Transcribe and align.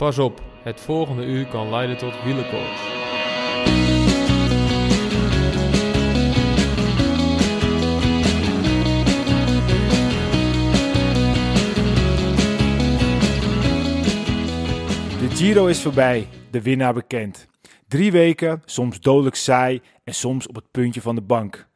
Pas 0.00 0.18
op, 0.18 0.42
het 0.62 0.80
volgende 0.80 1.24
uur 1.24 1.46
kan 1.46 1.70
leiden 1.70 1.98
tot 1.98 2.22
wielenkoorts. 2.24 2.82
De 15.18 15.28
Giro 15.36 15.66
is 15.66 15.82
voorbij, 15.82 16.28
de 16.50 16.62
winnaar 16.62 16.94
bekend. 16.94 17.48
Drie 17.88 18.12
weken, 18.12 18.62
soms 18.64 19.00
dodelijk 19.00 19.36
saai 19.36 19.80
en 20.04 20.14
soms 20.14 20.46
op 20.46 20.54
het 20.54 20.70
puntje 20.70 21.00
van 21.00 21.14
de 21.14 21.22
bank. 21.22 21.68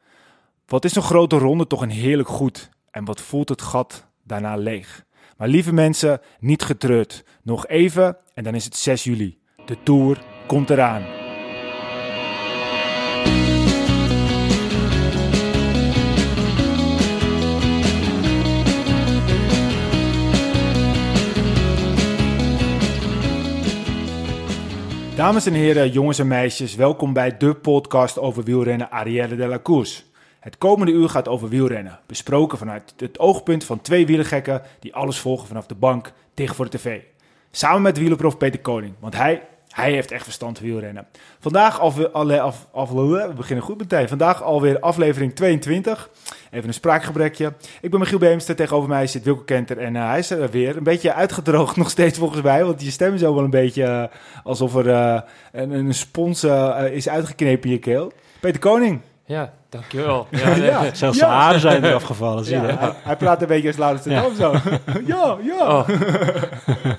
Wat 0.65 0.85
is 0.85 0.95
een 0.95 1.01
grote 1.01 1.37
ronde 1.37 1.67
toch 1.67 1.81
een 1.81 1.89
heerlijk 1.89 2.29
goed 2.29 2.69
en 2.91 3.05
wat 3.05 3.21
voelt 3.21 3.49
het 3.49 3.61
gat 3.61 4.07
daarna 4.23 4.55
leeg. 4.55 5.04
Maar 5.37 5.47
lieve 5.47 5.73
mensen, 5.73 6.21
niet 6.39 6.63
getreurd. 6.63 7.23
Nog 7.43 7.67
even 7.67 8.17
en 8.33 8.43
dan 8.43 8.55
is 8.55 8.65
het 8.65 8.75
6 8.75 9.03
juli. 9.03 9.37
De 9.65 9.77
Tour 9.83 10.23
komt 10.47 10.69
eraan. 10.69 11.03
Dames 25.15 25.45
en 25.45 25.53
heren, 25.53 25.89
jongens 25.89 26.19
en 26.19 26.27
meisjes, 26.27 26.75
welkom 26.75 27.13
bij 27.13 27.37
de 27.37 27.53
podcast 27.55 28.19
over 28.19 28.43
wielrennen 28.43 28.91
Arielle 28.91 29.35
de 29.35 29.47
la 29.47 29.59
Course. 29.59 30.03
Het 30.45 30.57
komende 30.57 30.91
uur 30.91 31.09
gaat 31.09 31.27
over 31.27 31.49
wielrennen, 31.49 31.99
besproken 32.05 32.57
vanuit 32.57 32.93
het 32.97 33.19
oogpunt 33.19 33.63
van 33.63 33.81
twee 33.81 34.05
wielergekken 34.05 34.61
die 34.79 34.95
alles 34.95 35.19
volgen 35.19 35.47
vanaf 35.47 35.65
de 35.65 35.75
bank 35.75 36.11
tegen 36.33 36.55
voor 36.55 36.69
de 36.69 36.77
tv. 36.77 36.99
Samen 37.51 37.81
met 37.81 37.97
wielerprof 37.97 38.37
Peter 38.37 38.59
Koning, 38.59 38.93
want 38.99 39.15
hij, 39.15 39.41
hij 39.69 39.91
heeft 39.91 40.11
echt 40.11 40.23
verstand 40.23 40.57
van 40.57 40.67
wielrennen. 40.67 41.07
Vandaag 41.39 41.79
alweer, 41.79 42.09
alle, 42.09 42.41
af, 42.41 42.67
we 42.91 43.33
beginnen 43.35 43.65
goed 43.65 43.77
meteen. 43.77 44.07
Vandaag 44.07 44.43
alweer 44.43 44.79
aflevering 44.79 45.35
22. 45.35 46.09
Even 46.51 46.67
een 46.67 46.73
spraakgebrekje. 46.73 47.53
Ik 47.81 47.91
ben 47.91 47.99
Michiel 47.99 48.19
Beemster, 48.19 48.55
tegenover 48.55 48.89
mij 48.89 49.07
zit 49.07 49.23
Wilco 49.23 49.43
Kenter 49.43 49.77
en 49.77 49.95
uh, 49.95 50.07
hij 50.07 50.19
is 50.19 50.29
er 50.29 50.49
weer. 50.49 50.77
Een 50.77 50.83
beetje 50.83 51.13
uitgedroogd 51.13 51.75
nog 51.85 51.89
steeds 51.89 52.17
volgens 52.17 52.41
mij, 52.41 52.65
want 52.65 52.81
je 52.81 52.91
stem 52.91 53.13
is 53.13 53.23
ook 53.23 53.35
wel 53.35 53.43
een 53.43 53.49
beetje 53.49 53.83
uh, 53.83 54.03
alsof 54.43 54.75
er 54.75 54.87
uh, 54.87 55.21
een, 55.51 55.71
een 55.71 55.93
spons 55.93 56.43
is 56.91 57.09
uitgeknepen 57.09 57.69
in 57.69 57.75
je 57.75 57.79
keel. 57.79 58.11
Peter 58.39 58.59
Koning. 58.59 59.01
Ja, 59.27 59.53
dankjewel. 59.75 60.27
Ja, 60.29 60.49
nee. 60.49 60.63
ja. 60.63 60.93
Zelfs 60.93 61.17
zijn 61.17 61.31
haren 61.31 61.59
zijn 61.59 61.83
er 61.83 61.93
afgevallen, 61.93 62.45
zie 62.45 62.55
je. 62.55 62.67
Ja, 62.67 62.77
hij, 62.77 62.91
hij, 63.03 63.15
praat 63.15 63.41
een 63.41 63.47
beetje 63.47 63.67
als 63.67 63.77
Laurens 63.77 64.05
ja. 64.05 64.33
zo. 64.33 64.51
ja, 65.13 65.37
ja. 65.43 65.77
Oh. 65.77 65.87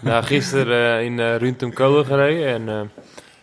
nou, 0.00 0.24
gisteren 0.24 1.04
in 1.04 1.18
uh, 1.18 1.36
Runtum 1.36 1.72
Kolen 1.72 2.04
gereden 2.04 2.46
en 2.46 2.62
uh, 2.62 2.80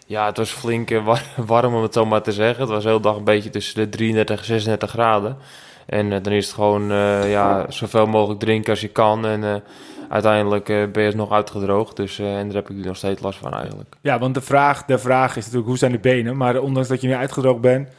ja, 0.05 0.25
het 0.25 0.37
was 0.37 0.51
flink 0.51 0.89
uh, 0.89 1.15
warm 1.45 1.75
om 1.75 1.81
het 1.81 1.93
zo 1.93 2.05
maar 2.05 2.21
te 2.21 2.31
zeggen. 2.31 2.61
Het 2.61 2.73
was 2.73 2.83
de 2.83 2.89
hele 2.89 3.01
dag 3.01 3.15
een 3.15 3.23
beetje 3.23 3.49
tussen 3.49 3.75
de 3.75 3.89
33 3.89 4.39
en 4.39 4.45
36 4.45 4.89
graden. 4.89 5.37
En 5.85 6.09
dan 6.09 6.33
is 6.33 6.45
het 6.45 6.55
gewoon 6.55 6.87
ja, 7.27 7.65
zoveel 7.69 8.05
mogelijk 8.05 8.39
drinken 8.39 8.69
als 8.69 8.81
je 8.81 8.87
kan 8.87 9.25
en 9.25 9.63
uiteindelijk 10.13 10.69
uh, 10.69 10.91
ben 10.91 11.03
je 11.03 11.15
nog 11.15 11.31
uitgedroogd. 11.31 11.95
Dus, 11.95 12.19
uh, 12.19 12.37
en 12.37 12.45
daar 12.45 12.55
heb 12.55 12.69
ik 12.69 12.75
nu 12.75 12.83
nog 12.83 12.97
steeds 12.97 13.21
last 13.21 13.39
van 13.39 13.53
eigenlijk. 13.53 13.95
Ja, 14.01 14.19
want 14.19 14.33
de 14.33 14.41
vraag, 14.41 14.85
de 14.85 14.97
vraag 14.97 15.29
is 15.29 15.43
natuurlijk 15.43 15.67
hoe 15.67 15.77
zijn 15.77 15.91
de 15.91 15.99
benen? 15.99 16.37
Maar 16.37 16.59
ondanks 16.59 16.89
dat 16.89 17.01
je 17.01 17.07
nu 17.07 17.13
uitgedroogd 17.13 17.61
bent, 17.61 17.89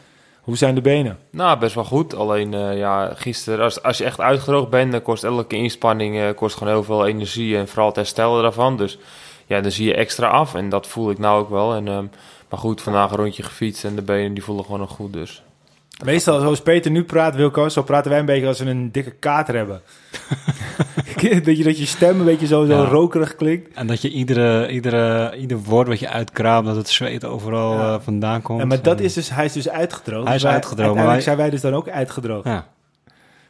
hoe 0.45 0.57
zijn 0.57 0.75
de 0.75 0.81
benen? 0.81 1.19
Nou, 1.31 1.59
best 1.59 1.75
wel 1.75 1.85
goed. 1.85 2.15
Alleen 2.15 2.53
uh, 2.53 2.79
ja, 2.79 3.15
gisteren, 3.15 3.65
als, 3.65 3.83
als 3.83 3.99
je 3.99 4.05
echt 4.05 4.21
uitgedroogd 4.21 4.71
bent, 4.71 4.93
dan 4.93 5.03
kost 5.03 5.25
elke 5.25 5.57
inspanning 5.57 6.17
uh, 6.17 6.29
kost 6.37 6.57
gewoon 6.57 6.73
heel 6.73 6.85
veel 6.85 7.07
energie 7.07 7.57
en 7.57 7.69
vooral 7.69 7.87
het 7.87 7.97
herstellen 7.97 8.43
daarvan. 8.43 8.77
Dus 8.77 8.99
ja, 9.47 9.61
dan 9.61 9.71
zie 9.71 9.87
je 9.87 9.95
extra 9.95 10.29
af 10.29 10.55
en 10.55 10.69
dat 10.69 10.87
voel 10.87 11.11
ik 11.11 11.19
nou 11.19 11.41
ook 11.41 11.51
wel. 11.51 11.75
En, 11.75 11.89
um, 11.89 12.11
maar 12.51 12.59
goed, 12.59 12.83
vandaag 12.83 13.11
een 13.11 13.17
rondje 13.17 13.43
gefietst 13.43 13.85
en 13.85 13.95
de 13.95 14.03
benen 14.03 14.35
die 14.35 14.45
voelen 14.45 14.65
gewoon 14.65 14.81
nog 14.81 14.91
goed 14.91 15.13
dus. 15.13 15.43
Meestal, 16.05 16.41
zoals 16.41 16.61
Peter 16.61 16.91
nu 16.91 17.05
praat, 17.05 17.35
Wilco, 17.35 17.69
zo 17.69 17.83
praten 17.83 18.11
wij 18.11 18.21
een 18.21 18.27
beetje 18.27 18.47
als 18.47 18.59
we 18.59 18.71
een 18.71 18.93
dikke 18.93 19.11
kater 19.11 19.55
hebben. 19.55 19.83
dat, 21.45 21.57
je, 21.57 21.65
dat 21.65 21.79
je 21.79 21.87
stem 21.87 22.19
een 22.19 22.25
beetje 22.25 22.47
zo, 22.47 22.65
zo 22.65 22.83
ja. 22.83 22.89
rokerig 22.89 23.35
klinkt. 23.35 23.75
En 23.75 23.87
dat 23.87 24.03
je 24.03 24.11
iedere, 24.11 24.71
iedere, 24.71 25.37
ieder 25.37 25.59
woord 25.59 25.89
wat 25.89 25.99
je 25.99 26.09
uitkraamt, 26.09 26.67
dat 26.67 26.77
het 26.77 26.89
zweet 26.89 27.25
overal 27.25 27.73
ja. 27.73 27.95
uh, 27.95 28.01
vandaan 28.01 28.43
komt. 28.43 28.61
En 28.61 28.69
maar 28.69 28.83
dat 28.83 29.01
is 29.01 29.13
dus, 29.13 29.31
hij 29.31 29.45
is 29.45 29.53
dus 29.53 29.69
uitgedroogd. 29.69 30.27
Hij 30.27 30.37
is 30.37 30.43
wij, 30.43 30.53
uitgedroogd. 30.53 30.95
Maar 30.95 31.07
wij, 31.07 31.21
zijn 31.21 31.37
wij 31.37 31.51
dus 31.51 31.61
dan 31.61 31.75
ook 31.75 31.89
uitgedroogd. 31.89 32.47
Ja. 32.47 32.67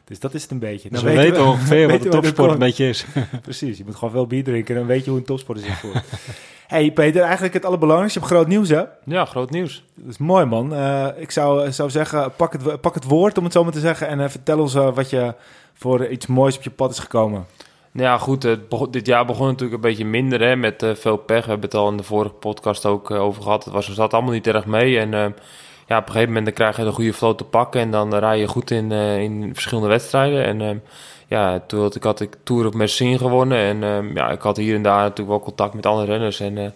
Dus 0.05 0.19
dat 0.19 0.33
is 0.33 0.41
het 0.41 0.51
een 0.51 0.59
beetje. 0.59 0.89
Dus 0.89 1.01
we 1.01 1.13
weten 1.13 1.43
we, 1.43 1.49
ongeveer 1.49 1.87
wat 1.87 2.01
de 2.01 2.09
topsport 2.09 2.51
een 2.51 2.59
beetje 2.59 2.89
is. 2.89 3.05
Precies, 3.41 3.77
je 3.77 3.83
moet 3.85 3.95
gewoon 3.95 4.13
veel 4.13 4.27
bier 4.27 4.43
drinken 4.43 4.73
en 4.73 4.79
dan 4.79 4.89
weet 4.89 5.03
je 5.03 5.09
hoe 5.09 5.19
een 5.19 5.25
topsport 5.25 5.59
zich 5.59 5.79
voelt. 5.79 6.01
hey 6.67 6.91
Peter, 6.91 7.21
eigenlijk 7.21 7.53
het 7.53 7.65
allerbelangrijkste. 7.65 8.19
Je 8.19 8.25
hebt 8.25 8.37
groot 8.37 8.47
nieuws 8.49 8.69
hè? 8.69 8.83
Ja, 9.03 9.25
groot 9.25 9.49
nieuws. 9.49 9.83
Dat 9.95 10.09
is 10.09 10.17
mooi 10.17 10.45
man. 10.45 10.73
Uh, 10.73 11.07
ik 11.17 11.31
zou, 11.31 11.71
zou 11.71 11.89
zeggen, 11.89 12.31
pak 12.35 12.53
het, 12.53 12.81
pak 12.81 12.93
het 12.93 13.03
woord 13.03 13.37
om 13.37 13.43
het 13.43 13.53
zo 13.53 13.63
maar 13.63 13.73
te 13.73 13.79
zeggen. 13.79 14.07
En 14.07 14.19
uh, 14.19 14.29
vertel 14.29 14.59
ons 14.59 14.75
uh, 14.75 14.93
wat 14.93 15.09
je 15.09 15.33
voor 15.73 16.07
iets 16.07 16.27
moois 16.27 16.57
op 16.57 16.63
je 16.63 16.69
pad 16.69 16.91
is 16.91 16.99
gekomen. 16.99 17.45
Nou 17.95 18.07
ja, 18.07 18.17
goed. 18.17 18.43
Het 18.43 18.69
begon, 18.69 18.91
dit 18.91 19.05
jaar 19.05 19.25
begon 19.25 19.47
natuurlijk 19.47 19.73
een 19.73 19.89
beetje 19.89 20.05
minder 20.05 20.41
hè, 20.41 20.55
met 20.55 20.83
uh, 20.83 20.95
veel 20.95 21.17
pech. 21.17 21.43
We 21.43 21.51
hebben 21.51 21.69
het 21.69 21.79
al 21.79 21.89
in 21.89 21.97
de 21.97 22.03
vorige 22.03 22.33
podcast 22.33 22.85
ook 22.85 23.09
uh, 23.09 23.21
over 23.21 23.43
gehad. 23.43 23.63
Het 23.63 23.73
was, 23.73 23.93
zat 23.93 24.13
allemaal 24.13 24.31
niet 24.31 24.47
erg 24.47 24.65
mee. 24.65 24.99
En 24.99 25.11
uh, 25.11 25.25
ja, 25.85 25.97
op 25.97 26.05
een 26.05 26.11
gegeven 26.11 26.27
moment 26.27 26.45
dan 26.45 26.53
krijg 26.53 26.77
je 26.77 26.83
een 26.83 26.93
goede 26.93 27.13
flow 27.13 27.35
te 27.35 27.43
pakken. 27.43 27.81
En 27.81 27.91
dan 27.91 28.15
rij 28.15 28.39
je 28.39 28.47
goed 28.47 28.71
in, 28.71 28.91
in 28.91 29.49
verschillende 29.53 29.89
wedstrijden. 29.89 30.61
En 30.61 30.83
ja, 31.27 31.59
toen 31.67 31.81
had 31.81 31.95
ik, 31.95 32.03
had 32.03 32.19
ik 32.19 32.35
Tour 32.43 32.65
op 32.65 32.73
Mersin 32.73 33.17
gewonnen. 33.17 33.57
En 33.57 34.11
ja, 34.13 34.29
ik 34.29 34.41
had 34.41 34.57
hier 34.57 34.75
en 34.75 34.81
daar 34.81 35.01
natuurlijk 35.01 35.29
wel 35.29 35.39
contact 35.39 35.73
met 35.73 35.85
andere 35.85 36.11
renners. 36.11 36.39
En 36.39 36.73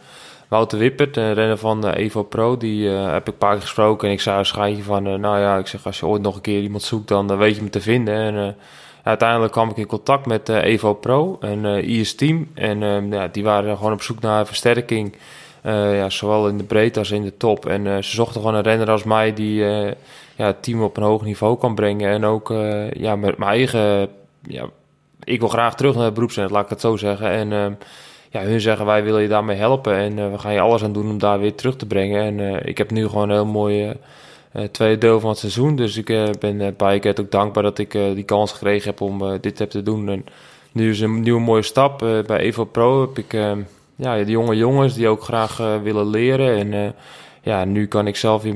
Wouter 0.47 0.77
Wippert, 0.77 1.17
een 1.17 1.33
renner 1.33 1.57
van 1.57 1.89
Evo 1.89 2.23
Pro, 2.23 2.57
die 2.57 2.87
heb 2.89 3.21
ik 3.21 3.27
een 3.27 3.37
paar 3.37 3.51
keer 3.51 3.61
gesproken. 3.61 4.07
En 4.07 4.13
ik 4.13 4.21
zei 4.21 4.37
een 4.37 4.45
schijntje 4.45 4.83
van, 4.83 5.03
nou 5.03 5.39
ja, 5.39 5.57
ik 5.57 5.67
zeg 5.67 5.85
als 5.85 5.99
je 5.99 6.05
ooit 6.05 6.21
nog 6.21 6.35
een 6.35 6.41
keer 6.41 6.61
iemand 6.61 6.83
zoekt, 6.83 7.07
dan 7.07 7.37
weet 7.37 7.55
je 7.55 7.63
me 7.63 7.69
te 7.69 7.81
vinden. 7.81 8.15
En 8.15 8.55
uiteindelijk 9.03 9.51
kwam 9.51 9.69
ik 9.69 9.77
in 9.77 9.85
contact 9.85 10.25
met 10.25 10.49
Evo 10.49 10.93
Pro, 10.93 11.37
een 11.39 11.65
uh, 11.65 11.99
IS 11.99 12.15
team. 12.15 12.47
En 12.53 12.81
uh, 12.81 13.11
ja, 13.11 13.27
die 13.27 13.43
waren 13.43 13.77
gewoon 13.77 13.93
op 13.93 14.01
zoek 14.01 14.19
naar 14.19 14.45
versterking. 14.45 15.15
Ja, 15.63 16.09
zowel 16.09 16.47
in 16.47 16.57
de 16.57 16.63
breedte 16.63 16.99
als 16.99 17.11
in 17.11 17.23
de 17.23 17.37
top. 17.37 17.65
En 17.65 18.03
ze 18.03 18.15
zochten 18.15 18.41
gewoon 18.41 18.55
een 18.55 18.63
renner 18.63 18.89
als 18.89 19.03
mij 19.03 19.33
die 19.33 19.53
ja, 19.53 19.93
het 20.35 20.63
team 20.63 20.83
op 20.83 20.97
een 20.97 21.03
hoog 21.03 21.23
niveau 21.23 21.57
kan 21.57 21.75
brengen. 21.75 22.09
En 22.11 22.25
ook 22.25 22.53
ja, 22.93 23.15
met 23.15 23.37
mijn 23.37 23.51
eigen. 23.51 24.09
Ja, 24.47 24.65
ik 25.23 25.39
wil 25.39 25.49
graag 25.49 25.75
terug 25.75 25.95
naar 25.95 26.05
het 26.05 26.13
beroepsnet, 26.13 26.51
laat 26.51 26.63
ik 26.63 26.69
het 26.69 26.81
zo 26.81 26.97
zeggen. 26.97 27.29
En 27.29 27.77
ja, 28.29 28.41
hun 28.41 28.61
zeggen 28.61 28.85
wij 28.85 29.03
willen 29.03 29.21
je 29.21 29.27
daarmee 29.27 29.57
helpen. 29.57 29.95
En 29.95 30.31
we 30.31 30.37
gaan 30.37 30.53
je 30.53 30.59
alles 30.59 30.83
aan 30.83 30.93
doen 30.93 31.09
om 31.09 31.17
daar 31.17 31.39
weer 31.39 31.55
terug 31.55 31.75
te 31.75 31.85
brengen. 31.85 32.39
En 32.39 32.65
ik 32.67 32.77
heb 32.77 32.91
nu 32.91 33.07
gewoon 33.07 33.29
een 33.29 33.35
heel 33.35 33.45
mooi 33.45 33.93
tweede 34.71 34.97
deel 34.97 35.19
van 35.19 35.29
het 35.29 35.39
seizoen. 35.39 35.75
Dus 35.75 35.97
ik 35.97 36.39
ben 36.39 36.73
bij 36.77 37.15
ook 37.19 37.31
dankbaar 37.31 37.63
dat 37.63 37.77
ik 37.77 37.91
die 37.91 38.23
kans 38.23 38.51
gekregen 38.51 38.89
heb 38.89 39.01
om 39.01 39.37
dit 39.41 39.69
te 39.69 39.83
doen. 39.83 40.09
En 40.09 40.25
nu 40.71 40.89
is 40.89 40.99
een 40.99 41.21
nieuwe 41.21 41.39
mooie 41.41 41.61
stap. 41.61 41.99
bij 41.99 42.37
Evo 42.37 42.65
Pro 42.65 43.01
heb 43.01 43.17
ik 43.17 43.37
ja, 43.99 44.23
de 44.23 44.31
jonge 44.31 44.55
jongens 44.55 44.93
die 44.93 45.07
ook 45.07 45.23
graag 45.23 45.57
willen 45.83 46.09
leren. 46.09 46.73
En 46.73 46.95
ja, 47.41 47.65
nu 47.65 47.87
kan 47.87 48.07
ik 48.07 48.15
zelf 48.15 48.41
weer 48.41 48.53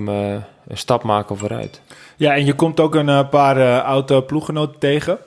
een 0.68 0.78
stap 0.78 1.04
maken 1.04 1.38
vooruit. 1.38 1.82
Ja, 2.18 2.36
en 2.36 2.46
je 2.46 2.54
komt 2.54 2.80
ook 2.80 2.96
een 2.96 3.30
paar 3.30 3.58
uh, 3.58 3.84
oude 3.84 4.24
ploeggenoten 4.24 4.80
tegen. 4.80 5.18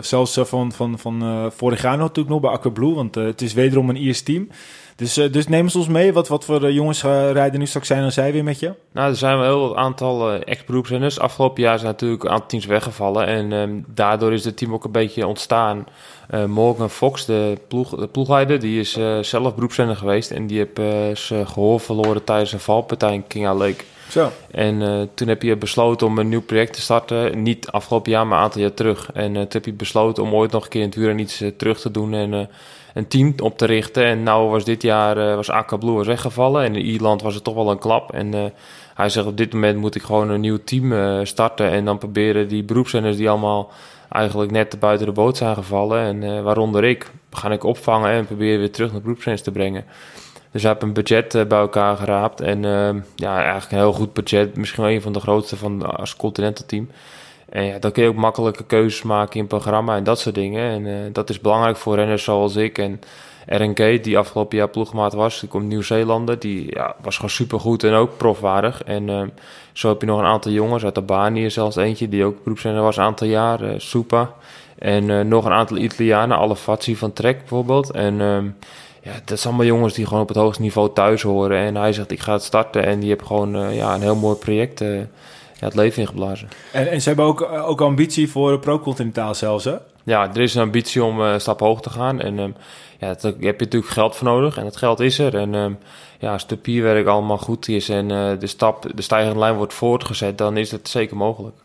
Zelfs 0.00 0.38
van, 0.42 0.72
van, 0.72 0.98
van 0.98 1.50
vorig 1.56 1.82
jaar 1.82 1.96
natuurlijk 1.96 2.28
nog 2.28 2.40
bij 2.40 2.50
Aqua 2.50 2.70
Blue, 2.70 2.94
want 2.94 3.14
het 3.14 3.42
is 3.42 3.52
wederom 3.52 3.88
een 3.88 3.96
IS-team. 3.96 4.48
Dus, 4.96 5.18
uh, 5.18 5.32
dus 5.32 5.48
neem 5.48 5.68
ons 5.74 5.88
mee. 5.88 6.12
Wat, 6.12 6.28
wat 6.28 6.44
voor 6.44 6.72
jongens 6.72 7.02
uh, 7.02 7.30
rijden 7.30 7.58
nu 7.58 7.66
straks 7.66 7.86
zijn 7.86 8.02
en 8.02 8.12
zij 8.12 8.32
weer 8.32 8.44
met 8.44 8.58
je? 8.58 8.72
Nou, 8.92 9.10
er 9.10 9.16
zijn 9.16 9.38
wel 9.38 9.52
een 9.52 9.58
heel 9.58 9.76
aantal 9.76 10.34
uh, 10.34 10.40
ex-beroepsrenners. 10.44 11.18
Afgelopen 11.18 11.62
jaar 11.62 11.78
zijn 11.78 11.90
natuurlijk 11.90 12.24
een 12.24 12.30
aantal 12.30 12.48
teams 12.48 12.66
weggevallen. 12.66 13.26
En 13.26 13.52
um, 13.52 13.84
daardoor 13.88 14.32
is 14.32 14.44
het 14.44 14.56
team 14.56 14.72
ook 14.72 14.84
een 14.84 14.92
beetje 14.92 15.26
ontstaan. 15.26 15.86
Morgan 16.46 16.90
Fox, 16.90 17.24
de, 17.24 17.58
ploeg, 17.68 17.96
de 17.96 18.06
ploegleider, 18.06 18.60
die 18.60 18.80
is 18.80 18.98
zelf 19.20 19.54
beroepsrenner 19.54 19.96
geweest. 19.96 20.30
En 20.30 20.46
die 20.46 20.58
heeft 20.58 21.18
zijn 21.20 21.48
gehoor 21.48 21.80
verloren 21.80 22.24
tijdens 22.24 22.52
een 22.52 22.60
valpartij 22.60 23.14
in 23.14 23.26
King 23.26 23.46
Lake. 23.46 23.84
Zo. 24.08 24.30
En 24.50 24.80
uh, 24.80 25.02
toen 25.14 25.28
heb 25.28 25.42
je 25.42 25.56
besloten 25.56 26.06
om 26.06 26.18
een 26.18 26.28
nieuw 26.28 26.42
project 26.42 26.72
te 26.72 26.80
starten. 26.80 27.42
Niet 27.42 27.68
afgelopen 27.70 28.10
jaar, 28.10 28.26
maar 28.26 28.38
een 28.38 28.44
aantal 28.44 28.60
jaar 28.60 28.74
terug. 28.74 29.10
En 29.12 29.34
uh, 29.34 29.40
toen 29.40 29.48
heb 29.50 29.64
je 29.64 29.72
besloten 29.72 30.22
om 30.22 30.34
ooit 30.34 30.50
nog 30.50 30.64
een 30.64 30.68
keer 30.68 30.80
in 30.80 30.86
het 30.86 30.96
wielrennen 30.96 31.24
iets 31.24 31.42
uh, 31.42 31.50
terug 31.56 31.80
te 31.80 31.90
doen. 31.90 32.14
En 32.14 32.48
een 32.94 33.08
team 33.08 33.34
op 33.42 33.58
te 33.58 33.64
richten. 33.64 34.04
En 34.04 34.22
nou 34.22 34.50
was 34.50 34.64
dit 34.64 34.82
jaar 34.82 35.18
uh, 35.18 35.34
was 35.34 35.50
AK 35.50 35.78
Blue 35.78 36.04
weggevallen. 36.04 36.64
En 36.64 36.74
in 36.74 36.84
Ierland 36.84 37.22
was 37.22 37.34
het 37.34 37.44
toch 37.44 37.54
wel 37.54 37.70
een 37.70 37.78
klap. 37.78 38.12
En 38.12 38.34
uh, 38.34 38.44
hij 38.94 39.08
zegt 39.08 39.26
op 39.26 39.36
dit 39.36 39.52
moment 39.52 39.78
moet 39.78 39.94
ik 39.94 40.02
gewoon 40.02 40.30
een 40.30 40.40
nieuw 40.40 40.58
team 40.64 40.92
uh, 40.92 41.20
starten. 41.22 41.70
En 41.70 41.84
dan 41.84 41.98
proberen 41.98 42.48
die 42.48 42.62
beroepszenders 42.62 43.16
die 43.16 43.30
allemaal 43.30 43.70
eigenlijk 44.10 44.50
net 44.50 44.78
buiten 44.80 45.06
de 45.06 45.12
boot 45.12 45.36
zijn 45.36 45.54
gevallen. 45.54 46.00
En 46.00 46.42
waaronder 46.42 46.84
ik, 46.84 47.10
ga 47.30 47.50
ik 47.50 47.64
opvangen 47.64 48.10
en 48.10 48.26
proberen 48.26 48.58
weer 48.58 48.72
terug 48.72 48.92
naar 48.92 49.00
beroepszenders 49.00 49.42
te 49.42 49.50
brengen. 49.50 49.84
Dus 50.50 50.62
hij 50.62 50.70
heeft 50.70 50.82
een 50.82 50.92
budget 50.92 51.48
bij 51.48 51.58
elkaar 51.58 51.96
geraapt. 51.96 52.40
En 52.40 52.62
ja, 53.16 53.36
eigenlijk 53.36 53.72
een 53.72 53.78
heel 53.78 53.92
goed 53.92 54.12
budget. 54.12 54.56
Misschien 54.56 54.82
wel 54.82 54.92
een 54.92 55.02
van 55.02 55.12
de 55.12 55.20
grootste 55.20 55.56
van 55.56 55.96
als 55.96 56.16
Continental 56.16 56.66
team. 56.66 56.88
En 57.54 57.64
ja, 57.64 57.78
dan 57.78 57.92
kun 57.92 58.02
je 58.02 58.08
ook 58.08 58.14
makkelijke 58.14 58.64
keuzes 58.64 59.02
maken 59.02 59.40
in 59.40 59.46
programma 59.46 59.96
en 59.96 60.04
dat 60.04 60.20
soort 60.20 60.34
dingen. 60.34 60.70
En 60.70 60.84
uh, 60.86 61.12
dat 61.12 61.30
is 61.30 61.40
belangrijk 61.40 61.76
voor 61.76 61.94
renners 61.94 62.24
zoals 62.24 62.56
ik. 62.56 62.78
En 62.78 63.00
RNK, 63.46 64.04
die 64.04 64.18
afgelopen 64.18 64.56
jaar 64.56 64.68
ploegmaat 64.68 65.12
was, 65.12 65.40
die 65.40 65.48
komt 65.48 65.64
Nieuw-Zeelander, 65.64 66.38
die 66.38 66.74
ja, 66.74 66.96
was 67.02 67.14
gewoon 67.14 67.30
supergoed 67.30 67.84
en 67.84 67.92
ook 67.92 68.16
profwaardig. 68.16 68.82
En 68.84 69.08
ehm, 69.08 69.28
zo 69.72 69.88
heb 69.88 70.00
je 70.00 70.06
nog 70.06 70.18
een 70.18 70.24
aantal 70.24 70.52
jongens 70.52 70.84
uit 70.84 70.96
Albanië, 70.96 71.50
zelfs 71.50 71.76
eentje 71.76 72.08
die 72.08 72.24
ook 72.24 72.42
beroepszender 72.42 72.82
was 72.82 72.96
een 72.96 73.02
aantal 73.02 73.26
jaar, 73.26 73.62
eh 73.62 73.74
Supa. 73.78 74.32
En 74.78 75.10
eh, 75.10 75.20
nog 75.20 75.44
een 75.44 75.52
aantal 75.52 75.76
Italianen, 75.76 76.36
Alefazzi 76.36 76.96
van 76.96 77.12
Trek 77.12 77.38
bijvoorbeeld. 77.38 77.90
En 77.90 78.20
ehm, 78.20 78.44
ja, 79.02 79.12
dat 79.24 79.40
zijn 79.40 79.54
allemaal 79.54 79.74
jongens 79.74 79.94
die 79.94 80.06
gewoon 80.06 80.22
op 80.22 80.28
het 80.28 80.36
hoogste 80.36 80.62
niveau 80.62 80.92
thuis 80.92 81.22
horen. 81.22 81.58
En 81.58 81.74
hij 81.74 81.92
zegt, 81.92 82.10
ik 82.10 82.20
ga 82.20 82.32
het 82.32 82.42
starten. 82.42 82.84
En 82.84 82.98
die 82.98 83.08
hebben 83.08 83.26
gewoon 83.26 83.56
eh, 83.56 83.76
ja, 83.76 83.94
een 83.94 84.00
heel 84.00 84.16
mooi 84.16 84.36
project 84.36 84.80
eh, 84.80 84.88
ja, 85.64 85.70
het 85.70 85.78
leven 85.78 86.00
ingeblazen. 86.02 86.48
En, 86.72 86.90
en 86.90 87.00
ze 87.00 87.08
hebben 87.08 87.26
ook, 87.26 87.40
eh, 87.40 87.68
ook 87.68 87.80
ambitie 87.80 88.30
voor 88.30 88.58
pro-continentaal 88.58 89.34
zelfs, 89.34 89.64
hè? 89.64 89.74
Ja, 90.04 90.30
er 90.34 90.40
is 90.40 90.54
een 90.54 90.62
ambitie 90.62 91.04
om 91.04 91.20
eh, 91.20 91.32
een 91.32 91.40
stap 91.40 91.60
hoog 91.60 91.80
te 91.80 91.90
gaan. 91.90 92.20
En 92.20 92.38
ehm, 92.38 92.50
ja, 92.98 93.14
daar 93.20 93.32
heb 93.32 93.40
je 93.40 93.64
natuurlijk 93.64 93.92
geld 93.92 94.16
voor 94.16 94.26
nodig. 94.26 94.56
En 94.56 94.64
dat 94.64 94.76
geld 94.76 95.00
is 95.00 95.18
er. 95.18 95.34
En 95.36 95.54
ehm, 95.54 95.72
ja, 96.18 96.32
als 96.32 96.42
het 96.42 96.50
papierwerk 96.50 97.06
allemaal 97.06 97.38
goed 97.38 97.68
is 97.68 97.88
en 97.88 98.10
eh, 98.10 98.38
de, 98.38 98.46
stap, 98.46 98.86
de 98.94 99.02
stijgende 99.02 99.38
lijn 99.38 99.56
wordt 99.56 99.74
voortgezet, 99.74 100.38
dan 100.38 100.56
is 100.56 100.70
het 100.70 100.88
zeker 100.88 101.16
mogelijk. 101.16 101.56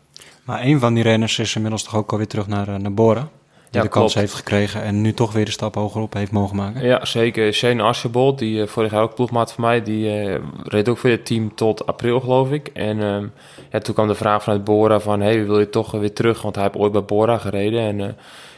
Maar 0.44 0.62
een 0.62 0.80
van 0.80 0.94
die 0.94 1.02
renners 1.02 1.38
is 1.38 1.54
inmiddels 1.54 1.82
toch 1.82 1.96
ook 1.96 2.12
alweer 2.12 2.26
terug 2.26 2.46
naar, 2.46 2.68
eh, 2.68 2.74
naar 2.74 2.94
Bora. 2.94 3.28
Die 3.70 3.80
de 3.80 3.88
kans 3.88 4.12
klopt. 4.12 4.28
heeft 4.28 4.34
gekregen 4.34 4.82
en 4.82 5.00
nu 5.00 5.12
toch 5.12 5.32
weer 5.32 5.44
de 5.44 5.50
stap 5.50 5.74
hogerop 5.74 6.12
heeft 6.12 6.32
mogen 6.32 6.56
maken. 6.56 6.84
Ja, 6.84 7.04
zeker. 7.04 7.52
Shane 7.52 7.82
Archibald, 7.82 8.38
die 8.38 8.62
eh, 8.62 8.68
vorig 8.68 8.90
jaar 8.90 9.02
ook 9.02 9.14
ploegmaat 9.14 9.52
van 9.52 9.64
mij, 9.64 9.82
die 9.82 10.10
eh, 10.10 10.40
reed 10.64 10.88
ook 10.88 10.98
voor 10.98 11.10
het 11.10 11.26
team 11.26 11.54
tot 11.54 11.86
april, 11.86 12.20
geloof 12.20 12.50
ik. 12.50 12.68
En 12.68 13.02
ehm, 13.02 13.26
ja, 13.70 13.78
toen 13.78 13.94
kwam 13.94 14.08
de 14.08 14.14
vraag 14.14 14.42
vanuit 14.42 14.64
Bora 14.64 15.00
van, 15.00 15.20
hey, 15.20 15.44
wil 15.44 15.58
je 15.58 15.70
toch 15.70 15.90
weer 15.90 16.12
terug? 16.12 16.42
Want 16.42 16.54
hij 16.54 16.64
heeft 16.64 16.76
ooit 16.76 16.92
bij 16.92 17.04
Bora 17.04 17.38
gereden. 17.38 17.80
En 17.80 18.00
eh, 18.00 18.12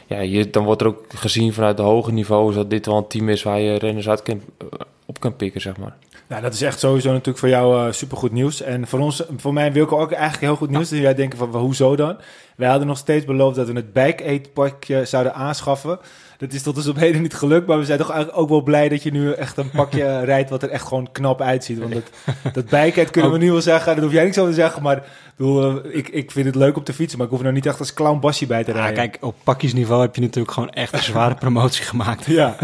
ja, 0.07 0.19
je, 0.19 0.49
dan 0.49 0.63
wordt 0.63 0.81
er 0.81 0.87
ook 0.87 1.05
gezien 1.15 1.53
vanuit 1.53 1.77
de 1.77 1.83
hoge 1.83 2.11
niveaus 2.11 2.55
dat 2.55 2.69
dit 2.69 2.85
wel 2.85 2.97
een 2.97 3.07
team 3.07 3.29
is 3.29 3.43
waar 3.43 3.59
je 3.59 3.77
renners 3.77 4.09
uit 4.09 4.21
kan, 4.21 4.41
op 5.05 5.19
kan 5.19 5.35
pikken, 5.35 5.61
zeg 5.61 5.77
maar. 5.77 5.95
Nou, 6.33 6.45
dat 6.45 6.53
is 6.53 6.61
echt 6.61 6.79
sowieso 6.79 7.09
natuurlijk 7.09 7.37
voor 7.37 7.49
jou 7.49 7.87
eh 7.87 7.93
supergoed 7.93 8.31
nieuws. 8.31 8.61
En 8.61 8.87
voor 8.87 8.99
ons, 8.99 9.23
voor 9.37 9.53
mij 9.53 9.65
en 9.65 9.73
Wilco 9.73 9.99
ook 9.99 10.11
eigenlijk 10.11 10.41
heel 10.41 10.55
goed 10.55 10.69
nieuws. 10.69 10.89
Dus 10.89 10.99
jij 10.99 11.13
denken 11.13 11.37
van, 11.37 11.55
hoezo 11.55 11.95
dan? 11.95 12.17
Wij 12.55 12.69
hadden 12.69 12.87
nog 12.87 12.97
steeds 12.97 13.25
beloofd 13.25 13.55
dat 13.55 13.67
we 13.67 13.73
het 13.73 13.93
bike 13.93 14.23
aid 14.23 14.53
pakje 14.53 15.05
zouden 15.05 15.33
aanschaffen. 15.33 15.99
Dat 16.37 16.53
is 16.53 16.61
tot 16.61 16.75
dus 16.75 16.87
op 16.87 16.95
heden 16.97 17.21
niet 17.21 17.33
gelukt, 17.33 17.67
maar 17.67 17.77
we 17.79 17.85
zijn 17.85 17.97
toch 17.97 18.09
eigenlijk 18.09 18.41
ook 18.41 18.49
wel 18.49 18.61
blij 18.61 18.89
dat 18.89 19.03
je 19.03 19.11
nu 19.11 19.31
echt 19.31 19.57
een 19.57 19.69
pakje 19.69 20.19
rijdt 20.31 20.49
wat 20.49 20.63
er 20.63 20.69
echt 20.69 20.87
gewoon 20.87 21.11
knap 21.11 21.41
uitziet. 21.41 21.79
Want 21.79 21.93
dat, 22.53 22.69
dat 22.69 23.09
kunnen 23.11 23.31
we 23.31 23.37
nu 23.37 23.51
wel 23.51 23.61
zeggen, 23.61 23.95
dat 23.95 24.03
hoef 24.03 24.13
jij 24.13 24.23
niet 24.25 24.33
zo 24.33 24.45
te 24.45 24.53
zeggen, 24.53 24.81
maar 24.81 24.97
ik, 24.97 25.03
bedoel, 25.35 25.83
eh, 25.83 25.97
ik, 25.97 26.09
ik 26.09 26.31
vind 26.31 26.45
het 26.45 26.55
leuk 26.55 26.77
om 26.77 26.83
te 26.83 26.93
fietsen, 26.93 27.17
maar 27.17 27.25
ik 27.27 27.31
hoef 27.31 27.41
er 27.41 27.45
nou 27.47 27.57
niet 27.57 27.65
echt 27.71 27.79
als 27.79 27.93
clown 27.93 28.19
Bassie 28.19 28.47
bij 28.47 28.63
te 28.63 28.71
Ja, 28.71 28.77
rijden. 28.77 28.95
kijk, 28.95 29.17
op 29.21 29.35
pakjesniveau 29.43 30.01
heb 30.01 30.15
je 30.15 30.21
natuurlijk 30.21 30.53
gewoon 30.53 30.69
echt 30.69 30.93
een 30.93 31.03
zware 31.03 31.35
promotie 31.35 31.83
gemaakt. 31.85 32.25
Ja. 32.25 32.55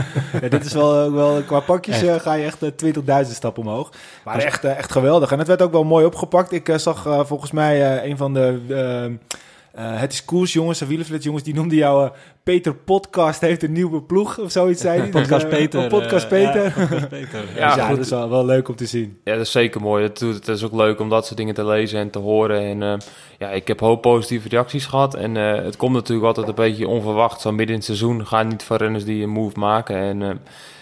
ja, 0.41 0.47
dit 0.47 0.65
is 0.65 0.73
wel, 0.73 0.95
ook 0.97 1.13
wel 1.13 1.41
qua 1.41 1.59
pakjes 1.59 1.95
Echt. 2.01 2.07
eh, 2.07 2.19
ga 2.21 2.33
je 2.33 2.45
echt 2.45 2.63
eh, 2.63 3.23
20.000 3.25 3.31
stappen 3.31 3.63
omhoog. 3.63 3.89
Maar 4.23 4.37
echt, 4.39 4.63
eh, 4.63 4.77
echt 4.77 4.91
geweldig. 4.91 5.31
En 5.31 5.37
het 5.39 5.47
werd 5.47 5.61
ook 5.61 5.71
wel 5.71 5.83
mooi 5.83 6.05
opgepakt. 6.05 6.51
Ik 6.51 6.69
eh, 6.69 6.77
zag 6.77 7.05
eh, 7.05 7.19
volgens 7.25 7.51
mij 7.51 7.97
eh, 8.01 8.09
een 8.09 8.17
van 8.17 8.33
de... 8.33 8.59
eh, 8.69 9.35
eh, 9.79 9.99
het 9.99 10.13
is 10.13 10.25
koers, 10.25 10.53
jongens, 10.53 10.79
de 10.79 10.85
wielerflits, 10.85 11.25
jongens, 11.25 11.43
die 11.43 11.53
noemde 11.53 11.75
jou 11.75 12.05
eh, 12.05 12.11
Peter 12.43 12.75
Podcast 12.75 13.41
heeft 13.41 13.63
een 13.63 13.71
nieuwe 13.71 14.01
ploeg 14.01 14.39
of 14.39 14.51
zoiets, 14.51 14.81
zei 14.81 14.99
hij. 14.99 15.09
Podcast 15.19 15.49
Peter. 15.49 15.83
oh, 15.83 15.87
Podcast 15.89 16.27
Peter. 16.27 16.63
ja, 16.63 16.71
Podcast 16.87 17.09
Peter. 17.09 17.43
Ja, 17.55 17.67
Dus 17.67 17.75
ja, 17.75 17.85
goed. 17.87 17.95
dat 17.95 18.05
is 18.05 18.11
wel, 18.11 18.29
wel 18.29 18.45
leuk 18.45 18.67
om 18.69 18.75
te 18.75 18.85
zien. 18.85 19.19
Ja, 19.23 19.33
dat 19.33 19.45
is 19.45 19.51
zeker 19.51 19.81
mooi. 19.81 20.03
Het 20.03 20.47
is 20.47 20.63
ook 20.63 20.73
leuk 20.73 20.99
om 20.99 21.09
dat 21.09 21.25
soort 21.25 21.37
dingen 21.37 21.53
te 21.53 21.65
lezen 21.65 21.99
en 21.99 22.09
te 22.09 22.19
horen. 22.19 22.61
En 22.61 22.83
eh, 22.83 22.99
ja, 23.37 23.49
ik 23.49 23.67
heb 23.67 23.79
hoop 23.79 24.01
positieve 24.01 24.49
reacties 24.49 24.85
gehad. 24.85 25.15
En 25.15 25.37
eh, 25.37 25.63
het 25.63 25.77
komt 25.77 25.93
natuurlijk 25.93 26.27
altijd 26.27 26.47
een 26.47 26.55
beetje 26.55 26.87
onverwacht. 26.87 27.41
Zo 27.41 27.49
midden 27.49 27.67
in 27.67 27.75
het 27.75 27.85
seizoen 27.85 28.27
gaan 28.27 28.47
niet 28.47 28.63
van 28.63 28.77
renners 28.77 29.05
die 29.05 29.23
een 29.23 29.29
move 29.29 29.59
maken. 29.59 29.95
En 29.95 30.21
eh, 30.21 30.35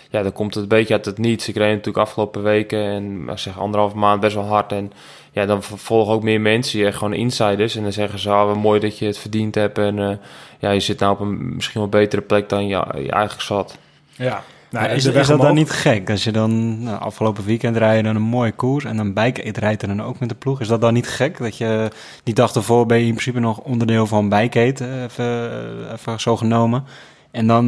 ja, 0.09 0.23
dan 0.23 0.33
komt 0.33 0.53
het 0.53 0.63
een 0.63 0.69
beetje 0.69 0.93
uit 0.93 1.05
het 1.05 1.17
niets. 1.17 1.47
Ik 1.47 1.55
reed 1.55 1.69
natuurlijk 1.69 2.05
afgelopen 2.05 2.43
weken 2.43 2.83
en 2.83 3.29
zeg 3.35 3.59
anderhalve 3.59 3.97
maand 3.97 4.21
best 4.21 4.35
wel 4.35 4.45
hard. 4.45 4.71
En 4.71 4.91
ja, 5.37 5.45
dan 5.45 5.63
volgen 5.63 6.13
ook 6.13 6.23
meer 6.23 6.41
mensen, 6.41 6.85
echt 6.85 6.97
gewoon 6.97 7.13
insiders. 7.13 7.75
En 7.75 7.83
dan 7.83 7.91
zeggen 7.91 8.19
ze, 8.19 8.29
ah, 8.29 8.55
mooi 8.55 8.79
dat 8.79 8.97
je 8.97 9.05
het 9.05 9.17
verdiend 9.17 9.55
hebt. 9.55 9.77
En 9.77 9.99
eh, 9.99 10.17
ja, 10.59 10.71
je 10.71 10.79
zit 10.79 10.99
nou 10.99 11.13
op 11.13 11.19
een 11.19 11.55
misschien 11.55 11.81
wel 11.81 11.89
betere 11.89 12.21
plek 12.21 12.49
dan 12.49 12.67
je, 12.67 12.85
je 12.93 13.11
eigenlijk 13.11 13.41
zat. 13.41 13.77
Ja. 14.15 14.43
Maar 14.71 14.81
Nou, 14.81 14.95
is, 14.95 15.05
is 15.05 15.27
dat 15.27 15.41
dan 15.41 15.55
niet 15.55 15.69
gek? 15.69 16.09
Als 16.09 16.23
je 16.23 16.31
dan 16.31 16.83
nou, 16.83 16.99
afgelopen 16.99 17.45
weekend 17.45 17.77
rijden 17.77 18.03
dan 18.03 18.15
een 18.15 18.21
mooie 18.21 18.51
koers 18.51 18.85
en 18.85 18.97
dan 18.97 19.13
bike 19.13 19.43
Aid 19.43 19.57
rijdt 19.57 19.81
er 19.81 19.87
dan 19.87 20.03
ook 20.03 20.19
met 20.19 20.29
de 20.29 20.35
ploeg. 20.35 20.61
Is 20.61 20.67
dat 20.67 20.81
dan 20.81 20.93
niet 20.93 21.07
gek? 21.07 21.37
Dat 21.37 21.57
je 21.57 21.89
die 22.23 22.33
dag 22.33 22.53
ervoor 22.53 22.85
ben 22.85 22.97
je 22.97 23.05
in 23.05 23.11
principe 23.11 23.39
nog 23.39 23.59
onderdeel 23.59 24.07
van 24.07 24.29
bike 24.29 24.59
Aid, 24.59 24.81
eh, 24.81 25.03
even, 25.03 25.51
eh, 25.85 25.93
even 25.93 26.19
zo 26.19 26.37
genomen. 26.37 26.83
En 27.31 27.47
dan, 27.47 27.65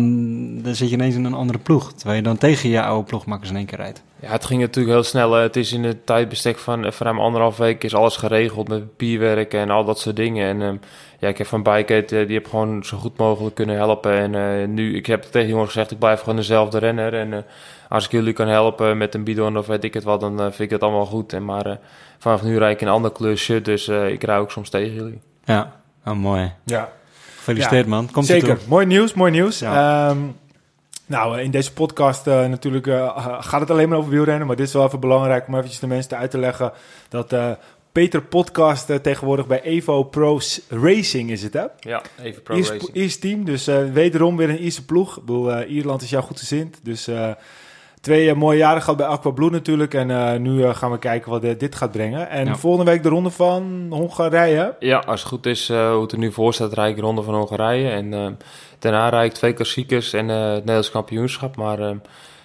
dan 0.61 0.75
zit 0.75 0.89
je 0.89 0.95
ineens 0.95 1.15
in 1.15 1.25
een 1.25 1.33
andere 1.33 1.59
ploeg. 1.59 1.93
Terwijl 1.93 2.17
je 2.17 2.23
dan 2.23 2.37
tegen 2.37 2.69
je 2.69 2.81
oude 2.81 3.07
ploegmakkers 3.07 3.49
in 3.49 3.55
één 3.55 3.65
keer 3.65 3.77
rijdt. 3.77 4.03
Ja, 4.19 4.31
het 4.31 4.45
ging 4.45 4.61
natuurlijk 4.61 4.93
heel 4.93 5.03
snel. 5.03 5.31
Het 5.31 5.55
is 5.55 5.73
in 5.73 5.83
het 5.83 6.05
tijdbestek 6.05 6.57
van 6.57 6.85
eh, 6.85 6.91
ruim 6.91 7.19
anderhalf 7.19 7.57
week 7.57 7.83
is 7.83 7.95
alles 7.95 8.15
geregeld 8.15 8.67
met 8.67 8.79
papierwerk 8.79 9.53
en 9.53 9.69
al 9.69 9.85
dat 9.85 9.99
soort 9.99 10.15
dingen. 10.15 10.47
En 10.47 10.61
ehm, 10.61 10.77
ja, 11.19 11.27
ik 11.27 11.37
heb 11.37 11.47
van 11.47 11.63
Bikehead, 11.63 12.11
eh, 12.11 12.27
die 12.27 12.35
heb 12.35 12.47
gewoon 12.47 12.83
zo 12.83 12.97
goed 12.97 13.17
mogelijk 13.17 13.55
kunnen 13.55 13.75
helpen. 13.75 14.11
En 14.11 14.35
eh, 14.35 14.67
nu, 14.67 14.95
ik 14.95 15.05
heb 15.05 15.23
tegen 15.23 15.49
jongens 15.49 15.71
gezegd, 15.71 15.91
ik 15.91 15.99
blijf 15.99 16.19
gewoon 16.19 16.35
dezelfde 16.35 16.77
renner. 16.77 17.13
En 17.13 17.33
eh, 17.33 17.39
als 17.89 18.05
ik 18.05 18.11
jullie 18.11 18.33
kan 18.33 18.47
helpen 18.47 18.97
met 18.97 19.15
een 19.15 19.23
bidon 19.23 19.57
of 19.57 19.67
weet 19.67 19.83
ik 19.83 19.93
het 19.93 20.03
wat, 20.03 20.19
dan 20.19 20.37
vind 20.37 20.59
ik 20.59 20.69
het 20.69 20.83
allemaal 20.83 21.05
goed. 21.05 21.33
En 21.33 21.45
maar 21.45 21.65
eh, 21.65 21.75
vanaf 22.17 22.43
nu 22.43 22.57
rijd 22.57 22.73
ik 22.73 22.81
in 22.81 22.87
een 22.87 22.93
ander 22.93 23.11
klusje, 23.11 23.61
dus 23.61 23.87
eh, 23.87 24.07
ik 24.07 24.23
rij 24.23 24.37
ook 24.37 24.51
soms 24.51 24.69
tegen 24.69 24.93
jullie. 24.93 25.21
Ja, 25.43 25.71
oh, 26.05 26.13
mooi. 26.13 26.53
Ja. 26.63 26.89
Gefeliciteerd 27.55 27.87
man. 27.87 28.09
Komt 28.11 28.25
Zeker, 28.25 28.57
Toe. 28.57 28.67
mooi 28.67 28.85
nieuws, 28.85 29.13
mooi 29.13 29.31
nieuws. 29.31 29.59
Ja. 29.59 30.09
Ehm, 30.09 30.17
nou, 31.05 31.37
eh, 31.37 31.43
in 31.43 31.51
deze 31.51 31.73
podcast 31.73 32.27
eh, 32.27 32.45
natuurlijk 32.45 32.87
eh, 32.87 33.37
gaat 33.39 33.61
het 33.61 33.69
alleen 33.71 33.89
maar 33.89 33.97
over 33.97 34.11
wielrennen, 34.11 34.47
maar 34.47 34.55
dit 34.55 34.67
is 34.67 34.73
wel 34.73 34.85
even 34.85 34.99
belangrijk 34.99 35.47
om 35.47 35.55
eventjes 35.55 35.79
de 35.79 35.87
mensen 35.87 36.17
uit 36.17 36.31
te 36.31 36.37
leggen 36.37 36.71
dat 37.09 37.33
eh, 37.33 37.51
Peter 37.91 38.21
Podcast 38.21 38.89
eh, 38.89 38.95
tegenwoordig 38.97 39.47
bij 39.47 39.61
Evo 39.61 40.03
Pro 40.03 40.39
Racing 40.69 41.29
is 41.31 41.43
het, 41.43 41.53
hè? 41.53 41.65
Ja, 41.79 42.01
even 42.21 42.41
pro 42.41 42.55
racing. 42.55 42.89
Iers 42.93 43.19
team, 43.19 43.45
dus 43.45 43.67
eh, 43.67 43.83
wederom 43.93 44.37
weer 44.37 44.49
een 44.49 44.59
Ierse 44.63 44.85
ploeg. 44.85 45.17
Ik 45.17 45.25
bedoel, 45.25 45.51
eh, 45.53 45.71
Ierland 45.71 46.01
is 46.01 46.09
jou 46.09 46.23
goed 46.23 46.39
gezind, 46.39 46.79
dus 46.83 47.07
eh, 47.07 47.31
twee 47.99 48.29
eh, 48.29 48.35
mooie 48.35 48.57
jaren 48.57 48.81
gehad 48.81 48.97
bij 48.97 49.05
Aqua 49.05 49.31
Blue 49.31 49.49
natuurlijk 49.49 49.93
en 49.93 50.11
eh, 50.11 50.39
nu 50.39 50.63
eh, 50.63 50.75
gaan 50.75 50.91
we 50.91 50.99
kijken 50.99 51.31
wat 51.31 51.41
dit 51.41 51.75
gaat 51.75 51.91
brengen. 51.91 52.29
En 52.29 52.45
Ja. 52.45 52.55
volgende 52.55 52.91
week 52.91 53.03
de 53.03 53.09
ronde 53.09 53.29
van 53.29 53.85
Hongarije. 53.89 54.75
Ja, 54.79 54.97
als 54.97 55.19
het 55.19 55.29
goed 55.29 55.45
is, 55.45 55.67
hoe 55.67 56.01
het 56.01 56.11
er 56.11 56.17
nu 56.17 56.31
voor 56.31 56.53
staat, 56.53 56.73
rijd 56.73 56.89
ik 56.89 56.95
de 56.95 57.01
Ronde 57.01 57.21
van 57.21 57.35
Hongarije. 57.35 57.89
En 57.89 58.37
daarna 58.79 59.09
rijd 59.09 59.31
ik 59.31 59.37
twee 59.37 59.53
klassiekers 59.53 60.13
en 60.13 60.27
het 60.27 60.57
Nederlands 60.59 60.91
kampioenschap. 60.91 61.55
Maar 61.55 61.79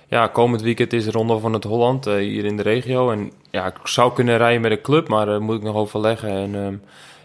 ja, 0.09 0.27
komend 0.27 0.63
weekend 0.63 0.93
is 0.93 1.05
de 1.05 1.11
Ronde 1.11 1.39
van 1.39 1.53
het 1.53 1.65
Holland 1.65 2.05
hier 2.05 2.45
in 2.45 2.57
de 2.57 2.63
regio. 2.63 3.11
En 3.11 3.33
ja, 3.51 3.67
ik 3.67 3.75
zou 3.85 4.13
kunnen 4.13 4.37
rijden 4.37 4.61
met 4.61 4.71
een 4.71 4.81
club, 4.81 5.09
maar 5.09 5.27
daar 5.27 5.43
moet 5.43 5.57
ik 5.57 5.63
nog 5.63 5.77
overleggen. 5.77 6.31
En 6.31 6.55
ehm, 6.55 6.75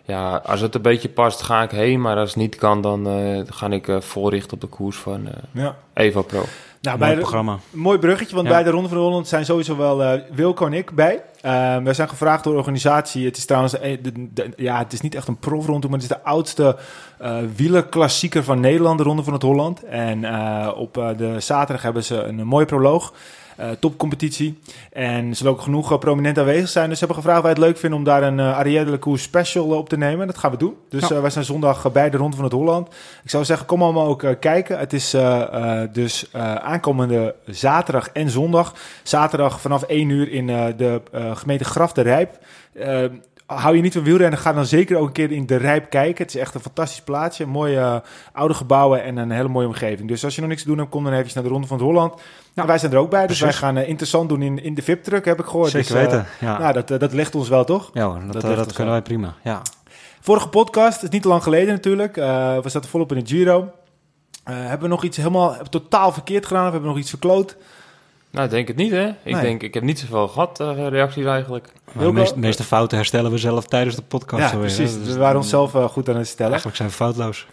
ja, 0.06 0.36
als 0.46 0.62
het 0.62 0.76
een 0.76 0.82
beetje 0.82 1.10
past, 1.10 1.42
ga 1.42 1.64
ik 1.64 1.72
heen. 1.72 2.02
Maar 2.02 2.18
als 2.18 2.30
het 2.30 2.38
niet 2.38 2.56
kan, 2.56 2.82
dan 2.82 3.08
ga 3.50 3.70
ik 3.70 3.88
voorrichten 4.00 4.54
op 4.54 4.62
de 4.62 4.68
koers 4.68 4.98
van 4.98 5.28
Ja. 5.52 5.76
Evo 5.94 6.22
Pro. 6.22 6.44
Nou, 6.82 6.98
Mooi 6.98 7.10
bij 7.10 7.20
de, 7.20 7.26
programma. 7.26 7.58
Mooi 7.72 7.98
bruggetje, 8.00 8.36
want 8.36 8.48
Ja. 8.48 8.54
bij 8.54 8.64
de 8.64 8.70
Ronde 8.70 8.90
van 8.90 8.98
Holland 8.98 9.28
zijn 9.28 9.46
sowieso 9.46 9.78
wel 9.78 10.04
eh, 10.04 10.22
Wilco 10.32 10.66
en 10.66 10.74
ik 10.74 10.92
bij. 10.92 11.24
Ehm 11.42 11.84
wij 11.84 11.94
zijn 11.94 12.10
gevraagd 12.10 12.44
door 12.44 12.54
de 12.54 12.60
organisatie. 12.60 13.26
Het 13.26 13.38
is 13.38 13.46
trouwens, 13.46 13.80
eh, 13.80 13.98
de- 14.02 14.34
de- 14.34 14.52
ja, 14.56 14.78
het 14.78 14.94
is 14.94 15.02
niet 15.02 15.16
echt 15.16 15.28
een 15.28 15.38
profronde, 15.38 15.88
maar 15.88 16.00
het 16.00 16.10
is 16.10 16.16
de 16.18 16.24
oudste 16.24 16.78
eh 17.18 17.38
wielerklassieker 17.56 18.44
van 18.44 18.60
Nederland, 18.60 18.98
de 18.98 19.04
Ronde 19.04 19.24
van 19.24 19.34
het 19.34 19.42
Holland. 19.42 19.84
En 19.84 20.26
op 20.76 20.94
de 21.18 21.36
zaterdag 21.40 21.84
hebben 21.84 22.04
ze 22.04 22.24
een, 22.24 22.46
mooie 22.48 22.66
proloog. 22.66 23.14
Eh, 23.60 23.70
topcompetitie. 23.80 24.60
En 24.92 25.30
er 25.30 25.36
zullen 25.36 25.52
ook 25.52 25.62
genoeg 25.62 25.92
eh, 25.92 25.98
prominent 25.98 26.38
aanwezig 26.38 26.70
zijn. 26.70 26.90
Dus 26.90 27.00
ze 27.00 27.06
hebben 27.06 27.24
gevraagd 27.24 27.42
wij 27.42 27.52
het 27.52 27.60
leuk 27.60 27.78
vinden 27.78 28.00
om 28.00 28.06
daar 28.06 28.24
een 28.24 28.38
uh, 28.38 28.58
Arielle 28.58 28.86
de 28.86 28.92
Lecour 28.92 29.20
special 29.20 29.72
eh, 29.72 29.78
op 29.78 29.90
te 29.90 29.98
nemen. 29.98 30.28
Dat 30.28 30.38
gaan 30.38 30.52
we 30.52 30.58
doen. 30.58 30.74
Dus 30.90 31.08
Ja. 31.08 31.16
eh, 31.16 31.22
wij 31.22 31.30
zijn 31.30 31.46
zondag 31.46 31.86
eh, 31.86 31.92
bij 31.92 32.10
de 32.10 32.18
Ronde 32.18 32.36
van 32.36 32.46
het 32.46 32.54
Holland. 32.54 32.88
Ik 33.24 33.30
zou 33.30 33.46
zeggen, 33.46 33.66
kom 33.66 33.84
allemaal 33.84 34.08
ook 34.08 34.24
eh, 34.24 34.32
kijken. 34.40 34.80
Het 34.80 34.94
is 34.94 35.14
eh, 35.14 35.42
eh, 35.82 35.90
dus 35.94 36.32
eh, 36.32 36.56
aankomende 36.56 37.36
zaterdag 37.46 38.10
en 38.10 38.30
zondag. 38.30 38.74
Zaterdag 39.04 39.62
vanaf 39.62 39.84
1 39.84 40.10
uur 40.10 40.32
in 40.32 40.50
eh, 40.50 40.66
de 40.78 41.02
eh, 41.12 41.36
gemeente 41.36 41.64
Graf 41.64 41.92
de 41.94 42.02
Rijp. 42.02 42.38
Eh, 42.74 43.04
hou 43.56 43.76
je 43.76 43.82
niet 43.82 43.94
van 43.94 44.04
wielrennen, 44.04 44.40
ga 44.40 44.54
dan 44.54 44.66
zeker 44.66 44.98
ook 44.98 45.08
een 45.08 45.14
keer 45.14 45.32
in 45.32 45.46
de 45.46 45.56
Rijp 45.56 45.90
kijken. 45.90 46.24
Het 46.26 46.36
is 46.36 46.42
echt 46.42 46.54
een 46.56 46.62
fantastisch 46.62 47.02
plaatsje. 47.02 47.46
Mooie 47.46 47.80
eh, 47.80 47.96
oude 48.34 48.54
gebouwen 48.54 49.04
en 49.04 49.18
een 49.18 49.32
hele 49.32 49.48
mooie 49.48 49.68
omgeving. 49.68 50.08
Dus 50.08 50.24
als 50.24 50.36
je 50.36 50.42
nog 50.42 50.50
niks 50.50 50.62
te 50.62 50.68
doen 50.68 50.78
hebt, 50.78 50.90
kom 50.90 51.04
dan 51.04 51.14
even 51.14 51.32
naar 51.34 51.44
de 51.44 51.50
Ronde 51.50 51.68
van 51.68 51.78
het 51.78 51.86
Holland. 51.86 52.22
Nou, 52.54 52.68
wij 52.68 52.78
zijn 52.78 52.92
er 52.92 52.98
ook 52.98 53.10
bij, 53.10 53.28
dus 53.28 53.38
Precies. 53.40 53.60
wij 53.60 53.70
gaan 53.70 53.78
eh, 53.78 53.88
interessant 53.90 54.30
doen 54.30 54.42
in, 54.42 54.64
in 54.64 54.74
de 54.74 54.82
VIP-truck, 54.82 55.26
heb 55.26 55.40
ik 55.40 55.46
gehoord. 55.46 55.70
Zeker 55.70 55.94
Dus, 55.94 56.04
eh, 56.04 56.10
weten. 56.10 56.26
Ja, 56.40 56.58
Nou, 56.58 56.74
dat, 56.74 56.88
dat 57.00 57.14
ligt 57.14 57.36
ons 57.36 57.50
wel, 57.50 57.64
toch? 57.64 57.90
ja 57.94 58.06
hoor, 58.06 58.20
dat, 58.32 58.42
dat 58.42 58.74
kunnen 58.74 58.94
wij 58.94 59.02
prima. 59.02 59.34
Ja. 59.44 59.62
Vorige 60.20 60.50
podcast, 60.50 61.04
is 61.04 61.10
niet 61.10 61.22
te 61.22 61.28
lang 61.28 61.44
geleden 61.44 61.74
natuurlijk. 61.74 62.16
we 62.16 62.62
zaten 62.66 62.90
volop 62.90 63.12
in 63.12 63.20
de 63.20 63.26
Giro. 63.26 63.72
Hebben 64.44 64.82
we 64.82 64.88
nog 64.88 65.04
iets 65.04 65.18
helemaal 65.18 65.58
totaal 65.70 66.12
verkeerd 66.12 66.46
gedaan? 66.46 66.66
Of 66.66 66.72
hebben 66.72 66.90
we 66.90 66.96
nog 66.96 67.04
iets 67.04 67.10
verkloot? 67.10 67.58
Nou, 68.32 68.46
ik 68.46 68.52
denk 68.52 68.68
het 68.68 68.78
niet, 68.78 68.92
hè? 68.92 69.08
Ik 69.08 69.34
Nee. 69.34 69.42
denk, 69.42 69.62
ik 69.64 69.74
heb 69.74 69.84
niet 69.84 70.00
zoveel 70.00 70.28
gehad, 70.28 70.60
eh, 70.60 70.88
reacties 70.88 71.26
eigenlijk. 71.26 71.68
Maar 71.92 72.06
de 72.06 72.12
meeste, 72.12 72.40
meeste 72.40 72.64
fouten 72.64 72.98
herstellen 72.98 73.32
we 73.32 73.38
zelf 73.38 73.66
tijdens 73.66 73.96
de 73.96 74.02
podcast. 74.02 74.42
ja, 74.44 74.50
alweer, 74.50 74.76
precies. 74.76 75.04
Dus 75.04 75.14
we 75.14 75.20
waren 75.20 75.38
onszelf 75.38 75.76
eh, 75.76 75.84
goed 75.84 76.10
aan 76.10 76.16
het 76.16 76.28
stellen. 76.28 76.48
Eigenlijk 76.48 76.78
zijn 76.78 76.90
we 76.90 76.96
foutloos. 76.96 77.48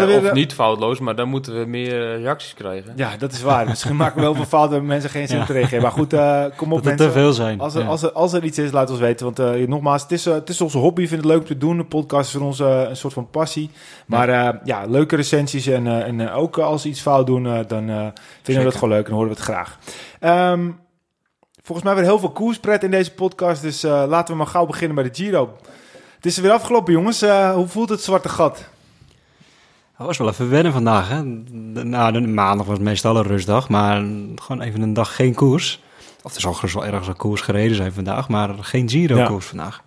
Ja, 0.00 0.16
of 0.18 0.32
niet 0.32 0.52
foutloos, 0.54 0.98
maar 1.00 1.14
dan 1.14 1.28
moeten 1.28 1.58
we 1.58 1.64
meer 1.66 2.12
eh, 2.14 2.22
reacties 2.22 2.54
krijgen. 2.54 2.92
Ja, 2.96 3.16
dat 3.18 3.32
is 3.32 3.42
waar. 3.42 3.66
Misschien 3.66 3.96
maken 3.96 4.16
we 4.16 4.22
wel 4.22 4.34
veel 4.34 4.44
fouten 4.44 4.76
en 4.78 4.86
mensen 4.86 5.10
geen 5.10 5.28
zin 5.28 5.38
Ja. 5.38 5.44
te 5.44 5.52
reageren. 5.52 5.82
Maar 5.82 5.90
goed, 5.92 6.12
eh, 6.12 6.44
kom 6.56 6.72
op 6.72 6.82
Dat 6.82 6.92
er 6.92 6.96
te 6.98 7.02
mensen. 7.02 7.20
veel 7.22 7.32
zijn. 7.32 7.60
Als 7.60 7.74
er, 7.74 7.82
Ja. 7.82 7.86
als, 7.88 8.02
er, 8.02 8.12
als 8.12 8.32
er 8.32 8.44
iets 8.44 8.58
is, 8.58 8.70
laat 8.72 8.90
ons 8.90 8.98
weten. 8.98 9.24
Want 9.34 9.38
eh, 9.38 9.68
nogmaals, 9.68 10.02
het 10.02 10.12
is, 10.12 10.24
het 10.24 10.48
is 10.48 10.60
onze 10.60 10.78
hobby. 10.78 11.02
Ik 11.02 11.08
vind 11.08 11.20
het 11.20 11.30
leuk 11.30 11.40
om 11.40 11.46
te 11.46 11.58
doen. 11.58 11.78
Een 11.78 11.88
podcast 11.88 12.26
is 12.26 12.32
voor 12.36 12.46
ons 12.46 12.58
een 12.58 12.96
soort 12.96 13.12
van 13.12 13.30
passie. 13.30 13.70
Maar 14.06 14.28
eh, 14.28 14.48
ja, 14.64 14.84
leuke 14.86 15.16
recensies. 15.16 15.66
En, 15.66 15.86
eh, 15.86 16.06
en 16.06 16.30
ook 16.30 16.58
als 16.58 16.82
we 16.82 16.88
iets 16.88 17.00
fout 17.00 17.26
doen, 17.26 17.42
dan 17.66 17.88
eh, 17.90 18.06
vinden 18.42 18.64
we 18.64 18.70
dat 18.70 18.74
gewoon 18.78 18.94
leuk 18.94 19.06
en 19.06 19.12
horen 19.12 19.28
we 19.28 19.34
het 19.34 19.44
graag. 19.44 19.78
Ehm, 20.20 20.70
volgens 21.62 21.86
mij 21.86 21.96
weer 21.96 22.04
heel 22.04 22.18
veel 22.18 22.30
koerspret 22.30 22.82
in 22.82 22.90
deze 22.90 23.12
podcast. 23.14 23.62
Dus 23.62 23.82
eh, 23.84 24.04
laten 24.08 24.32
we 24.32 24.38
maar 24.38 24.46
gauw 24.50 24.66
beginnen 24.66 24.94
bij 24.94 25.04
de 25.04 25.14
Giro. 25.14 25.56
Het 26.16 26.26
is 26.26 26.36
er 26.36 26.42
weer 26.42 26.52
afgelopen, 26.52 26.92
jongens. 26.92 27.22
Eh, 27.22 27.54
hoe 27.54 27.66
voelt 27.68 27.88
het 27.88 28.02
zwarte 28.02 28.28
gat? 28.28 28.64
Het 30.02 30.10
was 30.10 30.18
wel 30.18 30.28
even 30.28 30.50
wennen 30.50 30.72
vandaag. 30.72 31.08
Hè? 31.08 31.22
Nou, 31.84 32.12
de 32.12 32.20
maandag 32.20 32.66
was 32.66 32.78
meestal 32.78 33.16
een 33.16 33.22
rustdag, 33.22 33.68
maar 33.68 33.96
gewoon 34.34 34.60
even 34.60 34.82
een 34.82 34.92
dag 34.92 35.14
geen 35.14 35.34
koers. 35.34 35.82
Of 36.22 36.34
er 36.34 36.40
zal 36.40 36.52
gerust 36.52 36.74
wel 36.74 36.86
ergens 36.86 37.08
een 37.08 37.16
koers 37.16 37.40
gereden 37.40 37.76
zijn 37.76 37.92
vandaag, 37.92 38.28
maar 38.28 38.54
geen 38.60 38.88
Giro-koers 38.88 39.46
vandaag. 39.46 39.82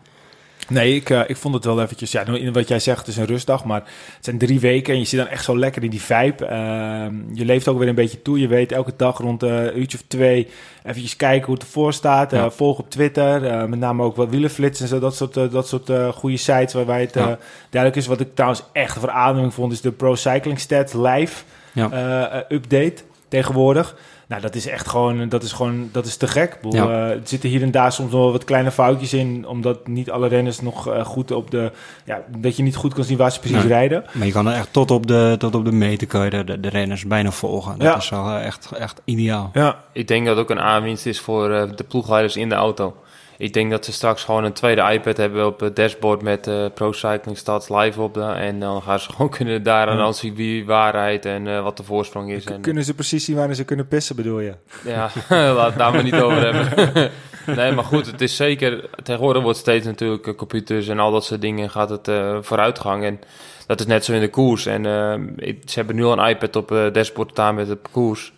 Nee, 0.67 0.95
ik, 0.95 1.09
eh, 1.09 1.21
ik 1.27 1.37
vond 1.37 1.53
het 1.53 1.65
wel 1.65 1.81
eventjes... 1.81 2.11
Ja, 2.11 2.25
in 2.25 2.53
wat 2.53 2.67
jij 2.67 2.79
zegt, 2.79 2.97
het 2.99 3.07
is 3.07 3.17
een 3.17 3.25
rustdag, 3.25 3.63
maar 3.65 3.79
het 4.15 4.25
zijn 4.25 4.37
drie 4.37 4.59
weken... 4.59 4.93
en 4.93 4.99
je 4.99 5.05
zit 5.05 5.19
dan 5.19 5.27
echt 5.29 5.43
zo 5.43 5.57
lekker 5.59 5.83
in 5.83 5.89
die 5.89 6.01
vibe. 6.01 6.45
Ehm, 6.45 7.13
je 7.33 7.45
leeft 7.45 7.67
ook 7.67 7.79
weer 7.79 7.87
een 7.87 7.95
beetje 7.95 8.21
toe. 8.21 8.39
Je 8.39 8.47
weet 8.47 8.71
elke 8.71 8.93
dag 8.97 9.17
rond 9.17 9.43
eh, 9.43 9.63
een 9.63 9.79
uurtje 9.79 9.97
of 9.97 10.03
twee... 10.07 10.47
eventjes 10.83 11.15
kijken 11.15 11.45
hoe 11.45 11.53
het 11.53 11.63
ervoor 11.63 11.93
staat. 11.93 12.33
Eh, 12.33 12.39
Ja. 12.39 12.49
volg 12.51 12.79
op 12.79 12.89
Twitter. 12.89 13.69
met 13.69 13.79
name 13.79 14.03
ook 14.03 14.15
wat 14.15 14.29
wielenflits 14.29 14.81
en 14.81 14.87
zo. 14.87 14.99
Dat 14.99 15.15
soort, 15.15 15.33
dat 15.33 15.67
soort 15.67 15.91
goede 16.15 16.37
sites 16.37 16.73
waarbij 16.73 17.01
het 17.01 17.13
Ja. 17.13 17.37
duidelijk 17.69 18.01
is. 18.01 18.07
Wat 18.07 18.19
ik 18.19 18.35
trouwens 18.35 18.63
echt 18.73 18.95
een 18.95 19.01
verademing 19.01 19.53
vond... 19.53 19.71
is 19.71 19.81
de 19.81 19.91
Pro 19.91 20.15
Cycling 20.15 20.59
Stats 20.59 20.93
live 20.93 21.43
Ja. 21.73 22.45
update 22.49 22.95
tegenwoordig. 23.27 23.95
Nou, 24.27 24.41
dat 24.41 24.55
is 24.55 24.67
echt 24.67 24.87
gewoon, 24.87 25.29
dat 25.29 25.43
is 25.43 25.51
gewoon, 25.51 25.89
dat 25.91 26.05
is 26.05 26.17
te 26.17 26.27
gek. 26.27 26.57
Ja. 26.69 26.83
eh, 26.83 27.09
er 27.09 27.19
zitten 27.23 27.49
hier 27.49 27.61
en 27.61 27.71
daar 27.71 27.91
soms 27.91 28.11
nog 28.11 28.21
wel 28.21 28.31
wat 28.31 28.43
kleine 28.43 28.71
foutjes 28.71 29.13
in, 29.13 29.47
omdat 29.47 29.87
niet 29.87 30.11
alle 30.11 30.27
renners 30.27 30.61
nog 30.61 30.87
eh, 30.89 31.05
goed 31.05 31.31
op 31.31 31.51
de, 31.51 31.71
ja, 32.05 32.21
dat 32.37 32.57
je 32.57 32.63
niet 32.63 32.75
goed 32.75 32.93
kan 32.93 33.03
zien 33.03 33.17
waar 33.17 33.31
ze 33.31 33.39
precies 33.39 33.57
Nee. 33.57 33.67
rijden. 33.67 34.03
Maar 34.11 34.25
je 34.27 34.31
kan 34.33 34.47
er 34.47 34.53
echt 34.53 34.73
tot 34.73 34.91
op 34.91 35.07
de, 35.07 35.35
tot 35.37 35.55
op 35.55 35.65
de 35.65 35.71
meter 35.71 36.07
kan 36.07 36.23
je 36.23 36.29
de, 36.29 36.43
de, 36.43 36.59
de 36.59 36.69
renners 36.69 37.05
bijna 37.07 37.31
volgen. 37.31 37.71
Dat 37.77 37.87
Ja. 37.87 37.95
is 37.97 38.09
wel 38.09 38.27
eh, 38.29 38.45
echt, 38.45 38.71
echt 38.77 39.01
ideaal. 39.05 39.49
Ja, 39.53 39.79
Ik 39.91 40.07
denk 40.07 40.25
dat 40.25 40.35
het 40.37 40.43
ook 40.45 40.57
een 40.57 40.63
aanwinst 40.63 41.05
is 41.05 41.19
voor 41.19 41.51
eh, 41.51 41.69
de 41.75 41.83
ploegleiders 41.83 42.35
in 42.35 42.49
de 42.49 42.55
auto. 42.55 42.95
Ik 43.37 43.53
denk 43.53 43.71
dat 43.71 43.85
ze 43.85 43.91
straks 43.91 44.23
gewoon 44.23 44.43
een 44.43 44.53
tweede 44.53 44.81
iPad 44.91 45.17
hebben 45.17 45.45
op 45.45 45.59
het 45.59 45.75
dashboard 45.75 46.21
met 46.21 46.47
eh, 46.47 46.65
Pro 46.73 46.91
Cycling 46.91 47.37
Stats 47.37 47.69
live 47.69 48.01
op. 48.01 48.13
de- 48.13 48.21
en 48.21 48.59
dan 48.59 48.81
gaan 48.81 48.99
ze 48.99 49.09
gewoon 49.15 49.29
kunnen 49.29 49.63
daar 49.63 49.87
aan 49.87 50.13
zien 50.13 50.35
wie 50.35 50.65
waar 50.65 50.91
rijdt 50.91 51.25
en 51.25 51.47
eh, 51.47 51.63
wat 51.63 51.77
de 51.77 51.83
voorsprong 51.83 52.31
is. 52.31 52.43
En, 52.45 52.61
kunnen 52.61 52.83
ze 52.83 52.93
precies 52.93 53.25
zien 53.25 53.35
waar 53.35 53.53
ze 53.53 53.63
kunnen 53.63 53.87
pissen, 53.87 54.15
bedoel 54.15 54.39
je? 54.39 54.53
Ja, 54.85 55.09
laat 55.53 55.65
het 55.69 55.77
daar 55.77 55.91
maar 55.93 56.03
niet 56.03 56.13
over 56.21 56.41
hebben. 56.53 57.11
nee, 57.57 57.71
maar 57.71 57.83
goed, 57.83 58.05
het 58.05 58.21
is 58.21 58.35
zeker... 58.35 58.89
Tegenwoordig 59.03 59.43
wordt 59.43 59.57
steeds 59.57 59.85
natuurlijk 59.85 60.27
eh, 60.27 60.35
computers 60.35 60.87
en 60.87 60.99
al 60.99 61.11
dat 61.11 61.25
soort 61.25 61.41
dingen 61.41 61.69
gaat 61.69 61.89
het 61.89 62.07
eh, 62.07 62.37
vooruitgang. 62.41 63.03
En 63.03 63.19
dat 63.67 63.79
is 63.79 63.85
net 63.85 64.05
zo 64.05 64.13
in 64.13 64.19
de 64.19 64.29
koers. 64.29 64.65
En 64.65 64.85
eh, 64.85 65.47
ik- 65.47 65.61
ze 65.65 65.73
hebben 65.75 65.95
nu 65.95 66.03
al 66.03 66.19
een 66.19 66.29
iPad 66.29 66.55
op 66.55 66.69
het 66.69 66.93
dashboard 66.93 67.29
staan 67.31 67.55
met 67.55 67.67
de 67.67 67.77
koers. 67.91 68.33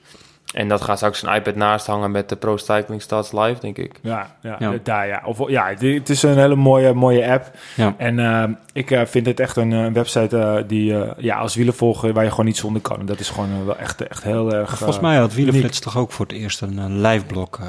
En 0.53 0.67
dat 0.67 0.81
gaat 0.81 0.97
straks 0.97 1.23
een 1.23 1.33
iPad 1.33 1.55
naast 1.55 1.85
hangen 1.87 2.11
met 2.11 2.29
de 2.29 2.35
Pro 2.35 2.57
Cycling 2.57 3.01
Stats 3.01 3.31
Live, 3.31 3.59
denk 3.61 3.77
ik. 3.77 3.99
Ja, 4.01 4.35
ja, 4.41 4.55
Ja. 4.59 4.73
daar 4.83 5.07
ja. 5.07 5.21
Of, 5.25 5.49
ja, 5.49 5.67
het- 5.67 6.09
is 6.09 6.23
een 6.23 6.37
hele 6.37 6.55
mooie, 6.55 6.93
mooie 6.93 7.27
app. 7.31 7.51
Ja. 7.75 7.93
En 7.97 8.19
eh, 8.19 8.43
ik 8.73 8.91
eh, 8.91 9.01
vind 9.05 9.25
het 9.25 9.39
echt 9.39 9.55
een 9.55 9.73
eh, 9.73 9.91
website 9.91 10.37
eh, 10.37 10.63
die, 10.67 10.99
eh, 11.03 11.11
ja, 11.17 11.37
als 11.37 11.55
wielenvolger 11.55 12.13
waar 12.13 12.23
je 12.23 12.29
gewoon 12.29 12.45
niet 12.45 12.57
zonder 12.57 12.81
kan. 12.81 12.99
En 12.99 13.05
dat 13.05 13.19
is 13.19 13.29
gewoon 13.29 13.65
wel 13.65 13.77
echt, 13.77 14.07
echt 14.07 14.23
heel 14.23 14.53
erg... 14.53 14.77
Volgens 14.77 14.99
mij 14.99 15.17
had. 15.17 15.33
Wielenflits 15.33 15.79
toch 15.79 15.97
ook 15.97 16.11
voor 16.11 16.25
het 16.25 16.35
eerst 16.35 16.61
een, 16.61 17.01
live 17.01 17.25
blog. 17.25 17.49
eh 17.59 17.67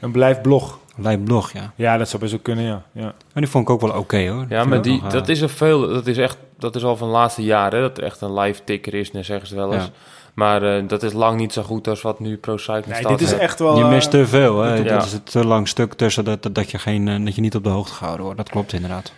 Een 0.00 0.10
blijf 0.12 0.40
blog. 0.40 0.78
live 0.96 1.18
blog, 1.18 1.52
ja. 1.52 1.72
Ja, 1.74 1.96
dat 1.96 2.08
zou 2.08 2.20
best 2.22 2.32
wel 2.34 2.42
kunnen, 2.42 2.64
ja. 2.64 2.82
ja. 2.92 3.02
Maar 3.02 3.12
die 3.42 3.48
vond 3.48 3.64
ik 3.68 3.70
ook 3.74 3.80
wel 3.80 3.98
oké 3.98 4.28
hoor. 4.28 4.46
Ja, 4.48 4.64
maar 4.64 4.82
die, 4.82 5.02
nog, 5.02 5.12
dat 5.12 5.28
is 5.28 5.40
er 5.40 5.48
veel. 5.50 5.88
Dat 5.88 6.06
is 6.06 6.18
echt, 6.18 6.36
dat 6.58 6.76
is 6.76 6.84
al 6.84 6.96
van 6.96 7.08
de 7.08 7.14
laatste 7.14 7.42
jaren, 7.42 7.80
dat 7.80 7.98
er 7.98 8.04
echt 8.04 8.20
een 8.20 8.34
live 8.38 8.64
ticker 8.64 8.94
is, 8.94 9.12
net 9.12 9.24
zeggen 9.24 9.48
ze 9.48 9.54
wel 9.54 9.72
eens. 9.74 9.84
Ja. 9.84 9.90
Maar 10.36 10.76
eh, 10.76 10.82
dat 10.88 11.02
is 11.02 11.12
lang 11.12 11.38
niet 11.38 11.52
zo 11.52 11.62
goed 11.62 11.88
als 11.88 12.02
wat 12.02 12.20
nu 12.20 12.36
Pro 12.36 12.56
Cycling 12.56 12.86
Nee, 12.86 13.02
dit 13.06 13.20
is 13.20 13.28
heeft. 13.30 13.40
echt 13.42 13.58
wel... 13.58 13.76
Je 13.78 13.82
eh, 13.84 13.88
mist 13.90 14.10
te 14.10 14.26
veel, 14.26 14.60
hè? 14.62 14.74
Ja. 14.74 14.82
Dat 14.82 15.04
is 15.04 15.12
een 15.12 15.22
te 15.22 15.46
lang 15.46 15.68
stuk 15.68 15.94
tussen 15.94 16.24
dat, 16.24 16.48
dat, 16.52 16.70
je 16.70 16.78
geen, 16.78 17.08
eh, 17.08 17.24
dat 17.24 17.34
je 17.34 17.40
niet 17.40 17.54
op 17.54 17.64
de 17.64 17.68
hoogte 17.70 17.92
gehouden 17.94 18.24
wordt. 18.24 18.40
Dat 18.40 18.48
klopt 18.50 18.72
inderdaad. 18.72 19.12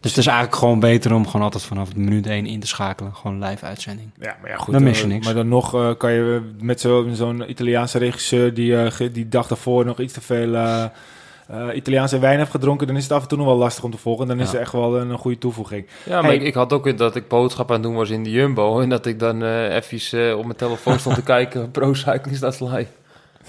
Dus 0.00 0.10
het 0.10 0.20
is 0.20 0.26
eigenlijk 0.26 0.56
gewoon 0.58 0.80
beter 0.80 1.14
om 1.14 1.26
gewoon 1.26 1.42
altijd 1.42 1.62
vanaf 1.64 1.94
minuut 1.96 2.26
1 2.26 2.46
in 2.46 2.60
te 2.60 2.66
schakelen. 2.66 3.14
Gewoon 3.14 3.44
live 3.44 3.64
uitzending. 3.64 4.10
Ja, 4.20 4.36
maar 4.40 4.50
ja, 4.50 4.56
goed. 4.56 4.72
Dan 4.74 4.82
mis 4.82 5.00
je 5.00 5.06
niks. 5.06 5.24
Maar 5.26 5.34
dan 5.34 5.48
nog 5.48 5.74
eh, 5.74 5.90
kan 5.98 6.12
je 6.12 6.50
met 6.60 6.80
zo- 6.80 7.08
zo'n 7.12 7.50
Italiaanse 7.50 7.98
regisseur 7.98 8.54
die 8.54 8.76
eh, 8.82 8.90
ge- 8.90 9.12
die 9.12 9.28
dag 9.28 9.46
daarvoor 9.46 9.84
nog 9.84 9.98
iets 10.00 10.12
te 10.12 10.20
veel 10.20 10.54
eh, 11.50 11.76
Italiaanse 11.76 12.18
wijn 12.18 12.38
heeft 12.38 12.50
gedronken, 12.50 12.86
dan 12.86 12.96
is 12.96 13.02
het 13.02 13.12
af 13.12 13.22
en 13.22 13.28
toe 13.28 13.38
nog 13.38 13.46
wel 13.46 13.56
lastig 13.56 13.84
om 13.84 13.90
te 13.90 13.98
volgen. 13.98 14.26
Dan 14.26 14.40
is 14.40 14.46
Ja. 14.46 14.52
het 14.52 14.60
echt 14.60 14.72
wel 14.72 14.96
een, 15.00 15.18
goede 15.18 15.38
toevoeging. 15.38 15.86
Ja, 16.04 16.14
maar 16.20 16.24
Hey. 16.30 16.34
ik, 16.34 16.42
ik 16.42 16.54
had 16.54 16.72
ook 16.72 16.98
dat 16.98 17.16
ik 17.16 17.28
boodschap 17.28 17.68
aan 17.68 17.74
het 17.74 17.82
doen 17.82 17.94
was 17.94 18.10
in 18.10 18.24
de 18.24 18.30
Jumbo. 18.30 18.80
En 18.80 18.88
dat 18.88 19.06
ik 19.06 19.18
dan 19.18 19.42
eh 19.42 19.74
even 19.74 20.28
eh, 20.30 20.36
op 20.38 20.44
mijn 20.44 20.56
telefoon 20.56 20.98
stond 20.98 21.14
te 21.14 21.22
kijken. 21.22 21.70
Pro 21.78 21.94
Cycling 21.94 22.36
Stats 22.36 22.60
Live. 22.60 22.86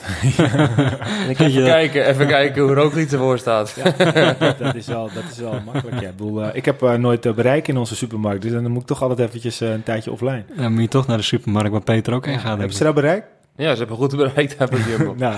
ik 1.30 1.40
even 1.40 1.52
Ja. 1.52 1.66
kijken, 1.66 2.06
even 2.08 2.28
kijken 2.28 2.62
hoe 2.62 2.74
Roglic 2.74 3.12
ervoor 3.12 3.38
staat. 3.38 3.76
dat, 4.60 4.76
is 4.76 4.88
wel, 4.88 5.10
dat 5.14 5.24
is 5.32 5.38
wel 5.38 5.60
makkelijk. 5.66 6.02
Ja. 6.02 6.08
Ik, 6.10 6.16
bedoel, 6.16 6.56
ik 6.56 6.66
heb 6.66 6.82
eh, 6.84 6.94
nooit 6.94 7.36
bereik 7.36 7.68
in 7.68 7.78
onze 7.78 7.96
supermarkt, 7.96 8.42
dus 8.42 8.52
dan 8.52 8.72
moet 8.72 8.82
ik 8.82 8.88
toch 8.88 9.02
altijd 9.02 9.20
eventjes 9.20 9.60
een 9.60 9.84
tijdje 9.84 10.12
offline. 10.12 10.44
Dan 10.58 10.72
moet 10.72 10.82
je 10.82 10.88
toch 10.88 11.08
naar 11.08 11.18
de 11.18 11.24
supermarkt 11.24 11.72
waar 11.72 11.82
Peter 11.82 12.14
ook 12.14 12.26
heen 12.26 12.40
gaat. 12.40 12.62
ik. 12.62 12.72
ze 12.72 12.84
daar 12.84 12.94
bereik? 12.94 13.24
Ja, 13.62 13.72
ze 13.72 13.78
hebben 13.80 13.98
goed 13.98 14.16
bereikt 14.16 14.58
hebben 14.58 14.80
Jumbo. 14.90 15.14
Nou, 15.24 15.36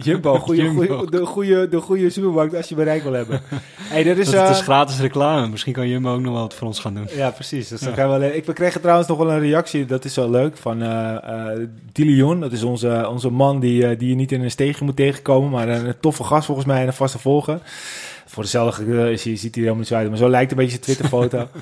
Jumbo, 0.00 0.38
goeie, 0.38 0.62
Jumbo. 0.62 0.86
goeie- 0.86 1.10
de, 1.10 1.26
goede, 1.26 1.68
de 1.68 1.80
goede 1.80 2.10
supermarkt 2.10 2.54
als 2.54 2.68
je 2.68 2.74
bereik 2.74 3.02
wil 3.02 3.12
hebben. 3.12 3.40
Hey, 3.84 4.06
er 4.06 4.18
is, 4.18 4.30
Dat, 4.30 4.40
het 4.40 4.50
is 4.50 4.58
eh, 4.58 4.62
gratis 4.64 5.00
reclame. 5.00 5.48
Misschien 5.48 5.72
kan 5.72 5.88
Jumbo 5.88 6.12
ook 6.14 6.20
nog 6.20 6.32
wel 6.32 6.42
wat 6.42 6.54
voor 6.54 6.66
ons 6.66 6.78
gaan 6.80 6.94
doen. 6.94 7.08
Ja, 7.16 7.30
precies. 7.30 7.68
Dus 7.68 7.80
dan 7.80 7.94
gaan 7.94 8.08
we, 8.08 8.14
alleen- 8.14 8.36
ik 8.36 8.44
we 8.44 8.52
kregen 8.52 8.80
trouwens 8.80 9.08
nog 9.08 9.18
wel 9.18 9.30
een 9.30 9.40
reactie, 9.40 9.84
dat 9.86 10.04
is 10.04 10.16
wel 10.16 10.30
leuk, 10.30 10.56
van 10.56 10.82
eh 10.82 11.14
eh 11.16 11.58
Dilion. 11.92 12.40
Dat 12.40 12.52
is 12.52 12.62
onze, 12.62 13.06
onze 13.10 13.30
man 13.30 13.60
die, 13.60 13.96
die 13.96 14.08
je 14.08 14.14
niet 14.14 14.32
in 14.32 14.42
een 14.42 14.50
steegje 14.50 14.84
moet 14.84 14.96
tegenkomen, 14.96 15.50
maar 15.50 15.68
een 15.68 15.94
toffe 16.00 16.24
gast 16.24 16.46
volgens 16.46 16.66
mij 16.66 16.80
en 16.80 16.86
een 16.86 16.92
vaste 16.92 17.18
volger. 17.18 17.58
Voor 18.26 18.42
dezelfde 18.42 19.12
is 19.12 19.24
hij, 19.24 19.36
ziet 19.36 19.40
hij 19.42 19.50
er 19.50 19.54
helemaal 19.54 19.76
niet 19.78 19.86
zo 19.86 19.94
uit, 19.94 20.08
maar 20.08 20.18
zo 20.18 20.28
lijkt 20.28 20.50
een 20.50 20.56
beetje 20.56 20.70
zijn 20.72 20.82
Twitterfoto. 20.82 21.48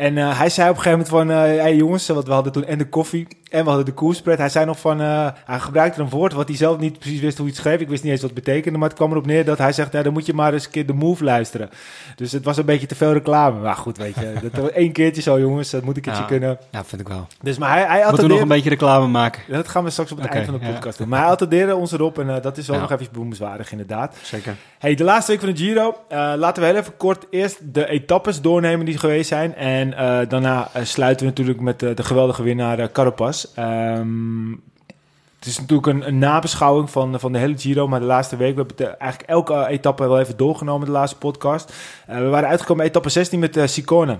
En 0.00 0.18
eh, 0.18 0.38
hij 0.38 0.48
zei 0.48 0.70
op 0.70 0.76
een 0.76 0.82
gegeven 0.82 1.06
moment 1.06 1.30
van, 1.30 1.36
eh 1.56 1.60
hey 1.62 1.76
jongens, 1.76 2.06
want 2.08 2.26
we 2.26 2.32
hadden 2.32 2.52
toen 2.52 2.64
en 2.64 2.78
de 2.78 2.88
koffie 2.88 3.26
en 3.50 3.62
we 3.62 3.68
hadden 3.68 3.84
de 3.86 3.92
koerspread. 3.92 4.38
Hij 4.38 4.48
zei 4.48 4.64
nog 4.66 4.80
van, 4.80 5.00
eh, 5.00 5.28
hij 5.44 5.58
gebruikte 5.58 6.00
een 6.00 6.08
woord 6.08 6.32
wat 6.32 6.48
hij 6.48 6.56
zelf 6.56 6.78
niet 6.78 6.98
precies 6.98 7.20
wist 7.20 7.36
hoe 7.36 7.46
hij 7.46 7.54
het 7.54 7.64
schreef. 7.64 7.80
Ik 7.80 7.88
wist 7.88 8.02
niet 8.02 8.12
eens 8.12 8.20
wat 8.22 8.30
het 8.30 8.44
betekende, 8.44 8.78
maar 8.78 8.88
het 8.88 8.96
kwam 8.96 9.10
erop 9.10 9.26
neer 9.26 9.44
dat 9.44 9.58
hij 9.58 9.72
zegt, 9.72 9.92
ja, 9.92 10.02
dan 10.02 10.12
moet 10.12 10.26
je 10.26 10.34
maar 10.34 10.52
eens 10.52 10.64
een 10.64 10.70
keer 10.70 10.86
de 10.86 10.92
move 10.92 11.24
luisteren. 11.24 11.70
Dus 12.16 12.32
het 12.32 12.44
was 12.44 12.56
een 12.56 12.64
beetje 12.64 12.86
te 12.86 12.94
veel 12.94 13.12
reclame. 13.12 13.60
Maar 13.60 13.74
goed, 13.74 13.96
weet 13.96 14.14
je, 14.14 14.32
dat 14.50 14.62
was 14.62 14.70
één 14.70 14.92
keertje 14.92 15.22
zo 15.22 15.38
jongens, 15.40 15.70
dat 15.70 15.82
moet 15.82 15.96
ik 15.96 16.06
ietsje 16.06 16.20
Ja. 16.20 16.26
kunnen. 16.26 16.58
Ja, 16.70 16.84
vind 16.84 17.00
ik 17.00 17.08
wel. 17.08 17.26
Dus 17.42 17.58
maar 17.58 17.70
hij, 17.70 17.84
hij 17.86 18.04
Moeten 18.04 18.22
we 18.26 18.32
nog 18.32 18.40
een 18.40 18.48
beetje 18.48 18.70
reclame 18.70 19.06
maken? 19.06 19.42
Dat 19.48 19.68
gaan 19.68 19.84
we 19.84 19.90
straks 19.90 20.12
op 20.12 20.16
het 20.16 20.26
Oké, 20.26 20.34
eind 20.36 20.50
van 20.50 20.58
de 20.58 20.64
ja. 20.66 20.72
podcast 20.72 20.98
doen. 20.98 21.08
Maar 21.08 21.20
hij 21.20 21.28
attendeerde 21.30 21.76
ons 21.76 21.92
erop 21.92 22.18
en 22.18 22.40
dat 22.42 22.56
is 22.56 22.66
wel 22.66 22.76
Ja. 22.76 22.82
nog 22.82 22.92
even 22.92 23.06
bemoemenswaardig 23.12 23.70
inderdaad. 23.70 24.16
Zeker. 24.22 24.54
Hey, 24.78 24.94
de 24.94 25.04
laatste 25.04 25.32
week 25.32 25.40
van 25.40 25.50
de 25.50 25.56
Giro. 25.56 25.94
Laten 26.36 26.62
we 26.62 26.68
heel 26.68 26.78
even 26.78 26.96
kort 26.96 27.26
eerst 27.30 27.58
de 27.74 27.86
etappes 27.88 28.40
doornemen 28.40 28.86
die 28.86 28.98
geweest 28.98 29.28
zijn. 29.28 29.54
En 29.54 29.89
eh, 29.94 30.28
daarna 30.28 30.68
eh, 30.72 30.84
sluiten 30.84 31.26
we 31.26 31.30
natuurlijk 31.30 31.60
met 31.60 31.82
eh, 31.82 31.94
de 31.94 32.02
geweldige 32.02 32.42
winnaar 32.42 32.92
Carapaz. 32.92 33.46
Ehm, 33.54 34.50
het 35.40 35.48
is 35.48 35.58
natuurlijk 35.58 35.86
een, 35.86 36.06
een 36.06 36.18
nabeschouwing 36.18 36.90
van, 36.90 37.20
van 37.20 37.32
de 37.32 37.38
hele 37.38 37.58
Giro, 37.58 37.88
maar 37.88 38.00
de 38.00 38.06
laatste 38.06 38.36
week. 38.36 38.54
We 38.54 38.64
hebben 38.66 38.86
eh, 38.86 38.94
eigenlijk 38.98 39.30
elke 39.30 39.66
etappe 39.66 40.08
wel 40.08 40.20
even 40.20 40.36
doorgenomen, 40.36 40.86
de 40.86 40.92
laatste 40.92 41.18
podcast. 41.18 41.72
We 42.06 42.28
waren 42.28 42.48
uitgekomen 42.48 42.76
bij 42.76 42.86
etappe 42.86 43.08
16 43.08 43.38
met 43.38 43.56
eh 43.56 43.66
Sicone. 43.66 44.18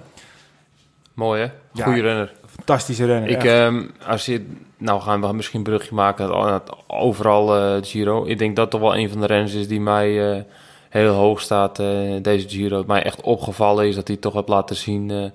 Mooi 1.15 1.41
hè? 1.41 1.49
Ja. 1.73 1.85
Goeie 1.85 2.03
renner. 2.03 2.33
Fantastische 2.47 3.07
renner. 3.07 3.29
Ik, 3.29 3.45
ehm, 3.45 3.83
als 4.07 4.27
je, 4.27 4.47
nou 4.77 5.01
gaan 5.01 5.21
we 5.21 5.33
misschien 5.33 5.59
een 5.59 5.65
brugje 5.65 5.95
maken 5.95 6.61
overal 6.87 7.81
Giro. 7.83 8.27
Ik 8.27 8.39
denk 8.39 8.57
dat 8.57 8.71
toch 8.71 8.81
wel 8.81 8.97
een 8.97 9.11
van 9.11 9.21
de 9.21 9.27
renners 9.27 9.55
is 9.55 9.69
die 9.69 9.81
mij 9.81 10.45
heel 10.89 11.13
hoog 11.13 11.41
staat 11.41 11.77
deze 12.23 12.49
Giro. 12.49 12.85
Mij 12.87 13.03
echt 13.03 13.21
opgevallen 13.21 13.89
is 13.89 13.95
dat 13.95 14.09
hij 14.09 14.17
toch 14.17 14.33
heeft 14.33 14.49
laten 14.49 14.77
zien 14.77 15.33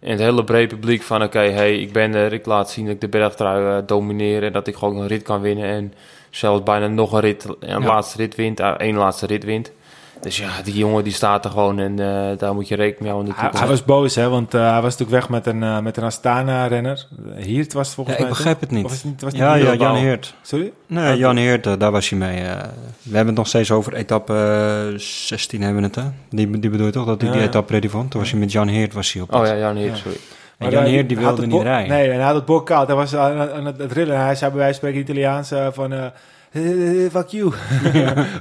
in 0.00 0.10
het 0.10 0.20
hele 0.20 0.44
brede 0.44 0.74
publiek 0.74 1.02
van 1.02 1.22
oké, 1.22 1.38
hey, 1.38 1.78
ik 1.78 1.92
ben 1.92 2.14
er. 2.14 2.32
Ik 2.32 2.46
laat 2.46 2.70
zien 2.70 2.84
dat 2.84 2.94
ik 2.94 3.00
de 3.00 3.08
bergtrui 3.08 3.76
eh, 3.78 3.86
domineer 3.86 4.42
en 4.44 4.52
dat 4.52 4.66
ik 4.66 4.76
gewoon 4.76 4.96
een 4.96 5.06
rit 5.06 5.22
kan 5.22 5.40
winnen. 5.40 5.64
En 5.64 5.92
zelfs 6.30 6.62
bijna 6.62 6.86
nog 6.86 7.12
een 7.12 7.20
rit, 7.20 7.46
een 7.60 7.80
Ja. 7.82 7.86
laatste 7.86 8.16
rit 8.16 8.34
wint, 8.34 8.60
eh, 8.60 8.68
één 8.78 8.96
laatste 8.96 9.26
rit 9.26 9.44
wint. 9.44 9.72
Dus 10.20 10.36
ja, 10.36 10.48
die 10.64 10.74
jongen 10.74 11.04
die 11.04 11.12
staat 11.12 11.44
er 11.44 11.50
gewoon 11.50 11.78
en 11.78 11.98
eh, 11.98 12.38
daar 12.38 12.54
moet 12.54 12.68
je 12.68 12.74
rekening 12.74 13.00
mee 13.00 13.10
houden 13.34 13.34
Hij, 13.60 13.68
was 13.68 13.84
boos, 13.84 14.14
hè, 14.14 14.28
want 14.28 14.54
eh, 14.54 14.60
hij 14.72 14.80
was 14.82 14.96
natuurlijk 14.96 15.10
weg 15.10 15.28
met 15.28 15.46
een, 15.54 15.62
eh, 15.62 15.78
met 15.80 15.96
een 15.96 16.04
Astana-renner. 16.04 17.06
Hiert 17.36 17.72
was 17.72 17.86
het 17.86 17.94
volgens 17.94 18.16
Ja, 18.16 18.22
ik 18.22 18.28
mij. 18.28 18.36
begrijp 18.36 18.60
het 18.60 18.70
niet. 18.70 18.86
Is 18.86 18.92
het 18.92 19.04
niet 19.04 19.20
was 19.20 19.32
het 19.32 19.40
Ja, 19.40 19.54
niet 19.54 19.64
ja? 19.64 19.74
Jan 19.74 19.96
Heert. 19.96 20.34
Sorry? 20.42 20.72
Nee, 20.86 21.12
Oh, 21.12 21.18
Jan 21.18 21.36
Heert, 21.36 21.80
daar 21.80 21.90
was 21.90 22.08
hij 22.08 22.18
mee. 22.18 22.42
we 22.42 22.46
hebben 23.16 23.26
het 23.26 23.36
nog 23.36 23.46
steeds 23.46 23.70
over 23.70 23.94
etappe 23.94 24.34
eh, 24.92 24.98
16 24.98 25.62
hebben 25.62 25.80
we 25.80 25.86
het, 25.86 25.96
hè? 25.96 26.02
Die, 26.30 26.58
die 26.60 26.70
bedoel 26.70 26.86
je 26.86 26.92
toch, 26.92 27.06
dat 27.06 27.20
hij 27.20 27.26
Ja, 27.30 27.34
die 27.34 27.42
ja. 27.42 27.48
etappe 27.48 27.72
ready 27.72 27.88
vond? 27.88 28.10
Toen 28.10 28.20
was 28.20 28.30
hij 28.30 28.40
met 28.40 28.52
Jan 28.52 28.68
Heert 28.68 28.92
was 28.94 29.12
hij 29.12 29.22
op. 29.22 29.34
Oh 29.34 29.46
ja, 29.46 29.56
Jan 29.56 29.76
Heert, 29.76 29.96
Ja. 29.96 30.02
sorry. 30.02 30.16
En 30.58 30.70
Jan 30.70 30.82
eh, 30.84 30.88
Heer 30.90 31.06
die 31.06 31.18
wilde 31.18 31.46
niet 31.46 31.62
rijden. 31.62 31.88
Nee, 31.96 32.08
en 32.10 32.14
hij 32.16 32.24
had 32.24 32.34
het 32.34 32.44
bord 32.44 32.64
koud. 32.64 32.86
Hij 32.86 32.96
was 32.96 33.16
aan, 33.16 33.50
aan 33.50 33.64
het, 33.66 33.78
het 33.78 33.92
rillen. 33.92 34.20
Hij 34.20 34.34
zei 34.34 34.50
bij 34.50 34.60
wijze 34.60 34.80
van 34.80 34.88
spreken 34.90 35.10
Italiaans 35.10 35.52
van... 35.72 35.92
fuck 37.10 37.28
you, 37.28 37.44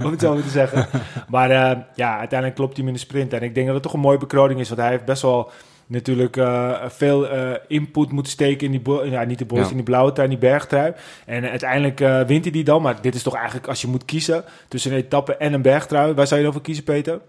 om 0.05 0.11
het 0.11 0.21
zo 0.21 0.33
maar 0.33 0.43
te 0.43 0.49
zeggen. 0.49 0.87
Maar 1.29 1.49
eh, 1.51 1.77
ja, 1.95 2.17
uiteindelijk 2.17 2.55
klopt 2.55 2.75
hij 2.77 2.85
hem 2.85 2.87
in 2.87 2.99
de 2.99 3.05
sprint. 3.05 3.33
En 3.33 3.41
ik 3.43 3.53
denk 3.53 3.65
dat 3.65 3.75
het 3.75 3.83
toch 3.83 3.93
een 3.93 3.99
mooie 3.99 4.17
bekroning 4.17 4.59
is. 4.59 4.67
Want 4.69 4.81
hij 4.81 4.89
heeft 4.89 5.05
best 5.05 5.21
wel 5.21 5.51
natuurlijk 5.87 6.37
eh, 6.37 6.85
veel 6.87 7.27
eh, 7.29 7.51
input 7.67 8.11
moeten 8.11 8.31
steken 8.31 8.71
in 8.73 8.81
die... 8.83 9.09
Ja, 9.09 9.23
niet 9.23 9.37
de 9.39 9.45
boys, 9.45 9.63
Ja. 9.63 9.69
in 9.69 9.75
die 9.75 9.83
blauwe 9.83 10.11
trui, 10.11 10.29
in 10.29 10.39
die 10.39 10.49
bergtrui. 10.49 10.93
En 11.25 11.43
eh, 11.43 11.49
uiteindelijk 11.49 11.99
eh, 12.01 12.21
wint 12.21 12.43
hij 12.43 12.51
die 12.53 12.63
dan. 12.63 12.81
Maar 12.81 13.01
dit 13.01 13.15
is 13.15 13.23
toch 13.23 13.35
eigenlijk, 13.35 13.67
als 13.67 13.81
je 13.81 13.87
moet 13.87 14.05
kiezen 14.05 14.43
tussen 14.67 14.91
een 14.91 14.97
etappe 14.97 15.35
en 15.35 15.53
een 15.53 15.61
bergtrui. 15.61 16.13
Waar 16.13 16.27
zou 16.27 16.37
je 16.39 16.45
dan 16.45 16.53
voor 16.55 16.63
kiezen, 16.65 16.83
Peter? 16.83 17.19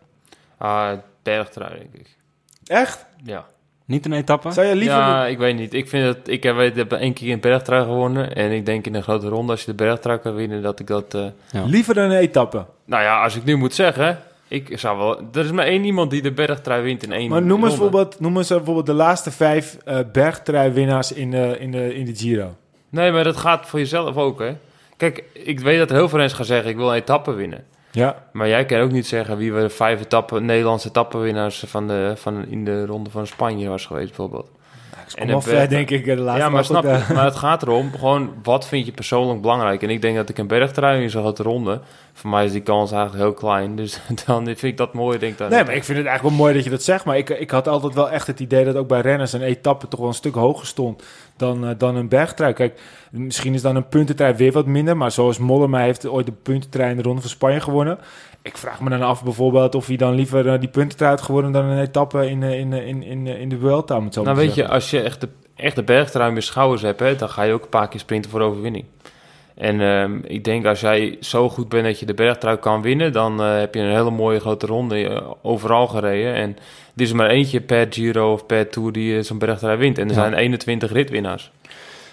Ah, 0.58 0.98
bergtrui, 1.22 1.78
denk 1.78 1.94
ik. 1.94 2.16
Echt? 2.66 3.06
Ja. 3.22 3.46
Niet 3.88 4.04
een 4.06 4.12
etappe? 4.12 4.50
Zou 4.52 4.66
je 4.66 4.74
liever... 4.74 4.96
Ja, 4.98 5.26
ik 5.26 5.38
weet 5.38 5.56
niet. 5.56 5.74
Ik 5.74 5.88
vind 5.88 6.04
dat 6.04 6.16
ik 6.24 6.42
heb, 6.42 6.56
weet, 6.56 6.76
heb 6.76 6.92
één 6.92 7.12
keer 7.12 7.32
een 7.32 7.40
bergtrui 7.40 7.82
gewonnen. 7.84 8.34
En 8.34 8.50
ik 8.50 8.66
denk 8.66 8.86
in 8.86 8.94
een 8.94 9.02
grote 9.02 9.28
ronde, 9.28 9.52
als 9.52 9.60
je 9.60 9.66
de 9.66 9.74
bergtrui 9.74 10.18
kan 10.18 10.34
winnen, 10.34 10.62
dat 10.62 10.80
ik 10.80 10.86
dat. 10.86 11.14
eh, 11.14 11.24
Ja. 11.50 11.64
Liever 11.64 11.94
dan 11.94 12.04
een 12.10 12.18
etappe. 12.18 12.64
nou 12.84 13.02
ja, 13.02 13.22
als 13.22 13.36
ik 13.36 13.44
nu 13.44 13.56
moet 13.56 13.74
zeggen, 13.74 14.18
ik 14.48 14.78
zou 14.78 14.98
wel. 14.98 15.20
Er 15.32 15.44
is 15.44 15.50
maar 15.52 15.66
één 15.66 15.84
iemand 15.84 16.10
die 16.10 16.22
de 16.22 16.32
bergtrui 16.32 16.82
wint 16.82 17.02
in 17.02 17.12
één. 17.12 17.28
Maar 17.30 17.42
noem 17.42 17.60
eens, 17.60 17.68
bijvoorbeeld, 17.68 18.20
noem 18.20 18.36
eens 18.36 18.48
bijvoorbeeld 18.48 18.86
de 18.86 18.92
laatste 18.92 19.30
vijf 19.30 19.76
eh 19.84 19.98
bergtrui-winnaars 20.12 21.12
in 21.12 21.30
de, 21.30 21.56
in, 21.58 21.70
de, 21.70 21.94
in 21.94 22.04
de 22.04 22.14
Giro. 22.16 22.54
Nee, 22.88 23.12
maar 23.12 23.24
dat 23.24 23.36
gaat 23.36 23.66
voor 23.66 23.78
jezelf 23.78 24.16
ook, 24.16 24.38
hè? 24.38 24.52
Kijk, 24.96 25.24
ik 25.32 25.60
weet 25.60 25.78
dat 25.78 25.90
heel 25.90 26.08
veel 26.08 26.18
mensen 26.18 26.36
gaan 26.36 26.46
zeggen: 26.46 26.70
ik 26.70 26.76
wil 26.76 26.88
een 26.88 26.94
etappe 26.96 27.32
winnen. 27.32 27.64
Ja. 27.90 28.28
Maar 28.32 28.48
jij 28.48 28.64
kan 28.64 28.80
ook 28.80 28.90
niet 28.90 29.06
zeggen 29.06 29.36
wie 29.36 29.52
we 29.52 29.60
de 29.60 29.68
vijf 29.68 30.00
etappen, 30.00 30.44
Nederlandse 30.44 30.88
etappenwinnaars 30.88 31.64
van 31.66 31.86
de, 31.86 32.12
van 32.16 32.46
in 32.46 32.64
de 32.64 32.86
ronde 32.86 33.10
van 33.10 33.26
Spanje 33.26 33.68
was 33.68 33.86
geweest, 33.86 34.06
bijvoorbeeld. 34.06 34.50
En 35.14 35.26
berg- 35.26 35.68
denk 35.68 35.90
ik 35.90 36.04
de 36.04 36.16
laatste. 36.16 36.42
ja, 36.44 36.48
maar 36.48 36.64
snap 36.64 36.82
je? 36.82 37.04
Maar 37.14 37.24
het 37.24 37.36
gaat 37.36 37.62
erom, 37.62 37.90
gewoon 37.98 38.34
wat 38.42 38.68
vind 38.68 38.86
je 38.86 38.92
persoonlijk 38.92 39.40
belangrijk? 39.40 39.82
En 39.82 39.90
ik 39.90 40.02
denk 40.02 40.16
dat 40.16 40.28
ik 40.28 40.38
een 40.38 40.46
bergtrui 40.46 41.02
in 41.02 41.10
zo'n 41.10 41.22
grote 41.22 41.42
ronde, 41.42 41.80
voor 42.12 42.30
mij 42.30 42.44
is 42.44 42.52
die 42.52 42.60
kans 42.60 42.92
eigenlijk 42.92 43.22
heel 43.22 43.32
klein. 43.32 43.76
Dus 43.76 44.00
dan 44.26 44.44
vind 44.44 44.62
ik 44.62 44.76
dat 44.76 44.92
mooi, 44.94 45.18
denk 45.18 45.32
ik 45.32 45.38
dan. 45.38 45.50
Nee, 45.50 45.64
maar 45.64 45.74
ik 45.74 45.84
vind 45.84 45.98
het 45.98 46.06
eigenlijk 46.06 46.36
wel 46.36 46.44
mooi 46.44 46.54
dat 46.54 46.64
je 46.64 46.70
dat 46.70 46.82
zegt. 46.82 47.04
Maar 47.04 47.16
ik, 47.16 47.30
ik 47.30 47.50
had 47.50 47.68
altijd 47.68 47.94
wel 47.94 48.10
echt 48.10 48.26
het 48.26 48.40
idee 48.40 48.64
dat 48.64 48.76
ook 48.76 48.88
bij 48.88 49.00
renners 49.00 49.32
een 49.32 49.42
etappe 49.42 49.88
toch 49.88 50.00
wel 50.00 50.08
een 50.08 50.14
stuk 50.14 50.34
hoger 50.34 50.66
stond 50.66 51.02
dan, 51.36 51.66
eh, 51.66 51.70
dan 51.78 51.96
een 51.96 52.08
bergtrui. 52.08 52.52
Kijk, 52.52 52.80
misschien 53.10 53.54
is 53.54 53.62
dan 53.62 53.76
een 53.76 53.88
puntentrui 53.88 54.34
weer 54.34 54.52
wat 54.52 54.66
minder. 54.66 54.96
Maar 54.96 55.10
zoals 55.10 55.38
Mollema 55.38 55.78
heeft 55.78 56.06
ooit 56.06 56.26
de 56.26 56.32
puntentrui 56.32 56.90
in 56.90 56.96
de 56.96 57.02
Ronde 57.02 57.20
van 57.20 57.30
Spanje 57.30 57.60
gewonnen. 57.60 57.98
Ik 58.42 58.56
vraag 58.56 58.80
me 58.80 58.90
dan 58.90 59.02
af 59.02 59.24
bijvoorbeeld 59.24 59.74
of 59.74 59.86
hij 59.86 59.96
dan 59.96 60.14
liever 60.14 60.48
eh, 60.52 60.60
die 60.60 60.68
puntentrui 60.68 61.10
had 61.10 61.22
gewonnen 61.22 61.52
dan 61.52 61.64
een 61.64 61.80
etappe 61.80 62.30
in, 62.30 62.42
eh, 62.42 62.58
in, 62.58 62.72
eh, 62.72 62.86
in, 62.86 63.02
in, 63.02 63.26
in 63.26 63.48
de 63.48 63.58
Vuelta. 63.58 63.96
om 63.96 64.04
het 64.04 64.14
zo 64.14 64.22
nou 64.22 64.36
weet 64.36 64.54
je, 64.54 64.68
als 64.68 64.90
je 64.90 65.00
echt 65.00 65.20
de, 65.20 65.28
echt 65.56 65.76
de 65.76 65.82
bergtrui 65.82 66.28
in 66.28 66.34
je 66.34 66.40
schouders 66.40 66.82
hebt, 66.82 67.00
hè, 67.00 67.16
dan 67.16 67.28
ga 67.28 67.42
je 67.42 67.52
ook 67.52 67.62
een 67.62 67.68
paar 67.68 67.88
keer 67.88 68.00
sprinten 68.00 68.30
voor 68.30 68.40
overwinning. 68.40 68.84
En 69.54 69.80
ehm, 69.80 70.18
ik 70.24 70.44
denk 70.44 70.66
als 70.66 70.80
jij 70.80 71.16
zo 71.20 71.48
goed 71.48 71.68
bent 71.68 71.84
dat 71.84 72.00
je 72.00 72.06
de 72.06 72.14
bergtrui 72.14 72.56
kan 72.56 72.82
winnen, 72.82 73.12
dan 73.12 73.38
heb 73.40 73.74
je 73.74 73.80
een 73.80 73.90
hele 73.94 74.10
mooie 74.10 74.40
grote 74.40 74.66
ronde 74.66 75.22
overal 75.42 75.86
gereden. 75.86 76.34
En 76.34 76.50
er 76.96 77.02
is 77.02 77.12
maar 77.12 77.28
eentje 77.30 77.60
per 77.60 77.86
Giro 77.90 78.32
of 78.32 78.46
per 78.46 78.68
Tour 78.68 78.92
die 78.92 79.16
eh, 79.18 79.22
zo'n 79.24 79.38
bergtrui 79.38 79.76
wint. 79.76 79.98
En 79.98 80.04
er 80.08 80.14
Ja. 80.14 80.20
zijn 80.20 80.34
21 80.34 80.92
ritwinnaars. 80.92 81.50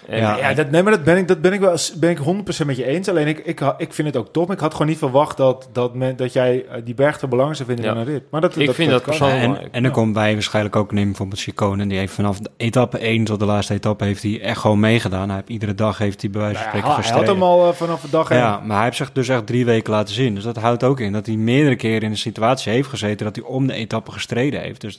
En, 0.08 0.18
Ja. 0.20 0.36
Ja, 0.38 0.54
dat, 0.54 0.70
nee, 0.70 0.82
maar 0.82 0.92
dat 0.92 1.04
ben 1.04 1.16
ik, 1.16 1.28
dat 1.28 1.40
ben 1.40 1.52
ik 1.52 1.60
wel 1.60 1.76
ben 2.00 2.10
ik 2.10 2.18
100% 2.18 2.66
met 2.66 2.76
je 2.76 2.84
eens. 2.84 3.08
Alleen 3.08 3.26
ik, 3.26 3.38
ik, 3.38 3.60
ik 3.78 3.92
vind 3.92 4.08
het 4.08 4.16
ook 4.16 4.32
top. 4.32 4.50
Ik 4.52 4.58
had 4.58 4.72
gewoon 4.72 4.86
niet 4.86 4.98
verwacht 4.98 5.36
dat, 5.36 5.68
dat, 5.72 5.94
men, 5.94 6.16
dat 6.16 6.32
jij 6.32 6.64
eh, 6.66 6.80
die 6.84 6.94
berg 6.94 7.18
te 7.18 7.26
belangrijk 7.28 7.56
zou 7.62 7.68
vinden 7.68 7.86
Ja. 7.88 7.94
dan 7.98 8.06
een 8.06 8.12
rit. 8.12 8.22
Maar 8.30 8.40
dat, 8.40 8.56
Ik 8.56 8.72
vind 8.72 8.90
dat 8.90 9.02
persoonlijk- 9.02 9.42
en, 9.42 9.56
en 9.56 9.68
dan 9.72 9.82
Ja. 9.82 9.88
komt 9.90 10.12
bij 10.12 10.32
waarschijnlijk 10.32 10.76
ook 10.76 10.92
neem 10.92 11.06
bijvoorbeeld 11.06 11.40
Chicone. 11.40 11.86
Die 11.86 11.98
heeft 11.98 12.12
vanaf 12.12 12.38
de 12.38 12.50
etappe 12.56 12.98
1 12.98 13.24
tot 13.24 13.38
de 13.38 13.44
laatste 13.46 13.74
etappe 13.74 14.04
heeft 14.04 14.22
hij 14.22 14.40
echt 14.40 14.58
gewoon 14.60 14.80
meegedaan. 14.80 15.26
Hij 15.28 15.36
heeft 15.36 15.48
iedere 15.48 15.74
dag 15.74 15.98
heeft 15.98 16.20
hij 16.20 16.30
bij 16.30 16.40
wijze 16.40 16.56
van 16.58 16.64
Nou 16.66 16.76
ja, 16.76 16.80
spreken 16.80 16.96
hij, 16.96 17.12
hij 17.12 17.20
had 17.20 17.22
gestreden. 17.24 17.50
hem 17.50 17.60
al 17.62 17.68
eh, 17.70 17.74
vanaf 17.76 18.00
de 18.00 18.10
dag 18.10 18.30
één. 18.30 18.40
Ja, 18.40 18.60
maar 18.64 18.76
hij 18.76 18.84
heeft 18.84 18.96
zich 18.96 19.12
dus 19.12 19.28
echt 19.28 19.46
drie 19.46 19.64
weken 19.64 19.92
laten 19.92 20.14
zien. 20.14 20.34
Dus 20.34 20.44
dat 20.44 20.56
houdt 20.56 20.84
ook 20.84 21.00
in 21.00 21.12
dat 21.12 21.26
hij 21.26 21.34
meerdere 21.36 21.76
keren 21.76 22.02
in 22.02 22.10
een 22.10 22.16
situatie 22.16 22.72
heeft 22.72 22.88
gezeten 22.88 23.26
dat 23.26 23.36
hij 23.36 23.44
om 23.44 23.66
de 23.66 23.72
etappe 23.74 24.12
gestreden 24.12 24.60
heeft. 24.60 24.80
Dus 24.80 24.98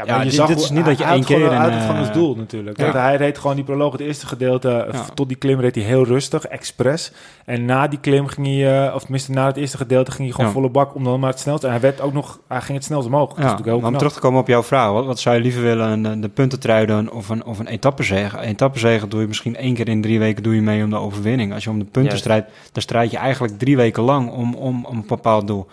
Ja, 0.00 0.06
Ja, 0.06 0.12
maar 0.16 0.24
je 0.24 0.30
dit- 0.30 0.38
zag 0.38 0.48
dit 0.48 0.58
is 0.60 0.70
niet 0.70 0.84
dat 0.84 0.98
je 0.98 1.04
één 1.04 1.24
gewoon- 1.24 1.40
keer 1.48 1.54
had 1.54 1.66
een, 1.66 1.72
het 1.72 1.80
gewoon 1.80 1.96
eh, 1.96 2.00
als 2.02 2.12
doel 2.12 2.34
natuurlijk. 2.36 2.78
ja. 2.80 2.92
Hij 2.92 3.16
reed 3.16 3.38
gewoon 3.38 3.56
die 3.56 3.64
proloog, 3.64 3.92
het 3.92 4.00
eerste 4.00 4.26
gedeelte, 4.26 4.70
eh, 4.70 4.92
Ja. 4.92 5.04
tot 5.14 5.28
die 5.28 5.36
klim 5.36 5.60
reed 5.60 5.74
hij 5.74 5.84
heel 5.84 6.04
rustig, 6.04 6.44
expres. 6.46 7.12
En 7.44 7.64
na 7.64 7.88
die 7.88 7.98
klim 8.00 8.26
ging 8.26 8.46
hij, 8.46 8.86
eh, 8.88 8.94
of 8.94 9.00
tenminste 9.02 9.30
na 9.32 9.46
het 9.46 9.56
eerste 9.56 9.76
gedeelte, 9.76 10.10
ging 10.10 10.22
hij 10.28 10.36
gewoon 10.36 10.52
volle 10.52 10.68
bak 10.68 10.94
om 10.94 11.04
dan 11.04 11.20
maar 11.20 11.30
het 11.30 11.40
snelst. 11.40 11.64
En 11.64 11.70
hij 11.70 11.80
werd 11.80 12.00
ook 12.00 12.12
nog, 12.12 12.40
hij 12.48 12.60
ging 12.60 12.76
het 12.76 12.86
snelst 12.86 13.06
omhoog. 13.06 13.34
Ja, 13.38 13.58
om 13.74 13.80
knap. 13.80 13.96
terug 13.98 14.12
te 14.12 14.20
komen 14.20 14.40
op 14.40 14.46
jouw 14.46 14.62
vraag. 14.62 14.92
Wat, 14.92 15.04
wat 15.06 15.18
zou 15.18 15.36
je 15.36 15.42
liever 15.42 15.62
willen? 15.62 16.04
Een, 16.04 16.20
de 16.20 16.28
puntentrui 16.28 16.86
doen 16.86 17.10
of 17.12 17.28
een, 17.28 17.44
of 17.44 17.58
een 17.58 17.66
etappezege? 17.66 18.36
Een 18.36 18.42
etappezege 18.42 19.08
doe 19.08 19.20
je 19.20 19.26
misschien 19.26 19.56
één 19.56 19.74
keer 19.74 19.88
in 19.88 20.02
drie 20.02 20.18
weken 20.18 20.42
doe 20.42 20.54
je 20.54 20.62
mee 20.62 20.84
om 20.84 20.90
de 20.90 20.96
overwinning. 20.96 21.54
Als 21.54 21.64
je 21.64 21.70
om 21.70 21.78
de 21.78 21.84
punten 21.84 22.18
strijdt, 22.18 22.50
dan 22.72 22.82
strijd 22.82 23.10
je 23.10 23.16
eigenlijk 23.16 23.58
drie 23.58 23.76
weken 23.76 24.02
lang 24.02 24.30
om, 24.30 24.54
om, 24.54 24.84
om 24.84 24.96
een 24.96 25.04
bepaald 25.06 25.46
doel. 25.46 25.66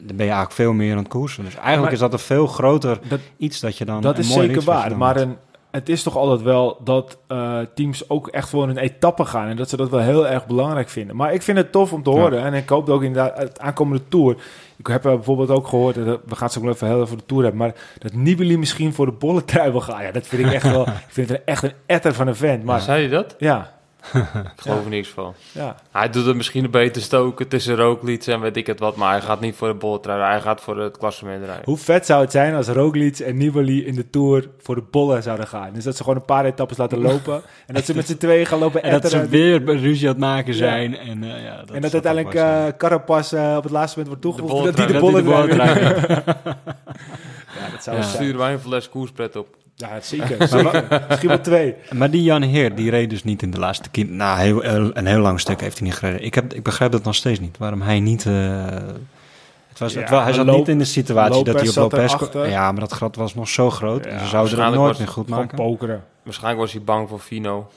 Dan 0.00 0.16
ben 0.16 0.26
je 0.26 0.32
eigenlijk 0.32 0.52
veel 0.52 0.72
meer 0.72 0.92
aan 0.92 0.98
het 0.98 1.08
koersen. 1.08 1.44
Dus 1.44 1.52
eigenlijk 1.54 1.82
Maar- 1.82 1.92
is 1.92 1.98
dat 1.98 2.12
een 2.12 2.18
veel 2.18 2.46
groter 2.46 2.98
Dat, 3.08 3.20
iets 3.36 3.60
dat 3.60 3.78
je 3.78 3.84
dan... 3.84 4.00
dat 4.00 4.14
een 4.18 4.24
is 4.24 4.34
mooi 4.34 4.46
zeker 4.46 4.62
waar. 4.62 4.96
Maar 4.96 5.16
een, 5.16 5.36
het 5.70 5.88
is 5.88 6.02
toch 6.02 6.16
altijd 6.16 6.42
wel 6.42 6.80
dat 6.84 7.18
eh, 7.26 7.58
teams 7.74 8.08
ook 8.10 8.28
echt 8.28 8.48
voor 8.48 8.68
een 8.68 8.76
etappe 8.76 9.24
gaan. 9.24 9.48
En 9.48 9.56
dat 9.56 9.68
ze 9.68 9.76
dat 9.76 9.90
wel 9.90 10.00
heel 10.00 10.28
erg 10.28 10.46
belangrijk 10.46 10.88
vinden. 10.88 11.16
Maar 11.16 11.32
ik 11.34 11.42
vind 11.42 11.58
het 11.58 11.72
tof 11.72 11.92
om 11.92 12.02
te 12.02 12.10
Ja. 12.10 12.16
horen. 12.16 12.42
En 12.44 12.54
ik 12.54 12.68
hoop 12.68 12.88
ook 12.88 13.02
inderdaad 13.02 13.38
het 13.38 13.60
aankomende 13.60 14.02
Tour. 14.08 14.36
Ik 14.76 14.86
heb 14.86 15.04
eh, 15.06 15.12
bijvoorbeeld 15.14 15.50
ook 15.50 15.66
gehoord, 15.66 15.94
dat, 15.94 16.20
we 16.24 16.34
gaan 16.34 16.44
het 16.44 16.52
zo 16.52 16.60
wel 16.60 16.72
even 16.72 16.86
heel 16.86 16.96
even 16.96 17.08
voor 17.08 17.16
de 17.16 17.26
Tour 17.26 17.42
hebben, 17.42 17.60
maar 17.60 17.74
dat 17.98 18.12
Nibali 18.12 18.58
misschien 18.58 18.92
voor 18.94 19.06
de 19.06 19.12
bolle 19.12 19.44
trui 19.44 19.70
wil 19.70 19.80
gaan. 19.80 20.02
Ja, 20.02 20.10
dat 20.12 20.26
vind 20.26 20.46
ik 20.46 20.52
echt 20.52 20.70
wel, 20.70 20.86
ik 21.06 21.06
vind 21.08 21.28
het 21.28 21.42
echt 21.44 21.62
een 21.62 21.72
etter 21.86 22.14
van 22.14 22.26
een 22.26 22.36
vent. 22.36 22.64
Maar 22.64 22.80
Zei 22.80 23.02
je 23.02 23.08
dat? 23.08 23.34
ja, 23.38 23.73
geloof 24.56 24.84
er 24.84 24.90
niks 24.90 25.08
van. 25.08 25.34
ja. 25.52 25.76
Hij 25.92 26.10
doet 26.10 26.26
het 26.26 26.36
misschien 26.36 26.64
een 26.64 26.70
beter 26.70 27.02
stoken 27.02 27.48
tussen 27.48 27.76
rooklieds 27.76 28.26
en 28.26 28.40
weet 28.40 28.56
ik 28.56 28.66
het 28.66 28.78
wat, 28.78 28.96
maar 28.96 29.10
hij 29.10 29.20
gaat 29.20 29.40
niet 29.40 29.56
voor 29.56 29.68
de 29.68 29.74
bolletrui, 29.74 30.22
hij 30.22 30.40
gaat 30.40 30.60
voor 30.60 30.78
het 30.78 30.98
klassement 30.98 31.44
rijden. 31.44 31.64
Hoe 31.64 31.76
vet 31.76 32.06
zou 32.06 32.20
het 32.22 32.30
zijn 32.30 32.54
als 32.54 32.68
Roglic 32.68 33.18
en 33.18 33.36
Nibali 33.36 33.86
in 33.86 33.94
de 33.94 34.10
Tour 34.10 34.48
voor 34.58 34.74
de 34.74 34.82
bollen 34.90 35.22
zouden 35.22 35.46
gaan? 35.46 35.70
Dus 35.72 35.84
dat 35.84 35.96
ze 35.96 36.02
gewoon 36.02 36.18
een 36.18 36.24
paar 36.24 36.44
etappes 36.44 36.76
laten 36.76 36.98
lopen 37.00 37.42
en 37.66 37.74
dat 37.74 37.84
ze 37.84 37.94
met 37.94 38.06
z'n 38.06 38.16
tweeën 38.16 38.46
gaan 38.46 38.58
lopen 38.58 38.82
En 38.82 39.00
dat 39.00 39.10
ze 39.10 39.28
weer 39.28 39.64
ruzie 39.64 40.06
aan 40.08 40.12
het 40.14 40.22
maken 40.22 40.52
Ja. 40.52 40.58
zijn. 40.58 40.96
En, 40.98 41.22
eh, 41.24 41.44
ja, 41.44 41.56
dat 41.56 41.70
en 41.76 41.82
dat 41.82 41.92
uiteindelijk 41.92 42.34
eh 42.34 42.64
Carapaz 42.78 43.32
eh, 43.32 43.54
op 43.56 43.62
het 43.62 43.72
laatste 43.72 43.98
moment 43.98 44.22
wordt 44.22 44.38
toegevoegd. 44.38 44.64
Dat 44.64 44.76
die 44.76 44.94
de 44.94 44.98
bollen 45.00 45.24
de 45.24 45.30
bolletrui. 45.30 45.80
Ja, 47.60 47.70
dat 47.70 47.82
zou 47.82 47.96
Ja. 47.96 48.02
Sturen 48.02 48.38
wij 48.38 48.52
een 48.52 48.58
fles 48.60 48.88
koerspret 48.88 49.36
op. 49.36 49.56
Ja, 49.76 50.00
zeker. 50.00 50.48
zeker. 50.48 51.04
Misschien 51.08 51.28
wel 51.28 51.40
twee. 51.40 51.74
Maar 51.92 52.10
die 52.10 52.22
Jan 52.22 52.42
Heer, 52.42 52.74
die 52.74 52.90
reed 52.90 53.10
dus 53.10 53.24
niet 53.24 53.42
in 53.42 53.50
de 53.50 53.58
laatste 53.58 53.88
keer. 53.90 54.06
Nou, 54.06 54.38
heel, 54.40 54.60
heel- 54.60 54.90
een 54.96 55.06
heel 55.06 55.18
lang 55.18 55.40
stuk 55.40 55.60
heeft 55.60 55.78
hij 55.78 55.86
niet 55.86 55.96
gereden. 55.96 56.24
Ik, 56.24 56.34
heb, 56.34 56.54
ik 56.54 56.62
begrijp 56.62 56.92
dat 56.92 57.04
nog 57.04 57.14
steeds 57.14 57.40
niet. 57.40 57.58
Waarom 57.58 57.82
hij 57.82 58.00
niet... 58.00 58.26
eh, 58.26 58.32
het 59.68 59.78
was, 59.78 59.92
Ja, 59.92 60.00
het 60.00 60.08
hij 60.08 60.32
zat 60.32 60.46
niet 60.46 60.68
in 60.68 60.78
de 60.78 60.84
situatie 60.84 61.44
dat 61.44 61.60
hij 61.60 61.68
op 61.68 61.74
Lopez 61.92 62.14
kon- 62.16 62.48
Ja, 62.48 62.70
maar 62.72 62.80
dat 62.80 62.92
gat 62.92 63.16
was 63.16 63.34
nog 63.34 63.48
zo 63.48 63.70
groot. 63.70 64.04
Ja, 64.04 64.18
ze 64.18 64.26
zouden 64.26 64.58
het 64.64 64.74
nooit 64.74 64.88
was 64.88 64.98
meer 64.98 65.08
goed 65.08 65.28
maken. 65.28 65.56
pokeren. 65.56 66.04
Waarschijnlijk 66.22 66.60
was 66.62 66.72
hij 66.72 66.82
bang 66.82 67.08
voor 67.08 67.18
Fino. 67.18 67.70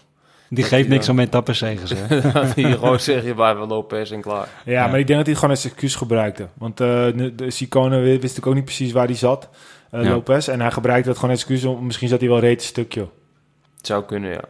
Die 0.49 0.63
geeft 0.63 0.87
niks 0.89 1.09
om 1.09 1.19
etappes 1.19 1.57
zeggen 1.57 1.87
ze. 1.87 1.95
dat 2.33 2.55
hij 2.55 2.71
gewoon 2.71 2.99
zeg 2.99 3.23
je 3.23 3.33
bij 3.33 3.55
van 3.55 3.67
Lopez 3.67 4.11
en 4.11 4.21
klaar. 4.21 4.47
Ja, 4.65 4.71
Ja. 4.71 4.87
maar 4.87 4.99
ik 4.99 5.07
denk 5.07 5.17
dat 5.17 5.25
hij 5.25 5.29
het 5.29 5.37
gewoon 5.37 5.55
als 5.55 5.65
excuus 5.65 5.95
gebruikte. 5.95 6.47
Want 6.53 6.79
eh 6.79 6.87
de, 6.87 7.33
de 7.35 7.51
Sicone 7.51 7.99
wist 7.99 8.21
natuurlijk 8.21 8.47
ook 8.47 8.53
niet 8.55 8.65
precies 8.65 8.91
waar 8.91 9.05
hij 9.05 9.15
zat, 9.15 9.49
eh, 9.91 10.03
Ja. 10.03 10.09
Lopez. 10.09 10.47
En 10.47 10.61
hij 10.61 10.71
gebruikte 10.71 11.09
het 11.09 11.17
gewoon 11.17 11.33
als 11.33 11.43
excuus. 11.43 11.63
Om, 11.63 11.85
misschien 11.85 12.07
zat 12.07 12.19
hij 12.19 12.29
wel 12.29 12.39
reet 12.39 12.59
een 12.61 12.67
stukje. 12.67 13.07
Het 13.77 13.87
zou 13.87 14.03
kunnen, 14.03 14.31
ja. 14.31 14.43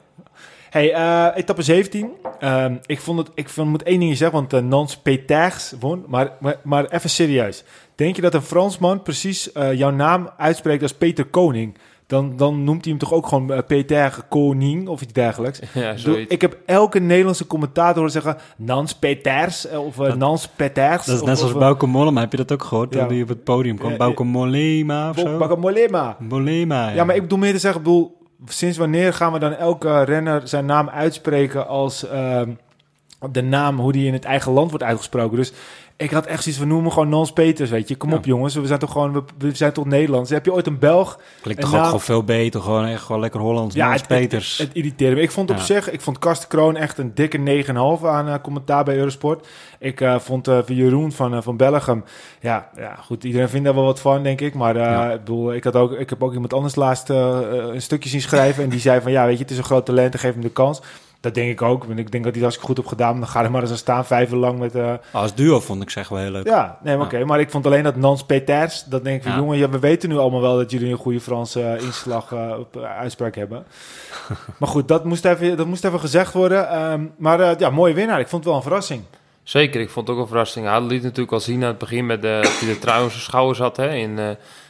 Hey, 0.70 0.94
eh, 0.94 1.28
etappe 1.36 1.62
17. 1.62 2.12
Ehm, 2.40 2.76
ik 2.86 3.00
vond 3.00 3.18
het, 3.20 3.30
ik 3.34 3.50
vond, 3.50 3.70
moet 3.70 3.84
één 3.84 4.00
ding 4.00 4.18
zeggen, 4.18 4.38
want 4.38 4.54
uh, 4.54 4.60
Nans 4.60 4.98
Peters 4.98 5.74
won. 5.80 6.06
Maar, 6.08 6.32
maar, 6.40 6.56
maar 6.64 6.86
even 6.86 7.10
serieus. 7.10 7.64
Denk 7.96 8.16
je 8.16 8.22
dat 8.22 8.34
een 8.34 8.42
Fransman 8.42 9.02
precies 9.02 9.52
eh, 9.52 9.74
jouw 9.74 9.90
naam 9.90 10.30
uitspreekt 10.38 10.82
als 10.82 10.94
Peter 10.94 11.26
Koning? 11.26 11.78
Dan, 12.08 12.34
dan 12.38 12.64
noemt 12.64 12.84
hij 12.84 12.92
hem 12.94 13.02
toch 13.02 13.14
ook 13.14 13.28
gewoon 13.28 13.54
eh, 13.54 13.60
Peter 13.68 14.20
Koning 14.30 14.88
of 14.88 15.02
iets 15.02 15.14
dergelijks? 15.14 15.60
Ja, 15.74 15.96
ik 16.28 16.42
heb 16.42 16.58
elke 16.66 17.00
Nederlandse 17.00 17.48
commentator 17.48 17.96
horen 17.96 18.12
zeggen 18.12 18.38
Nans 18.58 18.94
Peters 18.96 19.68
eh, 19.68 19.86
of 19.86 20.00
eh, 20.00 20.06
Dat- 20.08 20.18
Nans 20.18 20.48
Peters. 20.48 21.06
Dat 21.06 21.16
is 21.16 21.22
of- 21.22 21.28
net 21.28 21.38
zoals 21.38 21.54
of, 21.54 21.60
Bauke 21.60 21.86
Mollema. 21.86 22.20
Heb 22.20 22.32
je 22.32 22.38
dat 22.38 22.52
ook 22.52 22.64
gehoord? 22.64 22.94
Ja. 22.94 23.00
Toen 23.06 23.14
hij 23.14 23.22
op 23.22 23.28
het 23.28 23.44
podium 23.44 23.78
kwam. 23.78 23.92
Ja, 23.92 23.98
Bauke 23.98 24.24
Mollema 24.24 25.10
of 25.10 25.20
zo? 25.20 25.38
Bakamolema. 25.38 26.16
Mollema, 26.20 26.90
Ja, 26.90 27.04
maar 27.04 27.16
ik 27.16 27.22
bedoel 27.22 27.38
meer 27.38 27.54
te 27.54 27.60
zeggen, 27.60 27.80
ik 27.80 27.86
bedoel, 27.86 28.18
sinds 28.46 28.78
wanneer 28.78 29.14
gaan 29.14 29.34
we 29.34 29.40
dan 29.40 29.54
elke 29.54 30.04
renner 30.04 30.48
zijn 30.48 30.66
naam 30.66 30.90
uitspreken 30.90 31.68
als, 31.68 32.08
ehm, 32.10 32.50
de 33.32 33.42
naam, 33.44 33.80
hoe 33.80 33.92
die 33.92 34.08
in 34.08 34.14
het 34.14 34.24
eigen 34.26 34.52
land 34.52 34.70
wordt 34.70 34.86
uitgesproken. 34.86 35.38
Dus 35.38 35.52
ik 35.98 36.12
had 36.12 36.26
echt 36.26 36.44
zoiets 36.44 36.62
van, 36.62 36.70
noem 36.70 36.84
me 36.84 36.90
gewoon 36.90 37.10
Nans 37.10 37.32
Peters, 37.34 37.70
weet 37.70 37.88
je. 37.88 37.96
Kom 37.96 38.10
Ja. 38.10 38.16
op 38.16 38.26
jongens, 38.26 38.56
we 38.56 38.66
zijn 38.68 38.80
toch 38.80 38.92
gewoon, 38.92 39.14
we, 39.14 39.24
we 39.38 39.56
zijn 39.56 39.72
toch 39.72 39.86
Nederlands. 39.86 40.30
Heb 40.30 40.46
je 40.46 40.54
ooit 40.54 40.68
een 40.68 40.80
Belg? 40.80 41.20
Klinkt 41.42 41.62
toch 41.62 41.76
ook 41.76 41.84
gewoon 41.84 42.02
veel 42.02 42.24
beter. 42.24 42.62
Gewoon 42.62 42.86
echt 42.86 43.02
gewoon 43.02 43.22
lekker 43.22 43.40
Hollands. 43.40 43.76
Ja, 43.76 43.92
het, 43.92 44.08
Peters. 44.08 44.58
Het, 44.58 44.68
het 44.68 44.76
irriteerde 44.78 45.16
me. 45.16 45.22
Ik 45.22 45.32
vond 45.32 45.50
op 45.50 45.58
zich, 45.58 45.92
ik 45.92 46.02
vond 46.02 46.20
Karsten 46.20 46.48
Kroon 46.48 46.76
echt 46.76 46.98
een 46.98 47.12
dikke 47.14 47.64
9,5 47.68 47.74
aan 48.06 48.28
eh, 48.28 48.36
commentaar 48.42 48.84
bij 48.84 48.98
Eurosport. 48.98 49.48
Ik 49.80 50.02
eh, 50.02 50.20
vond 50.20 50.48
eh, 50.48 50.60
Jeroen 50.68 51.12
van, 51.12 51.34
eh, 51.34 51.42
van 51.42 51.58
Bellegem, 51.58 52.04
ja, 52.42 52.70
ja, 52.76 52.96
goed, 52.96 53.24
iedereen 53.24 53.50
vindt 53.50 53.66
daar 53.66 53.76
wel 53.76 53.84
wat 53.84 54.00
van, 54.00 54.24
denk 54.24 54.42
ik. 54.42 54.54
Maar 54.54 54.76
ik 55.14 55.20
bedoel, 55.20 55.54
ik, 55.54 55.64
had 55.64 55.76
ook, 55.76 55.92
ik 55.92 56.10
heb 56.10 56.24
ook 56.24 56.34
iemand 56.34 56.54
anders 56.54 56.76
laatst 56.76 57.10
een 57.10 57.82
stukje 57.82 58.10
zien 58.10 58.22
schrijven. 58.22 58.64
en 58.64 58.70
die 58.70 58.80
zei 58.80 59.02
van, 59.02 59.12
ja, 59.12 59.26
weet 59.26 59.38
je, 59.38 59.42
het 59.42 59.52
is 59.52 59.58
een 59.58 59.64
groot 59.64 59.86
talent 59.86 60.14
en 60.14 60.20
geef 60.20 60.34
hem 60.34 60.42
de 60.42 60.50
kans. 60.50 60.82
Dat 61.28 61.36
denk 61.36 61.52
ik 61.52 61.62
ook. 61.62 61.84
En 61.90 61.98
ik 61.98 62.12
denk 62.12 62.24
dat 62.24 62.24
hij 62.24 62.32
dat 62.32 62.42
hartstikke 62.42 62.68
goed 62.68 62.80
op 62.80 62.86
gedaan. 62.88 63.20
Dan 63.20 63.28
ga 63.30 63.44
er 63.44 63.52
maar 63.52 63.62
eens 63.62 63.72
aan 63.72 63.78
staan, 63.78 64.06
vijf 64.06 64.32
uur 64.32 64.38
lang 64.38 64.60
met... 64.60 64.76
eh, 64.76 64.94
Als 65.12 65.36
duo 65.36 65.60
vond 65.60 65.82
ik 65.82 65.90
zeg 65.90 66.10
wel 66.10 66.20
heel 66.20 66.32
leuk. 66.32 66.46
ja, 66.48 66.78
nee, 66.84 66.98
maar 66.98 67.06
oké. 67.06 67.26
Maar 67.26 67.40
ik 67.40 67.50
vond 67.52 67.66
alleen 67.66 67.84
dat 67.84 67.96
Nans 67.96 68.24
Peters, 68.26 68.84
dat 68.84 69.04
denk 69.04 69.16
ik 69.18 69.24
van, 69.24 69.32
Ja. 69.32 69.38
jongen, 69.38 69.58
ja, 69.58 69.70
we 69.70 69.80
weten 69.80 70.10
nu 70.10 70.18
allemaal 70.18 70.42
wel 70.42 70.56
dat 70.58 70.72
jullie 70.72 70.92
een 70.92 70.98
goede 70.98 71.20
Franse 71.22 71.62
eh, 71.64 71.84
inslag 71.84 72.32
eh, 72.32 72.54
op 72.60 72.78
eh, 72.78 72.98
uitspraak 72.98 73.36
hebben. 73.36 73.66
maar 74.60 74.70
goed, 74.70 74.88
dat 74.88 75.06
moest 75.06 75.26
even, 75.26 75.58
dat 75.58 75.68
moest 75.68 75.86
even 75.86 76.00
gezegd 76.00 76.34
worden. 76.34 76.70
Ehm, 76.70 77.06
maar 77.18 77.40
eh, 77.40 77.60
ja, 77.60 77.70
mooie 77.70 77.94
winnaar. 77.94 78.20
Ik 78.20 78.28
vond 78.28 78.44
het 78.44 78.46
wel 78.54 78.56
een 78.56 78.68
verrassing. 78.68 79.02
Zeker, 79.44 79.82
ik 79.82 79.90
vond 79.90 80.08
het 80.08 80.16
ook 80.18 80.22
een 80.24 80.28
verrassing. 80.30 80.66
Hij 80.68 80.82
liet 80.82 81.04
natuurlijk 81.04 81.32
al 81.32 81.40
zien 81.40 81.62
aan 81.62 81.68
het 81.70 81.78
begin 81.78 82.06
met 82.06 82.22
de, 82.22 82.40
dat 82.42 82.60
hij 82.60 82.68
de 82.70 82.80
trui 82.80 83.04
op 83.04 83.10
zijn 83.10 83.22
schouder 83.22 83.56
zat 83.56 83.78
hè, 83.78 83.90
in 83.96 84.20
eh, 84.20 84.30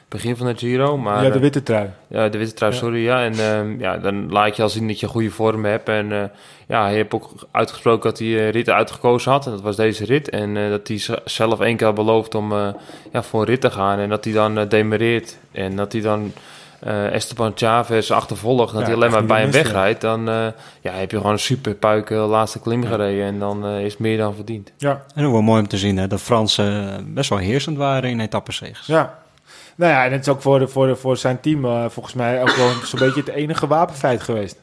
begin 0.10 0.36
van 0.38 0.48
de 0.48 0.58
Giro. 0.58 0.98
Maar, 0.98 1.24
ja, 1.24 1.30
de 1.30 1.36
eh, 1.36 1.42
witte 1.42 1.64
trui. 1.64 1.90
Ja, 2.08 2.30
de 2.30 2.38
witte 2.38 2.54
trui, 2.54 2.72
Ja. 2.74 2.78
sorry. 2.78 3.04
Ja. 3.04 3.24
En 3.24 3.34
ehm, 3.40 3.80
ja, 3.80 3.98
dan 3.98 4.32
laat 4.32 4.56
je 4.56 4.62
al 4.62 4.70
zien 4.70 4.88
dat 4.88 5.00
je 5.00 5.08
goede 5.08 5.30
vorm 5.32 5.66
hebt. 5.66 5.90
En 5.90 6.12
eh, 6.12 6.24
ja, 6.68 6.84
hij 6.84 6.94
heeft 6.94 7.14
ook 7.14 7.30
uitgesproken 7.52 8.10
dat 8.10 8.20
hij 8.20 8.28
eh, 8.28 8.50
ritten 8.50 8.74
uitgekozen 8.76 9.32
had. 9.32 9.46
En 9.46 9.52
dat 9.52 9.62
was 9.62 9.76
deze 9.76 10.06
rit. 10.06 10.30
En 10.30 10.58
eh, 10.58 10.70
dat 10.70 10.88
hij 10.88 11.02
zelf 11.26 11.60
één 11.60 11.78
keer 11.78 11.86
had 11.88 11.96
beloofd 11.96 12.36
om 12.36 12.52
eh, 12.52 12.68
ja, 13.12 13.24
voor 13.24 13.40
een 13.40 13.46
rit 13.48 13.62
te 13.62 13.72
gaan. 13.72 14.00
En 14.00 14.10
dat 14.10 14.24
hij 14.24 14.34
dan 14.34 14.68
demereert. 14.68 15.38
En 15.52 15.76
dat 15.76 15.92
hij 15.92 16.02
dan 16.02 16.32
eh, 16.80 17.14
Esteban 17.14 17.52
Chavez 17.56 18.12
achtervolgt. 18.12 18.72
Dat 18.74 18.82
Ja, 18.82 18.88
hij 18.88 18.96
alleen 18.96 19.12
maar 19.12 19.26
bij 19.26 19.42
hem 19.42 19.52
wegrijdt. 19.52 20.02
Dan 20.02 20.30
eh, 20.30 20.46
ja, 20.82 20.92
heb 20.92 21.12
je 21.12 21.18
gewoon 21.18 21.32
een 21.32 21.40
super 21.40 21.74
puik 21.76 22.10
eh, 22.10 22.30
laatste 22.30 22.60
klim 22.60 22.84
Ja. 22.84 22.90
gereden. 22.90 23.26
En 23.26 23.40
dan 23.40 23.66
eh, 23.66 23.84
is 23.86 23.92
het 23.92 24.02
meer 24.02 24.18
dan 24.18 24.36
verdiend. 24.36 24.72
Ja, 24.78 25.04
En 25.16 25.26
ook 25.26 25.32
wel 25.32 25.42
mooi 25.42 25.62
om 25.62 25.68
te 25.68 25.78
zien 25.78 25.98
hè, 25.98 26.08
dat 26.08 26.22
Fransen 26.22 27.06
best 27.14 27.30
wel 27.30 27.40
heersend 27.40 27.78
waren 27.78 28.10
in 28.10 28.20
etappenzegers. 28.20 28.86
ja. 28.88 29.20
Nou 29.78 29.92
ja, 29.92 30.06
en 30.06 30.12
het 30.12 30.22
is 30.22 30.28
ook 30.30 30.42
voor, 30.42 30.60
de, 30.60 30.68
voor, 30.68 30.88
de, 30.88 30.96
voor 30.96 31.18
zijn 31.18 31.40
team 31.40 31.66
eh, 31.66 31.86
volgens 31.90 32.14
mij 32.16 32.42
ook 32.42 32.56
wel 32.56 32.70
zo'n 32.84 33.00
beetje 33.00 33.20
het 33.20 33.30
enige 33.30 33.68
wapenfeit 33.68 34.22
geweest. 34.22 34.60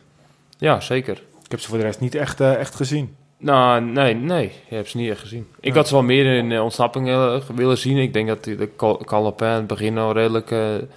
Ja, 0.59 0.81
zeker. 0.81 1.23
Ik 1.45 1.51
heb 1.51 1.61
ze 1.61 1.69
voor 1.69 1.79
de 1.79 1.85
rest 1.85 2.01
niet 2.01 2.15
echt, 2.15 2.41
eh, 2.41 2.55
echt 2.55 2.75
gezien. 2.75 3.17
Nou, 3.39 3.81
nee, 3.81 4.15
nee. 4.15 4.53
Je 4.69 4.75
hebt 4.75 4.89
ze 4.89 4.97
niet 4.97 5.11
echt 5.11 5.21
gezien. 5.21 5.47
Ik 5.61 5.75
had 5.75 5.89
ze 5.89 5.95
wel 5.95 6.03
meer 6.03 6.37
in 6.37 6.51
uh, 6.51 6.63
ontsnapping 6.63 7.07
willen 7.55 7.79
zien. 7.79 7.97
Ik 7.99 8.13
denk 8.13 8.29
dat 8.29 8.45
die- 8.45 8.57
de 8.57 8.69
Cal- 8.77 9.03
Calopin 9.05 9.47
in 9.49 9.55
het 9.55 9.67
begin 9.67 9.99
al 9.99 10.13
redelijk 10.13 10.51
eh, 10.51 10.73
een 10.75 10.89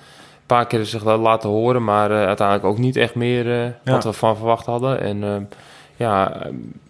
paar 0.46 0.68
keer 0.68 0.86
zich 0.86 1.04
laten 1.04 1.50
horen. 1.50 1.84
Maar 1.84 2.12
eh, 2.12 2.26
uiteindelijk 2.28 2.68
ook 2.68 2.78
niet 2.78 2.96
echt 2.96 3.16
meer 3.16 3.52
eh, 3.52 3.64
Ja. 3.64 3.92
wat 3.92 4.04
we 4.04 4.14
van 4.14 4.36
verwacht 4.36 4.66
hadden. 4.66 5.02
En 5.02 5.50
ja, 5.96 6.42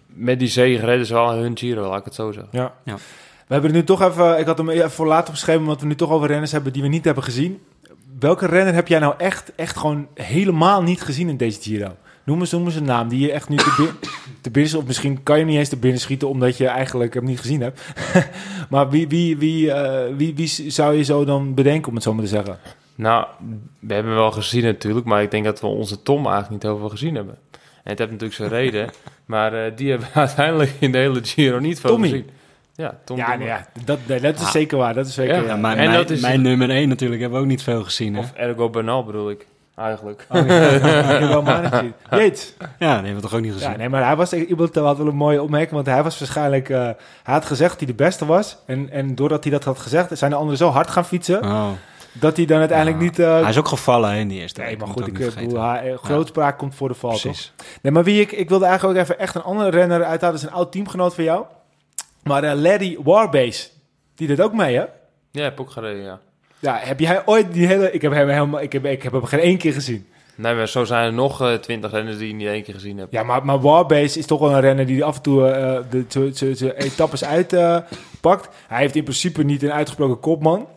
met 0.06 0.38
die 0.38 0.48
zege 0.48 0.84
redden 0.86 1.06
ze 1.06 1.14
wel 1.14 1.32
hun 1.32 1.56
Giro, 1.58 1.88
laat 1.88 1.98
ik 1.98 2.04
het 2.04 2.14
zo 2.14 2.32
zeggen. 2.32 2.50
Ja. 2.58 2.72
Ja. 2.84 2.94
We 3.48 3.54
hebben 3.54 3.72
nu 3.72 3.84
toch 3.84 4.02
even, 4.02 4.38
ik 4.38 4.46
had 4.46 4.58
hem 4.58 4.68
even 4.70 4.90
voor 4.90 5.06
later 5.06 5.32
beschreven, 5.32 5.62
omdat 5.62 5.80
we 5.80 5.86
nu 5.86 5.94
toch 5.94 6.10
over 6.10 6.28
renners 6.28 6.52
hebben 6.52 6.72
die 6.72 6.82
we 6.82 6.88
niet 6.88 7.04
hebben 7.04 7.24
gezien. 7.24 7.60
Welke 8.18 8.46
renner 8.46 8.74
heb 8.74 8.88
jij 8.88 8.98
nou 8.98 9.14
echt, 9.18 9.52
echt 9.54 9.76
gewoon 9.76 10.06
helemaal 10.14 10.82
niet 10.82 11.00
gezien 11.02 11.28
in 11.28 11.36
deze 11.36 11.60
Giro? 11.60 11.96
Noem 12.24 12.40
eens, 12.40 12.50
noem 12.50 12.64
eens 12.64 12.74
een 12.74 12.84
naam 12.84 13.08
die 13.08 13.20
je 13.20 13.32
echt 13.32 13.48
nu 13.48 13.56
te, 13.56 13.74
bin- 13.76 14.10
te 14.40 14.50
binnen, 14.50 14.78
of 14.78 14.86
misschien 14.86 15.22
kan 15.22 15.34
je 15.36 15.40
hem 15.42 15.50
niet 15.50 15.58
eens 15.60 15.68
te 15.68 15.76
binnen 15.76 16.00
schieten 16.00 16.28
omdat 16.28 16.56
je 16.56 16.66
eigenlijk 16.66 17.14
hem 17.14 17.24
niet 17.24 17.40
gezien 17.40 17.60
hebt. 17.60 17.80
maar 18.70 18.90
wie, 18.90 19.08
wie, 19.08 19.36
wie, 19.38 19.72
eh, 19.72 20.16
wie, 20.16 20.34
wie 20.34 20.70
zou 20.70 20.94
je 20.94 21.02
zo 21.02 21.24
dan 21.24 21.54
bedenken, 21.54 21.88
om 21.88 21.94
het 21.94 22.02
zo 22.02 22.14
maar 22.14 22.24
te 22.24 22.30
zeggen? 22.30 22.58
Nou, 22.94 23.26
we 23.78 23.94
hebben 23.94 24.12
hem 24.12 24.20
wel 24.20 24.30
gezien 24.32 24.64
natuurlijk. 24.64 25.06
Maar 25.06 25.22
ik 25.22 25.30
denk 25.30 25.44
dat 25.44 25.60
we 25.60 25.66
onze 25.66 26.02
Tom 26.02 26.16
eigenlijk 26.26 26.50
niet 26.50 26.62
heel 26.62 26.78
veel 26.78 26.88
gezien 26.88 27.14
hebben. 27.14 27.34
En 27.54 27.90
het 27.90 27.98
heeft 27.98 28.10
natuurlijk 28.10 28.38
zijn 28.38 28.50
reden. 28.50 28.90
Maar 29.26 29.52
eh, 29.64 29.72
die 29.76 29.90
hebben 29.90 30.08
we 30.12 30.18
uiteindelijk 30.20 30.72
in 30.78 30.92
de 30.92 30.98
hele 30.98 31.20
Giro 31.24 31.58
niet 31.58 31.80
veel 31.80 31.90
Tommy. 31.90 32.08
gezien. 32.08 32.26
Ja, 32.78 32.94
Tom 33.04 33.16
ja, 33.16 33.36
nee, 33.36 33.46
ja 33.46 33.66
dat, 33.84 33.98
nee, 34.06 34.20
dat 34.20 34.34
is 34.34 34.40
Ah. 34.40 34.50
zeker 34.50 34.78
waar. 34.78 34.94
Dat 34.94 35.06
is 35.06 35.14
zeker 35.14 35.34
Ja, 35.46 35.56
mijn, 35.56 35.78
En 35.78 35.84
mijn, 35.84 35.98
dat 35.98 36.10
is- 36.10 36.20
mijn 36.20 36.42
nummer 36.42 36.70
1 36.70 36.88
natuurlijk 36.88 37.20
hebben 37.20 37.38
we 37.38 37.44
ook 37.44 37.50
niet 37.50 37.62
veel 37.62 37.84
gezien. 37.84 38.14
Hè? 38.14 38.20
Of 38.20 38.32
Ergo 38.32 38.70
Bernal 38.70 39.04
bedoel 39.04 39.30
ik, 39.30 39.46
eigenlijk. 39.76 40.26
Oh, 40.30 40.46
ja. 40.46 40.54
Ik 40.68 40.82
heb 41.20 41.28
wel 41.28 41.42
maar 41.42 41.64
gezien. 41.64 41.92
Jeet. 42.10 42.54
Ja, 42.58 42.68
die 42.78 42.86
hebben 42.88 43.14
we 43.14 43.20
toch 43.20 43.34
ook 43.34 43.40
niet 43.40 43.52
gezien. 43.52 43.70
Ja, 43.70 43.76
nee, 43.76 43.88
maar 43.88 44.04
hij 44.04 44.16
was 44.16 44.32
iemand 44.32 44.74
had 44.74 44.96
wel 44.98 45.06
een 45.06 45.14
mooie 45.16 45.42
opmerking, 45.42 45.72
want 45.74 45.86
hij 45.86 46.02
was 46.02 46.18
waarschijnlijk, 46.18 46.68
eh, 46.68 46.78
hij 47.22 47.34
had 47.34 47.44
gezegd 47.44 47.70
dat 47.70 47.78
hij 47.78 47.88
de 47.88 47.94
beste 48.04 48.26
was. 48.26 48.58
En, 48.66 48.90
en 48.90 49.14
doordat 49.14 49.42
hij 49.44 49.52
dat 49.52 49.64
had 49.64 49.78
gezegd, 49.78 50.18
zijn 50.18 50.30
de 50.30 50.36
anderen 50.36 50.58
zo 50.58 50.68
hard 50.68 50.90
gaan 50.90 51.04
fietsen, 51.04 51.44
Oh. 51.44 51.68
dat 52.12 52.36
hij 52.36 52.46
dan 52.46 52.58
uiteindelijk 52.58 52.98
Ja. 52.98 53.04
niet... 53.04 53.18
eh, 53.18 53.40
Hij 53.40 53.50
is 53.50 53.58
ook 53.58 53.68
gevallen 53.68 54.10
hè, 54.10 54.18
in 54.18 54.28
die 54.28 54.40
eerste 54.40 54.60
nee, 54.60 54.68
week, 54.70 54.78
maar 54.78 54.88
goed, 54.88 55.06
ik 55.06 55.18
eh, 55.18 55.34
bedoel, 55.34 55.62
hij, 55.62 55.92
eh, 55.92 55.98
grootspraak 55.98 56.58
komt 56.58 56.74
voor 56.74 56.88
de 56.88 56.94
val, 56.94 57.10
toch? 57.10 57.20
Precies. 57.20 57.52
Nee, 57.82 57.92
maar 57.92 58.04
wie 58.04 58.20
ik, 58.20 58.32
ik 58.32 58.48
wilde 58.48 58.64
eigenlijk 58.64 58.98
ook 58.98 59.04
even 59.04 59.18
echt 59.18 59.34
een 59.34 59.42
andere 59.42 59.70
renner 59.70 60.04
uithalen, 60.04 60.34
dat 60.34 60.44
is 60.44 60.48
een 60.50 60.54
oud 60.56 60.72
teamgenoot 60.72 61.14
van 61.14 61.24
jou. 61.24 61.44
Maar 62.28 62.44
eh, 62.44 62.60
Larry 62.60 62.98
Warbase, 63.02 63.68
die 64.14 64.26
deed 64.26 64.40
ook 64.40 64.52
mee, 64.52 64.76
hè? 64.76 64.84
Ja, 65.30 65.42
heb 65.42 65.60
ook 65.60 65.70
gereden, 65.70 66.02
ja. 66.02 66.20
Ja, 66.58 66.78
heb 66.82 67.00
jij 67.00 67.26
ooit 67.26 67.52
die 67.52 67.66
hele... 67.66 67.92
Ik 67.92 68.02
heb 68.02 68.12
hem 68.12 68.28
helemaal... 68.28 68.60
Ik 68.60 68.72
heb, 68.72 68.84
ik 68.84 69.02
heb 69.02 69.12
hem 69.12 69.24
geen 69.24 69.40
één 69.40 69.58
keer 69.58 69.72
gezien. 69.72 70.06
Nee, 70.34 70.54
maar 70.54 70.68
zo 70.68 70.84
zijn 70.84 71.04
er 71.04 71.12
nog 71.12 71.42
eh, 71.42 71.54
twintig 71.54 71.90
renners 71.90 72.18
die 72.18 72.28
je 72.28 72.34
niet 72.34 72.46
één 72.46 72.62
keer 72.62 72.74
gezien 72.74 72.98
hebt. 72.98 73.12
Ja, 73.12 73.22
maar, 73.22 73.44
maar 73.44 73.60
Warbase 73.60 74.18
is 74.18 74.26
toch 74.26 74.40
wel 74.40 74.52
een 74.52 74.60
renner 74.60 74.86
die 74.86 75.04
af 75.04 75.16
en 75.16 75.22
toe 75.22 75.48
eh, 75.48 75.80
de, 75.90 76.54
de 76.54 76.74
etappes 76.76 77.24
uitpakt. 77.24 78.48
hij 78.68 78.80
heeft 78.80 78.96
in 78.96 79.02
principe 79.02 79.42
niet 79.42 79.62
een 79.62 79.72
uitgesproken 79.72 80.20
kopman. 80.20 80.68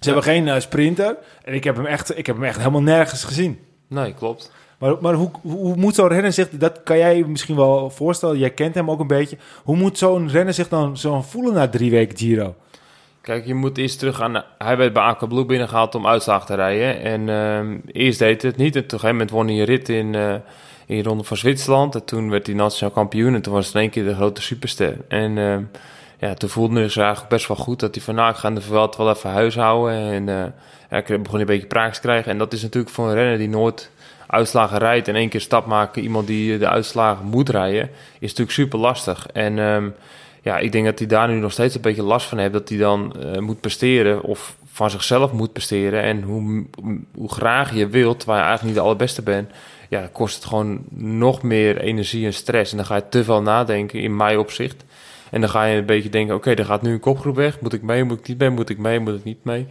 Ze 0.00 0.04
hebben 0.04 0.22
geen 0.22 0.62
sprinter. 0.62 1.16
En 1.44 1.54
ik 1.54 1.64
heb, 1.64 1.76
hem 1.76 1.86
echt, 1.86 2.18
ik 2.18 2.26
heb 2.26 2.36
hem 2.36 2.44
echt 2.44 2.58
helemaal 2.58 2.82
nergens 2.82 3.24
gezien. 3.24 3.58
Nee, 3.88 4.14
klopt. 4.14 4.50
Maar, 4.82 4.96
maar 5.00 5.14
hoe, 5.14 5.30
hoe 5.42 5.76
moet 5.76 5.94
zo'n 5.94 6.08
renner 6.08 6.32
zich... 6.32 6.48
Dat 6.50 6.80
kan 6.84 6.98
jij 6.98 7.24
misschien 7.26 7.56
wel 7.56 7.90
voorstellen. 7.90 8.38
Jij 8.38 8.50
kent 8.50 8.74
hem 8.74 8.90
ook 8.90 9.00
een 9.00 9.06
beetje. 9.06 9.36
Hoe 9.64 9.76
moet 9.76 9.98
zo'n 9.98 10.28
renner 10.28 10.54
zich 10.54 10.68
dan 10.68 10.96
zo 10.96 11.22
voelen 11.22 11.54
na 11.54 11.68
drie 11.68 11.90
weken 11.90 12.18
Giro? 12.18 12.54
Kijk, 13.20 13.46
je 13.46 13.54
moet 13.54 13.78
eerst 13.78 13.98
terug 13.98 14.20
aan... 14.20 14.44
Hij 14.58 14.76
werd 14.76 14.92
bij 14.92 15.02
Aqua 15.02 15.26
Blue 15.26 15.44
binnengehaald 15.44 15.94
om 15.94 16.06
uitslag 16.06 16.46
te 16.46 16.54
rijden. 16.54 17.00
En 17.00 17.28
ehm, 17.28 17.78
eerst 17.86 18.18
deed 18.18 18.42
het 18.42 18.56
niet. 18.56 18.76
En 18.76 18.82
gegeven 18.82 19.10
moment 19.10 19.30
won 19.30 19.46
hij 19.46 19.58
een 19.58 19.64
rit 19.64 19.88
in, 19.88 20.14
eh, 20.14 20.34
in 20.86 20.96
de 20.96 21.08
Ronde 21.08 21.24
van 21.24 21.36
Zwitserland. 21.36 21.94
En 21.94 22.04
toen 22.04 22.30
werd 22.30 22.46
hij 22.46 22.54
nationaal 22.54 22.94
kampioen. 22.94 23.34
En 23.34 23.42
toen 23.42 23.52
was 23.52 23.66
het 23.66 23.74
in 23.74 23.80
één 23.80 23.90
keer 23.90 24.04
de 24.04 24.14
grote 24.14 24.42
superster. 24.42 24.96
En 25.08 25.38
ehm, 25.38 25.62
ja, 26.18 26.34
toen 26.34 26.48
voelde 26.48 26.74
hij 26.74 26.88
zich 26.88 27.02
eigenlijk 27.02 27.30
best 27.30 27.48
wel 27.48 27.56
goed. 27.56 27.80
Dat 27.80 27.94
hij 27.94 28.04
van, 28.04 28.14
nou, 28.14 28.30
ik 28.30 28.36
ga 28.36 28.50
de 28.50 28.60
Vuelta 28.60 29.04
wel 29.04 29.14
even 29.14 29.30
huishouden. 29.30 30.12
En 30.12 30.28
eh 30.28 30.44
ja, 30.90 30.96
ik 30.96 31.22
begon 31.22 31.40
een 31.40 31.46
beetje 31.46 31.66
praaks 31.66 31.94
te 31.94 32.02
krijgen. 32.02 32.32
En 32.32 32.38
dat 32.38 32.52
is 32.52 32.62
natuurlijk 32.62 32.94
voor 32.94 33.08
een 33.08 33.14
renner 33.14 33.38
die 33.38 33.48
nooit 33.48 33.90
uitslagen 34.32 34.78
rijdt... 34.78 35.08
en 35.08 35.14
één 35.14 35.28
keer 35.28 35.40
stap 35.40 35.66
maken, 35.66 36.02
iemand 36.02 36.26
die 36.26 36.58
de 36.58 36.68
uitslagen 36.68 37.26
moet 37.26 37.48
rijden... 37.48 37.90
is 38.18 38.28
natuurlijk 38.28 38.50
super 38.50 38.78
lastig. 38.78 39.26
En... 39.32 39.58
ehm, 39.58 39.88
ja, 40.42 40.58
ik 40.58 40.72
denk 40.72 40.84
dat 40.84 40.98
hij 40.98 41.08
daar 41.08 41.28
nu 41.28 41.34
nog 41.34 41.52
steeds 41.52 41.74
een 41.74 41.80
beetje 41.80 42.02
last 42.02 42.26
van 42.26 42.38
heeft. 42.38 42.52
Dat 42.52 42.68
hij 42.68 42.78
dan 42.78 43.14
eh, 43.20 43.40
moet 43.40 43.60
presteren 43.60 44.22
of 44.22 44.56
van 44.64 44.90
zichzelf 44.90 45.32
moet 45.32 45.52
presteren. 45.52 46.02
En 46.02 46.22
hoe, 46.22 46.64
hoe 47.14 47.32
graag 47.32 47.74
je 47.74 47.88
wilt, 47.88 48.18
terwijl 48.18 48.40
je 48.40 48.46
eigenlijk 48.46 48.74
niet 48.74 48.84
de 48.84 48.88
allerbeste 48.88 49.22
bent... 49.22 49.50
ja, 49.88 50.08
kost 50.12 50.34
het 50.34 50.44
gewoon 50.44 50.84
nog 50.94 51.42
meer 51.42 51.80
energie 51.80 52.26
en 52.26 52.34
stress. 52.34 52.70
En 52.70 52.76
dan 52.76 52.86
ga 52.86 52.96
je 52.96 53.08
te 53.08 53.24
veel 53.24 53.42
nadenken 53.42 54.00
in 54.00 54.16
mijn 54.16 54.38
opzicht. 54.38 54.84
En 55.30 55.40
dan 55.40 55.50
ga 55.50 55.64
je 55.64 55.78
een 55.78 55.86
beetje 55.86 56.08
denken, 56.08 56.34
oké, 56.34 56.54
er 56.54 56.64
gaat 56.64 56.82
nu 56.82 56.92
een 56.92 57.00
kopgroep 57.00 57.36
weg. 57.36 57.60
Moet 57.60 57.72
ik 57.72 57.82
mee, 57.82 58.04
moet 58.04 58.18
ik 58.18 58.28
niet 58.28 58.38
mee, 58.38 58.50
moet 58.50 58.70
ik 58.70 58.78
mee, 58.78 59.00
moet 59.00 59.14
ik 59.14 59.24
niet 59.24 59.44
mee? 59.44 59.66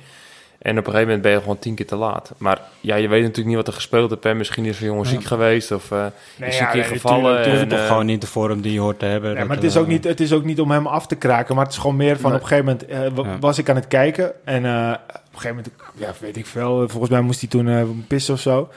En 0.62 0.72
op 0.72 0.78
een 0.78 0.84
gegeven 0.84 1.04
moment 1.06 1.22
ben 1.22 1.32
je 1.32 1.40
gewoon 1.40 1.60
tien 1.60 1.76
keer 1.76 1.86
te 1.88 1.96
laat. 1.96 2.32
Maar 2.38 2.62
ja, 2.80 2.96
je 2.96 3.08
weet 3.08 3.22
natuurlijk 3.22 3.48
niet 3.48 3.56
wat 3.56 3.68
er 3.68 3.74
gespeeld 3.74 4.10
heeft. 4.10 4.24
Hè. 4.24 4.34
Misschien 4.34 4.66
is 4.66 4.80
er 4.80 4.86
jongen 4.86 5.06
ziek 5.06 5.24
geweest 5.24 5.72
of 5.72 5.92
eh, 5.92 6.06
Nee, 6.38 6.50
is 6.50 6.58
ja, 6.58 6.66
een 6.66 6.72
keer 6.72 6.80
nee, 6.82 6.90
gevallen. 7.00 7.38
Het 7.38 7.48
is 7.48 7.60
toch 7.70 7.80
eh, 7.80 7.88
gewoon 7.88 8.06
niet 8.06 8.22
de 8.22 8.28
vorm 8.28 8.62
die 8.62 8.74
je 8.74 8.80
hoort 8.80 9.00
te 9.00 9.06
hebben. 9.06 9.30
Ja, 9.32 9.38
dat 9.38 9.48
maar 9.48 9.56
het 9.56 9.66
is, 9.66 9.78
ook 9.78 9.86
wel- 9.86 9.94
niet, 9.94 10.04
het 10.04 10.20
is 10.20 10.34
ook 10.34 10.44
niet 10.44 10.60
om 10.62 10.72
hem 10.72 10.88
af 10.88 11.08
te 11.08 11.16
kraken. 11.16 11.56
Maar 11.56 11.64
het 11.64 11.74
is 11.74 11.80
gewoon 11.80 11.96
meer 11.96 12.20
van 12.20 12.30
Nee. 12.32 12.40
op 12.40 12.46
een 12.52 12.56
gegeven 12.58 12.78
moment 12.90 13.16
eh, 13.26 13.34
was 13.40 13.58
ik 13.58 13.70
aan 13.70 13.76
het 13.76 13.88
kijken. 13.88 14.32
En 14.46 14.66
eh, 14.66 14.92
op 15.08 15.18
een 15.34 15.40
gegeven 15.40 15.56
moment, 15.56 15.70
ja, 15.96 16.14
weet 16.20 16.38
ik 16.38 16.46
veel. 16.46 16.90
Volgens 16.90 17.12
mij 17.12 17.22
moest 17.22 17.40
hij 17.40 17.50
toen 17.50 17.68
eh, 17.70 17.84
pissen 18.08 18.34
of 18.34 18.40
zo. 18.40 18.70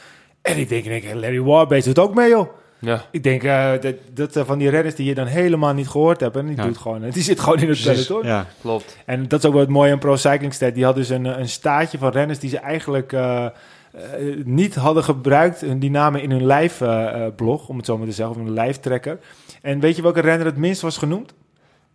En 0.42 0.58
ik 0.58 0.68
denk, 0.68 0.84
ik 0.84 1.02
denk 1.02 1.14
Larry 1.20 1.40
Warbase 1.40 1.84
doet 1.92 1.98
ook 1.98 2.14
mee, 2.14 2.28
joh. 2.28 2.48
Ja, 2.78 3.04
Ik 3.10 3.22
denk 3.22 3.42
eh, 3.42 3.70
dat, 3.80 3.94
dat 4.12 4.37
eh, 4.37 4.44
van 4.44 4.58
die 4.58 4.68
renners 4.70 4.94
die 4.94 5.06
je 5.06 5.14
dan 5.14 5.26
helemaal 5.26 5.74
niet 5.74 5.88
gehoord 5.88 6.20
hebt. 6.20 6.37
En 6.37 6.46
die, 6.46 6.56
Ja. 6.56 6.64
doet 6.64 6.78
gewoon, 6.78 7.10
die 7.10 7.22
zit 7.22 7.40
gewoon 7.40 7.58
in 7.58 7.68
het 7.68 7.82
peloton. 7.82 8.26
Ja, 8.26 8.46
klopt. 8.60 8.98
En 9.06 9.28
dat 9.28 9.38
is 9.38 9.44
ook 9.46 9.52
wel 9.52 9.60
het 9.62 9.70
mooie 9.70 9.92
aan 9.92 9.98
Pro 9.98 10.16
Cycling 10.16 10.54
Stat. 10.54 10.74
Die 10.74 10.84
had 10.84 10.94
dus 10.94 11.08
een, 11.08 11.24
een 11.24 11.48
staatje 11.48 11.98
van 11.98 12.10
renners 12.10 12.38
die 12.38 12.50
ze 12.50 12.58
eigenlijk 12.58 13.12
eh, 13.12 13.46
niet 14.44 14.74
hadden 14.74 15.04
gebruikt. 15.04 15.62
En 15.62 15.78
Die 15.78 15.90
namen 15.90 16.22
in 16.22 16.30
hun 16.30 16.46
lijfblog, 16.46 17.34
blog 17.34 17.68
om 17.68 17.76
het 17.76 17.87
zo 17.87 17.98
maar 17.98 18.06
te 18.06 18.12
zeggen, 18.12 18.34
of 18.37 18.40
een 18.42 18.52
lijftrekker. 18.52 19.18
En 19.62 19.80
weet 19.80 19.96
je 19.96 20.02
welke 20.02 20.20
renner 20.20 20.46
het 20.46 20.56
minst 20.56 20.80
was 20.80 20.96
genoemd? 20.98 21.34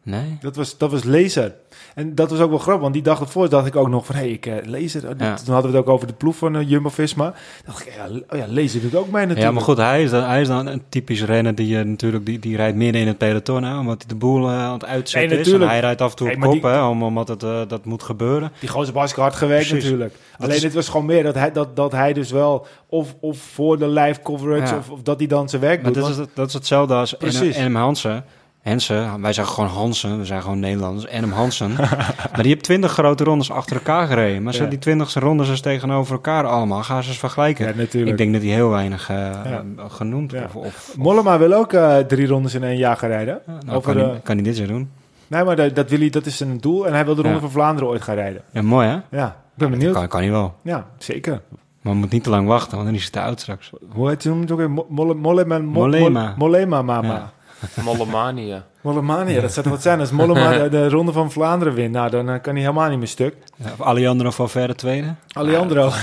Nee? 0.04 0.38
Dat 0.42 0.56
was, 0.56 0.78
dat 0.78 0.92
was 0.92 1.04
Laser. 1.04 1.56
En 1.96 2.16
dat 2.16 2.30
was 2.30 2.40
ook 2.40 2.50
wel 2.50 2.58
grappig, 2.60 2.82
want 2.82 2.94
die 2.94 3.04
dag 3.04 3.20
ervoor 3.20 3.50
dacht 3.50 3.66
ik 3.68 3.76
ook 3.76 3.90
nog 3.90 4.06
van... 4.06 4.16
hé, 4.16 4.22
hey, 4.22 4.32
ik 4.32 4.46
uh, 4.46 4.54
Laser... 4.66 5.04
Uh, 5.04 5.10
Ja. 5.18 5.34
Toen 5.36 5.54
hadden 5.54 5.72
we 5.72 5.78
het 5.78 5.88
ook 5.88 5.94
over 5.94 6.08
de 6.08 6.14
ploeg 6.14 6.36
van 6.36 6.56
uh, 6.56 6.70
Jumbo-Visma. 6.70 7.34
dacht 7.66 7.88
ik, 7.88 7.94
ja, 7.96 8.08
oh 8.30 8.38
ja, 8.38 8.46
Laser 8.48 8.82
doet 8.82 8.96
ook 8.96 9.06
mee 9.06 9.14
natuurlijk. 9.26 9.40
Ja, 9.40 9.52
maar 9.52 9.62
goed, 9.62 9.78
hij 9.78 10.04
is 10.04 10.10
dan, 10.10 10.24
hij 10.24 10.42
is 10.42 10.48
dan 10.48 10.68
een 10.68 10.82
typisch 10.90 11.24
renner 11.24 11.56
die 11.56 11.68
je 11.68 11.84
natuurlijk 11.84 12.26
die, 12.26 12.40
die 12.40 12.56
rijdt 12.56 12.78
midden 12.78 13.02
in 13.02 13.08
het 13.08 13.18
peloton, 13.18 13.64
hè, 13.64 13.78
omdat 13.78 13.98
hij 14.00 14.08
de 14.08 14.16
boel 14.16 14.50
aan 14.50 14.74
het 14.74 14.86
uitzetten 14.86 15.30
Nee, 15.38 15.40
is. 15.46 15.52
En 15.52 15.62
hij 15.62 15.80
rijdt 15.80 16.02
af 16.02 16.10
en 16.10 16.16
toe 16.16 16.32
op 16.32 16.40
kop, 16.40 16.52
die- 16.52 16.62
hè, 16.72 16.84
om- 16.84 17.04
omdat 17.04 17.28
het, 17.28 17.40
dat 17.70 17.86
moet 17.86 18.04
gebeuren. 18.04 18.52
Die 18.60 18.70
gozer 18.70 18.94
was 18.94 19.14
hard 19.14 19.36
gewerkt 19.36 19.68
Precies. 19.68 19.84
natuurlijk. 19.84 20.16
Alleen 20.38 20.56
is- 20.56 20.64
het 20.64 20.74
was 20.74 20.90
gewoon 20.90 21.06
meer 21.06 21.24
dat 21.24 21.36
hij, 21.36 21.52
dat, 21.52 21.76
dat 21.76 21.92
hij 21.92 22.14
dus 22.14 22.32
wel... 22.32 22.68
Of, 22.92 23.16
of 23.20 23.38
voor 23.38 23.78
de 23.80 23.88
live 23.90 24.22
coverage, 24.22 24.74
Ja. 24.74 24.78
of, 24.80 24.90
of 24.90 25.02
dat 25.02 25.18
hij 25.20 25.28
dan 25.28 25.50
zijn 25.50 25.62
werk 25.62 25.82
Maar 25.82 25.92
doet. 25.94 26.02
dat 26.02 26.12
is, 26.12 26.18
want- 26.18 26.30
dat 26.34 26.48
is 26.48 26.54
hetzelfde 26.54 26.94
als 26.94 27.14
Precies. 27.14 27.56
Enem 27.56 27.76
Hansen. 27.76 28.26
Hensen, 28.70 29.22
wij 29.22 29.34
zeggen 29.34 29.54
gewoon 29.54 29.70
Hansen, 29.70 30.18
we 30.20 30.26
zijn 30.26 30.42
gewoon 30.42 30.60
Nederlanders. 30.60 31.08
Enem 31.08 31.32
Hansen. 31.32 31.74
maar 32.32 32.42
die 32.42 32.48
heeft 32.48 32.64
twintig 32.64 32.92
grote 32.92 33.24
rondes 33.24 33.52
achter 33.52 33.76
elkaar 33.76 34.08
gereden. 34.08 34.44
Maar 34.44 34.56
Ja. 34.56 34.66
die 34.66 34.80
twintigste 34.80 35.20
rondes 35.20 35.50
eens 35.50 35.62
tegenover 35.62 36.14
elkaar 36.14 36.46
allemaal. 36.46 36.84
Ga 36.84 37.02
ze 37.02 37.10
eens 37.10 37.18
vergelijken. 37.18 37.68
ja, 37.68 37.74
natuurlijk. 37.76 38.12
Ik 38.12 38.18
denk 38.18 38.34
dat 38.34 38.42
hij 38.42 38.52
heel 38.52 38.70
weinig 38.70 39.10
eh, 39.10 39.16
Ja. 39.46 39.64
genoemd 39.88 40.32
Ja. 40.32 40.44
of, 40.44 40.56
of 40.56 40.94
Mollema 40.98 41.38
wil 41.40 41.54
ook 41.54 41.74
eh, 41.74 41.98
drie 41.98 42.28
rondes 42.28 42.54
in 42.54 42.64
één 42.64 42.78
jaar 42.78 42.98
gaan 42.98 43.10
rijden. 43.10 43.42
Nou, 43.46 43.78
Over 43.78 43.94
kan, 43.96 44.04
hij, 44.10 44.20
kan 44.24 44.36
hij 44.36 44.44
dit 44.44 44.58
jaar 44.58 44.68
doen. 44.68 44.90
Nee, 45.28 45.44
maar 45.44 45.56
dat, 45.56 45.76
dat, 45.76 45.90
wil 45.90 46.00
hij, 46.00 46.10
dat 46.10 46.26
is 46.26 46.38
zijn 46.38 46.58
doel. 46.58 46.88
En 46.88 46.94
hij 46.94 47.06
wil 47.06 47.16
de 47.16 47.22
Ronde 47.22 47.40
van 47.40 47.52
Vlaanderen 47.52 47.90
ooit 47.90 48.02
gaan 48.02 48.16
rijden. 48.16 48.42
Ja, 48.52 48.62
mooi 48.62 48.88
hè? 48.88 49.18
Ja, 49.18 49.28
ik 49.28 49.34
ben 49.56 49.70
benieuwd. 49.72 49.94
Kan, 49.94 50.08
kan 50.08 50.22
hij 50.22 50.32
wel. 50.32 50.54
Ja, 50.62 50.86
zeker. 50.98 51.42
Maar 51.82 51.94
we 51.94 52.00
moeten 52.00 52.16
niet 52.16 52.24
te 52.24 52.30
lang 52.30 52.48
wachten, 52.48 52.72
want 52.76 52.86
dan 52.86 52.96
is 52.96 53.02
hij 53.02 53.12
te 53.12 53.22
oud 53.22 53.40
straks. 53.40 53.72
Hoe 53.92 54.10
heet 54.10 54.24
hij 54.24 54.34
hem 54.34 54.42
ook 54.52 54.58
weer? 54.58 54.72
Mo- 54.72 54.86
Molle- 54.90 55.14
Mollema. 55.14 55.58
Mo- 55.58 55.72
Mollema. 55.72 56.24
Mo- 56.28 56.34
Mollema, 56.38 56.82
mama. 56.82 57.32
Ja. 57.76 57.84
Mollemania. 57.84 58.66
Mollemania, 58.82 59.42
dat 59.42 59.52
zou 59.54 59.66
toch 59.66 59.74
wat 59.74 59.84
zijn. 59.84 60.00
Als 60.00 60.12
Mollema 60.12 60.58
de, 60.58 60.70
de 60.78 60.90
Ronde 60.90 61.12
van 61.12 61.32
Vlaanderen 61.32 61.74
wint, 61.74 61.92
nou, 61.92 62.10
dan 62.10 62.30
eh, 62.30 62.42
kan 62.42 62.54
hij 62.54 62.62
helemaal 62.62 62.90
niet 62.90 62.98
meer 62.98 63.08
stuk. 63.08 63.36
Ja, 63.56 63.66
of 63.80 63.86
Alejandro 63.86 64.32
Valverde 64.32 64.76
tweede. 64.76 65.16
Alejandro. 65.34 65.90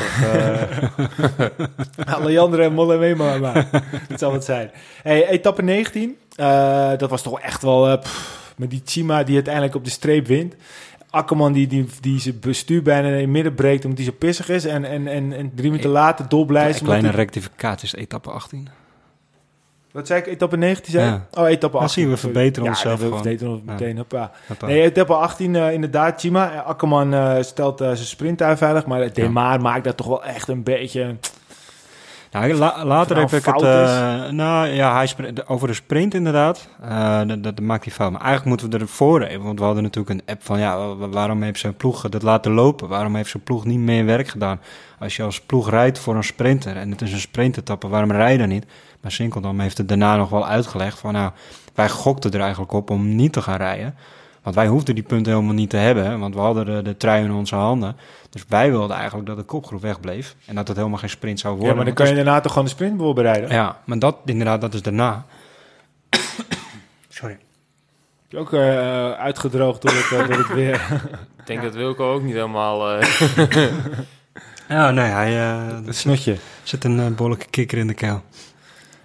Alejandro 2.05 2.63
en 2.63 2.73
Mollema, 2.73 3.39
maar 3.39 3.69
dat 4.09 4.19
zal 4.19 4.31
wat 4.31 4.45
zijn. 4.45 4.71
Hey, 5.03 5.29
etappe 5.29 5.63
19, 5.63 6.17
eh, 6.37 6.91
dat 6.97 7.11
was 7.11 7.23
toch 7.23 7.41
echt 7.41 7.63
wel... 7.63 7.89
eh, 7.89 7.99
pff, 8.01 8.45
met 8.57 8.71
die 8.71 8.83
Chima 8.85 9.23
die 9.23 9.35
uiteindelijk 9.35 9.75
op 9.75 9.85
de 9.85 9.91
streep 9.91 10.27
wint. 10.27 10.55
Akkerman 11.11 11.53
die, 11.53 11.67
die, 11.67 11.89
die 12.01 12.21
zijn 12.21 12.39
bestuur 12.41 12.83
bijna 12.83 13.09
in 13.09 13.15
het 13.21 13.29
midden 13.29 13.55
breekt 13.55 13.85
omdat 13.85 13.99
hij 13.99 14.07
zo 14.09 14.15
pissig 14.19 14.49
is. 14.49 14.65
En, 14.65 14.85
en, 14.85 15.07
en, 15.09 15.33
en 15.33 15.53
drie 15.55 15.71
minuten 15.71 15.91
later 15.91 16.29
dolblij 16.29 16.69
is. 16.69 16.75
Een 16.75 16.81
omdat 16.81 16.87
kleine 16.99 17.09
hij- 17.09 17.17
rectificatie 17.25 17.87
is 17.87 17.95
etappe 17.95 18.31
18. 18.31 18.69
Wat 19.97 20.07
zei 20.07 20.21
ik? 20.21 20.27
Etappe 20.27 20.57
19 20.57 20.93
zei? 20.93 21.05
Ja. 21.07 21.27
Oh, 21.43 21.49
etappe 21.49 21.77
Dan 21.77 21.85
18. 21.87 22.03
zien 22.03 22.11
we 22.13 22.17
verbeteren 22.19 22.69
onszelf 22.69 23.01
we 23.01 23.09
verbeteren 23.09 23.53
ons 23.53 23.63
meteen. 23.65 23.97
Hoppa. 23.97 24.31
Nee, 24.67 24.83
etappe 24.83 25.15
18 25.15 25.57
eh, 25.57 25.73
inderdaad. 25.73 26.21
Chima. 26.21 26.53
Eh, 26.53 26.67
Akkerman 26.67 27.15
eh, 27.15 27.37
stelt 27.43 27.79
zijn 27.79 27.97
sprint 27.97 28.43
veilig. 28.47 28.87
Maar 28.87 29.13
Demar 29.13 29.61
maakt 29.61 29.85
dat 29.85 29.97
toch 29.97 30.07
wel 30.07 30.25
echt 30.25 30.49
een 30.49 30.63
beetje... 30.63 31.17
Nou, 32.33 32.55
la- 32.55 32.85
later 32.85 33.17
heb 33.19 33.33
ik 33.33 33.45
het... 33.45 33.63
eh, 33.63 34.29
nou 34.31 34.67
ja, 34.67 34.95
hij 34.95 35.07
sprint, 35.07 35.49
over 35.49 35.69
de 35.69 35.75
sprint 35.75 36.15
inderdaad. 36.15 36.69
dat, 37.27 37.43
dat 37.43 37.61
maakt 37.61 37.85
hij 37.85 37.93
fout. 37.93 38.13
Maar 38.13 38.21
eigenlijk 38.21 38.49
moeten 38.63 38.79
we 38.79 38.85
ervoor 38.85 39.23
even. 39.23 39.43
Want 39.43 39.59
we 39.59 39.65
hadden 39.65 39.83
natuurlijk 39.83 40.15
een 40.21 40.27
app 40.35 40.45
van... 40.45 40.59
Ja, 40.59 40.95
wa- 40.95 41.09
waarom 41.09 41.43
heeft 41.43 41.59
zijn 41.61 41.75
ploeg 41.75 42.09
dat 42.09 42.23
laten 42.23 42.53
lopen? 42.53 42.89
Waarom 42.89 43.15
heeft 43.15 43.31
zijn 43.31 43.43
ploeg 43.43 43.65
niet 43.65 43.79
meer 43.79 44.05
werk 44.05 44.29
gedaan? 44.29 44.61
Als 44.99 45.17
je 45.17 45.23
als 45.23 45.41
ploeg 45.41 45.71
rijdt 45.71 45.99
voor 45.99 46.15
een 46.15 46.25
sprinter... 46.25 46.77
en 46.77 46.91
het 46.91 47.03
is 47.03 47.13
een 47.13 47.21
sprintetappe, 47.21 47.89
waarom 47.89 48.13
rij 48.13 48.33
je 48.33 48.39
dan 48.39 48.49
niet? 48.49 48.67
Maar 49.07 49.15
Sinkeldam 49.15 49.61
heeft 49.61 49.79
het 49.79 49.89
daarna 49.89 50.17
nog 50.17 50.29
wel 50.29 50.47
uitgelegd 50.47 50.99
van... 50.99 51.13
Nou, 51.13 51.31
wij 51.75 51.89
gokten 51.89 52.31
er 52.33 52.41
eigenlijk 52.41 52.73
op 52.73 52.91
om 52.91 53.15
niet 53.15 53.33
te 53.33 53.43
gaan 53.43 53.57
rijden. 53.57 53.95
Want 54.43 54.55
wij 54.55 54.67
hoefden 54.67 54.95
die 54.95 55.05
punten 55.05 55.33
helemaal 55.33 55.55
niet 55.55 55.71
te 55.71 55.77
hebben. 55.77 56.19
Want 56.19 56.35
we 56.35 56.41
hadden 56.41 56.65
de, 56.67 56.83
de 56.83 56.97
trui 56.97 57.25
in 57.25 57.33
onze 57.33 57.55
handen. 57.55 57.97
Dus 58.31 58.45
wij 58.49 58.71
wilden 58.71 58.97
eigenlijk 58.97 59.27
dat 59.27 59.37
de 59.37 59.43
kopgroep 59.43 59.81
wegbleef. 59.81 60.37
En 60.47 60.55
dat 60.55 60.69
het 60.69 60.77
helemaal 60.77 60.99
geen 60.99 61.11
sprint 61.11 61.41
zou 61.41 61.53
worden. 61.53 61.71
Ja, 61.71 61.77
maar 61.77 61.85
dan 61.85 61.95
kan 61.95 62.09
je 62.09 62.15
daarna 62.15 62.41
toch 62.41 62.53
gewoon 62.53 62.67
de 62.67 62.75
sprint 62.75 62.99
voorbereiden? 63.01 63.51
ja, 63.51 63.79
maar 63.85 63.99
dat 63.99 64.17
inderdaad, 64.25 64.61
dat 64.61 64.75
is 64.75 64.83
daarna. 64.83 65.25
Sorry. 67.09 67.39
Ook 68.35 68.53
eh, 68.53 69.13
uitgedroogd 69.13 69.83
door 69.83 69.93
het, 69.93 70.21
eh, 70.21 70.29
door 70.29 70.39
het 70.39 70.55
weer. 70.55 70.75
Ik 71.41 71.47
denk 71.47 71.63
dat 71.63 71.75
Wilco 71.75 72.13
ook 72.13 72.23
niet 72.23 72.35
helemaal... 72.35 72.91
eh, 72.91 73.09
Ja, 74.69 74.91
nee, 74.91 75.11
hij 75.11 75.37
eh, 75.37 75.87
Het 75.87 75.97
snotje. 75.97 76.37
zit 76.63 76.85
een 76.85 76.99
uh, 76.99 77.07
behoorlijke 77.07 77.47
kikker 77.51 77.79
in 77.79 77.87
de 77.87 77.95
keel. 77.95 78.23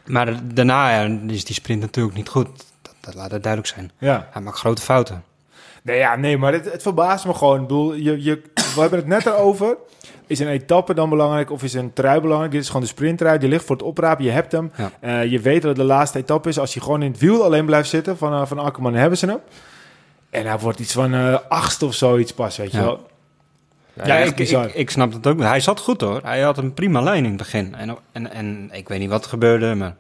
Maar 0.06 0.26
da- 0.26 0.40
daarna 0.54 1.02
ja, 1.02 1.18
is 1.28 1.46
die 1.46 1.56
sprint 1.56 1.82
natuurlijk 1.82 2.16
niet 2.16 2.30
goed. 2.30 2.48
Dat, 2.82 2.94
dat 3.00 3.14
laat 3.16 3.32
het 3.32 3.44
duidelijk 3.44 3.74
zijn. 3.74 3.92
Ja. 3.98 4.28
Hij 4.32 4.42
maakt 4.42 4.58
grote 4.58 4.82
fouten. 4.82 5.24
Nee, 5.84 5.98
ja, 5.98 6.16
nee, 6.16 6.38
maar 6.38 6.54
het, 6.54 6.72
het 6.72 6.82
verbaast 6.82 7.26
me 7.26 7.34
gewoon. 7.34 7.56
Ik 7.56 7.68
bedoel, 7.68 7.94
je, 7.94 8.24
je, 8.24 8.42
we 8.54 8.82
hebben 8.82 9.00
het 9.00 9.08
net 9.08 9.26
erover. 9.26 9.78
Is 10.28 10.40
een 10.40 10.48
etappe 10.48 10.94
dan 10.94 11.10
belangrijk 11.10 11.52
of 11.52 11.64
is 11.64 11.74
een 11.74 11.94
trui 11.94 12.20
belangrijk? 12.22 12.52
Dit 12.52 12.62
is 12.62 12.68
gewoon 12.68 12.82
de 12.82 12.88
sprinttrui, 12.88 13.38
die 13.40 13.50
ligt 13.50 13.66
voor 13.66 13.76
het 13.76 13.86
oprapen. 13.86 14.24
Je 14.24 14.32
hebt 14.32 14.52
hem. 14.52 14.72
Ja. 14.76 14.92
Eh, 15.00 15.32
je 15.32 15.40
weet 15.40 15.62
dat 15.62 15.70
het 15.70 15.80
de 15.80 15.84
laatste 15.94 16.18
etappe 16.20 16.50
is. 16.50 16.60
Als 16.60 16.74
je 16.74 16.82
gewoon 16.82 17.02
in 17.02 17.12
het 17.12 17.20
wiel 17.20 17.44
alleen 17.44 17.66
blijft 17.66 17.90
zitten 17.90 18.18
van, 18.18 18.34
eh, 18.34 18.46
van 18.46 18.60
Akkerman, 18.60 18.94
hebben 18.94 19.18
ze 19.18 19.26
hem. 19.26 19.40
En 20.30 20.46
hij 20.46 20.60
wordt 20.60 20.80
iets 20.80 20.94
van 20.94 21.50
achtste 21.50 21.86
of 21.86 21.94
zoiets 21.94 22.34
pas, 22.34 22.58
weet 22.58 22.72
je 22.72 22.78
Ja. 22.78 22.84
wel. 22.84 23.08
Ja, 23.94 24.18
ik, 24.18 24.40
ik, 24.40 24.74
ik 24.74 24.90
snap 24.90 25.14
het 25.14 25.28
ook. 25.28 25.40
Hij 25.40 25.60
zat 25.60 25.80
goed 25.80 26.02
hoor. 26.02 26.20
Hij 26.24 26.42
had 26.42 26.58
een 26.58 26.74
prima 26.74 27.02
lijn 27.02 27.24
in 27.24 27.30
het 27.30 27.38
begin. 27.38 27.76
En, 27.76 27.98
en, 28.12 28.32
en 28.32 28.70
ik 28.72 28.88
weet 28.88 29.00
niet 29.00 29.10
wat 29.10 29.24
er 29.24 29.30
gebeurde, 29.30 29.76
maar 29.76 29.96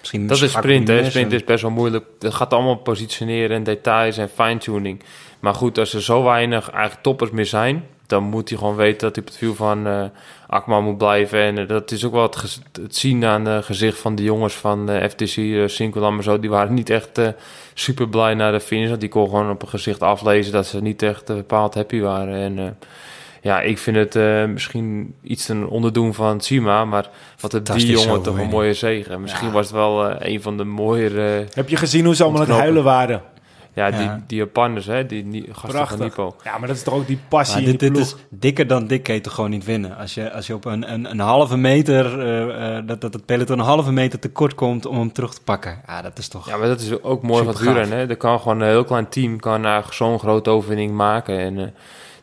misschien... 0.00 0.26
Dat 0.26 0.42
is 0.42 0.52
sprint, 0.52 0.88
hè. 0.88 1.04
Sprint 1.04 1.32
is 1.32 1.44
best 1.44 1.62
wel 1.62 1.70
moeilijk. 1.70 2.04
Het 2.18 2.34
gaat 2.34 2.52
allemaal 2.52 2.76
positioneren 2.76 3.56
en 3.56 3.64
details 3.64 4.16
en 4.16 4.28
fine-tuning. 4.28 5.02
Maar 5.40 5.54
goed, 5.54 5.78
als 5.78 5.94
er 5.94 6.02
zo 6.02 6.22
weinig 6.22 6.70
eigenlijk 6.70 7.02
toppers 7.02 7.30
meer 7.30 7.46
zijn... 7.46 7.84
dan 8.06 8.22
moet 8.22 8.48
hij 8.48 8.58
gewoon 8.58 8.76
weten 8.76 9.00
dat 9.00 9.16
hij 9.16 9.24
op 9.24 9.30
het 9.30 9.40
wiel 9.40 9.54
van 9.54 9.86
eh 9.86 10.04
Akman 10.46 10.84
moet 10.84 10.98
blijven. 10.98 11.38
En 11.38 11.58
eh, 11.58 11.68
dat 11.68 11.90
is 11.90 12.04
ook 12.04 12.12
wel 12.12 12.22
het, 12.22 12.96
zien 12.96 13.24
aan 13.24 13.44
het 13.44 13.64
gezicht 13.64 13.98
van 13.98 14.14
de 14.14 14.22
jongens 14.22 14.54
van 14.54 14.86
de 14.86 15.08
FTC, 15.10 15.36
uh, 15.36 15.68
Sinkeldam 15.68 16.16
en 16.16 16.22
zo. 16.22 16.40
Die 16.40 16.50
waren 16.50 16.74
niet 16.74 16.90
echt 16.90 17.18
eh, 17.18 17.28
super 17.74 18.08
blij 18.08 18.34
naar 18.34 18.52
de 18.52 18.60
finish. 18.60 18.88
Want 18.88 19.00
die 19.00 19.08
kon 19.08 19.28
gewoon 19.28 19.50
op 19.50 19.62
een 19.62 19.68
gezicht 19.68 20.02
aflezen 20.02 20.52
dat 20.52 20.66
ze 20.66 20.82
niet 20.82 21.02
echt 21.02 21.30
eh, 21.30 21.36
bepaald 21.36 21.74
happy 21.74 22.00
waren. 22.00 22.34
En 22.34 22.58
eh, 22.58 22.64
ja, 23.44 23.60
ik 23.60 23.78
vind 23.78 23.96
het 23.96 24.16
eh, 24.16 24.44
misschien 24.44 25.14
iets 25.22 25.48
een 25.48 25.66
onderdoen 25.66 26.14
van 26.14 26.40
Sima. 26.40 26.84
Maar 26.84 27.08
wat 27.40 27.52
heeft 27.52 27.72
die 27.74 27.86
jongen 28.00 28.22
toch 28.22 28.38
een 28.38 28.48
mooie 28.48 28.74
zegen. 28.74 29.20
Misschien 29.20 29.46
Ja. 29.46 29.52
was 29.52 29.66
het 29.66 29.74
wel 29.74 30.08
eh, 30.10 30.32
een 30.32 30.42
van 30.42 30.56
de 30.56 30.64
mooiere... 30.64 31.44
Heb 31.54 31.68
je 31.68 31.76
gezien 31.76 32.04
hoe 32.04 32.14
ze 32.14 32.22
allemaal 32.22 32.42
aan 32.42 32.48
het 32.48 32.58
huilen 32.58 32.84
waren? 32.84 33.22
Ja, 33.74 33.86
Ja. 33.86 33.98
die, 33.98 34.24
die 34.26 34.38
Japanners, 34.38 34.86
hè, 34.86 35.06
die, 35.06 35.28
die 35.28 35.44
gasten 35.52 35.68
Prachtig. 35.70 35.96
van 35.96 36.06
Nipo. 36.06 36.36
Ja, 36.44 36.58
maar 36.58 36.68
dat 36.68 36.76
is 36.76 36.82
toch 36.82 36.94
ook 36.94 37.06
die 37.06 37.18
passie 37.28 37.54
Maar 37.54 37.64
in 37.64 37.70
dit, 37.70 37.80
die 37.80 37.90
dit 37.90 37.98
ploeg. 38.08 38.18
is 38.30 38.38
dikker 38.38 38.66
dan 38.66 38.86
dik 38.86 39.02
kan 39.02 39.14
je 39.14 39.20
toch 39.20 39.34
gewoon 39.34 39.50
niet 39.50 39.64
winnen. 39.64 39.96
Als 39.96 40.14
je, 40.14 40.32
als 40.32 40.46
je 40.46 40.54
op 40.54 40.64
een, 40.64 40.92
een, 40.92 41.10
een 41.10 41.18
halve 41.20 41.56
meter, 41.56 42.20
eh, 42.20 42.76
eh, 42.78 42.86
dat, 42.86 43.00
dat 43.00 43.12
het 43.14 43.24
peloton 43.26 43.58
een 43.58 43.64
halve 43.64 43.92
meter 43.92 44.18
tekort 44.18 44.54
komt 44.54 44.86
om 44.86 44.98
hem 44.98 45.12
terug 45.12 45.34
te 45.34 45.40
pakken. 45.42 45.80
Ja, 45.86 46.02
dat 46.02 46.18
is 46.18 46.28
toch... 46.28 46.48
Ja, 46.48 46.56
maar 46.56 46.68
dat 46.68 46.80
is 46.80 47.02
ook 47.02 47.22
mooi 47.22 47.38
van 47.38 47.46
het 47.48 47.56
Supergaaf. 47.56 47.64
wielrennen. 47.82 48.06
hè. 48.06 48.12
Er 48.12 48.16
kan 48.18 48.40
gewoon 48.40 48.60
een 48.60 48.68
heel 48.68 48.84
klein 48.84 49.08
team 49.08 49.40
kan 49.40 49.64
eigenlijk 49.64 49.94
zo'n 49.94 50.18
grote 50.18 50.50
overwinning 50.50 50.92
maken. 50.94 51.38
En 51.38 51.58
eh, 51.58 51.64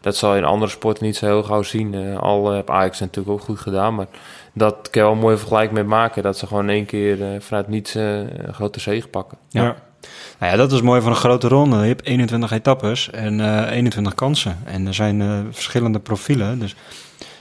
dat 0.01 0.15
zal 0.15 0.31
je 0.33 0.39
in 0.39 0.45
andere 0.45 0.71
sporten 0.71 1.05
niet 1.05 1.15
zo 1.15 1.25
heel 1.25 1.43
gauw 1.43 1.63
zien. 1.63 1.93
Eh, 1.93 2.17
al 2.17 2.51
heb 2.51 2.69
Ajax 2.69 2.99
natuurlijk 2.99 3.29
ook 3.29 3.41
goed 3.45 3.59
gedaan. 3.59 3.95
Maar 3.95 4.07
dat 4.53 4.89
kan 4.89 5.01
je 5.01 5.07
wel 5.07 5.11
een 5.11 5.23
mooie 5.23 5.37
vergelijk 5.37 5.71
mee 5.71 5.83
maken. 5.83 6.23
Dat 6.23 6.37
ze 6.37 6.47
gewoon 6.47 6.63
in 6.63 6.69
één 6.75 6.85
keer 6.85 7.21
eh, 7.33 7.39
vanuit 7.41 7.67
niets 7.67 7.95
eh, 7.95 8.17
een 8.17 8.53
grote 8.53 8.79
zege 8.79 9.07
pakken. 9.07 9.37
Ja. 9.49 9.63
Ja. 9.63 9.75
Nou 10.39 10.51
ja, 10.51 10.57
dat 10.57 10.71
is 10.71 10.81
mooi 10.81 11.01
van 11.01 11.11
een 11.11 11.17
grote 11.17 11.47
ronde. 11.47 11.77
Je 11.77 11.87
hebt 11.87 12.05
21 12.05 12.51
etappes 12.51 13.09
en 13.09 13.39
eh 13.65 13.71
21 13.75 14.15
kansen. 14.15 14.57
En 14.65 14.87
er 14.87 14.93
zijn 14.93 15.21
eh, 15.21 15.39
verschillende 15.51 15.99
profielen. 15.99 16.59
Dus 16.59 16.75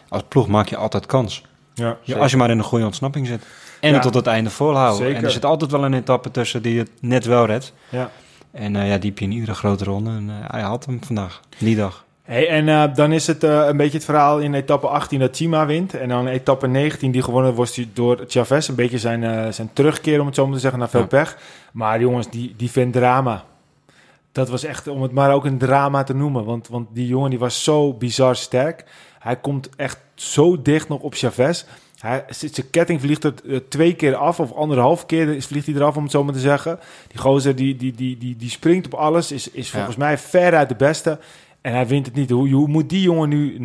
als 0.09 0.23
ploeg 0.29 0.49
maak 0.49 0.69
je 0.69 0.77
altijd 0.77 1.07
kans. 1.07 1.43
Ja. 1.75 1.97
Ja, 2.03 2.17
als 2.19 2.31
je 2.31 2.37
maar 2.37 2.51
in 2.51 2.59
een 2.59 2.65
goede 2.65 2.85
ontsnapping 2.85 3.27
zit. 3.27 3.43
En 3.81 3.89
Ja. 3.89 3.95
het 3.95 4.03
tot 4.03 4.15
het 4.15 4.27
einde 4.27 4.51
volhouden. 4.51 4.97
Zeker. 4.97 5.17
En 5.17 5.25
er 5.25 5.31
zit 5.31 5.45
altijd 5.45 5.71
wel 5.71 5.85
een 5.85 5.95
etappe 5.95 6.31
tussen 6.31 6.63
die 6.63 6.79
het 6.79 6.91
net 7.01 7.25
wel 7.25 7.47
redt. 7.47 7.73
Ja. 7.89 8.11
En 8.53 8.77
eh, 8.77 8.89
ja, 8.89 8.99
die 8.99 9.11
heb 9.11 9.19
je 9.19 9.25
in 9.25 9.33
iedere 9.33 9.55
grote 9.55 9.85
ronde. 9.85 10.11
En 10.11 10.31
eh, 10.31 10.51
hij 10.51 10.61
had 10.63 10.85
hem 10.87 10.99
vandaag, 11.05 11.41
die 11.59 11.77
dag. 11.77 12.05
Hey, 12.31 12.49
en 12.49 12.69
eh, 12.69 12.95
dan 12.95 13.13
is 13.13 13.27
het 13.27 13.45
eh, 13.45 13.67
een 13.67 13.77
beetje 13.77 13.97
het 13.97 14.05
verhaal 14.05 14.39
in 14.39 14.55
etappe 14.55 14.87
18 14.87 15.19
dat 15.21 15.37
Chima 15.37 15.67
wint. 15.67 15.95
En 15.95 16.09
dan 16.09 16.27
etappe 16.27 16.67
19 16.67 17.11
die 17.11 17.23
gewonnen 17.23 17.55
wordt 17.55 17.87
door 17.93 18.25
Chavez. 18.29 18.69
Een 18.69 18.75
beetje 18.75 18.99
zijn, 18.99 19.25
eh, 19.25 19.53
zijn 19.53 19.71
terugkeer, 19.73 20.21
om 20.21 20.27
het 20.27 20.35
zo 20.35 20.45
maar 20.45 20.55
te 20.55 20.61
zeggen, 20.61 20.79
naar 20.79 20.89
veel 20.89 21.01
Ja. 21.01 21.07
pech. 21.07 21.39
Maar 21.73 22.01
jongens, 22.01 22.31
die, 22.31 22.55
die 22.57 22.71
vindt 22.71 22.93
drama. 22.97 23.45
Dat 24.33 24.49
was 24.49 24.65
echt, 24.65 24.87
om 24.89 25.03
het 25.03 25.13
maar 25.13 25.33
ook 25.35 25.45
een 25.45 25.59
drama 25.59 26.03
te 26.03 26.15
noemen. 26.15 26.45
Want, 26.45 26.69
want 26.69 26.89
die 26.93 27.07
jongen 27.07 27.31
die 27.31 27.39
was 27.39 27.65
zo 27.65 27.93
bizar 27.93 28.37
sterk. 28.37 28.85
Hij 29.19 29.37
komt 29.37 29.69
echt 29.77 29.99
zo 30.15 30.63
dicht 30.63 30.89
nog 30.89 31.01
op 31.01 31.15
Chavez. 31.15 31.65
Hij, 32.01 32.25
zijn 32.29 32.71
ketting 32.71 33.01
vliegt 33.01 33.25
er 33.25 33.35
twee 33.69 33.95
keer 33.95 34.15
af, 34.15 34.41
of 34.41 34.53
anderhalf 34.53 35.07
keer 35.07 35.29
is- 35.29 35.47
vliegt 35.47 35.67
hij 35.67 35.75
eraf, 35.75 35.97
om 35.97 36.03
het 36.03 36.13
zo 36.13 36.25
maar 36.25 36.35
te 36.35 36.41
zeggen. 36.41 36.79
Die 37.09 37.19
gozer 37.21 37.57
die, 37.57 37.77
die, 37.77 37.93
die, 37.95 38.19
die, 38.19 38.37
die 38.37 38.51
springt 38.51 38.87
op 38.87 38.95
alles, 38.95 39.33
is, 39.33 39.51
is 39.51 39.67
Ja. 39.71 39.75
volgens 39.77 39.97
mij 39.97 40.19
veruit 40.19 40.69
de 40.69 40.75
beste. 40.75 41.19
En 41.61 41.73
hij 41.73 41.87
wint 41.87 42.07
het 42.07 42.15
niet. 42.15 42.31
Hoe, 42.31 42.49
hoe 42.49 42.69
moet 42.69 42.89
die 42.89 43.03
jongen 43.03 43.29
nu 43.29 43.59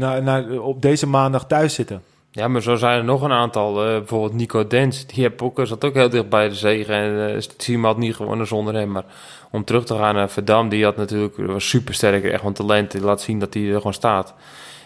op 0.59 0.81
deze 0.81 1.07
maandag 1.07 1.47
thuis 1.47 1.73
zitten? 1.73 2.01
Ja, 2.31 2.47
maar 2.47 2.61
zo 2.61 2.75
zijn 2.75 2.97
er 2.97 3.03
nog 3.03 3.21
een 3.21 3.31
aantal. 3.31 3.85
Eh, 3.85 3.97
bijvoorbeeld 3.97 4.33
Nico 4.33 4.67
Dens. 4.67 5.05
Die 5.05 5.23
heb 5.23 5.41
ook, 5.41 5.59
zat 5.63 5.85
ook 5.85 5.93
heel 5.93 6.09
dicht 6.09 6.29
bij 6.29 6.49
de 6.49 6.55
zegen. 6.55 6.95
En 6.95 7.35
uh, 7.35 7.37
Team 7.37 7.85
had 7.85 7.97
niet 7.97 8.15
gewonnen 8.15 8.47
zonder 8.47 8.73
hem. 8.73 8.91
Maar 8.91 9.05
om 9.51 9.63
terug 9.63 9.85
te 9.85 9.95
gaan 9.95 10.15
naar 10.15 10.29
Verdam, 10.29 10.69
die 10.69 10.83
had 10.83 10.97
natuurlijk 10.97 11.35
was 11.37 11.69
super 11.69 11.93
sterk. 11.93 12.23
Echt 12.23 12.43
een 12.43 12.53
talent. 12.53 12.91
Die 12.91 13.01
laat 13.01 13.21
zien 13.21 13.39
dat 13.39 13.53
hij 13.53 13.63
er 13.63 13.75
gewoon 13.75 13.93
staat. 13.93 14.33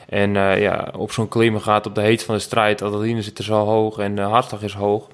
En 0.10 0.36
uh, 0.36 0.62
ja, 0.62 0.88
op 0.98 1.12
zo'n 1.12 1.28
klimmen 1.28 1.62
gaat 1.62 1.86
op 1.86 1.96
de 1.96 2.02
heet 2.02 2.24
van 2.24 2.36
de 2.36 2.42
strijd. 2.42 2.82
Adrenaline 2.82 3.22
zit 3.22 3.38
er 3.38 3.44
zo 3.44 3.66
hoog 3.66 3.98
en 3.98 4.16
de 4.16 4.22
hartslag 4.22 4.62
is 4.62 4.74
hoog. 4.74 5.08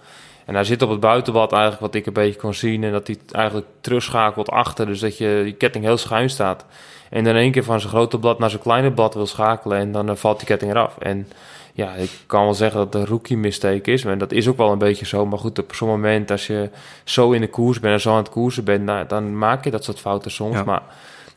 En 0.45 0.53
hij 0.53 0.63
zit 0.63 0.81
op 0.81 0.89
het 0.89 0.99
buitenblad 0.99 1.51
eigenlijk 1.51 1.81
wat 1.81 1.95
ik 1.95 2.05
een 2.05 2.13
beetje 2.13 2.39
kon 2.39 2.53
zien. 2.53 2.83
En 2.83 2.91
dat 2.91 3.07
hij 3.07 3.17
eigenlijk 3.31 3.67
terugschakelt 3.81 4.49
achter. 4.49 4.85
Dus 4.85 4.99
dat 4.99 5.17
je, 5.17 5.41
die 5.43 5.53
ketting 5.53 5.83
heel 5.83 5.97
schuin 5.97 6.29
staat. 6.29 6.65
En 7.09 7.23
dan 7.23 7.33
in 7.33 7.41
één 7.41 7.51
keer 7.51 7.63
van 7.63 7.79
zijn 7.79 7.91
grote 7.91 8.19
blad 8.19 8.39
naar 8.39 8.49
zijn 8.49 8.61
kleine 8.61 8.91
blad 8.91 9.13
wil 9.13 9.27
schakelen. 9.27 9.77
En 9.77 9.91
dan 9.91 10.17
valt 10.17 10.37
die 10.37 10.47
ketting 10.47 10.71
eraf. 10.71 10.97
En 10.97 11.27
ja, 11.73 11.93
ik 11.93 12.09
kan 12.25 12.43
wel 12.43 12.53
zeggen 12.53 12.79
dat 12.79 12.93
het 12.93 13.01
een 13.01 13.09
rookie 13.09 13.37
mistake 13.37 13.91
is. 13.91 14.05
En 14.05 14.17
dat 14.17 14.31
is 14.31 14.47
ook 14.47 14.57
wel 14.57 14.71
een 14.71 14.77
beetje 14.77 15.05
zo. 15.05 15.25
Maar 15.25 15.39
goed, 15.39 15.59
op 15.59 15.75
zo'n 15.75 15.87
moment 15.87 16.31
als 16.31 16.47
je 16.47 16.69
zo 17.03 17.31
in 17.31 17.41
de 17.41 17.49
koers 17.49 17.79
bent 17.79 17.93
en 17.93 18.01
zo 18.01 18.11
aan 18.11 18.17
het 18.17 18.29
koersen 18.29 18.63
bent, 18.63 18.83
nou, 18.83 19.07
dan 19.07 19.37
maak 19.37 19.63
je 19.63 19.71
dat 19.71 19.83
soort 19.83 19.99
fouten 19.99 20.31
soms. 20.31 20.63
Maar 20.63 20.83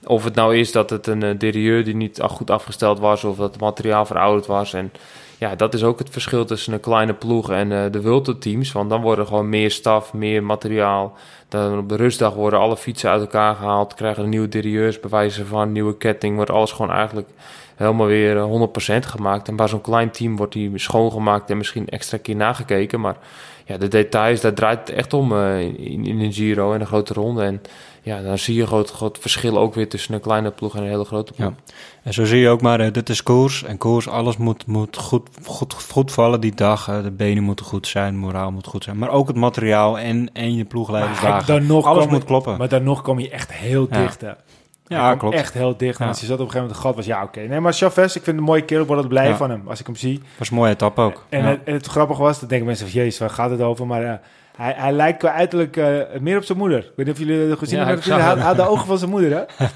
of 0.06 0.24
het 0.24 0.34
nou 0.34 0.56
is 0.56 0.72
dat 0.72 0.90
het 0.90 1.06
een 1.06 1.24
uh, 1.24 1.30
derieur 1.38 1.84
die 1.84 1.96
niet 1.96 2.20
goed 2.22 2.50
afgesteld 2.50 2.98
was, 2.98 3.24
of 3.24 3.36
dat 3.36 3.52
het 3.52 3.60
materiaal 3.60 4.06
verouderd 4.06 4.46
was. 4.46 4.72
En 4.74 4.92
ja, 5.38 5.54
dat 5.54 5.74
is 5.74 5.82
ook 5.82 5.98
het 5.98 6.10
verschil 6.10 6.44
tussen 6.44 6.72
een 6.72 6.80
kleine 6.80 7.14
ploeg 7.14 7.50
en 7.50 7.70
uh, 7.70 7.84
de 7.90 8.00
wilde 8.00 8.38
teams. 8.38 8.72
Want 8.72 8.90
dan 8.90 9.00
worden 9.00 9.26
gewoon 9.26 9.48
meer 9.48 9.70
staf, 9.70 10.12
meer 10.12 10.42
materiaal. 10.42 11.16
Dan 11.48 11.78
op 11.78 11.88
de 11.88 11.96
rustdag 11.96 12.34
worden 12.34 12.58
alle 12.58 12.76
fietsen 12.76 13.10
uit 13.10 13.20
elkaar 13.20 13.54
gehaald, 13.54 13.94
krijgen 13.94 14.22
er 14.22 14.28
nieuwe 14.28 14.48
derieurs, 14.48 15.00
bewijzen 15.00 15.46
van 15.46 15.72
nieuwe 15.72 15.96
ketting, 15.96 16.36
wordt 16.36 16.50
alles 16.50 16.72
gewoon 16.72 16.92
eigenlijk 16.92 17.28
helemaal 17.76 18.06
weer 18.06 18.68
100% 19.04 19.06
gemaakt. 19.06 19.48
En 19.48 19.56
bij 19.56 19.68
zo'n 19.68 19.80
klein 19.80 20.10
team 20.10 20.36
wordt 20.36 20.52
die 20.52 20.78
schoongemaakt 20.78 21.50
en 21.50 21.56
misschien 21.56 21.88
extra 21.88 22.18
keer 22.18 22.36
nagekeken. 22.36 23.00
Maar 23.00 23.16
ja, 23.64 23.76
de 23.76 23.88
details, 23.88 24.40
daar 24.40 24.54
draait 24.54 24.78
het 24.78 24.90
echt 24.90 25.12
om 25.12 25.32
uh, 25.32 25.60
in, 25.60 26.06
in 26.06 26.20
een 26.20 26.32
Giro 26.32 26.72
en 26.72 26.80
een 26.80 26.86
grote 26.86 27.12
ronde. 27.12 27.42
En 27.42 27.62
ja, 28.08 28.22
dan 28.22 28.38
zie 28.38 28.54
je 28.54 28.66
groot, 28.66 28.90
groot 28.90 29.18
verschil 29.20 29.58
ook 29.58 29.74
weer 29.74 29.88
tussen 29.88 30.14
een 30.14 30.20
kleine 30.20 30.50
ploeg 30.50 30.76
en 30.76 30.82
een 30.82 30.88
hele 30.88 31.04
grote 31.04 31.32
ploeg. 31.32 31.48
Ja. 31.48 31.72
En 32.02 32.12
zo 32.14 32.24
zie 32.24 32.38
je 32.40 32.48
ook 32.48 32.60
maar, 32.60 32.80
uh, 32.80 32.92
dit 32.92 33.08
is 33.08 33.22
koers. 33.22 33.64
En 33.64 33.78
koers, 33.78 34.08
alles 34.08 34.36
moet, 34.36 34.66
moet 34.66 34.96
goed, 34.96 35.28
goed, 35.44 35.74
goed 35.90 36.12
vallen 36.12 36.40
die 36.40 36.54
dag. 36.54 36.88
Uh, 36.88 37.02
de 37.02 37.10
benen 37.10 37.42
moeten 37.42 37.64
goed 37.66 37.86
zijn, 37.86 38.16
moraal 38.16 38.50
moet 38.52 38.66
goed 38.66 38.84
zijn. 38.84 38.98
Maar 38.98 39.10
ook 39.10 39.26
het 39.28 39.36
materiaal 39.36 39.98
en, 39.98 40.30
en 40.32 40.54
je 40.56 40.64
ploegleiderswagen. 40.64 41.82
Alles 41.84 42.06
moet 42.06 42.24
kloppen. 42.24 42.58
Maar 42.58 42.68
dan 42.68 42.82
nog 42.82 43.02
kom 43.02 43.18
je 43.18 43.30
echt 43.30 43.52
heel 43.52 43.86
Ja. 43.90 44.00
dicht. 44.00 44.20
hè. 44.20 44.30
Ja, 44.86 45.14
klopt. 45.14 45.34
echt 45.34 45.54
heel 45.54 45.76
dicht. 45.76 46.00
En 46.00 46.08
als 46.08 46.20
je 46.20 46.26
zat 46.26 46.34
op 46.40 46.44
een 46.46 46.50
gegeven 46.50 46.66
moment, 46.68 46.86
gat 46.86 46.96
was 46.96 47.06
ja, 47.06 47.22
oké. 47.22 47.40
Nee, 47.40 47.60
maar 47.60 47.72
Chavez, 47.72 48.06
ik 48.06 48.12
vind 48.12 48.26
het 48.26 48.36
een 48.36 48.42
mooie 48.42 48.62
kerel. 48.62 48.82
Ik 48.82 48.88
word 48.88 49.00
altijd 49.00 49.20
blij 49.20 49.30
Ja. 49.30 49.36
van 49.36 49.50
hem 49.50 49.62
als 49.68 49.80
ik 49.80 49.86
hem 49.86 49.96
zie. 49.96 50.20
was 50.38 50.50
een 50.50 50.56
mooie 50.56 50.70
etappe 50.72 51.00
ook. 51.00 51.24
En, 51.28 51.42
ja. 51.42 51.48
het, 51.48 51.60
en 51.64 51.72
het 51.74 51.86
grappige 51.86 52.22
was, 52.22 52.40
dan 52.40 52.48
denken 52.48 52.66
mensen 52.66 52.88
van, 52.88 53.00
jezus, 53.00 53.18
waar 53.18 53.30
gaat 53.30 53.50
het 53.50 53.60
over? 53.60 53.86
Maar 53.86 54.02
eh, 54.04 54.12
hij, 54.58 54.74
hij 54.76 54.92
lijkt 54.92 55.18
qua 55.18 55.32
uiterlijk 55.32 55.76
eh, 55.76 55.86
meer 56.20 56.36
op 56.36 56.44
zijn 56.44 56.58
moeder. 56.58 56.78
Ik 56.78 56.90
weet 56.96 57.06
niet 57.06 57.14
of 57.14 57.20
jullie 57.26 57.48
het 57.50 57.58
gezien 57.58 57.78
Ja, 57.78 57.84
hebben. 57.86 58.04
ik 58.04 58.10
Hij 58.12 58.20
had, 58.42 58.56
de 58.56 58.68
ogen 58.68 58.86
van 58.86 58.98
zijn 58.98 59.10
moeder, 59.10 59.30
hè? 59.30 59.38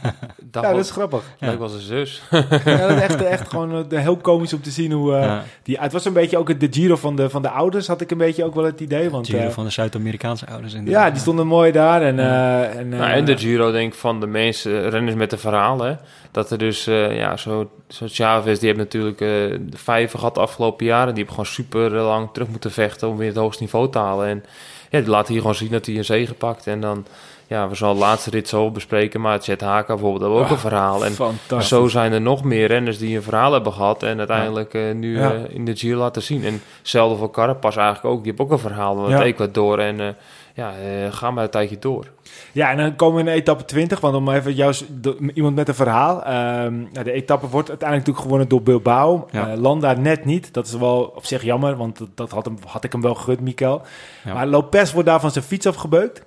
Dat 0.53 0.63
Ja, 0.63 0.71
dat 0.73 0.81
is 0.81 0.91
grappig. 0.91 1.23
leuk 1.39 1.59
was 1.59 1.73
een 1.73 1.81
zus. 1.81 2.23
Ja, 2.31 2.41
dat 2.89 2.91
is 2.91 3.01
echt, 3.01 3.23
echt 3.23 3.49
gewoon 3.49 3.87
eh, 3.91 3.99
heel 4.01 4.17
komisch 4.17 4.53
om 4.53 4.63
te 4.63 4.71
zien 4.71 4.93
hoe... 4.93 5.15
eh, 5.15 5.23
Ja. 5.23 5.43
die, 5.63 5.79
het 5.81 5.93
was 5.93 6.05
een 6.05 6.13
beetje 6.13 6.39
ook 6.39 6.49
het- 6.49 6.61
de 6.61 6.69
Giro 6.71 6.97
van 6.97 7.17
de, 7.17 7.31
van 7.31 7.43
de 7.43 7.49
ouders, 7.51 7.87
had 7.87 8.01
ik 8.01 8.11
een 8.11 8.19
beetje 8.19 8.45
ook 8.45 8.55
wel 8.55 8.65
het 8.65 8.81
idee. 8.81 9.11
Want, 9.11 9.27
Giro 9.29 9.51
van 9.51 9.65
de 9.65 9.71
Zuid-Amerikaanse 9.71 10.47
ouders. 10.47 10.75
inderdaad. 10.75 11.05
ja, 11.05 11.11
die 11.11 11.21
stonden 11.21 11.47
mooi 11.47 11.73
daar. 11.73 12.03
En, 12.03 12.19
eh, 12.19 12.77
en, 12.77 12.89
Nou, 12.89 13.11
en 13.11 13.25
de 13.25 13.39
Giro 13.39 13.71
denk 13.71 13.93
ik 13.93 13.99
van 13.99 14.21
de 14.21 14.27
meeste 14.27 14.89
renners 14.89 15.17
met 15.17 15.33
een 15.33 15.39
verhaal. 15.39 15.81
Hè? 15.81 15.95
Dat 16.31 16.51
er 16.51 16.59
dus, 16.59 16.87
eh, 16.87 17.17
ja, 17.17 17.37
zo, 17.37 17.71
zo 17.89 18.07
Chavez, 18.09 18.59
die 18.59 18.67
heeft 18.67 18.81
natuurlijk 18.81 19.21
eh, 19.21 19.29
de 19.29 19.59
vijver 19.75 20.19
gehad 20.19 20.35
de 20.35 20.41
afgelopen 20.41 20.87
jaren. 20.87 21.09
Die 21.15 21.23
heeft 21.23 21.31
gewoon 21.31 21.47
super 21.55 21.91
lang 21.91 22.29
terug 22.33 22.49
moeten 22.49 22.71
vechten 22.71 23.09
om 23.09 23.17
weer 23.17 23.29
het 23.29 23.37
hoogste 23.37 23.63
niveau 23.63 23.91
te 23.91 23.99
halen. 23.99 24.27
En 24.29 24.45
ja, 24.91 24.99
die 25.01 25.09
laat 25.09 25.29
hier 25.29 25.41
gewoon 25.41 25.55
zien 25.55 25.71
dat 25.71 25.87
hij 25.87 25.97
een 25.97 26.05
zege 26.05 26.35
pakt. 26.35 26.67
En 26.67 26.81
dan, 26.81 27.05
ja, 27.47 27.69
we 27.69 27.75
zullen 27.75 27.95
de 27.95 28.01
laatste 28.01 28.31
rit 28.31 28.49
zo 28.49 28.71
bespreken. 28.71 29.21
Maar 29.21 29.41
Chet 29.41 29.61
Haka 29.61 29.95
bijvoorbeeld, 29.95 30.33
ook 30.45 30.51
een 30.51 30.59
verhaal. 30.59 31.05
En 31.05 31.13
zo 31.63 31.89
zijn 31.89 32.13
er 32.13 32.21
nog 32.21 32.45
meer 32.45 32.67
renners 32.67 32.99
die 32.99 33.17
een 33.17 33.23
verhaal 33.23 33.53
hebben 33.53 33.73
gehad. 33.73 34.03
En 34.03 34.19
uiteindelijk 34.19 34.75
eh, 34.75 34.93
nu 34.95 35.19
Ja. 35.19 35.33
eh, 35.33 35.41
in 35.55 35.65
de 35.65 35.77
Giro 35.77 35.99
laten 35.99 36.23
zien. 36.23 36.45
En 36.45 36.63
hetzelfde 36.79 37.17
voor 37.19 37.31
Carapaz 37.31 37.77
eigenlijk 37.77 38.15
ook. 38.15 38.23
Die 38.23 38.31
heeft 38.31 38.43
ook 38.45 38.51
een 38.51 38.59
verhaal 38.59 38.95
met 38.95 39.11
Ja. 39.11 39.23
Ecuador. 39.23 39.79
En 39.79 40.01
eh, 40.01 40.07
ja, 40.55 40.73
eh, 40.79 41.13
gaan 41.13 41.35
maar 41.35 41.45
een 41.45 41.51
tijdje 41.51 41.79
door. 41.79 42.07
Ja, 42.53 42.71
en 42.71 42.77
dan 42.77 42.97
komen 42.97 43.25
we 43.25 43.31
in 43.31 43.37
etappe 43.37 43.65
20, 43.65 44.01
want 44.01 44.15
om 44.15 44.29
even 44.31 44.55
juist 44.55 44.85
de- 45.03 45.31
iemand 45.35 45.55
met 45.55 45.69
een 45.69 45.75
verhaal. 45.75 46.25
Ehm, 46.25 46.79
nou, 46.93 47.05
de 47.05 47.13
etappe 47.13 47.47
wordt 47.49 47.69
uiteindelijk 47.69 48.09
natuurlijk 48.09 48.19
gewonnen 48.19 48.49
door 48.49 48.63
Bilbao. 48.63 49.29
Ja. 49.31 49.51
Eh, 49.53 49.59
Landa 49.61 49.93
net 49.93 50.25
niet. 50.25 50.55
Dat 50.55 50.67
is 50.67 50.75
wel 50.75 51.13
op 51.17 51.25
zich 51.25 51.43
jammer, 51.43 51.77
want 51.77 51.99
dat, 51.99 52.09
dat 52.15 52.31
had, 52.31 52.45
hem, 52.45 52.57
had 52.67 52.85
ik 52.85 52.93
hem 52.93 53.01
wel 53.03 53.15
gegund, 53.15 53.41
Mikel. 53.41 53.83
Ja. 54.25 54.35
Maar 54.35 54.47
Lopez 54.47 54.93
wordt 54.93 55.09
daar 55.09 55.21
van 55.21 55.31
zijn 55.31 55.45
fiets 55.45 55.67
afgebeukt. 55.67 56.23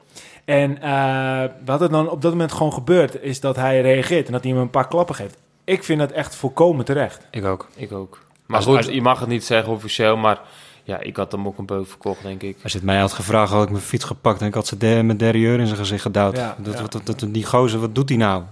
En 0.45 0.81
eh, 0.81 1.43
wat 1.65 1.81
er 1.81 1.89
dan 1.89 2.09
op 2.09 2.21
dat 2.21 2.31
moment 2.31 2.51
gewoon 2.51 2.73
gebeurt, 2.73 3.21
is 3.21 3.39
dat 3.39 3.55
hij 3.55 3.81
reageert 3.81 4.25
en 4.25 4.31
dat 4.31 4.43
hij 4.43 4.51
hem 4.51 4.61
een 4.61 4.69
paar 4.69 4.88
klappen 4.88 5.15
geeft. 5.15 5.38
Ik 5.63 5.83
vind 5.83 5.99
dat 5.99 6.11
echt 6.11 6.35
volkomen 6.35 6.85
terecht. 6.85 7.27
Ik 7.31 7.45
ook. 7.45 7.67
Ik 7.75 7.91
ook. 7.91 8.19
Maar 8.45 8.57
Als- 8.57 8.65
goed, 8.65 8.77
als- 8.77 8.85
je 8.88 9.01
mag 9.01 9.19
het 9.19 9.29
niet 9.29 9.43
zeggen 9.45 9.73
officieel, 9.73 10.17
maar 10.17 10.39
ja, 10.86 11.00
ik 11.00 11.15
had 11.15 11.32
hem 11.32 11.48
ook 11.48 11.58
een 11.58 11.65
beuk 11.65 11.88
verkocht, 11.88 12.21
denk 12.24 12.41
ik. 12.41 12.58
Als 12.63 12.71
je 12.71 12.78
het 12.78 12.88
mij 12.88 13.00
had 13.00 13.13
gevraagd, 13.13 13.52
had 13.52 13.63
ik 13.63 13.69
mijn 13.69 13.84
fiets 13.84 14.04
gepakt 14.06 14.41
en 14.41 14.48
ik 14.48 14.54
had 14.54 14.67
ze 14.67 14.78
de, 14.78 15.02
met 15.04 15.19
derrière 15.19 15.58
in 15.58 15.65
zijn 15.65 15.78
gezicht 15.80 16.02
gedouwd. 16.02 16.38
Ja, 16.38 16.56
dat, 16.60 16.74
ja. 16.74 16.82
Wat, 16.82 16.91
dat, 16.91 17.06
dat- 17.06 17.34
die 17.34 17.45
gozer, 17.45 17.80
wat 17.80 17.95
doet 17.95 18.10
hij 18.10 18.17
nou? 18.17 18.43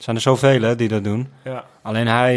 Er 0.00 0.06
zijn 0.06 0.16
er 0.16 0.22
zoveel 0.22 0.60
hè, 0.62 0.76
die 0.76 0.88
dat 0.88 1.04
doen. 1.04 1.28
Ja. 1.44 1.64
Alleen 1.82 2.06
hij 2.06 2.34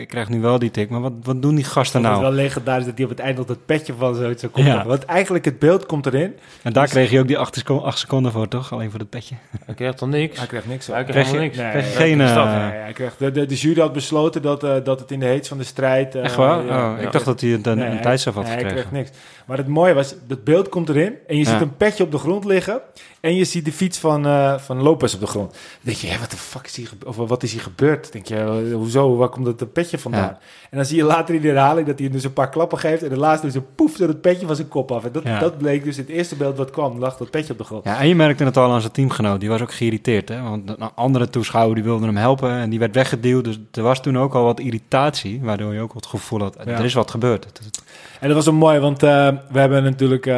eh, 0.00 0.06
krijgt 0.06 0.28
nu 0.30 0.40
wel 0.40 0.58
die 0.58 0.70
tik. 0.70 0.90
Maar 0.90 1.00
wat, 1.00 1.12
wat 1.22 1.42
doen 1.42 1.54
die 1.54 1.64
gasten 1.64 2.00
Het 2.04 2.10
is 2.12 2.18
nou? 2.18 2.30
wel 2.34 2.42
legendarisch 2.42 2.84
dat 2.84 2.94
hij 2.94 3.04
op 3.04 3.10
het 3.10 3.20
eind 3.20 3.36
nog 3.36 3.46
dat 3.46 3.66
petje 3.66 3.94
van 3.98 4.14
zoiets 4.14 4.42
zo 4.42 4.48
komt. 4.48 4.66
Ja. 4.66 4.86
Want 4.86 5.04
eigenlijk 5.04 5.44
het 5.44 5.58
beeld 5.58 5.86
komt 5.86 6.06
erin. 6.06 6.34
En 6.62 6.72
daar 6.72 6.88
kreeg 6.88 7.10
je 7.10 7.18
ook 7.20 7.26
die 7.26 7.38
acht, 7.38 7.54
seco- 7.54 7.78
acht 7.78 7.98
seconden 7.98 8.32
voor, 8.32 8.48
toch? 8.48 8.72
Alleen 8.72 8.90
voor 8.90 8.98
dat 8.98 9.08
petje. 9.08 9.34
Hij 9.64 9.74
kreeg 9.74 9.94
toch 9.94 10.08
niks? 10.08 10.38
Hij 10.38 10.46
krijgt 10.46 10.66
niks. 10.66 10.86
Hij 10.86 11.04
kreeg 11.04 11.32
niks. 11.32 11.56
Nee, 11.56 11.70
Kreeg 11.70 11.96
geen... 11.96 12.20
eh, 12.20 12.44
Nee, 12.44 12.78
hij 12.80 12.92
kreeg, 12.92 13.16
de, 13.16 13.30
de, 13.30 13.46
de 13.46 13.54
jury 13.54 13.80
had 13.80 13.92
besloten 13.92 14.42
dat, 14.42 14.64
eh, 14.64 14.74
dat 14.84 15.00
het 15.00 15.10
in 15.10 15.20
de 15.20 15.26
heet 15.26 15.48
van 15.48 15.58
de 15.58 15.64
strijd... 15.64 16.14
eh, 16.14 16.24
echt 16.24 16.34
waar? 16.34 16.56
ja, 16.64 16.92
oh, 16.92 16.98
ja. 16.98 17.06
ik 17.06 17.12
dacht 17.12 17.24
dat 17.24 17.40
hij 17.40 17.52
een, 17.52 17.60
een, 17.68 17.78
Nee, 17.78 17.88
een 17.90 18.00
tijdstraf 18.00 18.34
had 18.34 18.44
nee, 18.44 18.52
hij 18.52 18.62
gekregen. 18.62 18.88
kreeg 18.88 19.00
niks. 19.02 19.16
Maar 19.46 19.56
het 19.56 19.68
mooie 19.68 19.94
was, 19.94 20.14
dat 20.26 20.44
beeld 20.44 20.68
komt 20.68 20.88
erin 20.88 21.14
en 21.26 21.36
je 21.36 21.44
Ja. 21.44 21.50
ziet 21.50 21.60
een 21.60 21.76
petje 21.76 22.04
op 22.04 22.10
de 22.10 22.18
grond 22.18 22.44
liggen 22.44 22.80
en 23.20 23.34
je 23.34 23.44
ziet 23.44 23.64
de 23.64 23.72
fiets 23.72 23.98
van, 23.98 24.26
eh, 24.26 24.58
van 24.58 24.82
Lopez 24.82 25.14
op 25.14 25.20
de 25.20 25.26
grond. 25.26 25.50
Dan 25.50 25.58
denk 25.80 25.96
je, 25.96 26.06
hè, 26.06 26.18
wat 26.18 26.30
de 26.30 26.36
fuck 26.36 26.66
is 26.66 26.76
hier, 26.76 26.86
gebe- 26.86 26.97
of 27.06 27.16
wat 27.16 27.42
is 27.42 27.52
hier 27.52 27.60
gebeurd? 27.60 28.12
Denk 28.12 28.26
je, 28.26 28.36
eh, 28.36 28.74
hoezo, 28.74 29.16
waar 29.16 29.28
komt 29.28 29.58
dat 29.58 29.72
petje 29.72 29.98
vandaan? 29.98 30.22
Ja. 30.22 30.38
En 30.70 30.76
dan 30.76 30.86
zie 30.86 30.96
je 30.96 31.02
later 31.04 31.34
in 31.34 31.40
de 31.40 31.48
herhaling 31.48 31.86
dat 31.86 31.98
hij 31.98 32.08
dus 32.10 32.24
een 32.24 32.32
paar 32.32 32.48
klappen 32.48 32.78
geeft 32.78 33.02
en 33.02 33.08
de 33.08 33.16
laatste 33.16 33.46
dus 33.46 33.54
een 33.54 33.66
poef 33.74 33.96
door 33.96 34.08
het 34.08 34.20
petje 34.20 34.46
van 34.46 34.56
zijn 34.56 34.68
kop 34.68 34.92
af. 34.92 35.04
En 35.04 35.12
dat, 35.12 35.22
Ja. 35.22 35.38
dat 35.38 35.58
bleek 35.58 35.84
dus 35.84 35.96
het 35.96 36.08
eerste 36.08 36.36
beeld 36.36 36.56
wat 36.56 36.70
kwam, 36.70 36.98
lag 36.98 37.16
dat 37.16 37.30
petje 37.30 37.52
op 37.52 37.58
de 37.58 37.64
grond. 37.64 37.84
Ja, 37.84 37.98
en 38.00 38.08
je 38.08 38.14
merkte 38.14 38.44
het 38.44 38.56
al 38.56 38.72
aan 38.72 38.80
zijn 38.80 38.92
teamgenoot. 38.92 39.40
Die 39.40 39.48
was 39.48 39.60
ook 39.62 39.72
geïrriteerd. 39.72 40.28
Hè? 40.28 40.42
Want 40.42 40.68
een 40.70 40.94
andere 40.94 41.28
toeschouwer 41.30 41.74
die 41.74 41.84
wilde 41.84 42.06
hem 42.06 42.16
helpen 42.16 42.50
en 42.50 42.70
die 42.70 42.78
werd 42.78 42.94
weggeduwd. 42.94 43.44
Dus 43.44 43.58
er 43.72 43.82
was 43.82 44.02
toen 44.02 44.18
ook 44.18 44.34
al 44.34 44.44
wat 44.44 44.60
irritatie, 44.60 45.40
waardoor 45.42 45.74
je 45.74 45.80
ook 45.80 45.92
wat 45.92 46.06
gevoel 46.06 46.40
had. 46.40 46.56
Er 46.66 46.84
is 46.84 46.94
wat 46.94 47.10
gebeurd. 47.10 47.44
Het- 47.44 47.58
het- 47.64 47.82
En 48.20 48.26
dat 48.26 48.36
was 48.36 48.44
zo 48.44 48.52
mooi, 48.52 48.78
want 48.78 49.02
eh, 49.02 49.28
we 49.50 49.58
hebben 49.58 49.82
natuurlijk 49.82 50.26
eh, 50.26 50.34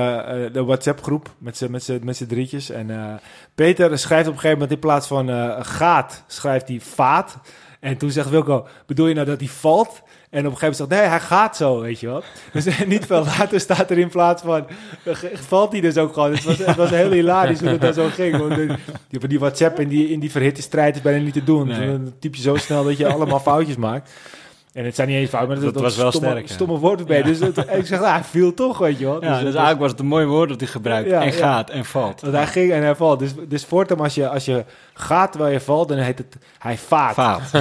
de 0.53 0.64
WhatsApp-groep 0.64 1.31
met 1.38 1.57
z'n 1.57 1.70
met 2.05 2.16
z'n- 2.16 2.27
drietjes. 2.27 2.70
En 2.70 2.90
Peter 3.61 3.99
schrijft 3.99 4.27
op 4.27 4.35
een 4.35 4.40
gegeven 4.40 4.59
moment 4.59 4.70
in 4.70 4.79
plaats 4.79 5.07
van 5.07 5.31
eh, 5.31 5.57
gaat, 5.61 6.25
schrijft 6.27 6.68
hij 6.68 6.81
vaat. 6.81 7.38
En 7.81 7.96
toen 7.96 8.11
zegt 8.11 8.31
Wilco, 8.31 8.66
bedoel 8.87 9.07
je 9.07 9.14
nou 9.14 9.27
dat 9.27 9.40
hij 9.40 9.49
valt? 9.49 10.03
En 10.31 10.46
op 10.46 10.53
een 10.53 10.59
gegeven 10.59 10.61
moment 10.61 10.77
zegt 10.77 10.90
hij, 10.90 10.99
nee, 10.99 11.09
hij 11.09 11.20
gaat 11.20 11.57
zo, 11.57 11.81
weet 11.81 12.01
je 12.01 12.07
wel. 12.07 12.23
Dus 12.53 12.79
niet 12.87 13.07
veel 13.07 13.25
later 13.25 13.61
staat 13.61 13.90
er 13.90 13.99
in 13.99 14.09
plaats 14.09 14.42
van, 14.42 14.66
eh, 15.05 15.14
valt 15.35 15.73
hij 15.73 15.81
dus 15.81 15.96
ook 15.96 16.12
gewoon. 16.12 16.33
Het 16.33 16.44
was, 16.44 16.59
het 16.59 16.77
was 16.77 16.90
heel 16.90 17.11
hilarisch 17.11 17.61
hoe 17.61 17.68
het 17.68 17.81
dan 17.81 17.94
zo 17.94 18.09
ging. 18.09 18.37
Want 18.37 18.55
die, 19.09 19.29
die 19.29 19.38
WhatsApp 19.38 19.81
in 19.81 19.88
die, 19.88 20.09
in 20.09 20.20
die 20.20 20.31
verhitte 20.31 20.62
strijd 20.62 20.96
is 20.96 21.03
bijna 21.03 21.25
niet 21.25 21.33
te 21.33 21.44
doen. 21.44 21.66
Nee. 21.66 21.87
Dan 21.87 22.12
typ 22.18 22.35
je 22.35 22.42
zo 22.42 22.57
snel 22.57 22.85
dat 22.85 22.96
je 22.96 23.12
allemaal 23.12 23.40
foutjes 23.40 23.77
maakt. 23.77 24.11
En 24.72 24.85
het 24.85 24.94
zijn 24.94 25.09
niet 25.09 25.16
eens 25.16 25.30
fouten, 25.30 25.54
maar 25.54 25.64
dat, 25.64 25.74
Dat 25.74 25.83
was 25.83 25.96
wel 25.96 26.11
stomme, 26.11 26.28
sterk, 26.28 26.48
ja. 26.48 26.54
stomme 26.54 26.78
woorden 26.78 27.06
bij. 27.06 27.22
Dus 27.22 27.38
het, 27.38 27.59
ik 27.59 27.87
zeg, 27.87 28.00
ah, 28.00 28.12
hij 28.12 28.24
viel 28.24 28.54
toch, 28.54 28.78
weet 28.78 28.98
je 28.98 29.04
wel. 29.04 29.24
Ja, 29.24 29.35
dus 29.35 29.42
eigenlijk 29.42 29.78
was 29.78 29.90
het 29.90 30.00
een 30.00 30.06
mooi 30.06 30.26
woord 30.26 30.48
dat 30.48 30.61
hij 30.61 30.68
gebruikt. 30.68 31.11
En 31.11 31.33
gaat 31.33 31.70
en 31.70 31.85
valt. 31.85 32.20
Want 32.20 32.35
hij 32.35 32.46
ging 32.46 32.72
en 32.72 32.83
hij 32.83 32.94
valt. 32.94 33.18
Dus, 33.18 33.30
dus 33.48 33.64
voortaan 33.64 34.00
als 34.00 34.14
je, 34.14 34.28
als 34.28 34.44
je 34.44 34.64
gaat 34.94 35.33
terwijl 35.33 35.52
je 35.52 35.61
valt, 35.61 35.88
dan 35.88 35.98
heet 35.98 36.18
het 36.18 36.37
hij 36.59 36.78
vaart. 36.78 37.14
Vaat. 37.14 37.50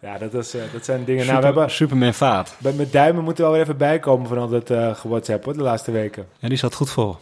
Ja, 0.00 0.18
dat, 0.18 0.34
is, 0.34 0.54
eh, 0.54 0.60
dat 0.72 0.84
zijn 0.84 1.04
dingen. 1.04 1.24
Super, 1.24 1.40
nou, 1.40 1.54
we 1.54 1.58
hebben, 1.58 1.74
Superman 1.74 2.14
vaat. 2.14 2.56
bij, 2.58 2.72
met 2.72 2.92
duimen 2.92 3.24
moeten 3.24 3.44
we 3.44 3.50
wel 3.50 3.58
weer 3.58 3.68
even 3.68 3.78
bijkomen 3.78 4.28
van 4.28 4.38
al 4.38 4.48
dat 4.48 4.70
gewhatsApp 4.98 5.44
hoor, 5.44 5.54
de 5.54 5.62
laatste 5.62 5.90
weken. 5.90 6.26
En 6.40 6.48
die 6.48 6.58
zat 6.58 6.74
goed 6.74 6.90
vol. 6.90 7.16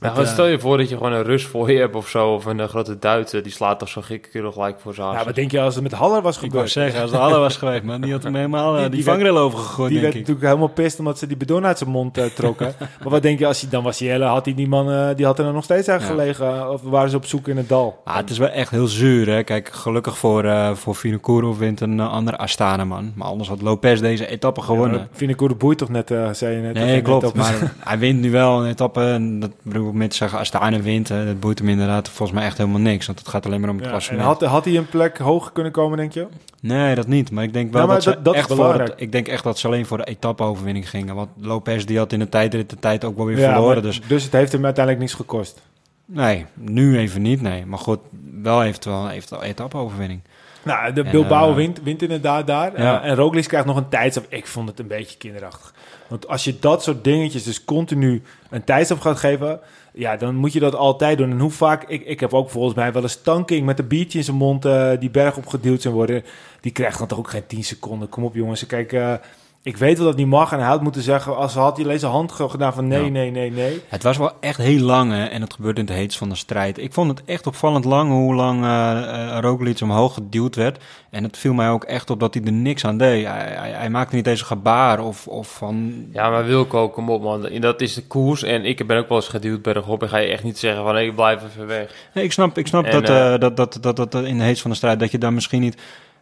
Maar 0.00 0.18
eh, 0.18 0.26
stel 0.26 0.46
je 0.46 0.58
voor 0.58 0.76
dat 0.78 0.88
je 0.88 0.96
gewoon 0.96 1.12
een 1.12 1.22
Rus 1.22 1.44
voor 1.46 1.70
je 1.72 1.78
hebt 1.78 1.94
of 1.96 2.08
zo, 2.08 2.28
of 2.34 2.44
een 2.44 2.60
eh, 2.60 2.68
grote 2.68 2.98
Duitser, 2.98 3.42
die 3.42 3.52
slaat 3.52 3.78
toch 3.78 3.88
zo 3.88 4.00
gekke 4.00 4.52
gelijk 4.52 4.80
voor 4.80 4.94
zijn 4.94 5.12
Ja, 5.12 5.24
wat 5.24 5.34
denk 5.34 5.50
je 5.50 5.60
als 5.60 5.74
het 5.74 5.82
met 5.82 5.92
Haller 5.92 6.22
was 6.22 6.34
Ik 6.34 6.40
wou 6.40 6.50
gebeurd? 6.50 6.70
zeggen, 6.70 7.02
als 7.02 7.10
de 7.10 7.16
Halle 7.16 7.38
was 7.38 7.56
geweest, 7.56 7.82
man, 7.82 8.00
die 8.00 8.12
had 8.12 8.22
hem 8.22 8.34
helemaal 8.34 8.74
eh, 8.74 8.80
Die- 8.80 8.88
die, 8.88 8.96
die 8.96 9.04
werd- 9.04 9.16
vangrail 9.18 9.44
overgegooid, 9.44 9.90
Die 9.90 10.00
werd 10.00 10.14
ik. 10.14 10.20
natuurlijk 10.20 10.46
helemaal 10.46 10.68
pist 10.68 10.98
omdat 10.98 11.18
ze 11.18 11.26
die 11.26 11.36
bedon 11.36 11.66
uit 11.66 11.78
zijn 11.78 11.90
mond 11.90 12.18
trokken. 12.34 12.74
maar 13.02 13.10
wat 13.10 13.22
denk 13.22 13.38
je, 13.38 13.46
als 13.46 13.60
hij 13.60 13.70
dan 13.70 13.82
was 13.82 13.98
Jelle, 13.98 14.24
had 14.24 14.44
hij 14.44 14.54
die 14.54 14.68
man, 14.68 15.14
die 15.14 15.26
had 15.26 15.38
er 15.38 15.52
nog 15.52 15.64
steeds 15.64 15.88
aan 15.88 15.98
Ja. 16.00 16.04
gelegen? 16.06 16.70
Of 16.70 16.82
waren 16.82 17.10
ze 17.10 17.16
op 17.16 17.24
zoek 17.26 17.48
in 17.48 17.56
het 17.56 17.68
dal? 17.68 18.00
Ah, 18.04 18.16
het 18.16 18.30
is 18.30 18.38
wel 18.38 18.48
echt 18.48 18.70
heel 18.70 18.86
zuur, 18.86 19.28
hè. 19.28 19.42
Kijk, 19.42 19.68
gelukkig 19.72 20.18
voor, 20.18 20.44
eh 20.44 20.70
voor 20.74 20.94
Vinokourov 20.94 21.58
wint 21.58 21.80
een 21.80 22.00
andere 22.00 22.36
Astana, 22.38 22.84
man. 22.84 23.12
Maar 23.14 23.28
anders 23.28 23.48
had 23.48 23.62
Lopez 23.62 24.00
deze 24.00 24.26
etappe 24.26 24.60
gewonnen. 24.62 25.08
Ja, 25.18 25.28
ik 25.28 25.58
boeit 25.58 25.78
toch 25.78 25.88
net, 25.88 26.10
eh, 26.10 26.28
zei 26.32 26.56
je 26.56 26.62
net. 26.62 26.74
Nee, 26.74 27.02
klopt. 27.02 27.34
Maar 27.34 27.54
hij 27.78 27.98
wint 27.98 28.20
nu 28.20 28.30
wel 28.30 28.60
een 28.62 28.68
etappe. 28.70 29.00
En 29.00 29.40
dat 29.40 29.50
bedoel 29.62 29.89
met 29.94 30.14
zeggen, 30.14 30.38
Astana 30.38 30.80
wint, 30.80 31.10
eh, 31.10 31.24
dat 31.24 31.40
boeit 31.40 31.58
hem 31.58 31.68
inderdaad 31.68 32.08
volgens 32.08 32.38
mij 32.38 32.46
echt 32.46 32.58
helemaal 32.58 32.80
niks. 32.80 33.06
Want 33.06 33.18
het 33.18 33.28
gaat 33.28 33.46
alleen 33.46 33.60
maar 33.60 33.70
om 33.70 33.78
het 33.80 34.04
Ja, 34.06 34.12
en 34.16 34.18
had, 34.22 34.42
had 34.42 34.64
hij 34.64 34.76
een 34.76 34.88
plek 34.88 35.18
hoger 35.18 35.52
kunnen 35.52 35.72
komen, 35.72 35.98
denk 35.98 36.12
je? 36.12 36.26
Nee, 36.60 36.94
dat 36.94 37.06
niet. 37.06 37.30
Maar 37.30 37.44
ik 37.44 37.52
denk 37.52 37.72
wel 37.72 37.82
Ja, 37.86 37.88
dat, 37.92 38.02
ze 38.02 38.10
dat- 38.10 38.24
dat 38.24 38.34
echt 38.34 38.46
voor 38.46 38.56
belangrijk. 38.56 38.90
het, 38.90 39.00
ik 39.00 39.12
denk 39.12 39.28
echt 39.28 39.44
dat 39.44 39.58
ze 39.58 39.66
alleen 39.66 39.86
voor 39.86 39.96
de 39.98 40.04
etappe-overwinning 40.04 40.90
gingen. 40.90 41.14
Want 41.14 41.28
Lopez 41.40 41.84
die 41.84 41.98
had 41.98 42.12
in 42.12 42.18
de 42.18 42.28
tijdrit 42.28 42.70
de 42.70 42.76
tijd 42.78 43.04
ook 43.04 43.16
wel 43.16 43.26
weer 43.26 43.38
Ja, 43.38 43.52
verloren. 43.52 43.74
maar- 43.74 43.82
Dus 43.82 44.00
dus 44.06 44.22
het 44.24 44.32
heeft 44.32 44.52
hem 44.52 44.64
uiteindelijk 44.64 45.04
niks 45.04 45.16
gekost. 45.16 45.60
nee, 46.04 46.46
nu 46.54 46.98
even 46.98 47.22
niet. 47.22 47.40
Nee, 47.40 47.66
maar 47.66 47.78
goed, 47.78 47.98
wel 48.42 48.64
eventueel 48.64 49.10
eventueel 49.10 49.42
etappe-overwinning. 49.42 50.20
Nou, 50.62 50.92
de 50.92 51.02
En, 51.02 51.10
Bilbao 51.10 51.50
eh, 51.50 51.54
wint, 51.56 51.82
wint 51.82 52.02
inderdaad 52.02 52.46
daar. 52.46 52.80
Ja. 52.80 53.02
Eh, 53.02 53.08
en 53.10 53.16
Roglic 53.16 53.48
krijgt 53.48 53.66
nog 53.66 53.76
een 53.76 53.88
tijdstaf. 53.88 54.24
Ik 54.28 54.46
vond 54.46 54.68
het 54.68 54.78
een 54.78 54.86
beetje 54.86 55.16
kinderachtig. 55.18 55.72
Want 56.08 56.28
als 56.28 56.44
je 56.44 56.56
dat 56.60 56.82
soort 56.82 57.04
dingetjes 57.04 57.42
dus 57.42 57.64
continu 57.64 58.22
een 58.50 58.64
tijdstaf 58.64 58.98
gaat 58.98 59.18
geven... 59.18 59.60
Ja, 59.92 60.16
dan 60.16 60.34
moet 60.34 60.52
je 60.52 60.60
dat 60.60 60.74
altijd 60.74 61.18
doen. 61.18 61.30
En 61.30 61.40
hoe 61.40 61.50
vaak... 61.50 61.84
Ik, 61.88 62.04
ik 62.06 62.20
heb 62.20 62.34
ook 62.34 62.50
volgens 62.50 62.74
mij 62.74 62.92
wel 62.92 63.02
eens 63.02 63.22
tanking 63.22 63.66
met 63.66 63.78
een 63.78 63.88
biertje 63.88 64.18
in 64.18 64.24
zijn 64.24 64.36
mond... 64.36 64.64
eh, 64.64 64.90
die 64.98 65.10
berg 65.10 65.36
opgeduwd 65.36 65.82
zijn 65.82 65.94
worden. 65.94 66.24
Die 66.60 66.72
krijgt 66.72 66.98
dan 66.98 67.06
toch 67.06 67.18
ook 67.18 67.30
geen 67.30 67.46
10 67.46 67.64
seconden. 67.64 68.08
Kom 68.08 68.24
op 68.24 68.34
jongens. 68.34 68.66
Kijk, 68.66 68.92
eh, 68.92 69.14
ik 69.62 69.76
weet 69.76 69.96
wel 69.98 70.06
dat 70.06 70.16
niet 70.16 70.26
mag. 70.26 70.52
En 70.52 70.58
hij 70.58 70.68
had 70.68 70.82
moeten 70.82 71.02
zeggen... 71.02 71.36
Als 71.36 71.54
had 71.54 71.76
hij 71.76 71.84
alleen 71.84 71.98
zijn 71.98 72.12
hand 72.12 72.32
gedaan 72.32 72.72
van 72.72 72.88
nee, 72.88 73.04
Ja. 73.04 73.10
nee, 73.10 73.30
nee, 73.30 73.50
nee. 73.50 73.82
Het 73.88 74.02
was 74.02 74.16
wel 74.16 74.32
echt 74.40 74.58
heel 74.58 74.80
lang 74.80 75.12
hè, 75.12 75.24
en 75.24 75.40
het 75.40 75.54
gebeurde 75.54 75.80
in 75.80 75.86
het 75.86 75.96
heetst 75.96 76.18
van 76.18 76.28
de 76.28 76.34
strijd. 76.34 76.78
Ik 76.78 76.92
vond 76.92 77.10
het 77.10 77.22
echt 77.24 77.46
opvallend 77.46 77.84
lang 77.84 78.10
hoe 78.10 78.34
lang 78.34 78.64
eh 78.64 79.36
eh, 79.36 79.38
Roglic 79.40 79.80
omhoog 79.80 80.14
geduwd 80.14 80.56
werd. 80.56 80.82
En 81.10 81.22
het 81.22 81.38
viel 81.38 81.52
mij 81.52 81.68
ook 81.68 81.84
echt 81.84 82.10
op 82.10 82.20
dat 82.20 82.34
hij 82.34 82.42
er 82.44 82.52
niks 82.52 82.84
aan 82.84 82.96
deed. 82.96 83.26
Hij, 83.26 83.52
hij, 83.52 83.70
hij 83.70 83.90
maakte 83.90 84.14
niet 84.14 84.26
eens 84.26 84.40
een 84.40 84.46
gebaar 84.46 85.04
of, 85.04 85.26
of 85.26 85.48
van... 85.48 86.06
Ja, 86.12 86.30
maar 86.30 86.44
Wilco, 86.44 86.88
kom 86.88 87.10
op 87.10 87.22
man. 87.22 87.48
Dat 87.60 87.80
is 87.80 87.94
de 87.94 88.06
koers. 88.06 88.42
En 88.42 88.64
ik 88.64 88.86
ben 88.86 88.98
ook 88.98 89.08
wel 89.08 89.18
eens 89.18 89.28
geduwd 89.28 89.62
bergop. 89.62 90.02
En 90.02 90.08
ga 90.08 90.18
je 90.18 90.28
echt 90.28 90.42
niet 90.42 90.58
zeggen 90.58 90.84
van, 90.84 90.98
ik 90.98 91.14
blijf 91.14 91.42
even 91.44 91.66
weg. 91.66 91.94
Nee, 92.14 92.24
ik 92.24 92.32
snap, 92.32 92.58
ik 92.58 92.66
snap 92.66 92.84
En, 92.84 92.92
dat, 92.92 93.08
eh, 93.08 93.38
dat, 93.38 93.56
dat, 93.56 93.78
dat, 93.80 93.96
dat, 93.96 94.14
in 94.24 94.38
de 94.38 94.44
heetst 94.44 94.62
van 94.62 94.70
de 94.70 94.76
strijd 94.76 95.00
dat 95.00 95.10
je 95.10 95.18
daar 95.18 95.32
misschien 95.32 95.60
niet... 95.60 95.76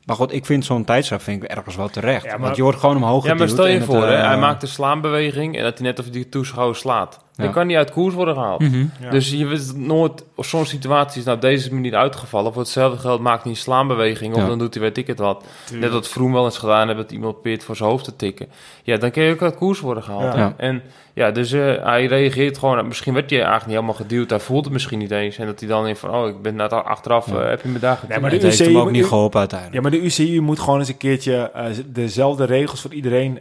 Maar 0.08 0.16
goed, 0.16 0.32
ik 0.32 0.46
vind 0.46 0.64
zo'n 0.64 0.84
tijdstraf 0.84 1.22
vind 1.22 1.42
ik 1.42 1.48
ergens 1.50 1.76
wel 1.76 1.88
terecht. 1.88 2.24
Ja, 2.24 2.30
maar- 2.30 2.40
Want 2.40 2.56
je 2.56 2.62
wordt 2.62 2.78
gewoon 2.78 2.96
omhoog 2.96 3.24
Ja, 3.26 3.34
maar 3.34 3.48
stel 3.48 3.66
je 3.66 3.74
het, 3.74 3.84
voor, 3.84 4.02
hè, 4.06 4.14
eh, 4.14 4.26
hij 4.26 4.38
maakt 4.38 4.62
een 4.62 4.68
slaanbeweging 4.68 5.56
en 5.56 5.62
dat 5.62 5.78
hij 5.78 5.86
net 5.86 5.98
of 5.98 6.06
die 6.10 6.28
toeschouwer 6.28 6.76
slaat. 6.76 7.24
Dan 7.38 7.46
Ja. 7.46 7.52
kan 7.52 7.68
hij 7.68 7.76
uit 7.76 7.90
koers 7.90 8.14
worden 8.14 8.34
gehaald. 8.34 8.60
mhm. 8.60 8.84
Ja. 9.00 9.10
Dus 9.10 9.30
je 9.30 9.46
weet 9.46 9.72
nooit, 9.76 10.24
of 10.34 10.46
zo'n 10.46 10.66
situatie 10.66 11.18
is 11.18 11.24
nou 11.24 11.36
op 11.36 11.42
deze 11.42 11.74
manier 11.74 11.94
uitgevallen. 11.96 12.52
Voor 12.52 12.62
hetzelfde 12.62 12.98
geld 12.98 13.20
maakt 13.20 13.42
hij 13.42 13.50
een 13.52 13.56
slaanbeweging 13.58 14.34
of 14.34 14.40
Ja. 14.40 14.46
dan 14.46 14.58
doet 14.58 14.74
hij 14.74 14.82
weet 14.82 14.96
ik 14.96 15.06
het 15.06 15.18
wat. 15.18 15.44
Net 15.72 15.90
wat 15.92 16.08
Vroom 16.08 16.32
wel 16.32 16.44
eens 16.44 16.58
gedaan 16.58 16.86
heeft, 16.86 16.98
dat 17.00 17.12
iemand 17.12 17.32
probeert 17.32 17.64
voor 17.64 17.76
zijn 17.76 17.88
hoofd 17.88 18.04
te 18.04 18.16
tikken. 18.16 18.46
Ja, 18.82 18.96
dan 18.96 19.10
kan 19.10 19.22
je 19.22 19.32
ook 19.32 19.42
uit 19.42 19.54
koers 19.56 19.80
worden 19.80 20.02
gehaald. 20.02 20.22
Ja. 20.22 20.38
hè. 20.38 20.40
Ja. 20.40 20.54
En 20.56 20.82
ja, 21.12 21.30
dus 21.30 21.52
eh, 21.52 21.84
hij 21.84 22.06
reageert 22.06 22.58
gewoon, 22.58 22.86
misschien 22.86 23.14
werd 23.14 23.30
hij 23.30 23.38
eigenlijk 23.38 23.66
niet 23.68 23.74
helemaal 23.76 24.00
geduwd. 24.06 24.30
Hij 24.30 24.40
voelt 24.40 24.64
het 24.64 24.72
misschien 24.72 24.98
niet 24.98 25.10
eens. 25.10 25.38
En 25.38 25.46
dat 25.46 25.60
hij 25.60 25.68
dan 25.68 25.86
in 25.86 25.96
van, 25.96 26.10
oh, 26.10 26.28
ik 26.28 26.42
ben 26.42 26.54
net 26.54 26.72
achteraf, 26.72 27.26
Ja. 27.30 27.40
eh, 27.40 27.48
heb 27.48 27.62
je 27.62 27.68
me 27.68 27.78
daar 27.78 27.90
Nee, 27.90 27.98
getikt? 28.00 28.20
maar 28.20 28.30
het 28.30 28.40
de 28.40 28.46
heeft 28.46 28.58
hem 28.58 28.76
ook 28.78 28.90
niet 28.90 29.06
geholpen 29.06 29.38
uiteindelijk. 29.38 29.76
Ja, 29.84 29.90
maar 29.90 30.00
de 30.00 30.06
UCI 30.06 30.40
moet 30.40 30.58
gewoon 30.60 30.78
eens 30.78 30.88
een 30.88 30.96
keertje 30.96 31.50
eh, 31.54 31.64
dezelfde 31.86 32.44
regels 32.44 32.80
voor 32.80 32.92
iedereen 32.94 33.38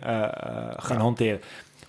gaan 0.77 0.97
hanteren. 0.99 1.41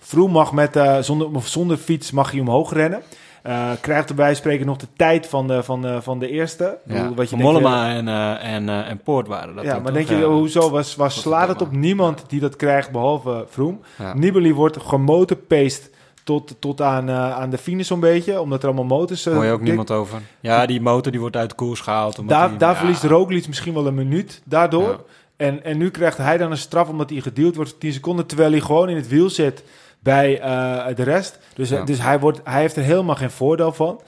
Vroeg 0.09 0.29
mag 0.31 0.51
met, 0.51 0.75
eh, 0.75 0.97
zonder, 0.99 1.27
zonder 1.43 1.77
fiets 1.77 2.11
mag 2.11 2.31
hij 2.31 2.39
omhoog 2.39 2.73
rennen. 2.73 3.01
Eh, 3.43 3.69
krijgt 3.81 4.09
erbij 4.09 4.35
spreken 4.35 4.65
nog 4.65 4.77
de 4.77 4.87
tijd 4.95 5.27
van 5.27 5.47
de, 5.47 5.63
van 5.63 5.81
de, 5.81 6.01
van 6.01 6.19
de 6.19 6.29
eerste. 6.29 6.77
Ik 6.85 6.93
Ja, 6.93 7.01
bedoel, 7.01 7.15
wat 7.15 7.29
je 7.29 7.35
Mollema 7.35 7.89
en, 7.89 8.07
eh, 8.07 8.53
en, 8.53 8.69
eh, 8.69 8.89
en 8.89 8.97
Poort 9.03 9.27
waren 9.27 9.55
dat 9.55 9.63
ja, 9.63 9.79
maar 9.79 9.93
denk 9.93 10.07
je, 10.09 10.23
hoezo 10.23 10.69
was, 10.69 10.95
was 10.95 11.21
slaat 11.21 11.47
het 11.47 11.61
op 11.61 11.71
niemand 11.71 12.23
die 12.27 12.39
dat 12.39 12.55
krijgt 12.55 12.91
behalve 12.91 13.45
Vroom? 13.49 13.79
Ja. 13.97 14.13
Nibali 14.13 14.53
wordt 14.53 14.77
gemotorpaced 14.81 15.89
tot, 16.23 16.55
tot 16.59 16.81
aan, 16.81 17.11
aan 17.11 17.49
de 17.49 17.57
finish 17.57 17.87
zo'n 17.87 17.99
beetje, 17.99 18.41
omdat 18.41 18.61
er 18.61 18.65
allemaal 18.67 18.97
motors... 18.97 19.25
Hoor 19.25 19.45
je 19.45 19.51
ook 19.51 19.57
dik- 19.59 19.67
niemand 19.67 19.91
over. 19.91 20.19
Ja, 20.39 20.65
die 20.65 20.81
motor 20.81 21.11
die 21.11 21.21
wordt 21.21 21.35
uit 21.35 21.55
koers 21.55 21.79
gehaald. 21.79 22.19
omdat 22.19 22.37
Daar, 22.37 22.49
die- 22.49 22.57
daar 22.57 22.75
verliest 22.75 23.03
Roglic 23.03 23.47
misschien 23.47 23.73
wel 23.73 23.87
een 23.87 23.95
minuut 23.95 24.41
daardoor. 24.45 25.03
En, 25.37 25.63
en 25.63 25.77
nu 25.77 25.89
krijgt 25.89 26.17
hij 26.17 26.37
dan 26.37 26.51
een 26.51 26.57
straf 26.57 26.89
omdat 26.89 27.09
hij 27.09 27.19
gedeeld 27.21 27.55
wordt 27.55 27.69
voor 27.69 27.79
10 27.79 27.93
seconden, 27.93 28.25
terwijl 28.25 28.51
hij 28.51 28.59
gewoon 28.61 28.89
in 28.89 28.95
het 28.95 29.07
wiel 29.07 29.29
zit 29.29 29.63
bij 29.99 30.39
eh, 30.39 30.95
de 30.95 31.03
rest. 31.03 31.39
Dus, 31.55 31.69
Ja. 31.69 31.83
dus 31.83 32.01
hij, 32.01 32.19
wordt, 32.19 32.41
hij 32.43 32.61
heeft 32.61 32.75
er 32.75 32.83
helemaal 32.83 33.15
geen 33.15 33.31
voordeel 33.31 33.73
van. 33.73 34.01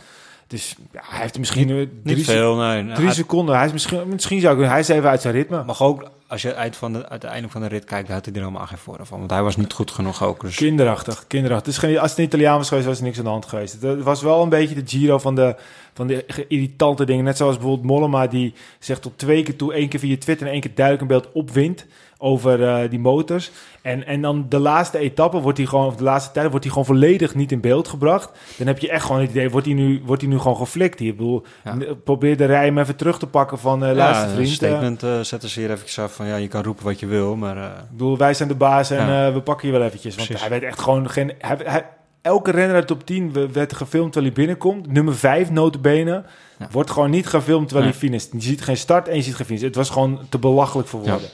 Dus 0.47 0.75
ja, 0.91 1.01
hij 1.03 1.19
heeft 1.21 1.33
er 1.33 1.39
misschien 1.39 1.69
eh, 1.69 1.75
drie, 2.03 2.15
Niet 2.15 2.25
veel, 2.25 2.55
nee. 2.55 2.91
drie 2.93 3.05
Hij- 3.05 3.15
seconden. 3.15 3.55
Hij 3.55 3.65
is 3.65 3.71
misschien, 3.71 4.07
misschien 4.07 4.39
zou 4.41 4.61
ik, 4.63 4.69
hij 4.69 4.79
is 4.79 4.87
even 4.87 5.09
uit 5.09 5.21
zijn 5.21 5.33
ritme. 5.33 5.63
mag 5.63 5.81
ook, 5.83 6.09
als 6.27 6.41
je 6.41 6.55
uit, 6.55 6.75
van 6.75 6.93
de, 6.93 7.09
uit 7.09 7.21
het 7.21 7.31
einde 7.31 7.49
van 7.49 7.61
de 7.61 7.67
rit 7.67 7.83
kijkt, 7.83 8.09
had 8.09 8.25
hij 8.25 8.33
er 8.33 8.39
helemaal 8.39 8.67
geen 8.67 8.77
voordeel 8.77 9.05
van. 9.05 9.19
Want 9.19 9.31
hij 9.31 9.43
was 9.43 9.55
niet 9.57 9.73
goed 9.73 9.91
genoeg 9.91 10.23
ook. 10.23 10.41
Dus 10.41 10.55
Kinderachtig, 10.55 11.23
kinderachtig. 11.27 11.79
Geen, 11.79 11.99
als 11.99 12.09
het 12.09 12.19
een 12.19 12.25
Italiaan 12.25 12.57
was 12.57 12.67
geweest, 12.67 12.87
was 12.87 12.97
er 12.97 13.03
niks 13.03 13.17
aan 13.17 13.23
de 13.23 13.29
hand 13.29 13.45
geweest. 13.45 13.73
Het 13.73 13.83
eh, 13.83 14.03
was 14.03 14.21
wel 14.21 14.41
een 14.43 14.49
beetje 14.49 14.75
de 14.75 14.81
Giro 14.85 15.17
van 15.17 15.35
de, 15.35 15.55
van 15.93 16.07
de 16.07 16.25
irritante 16.47 17.05
dingen. 17.05 17.23
Net 17.23 17.37
zoals 17.37 17.55
bijvoorbeeld 17.57 17.87
Mollema, 17.87 18.27
die 18.27 18.53
zegt 18.79 19.01
tot 19.01 19.17
twee 19.17 19.43
keer 19.43 19.55
toe, 19.55 19.73
één 19.73 19.89
keer 19.89 19.99
via 19.99 20.17
Twitter 20.17 20.47
en 20.47 20.51
één 20.53 20.61
keer 20.61 20.75
duidelijk 20.75 21.01
een 21.11 21.17
beeld 21.19 21.31
opwint 21.33 21.85
over 22.21 22.63
eh, 22.67 22.89
die 22.89 22.99
motors. 22.99 23.51
En, 23.81 24.05
en 24.05 24.21
dan 24.21 24.45
de 24.49 24.59
laatste 24.59 24.97
etappe 24.97 25.39
wordt 25.39 25.57
hij 25.57 25.67
gewoon, 25.67 25.85
of 25.85 25.95
de 25.95 26.03
laatste 26.03 26.31
tijd 26.31 26.49
wordt 26.49 26.63
hij 26.65 26.73
gewoon 26.73 26.87
volledig 26.87 27.35
niet 27.35 27.51
in 27.51 27.59
beeld 27.61 27.87
gebracht. 27.87 28.29
Dan 28.57 28.67
heb 28.67 28.79
je 28.79 28.89
echt 28.89 29.05
gewoon 29.05 29.21
het 29.21 29.29
idee, 29.29 29.49
wordt 29.49 29.65
hij 29.65 29.75
nu, 29.75 30.01
wordt 30.05 30.21
hij 30.21 30.31
nu 30.31 30.37
gewoon 30.39 30.57
geflikt 30.57 30.99
hier? 30.99 31.09
Ik 31.11 31.17
bedoel, 31.17 31.43
Ja. 31.63 31.75
probeer 32.03 32.37
de 32.37 32.45
rij 32.45 32.65
hem 32.65 32.77
even 32.77 32.95
terug 32.95 33.19
te 33.19 33.27
pakken 33.27 33.59
van, 33.59 33.83
eh 33.83 33.89
ja, 33.89 33.95
luister 33.95 34.25
een 34.27 34.33
vriend. 34.35 34.47
eh, 34.49 34.53
statement 34.55 35.03
eh, 35.03 35.19
zetten 35.19 35.49
ze 35.49 35.59
hier 35.59 35.71
even 35.71 36.03
af 36.03 36.13
van, 36.15 36.25
ja, 36.27 36.35
je 36.35 36.47
kan 36.47 36.63
roepen 36.63 36.85
wat 36.85 36.99
je 36.99 37.05
wil, 37.05 37.35
maar... 37.35 37.57
ik 37.57 37.91
bedoel, 37.91 38.17
wij 38.17 38.33
zijn 38.33 38.49
de 38.49 38.55
baas 38.55 38.91
en 38.91 39.07
Ja. 39.07 39.33
we 39.33 39.41
pakken 39.41 39.67
je 39.67 39.73
wel 39.73 39.83
eventjes. 39.87 40.15
Want 40.15 40.27
Precies. 40.27 40.47
hij 40.47 40.59
weet 40.59 40.69
echt 40.69 40.79
gewoon 40.81 41.09
geen... 41.09 41.33
Hij, 41.39 41.57
hij- 41.63 41.85
elke 42.21 42.51
renner 42.51 42.75
uit 42.75 42.87
de 42.87 42.93
top 42.93 43.05
10 43.05 43.33
we- 43.33 43.51
werd 43.51 43.73
gefilmd 43.73 44.11
terwijl 44.11 44.33
hij 44.33 44.43
binnenkomt. 44.45 44.91
Nummer 44.91 45.15
5, 45.15 45.51
notabene, 45.51 46.23
Ja. 46.59 46.67
wordt 46.71 46.91
gewoon 46.91 47.09
niet 47.09 47.27
gefilmd 47.27 47.67
terwijl 47.67 47.89
Nee. 47.89 47.97
hij 47.99 48.07
finisht. 48.07 48.29
Je 48.33 48.41
ziet 48.41 48.61
geen 48.61 48.77
start 48.77 49.07
en 49.07 49.15
je 49.15 49.21
ziet 49.21 49.35
geen 49.35 49.45
finish. 49.45 49.61
Het 49.63 49.75
was 49.75 49.89
gewoon 49.89 50.19
te 50.29 50.37
belachelijk 50.37 50.87
voor 50.87 51.03
Ja. 51.03 51.09
woorden. 51.11 51.29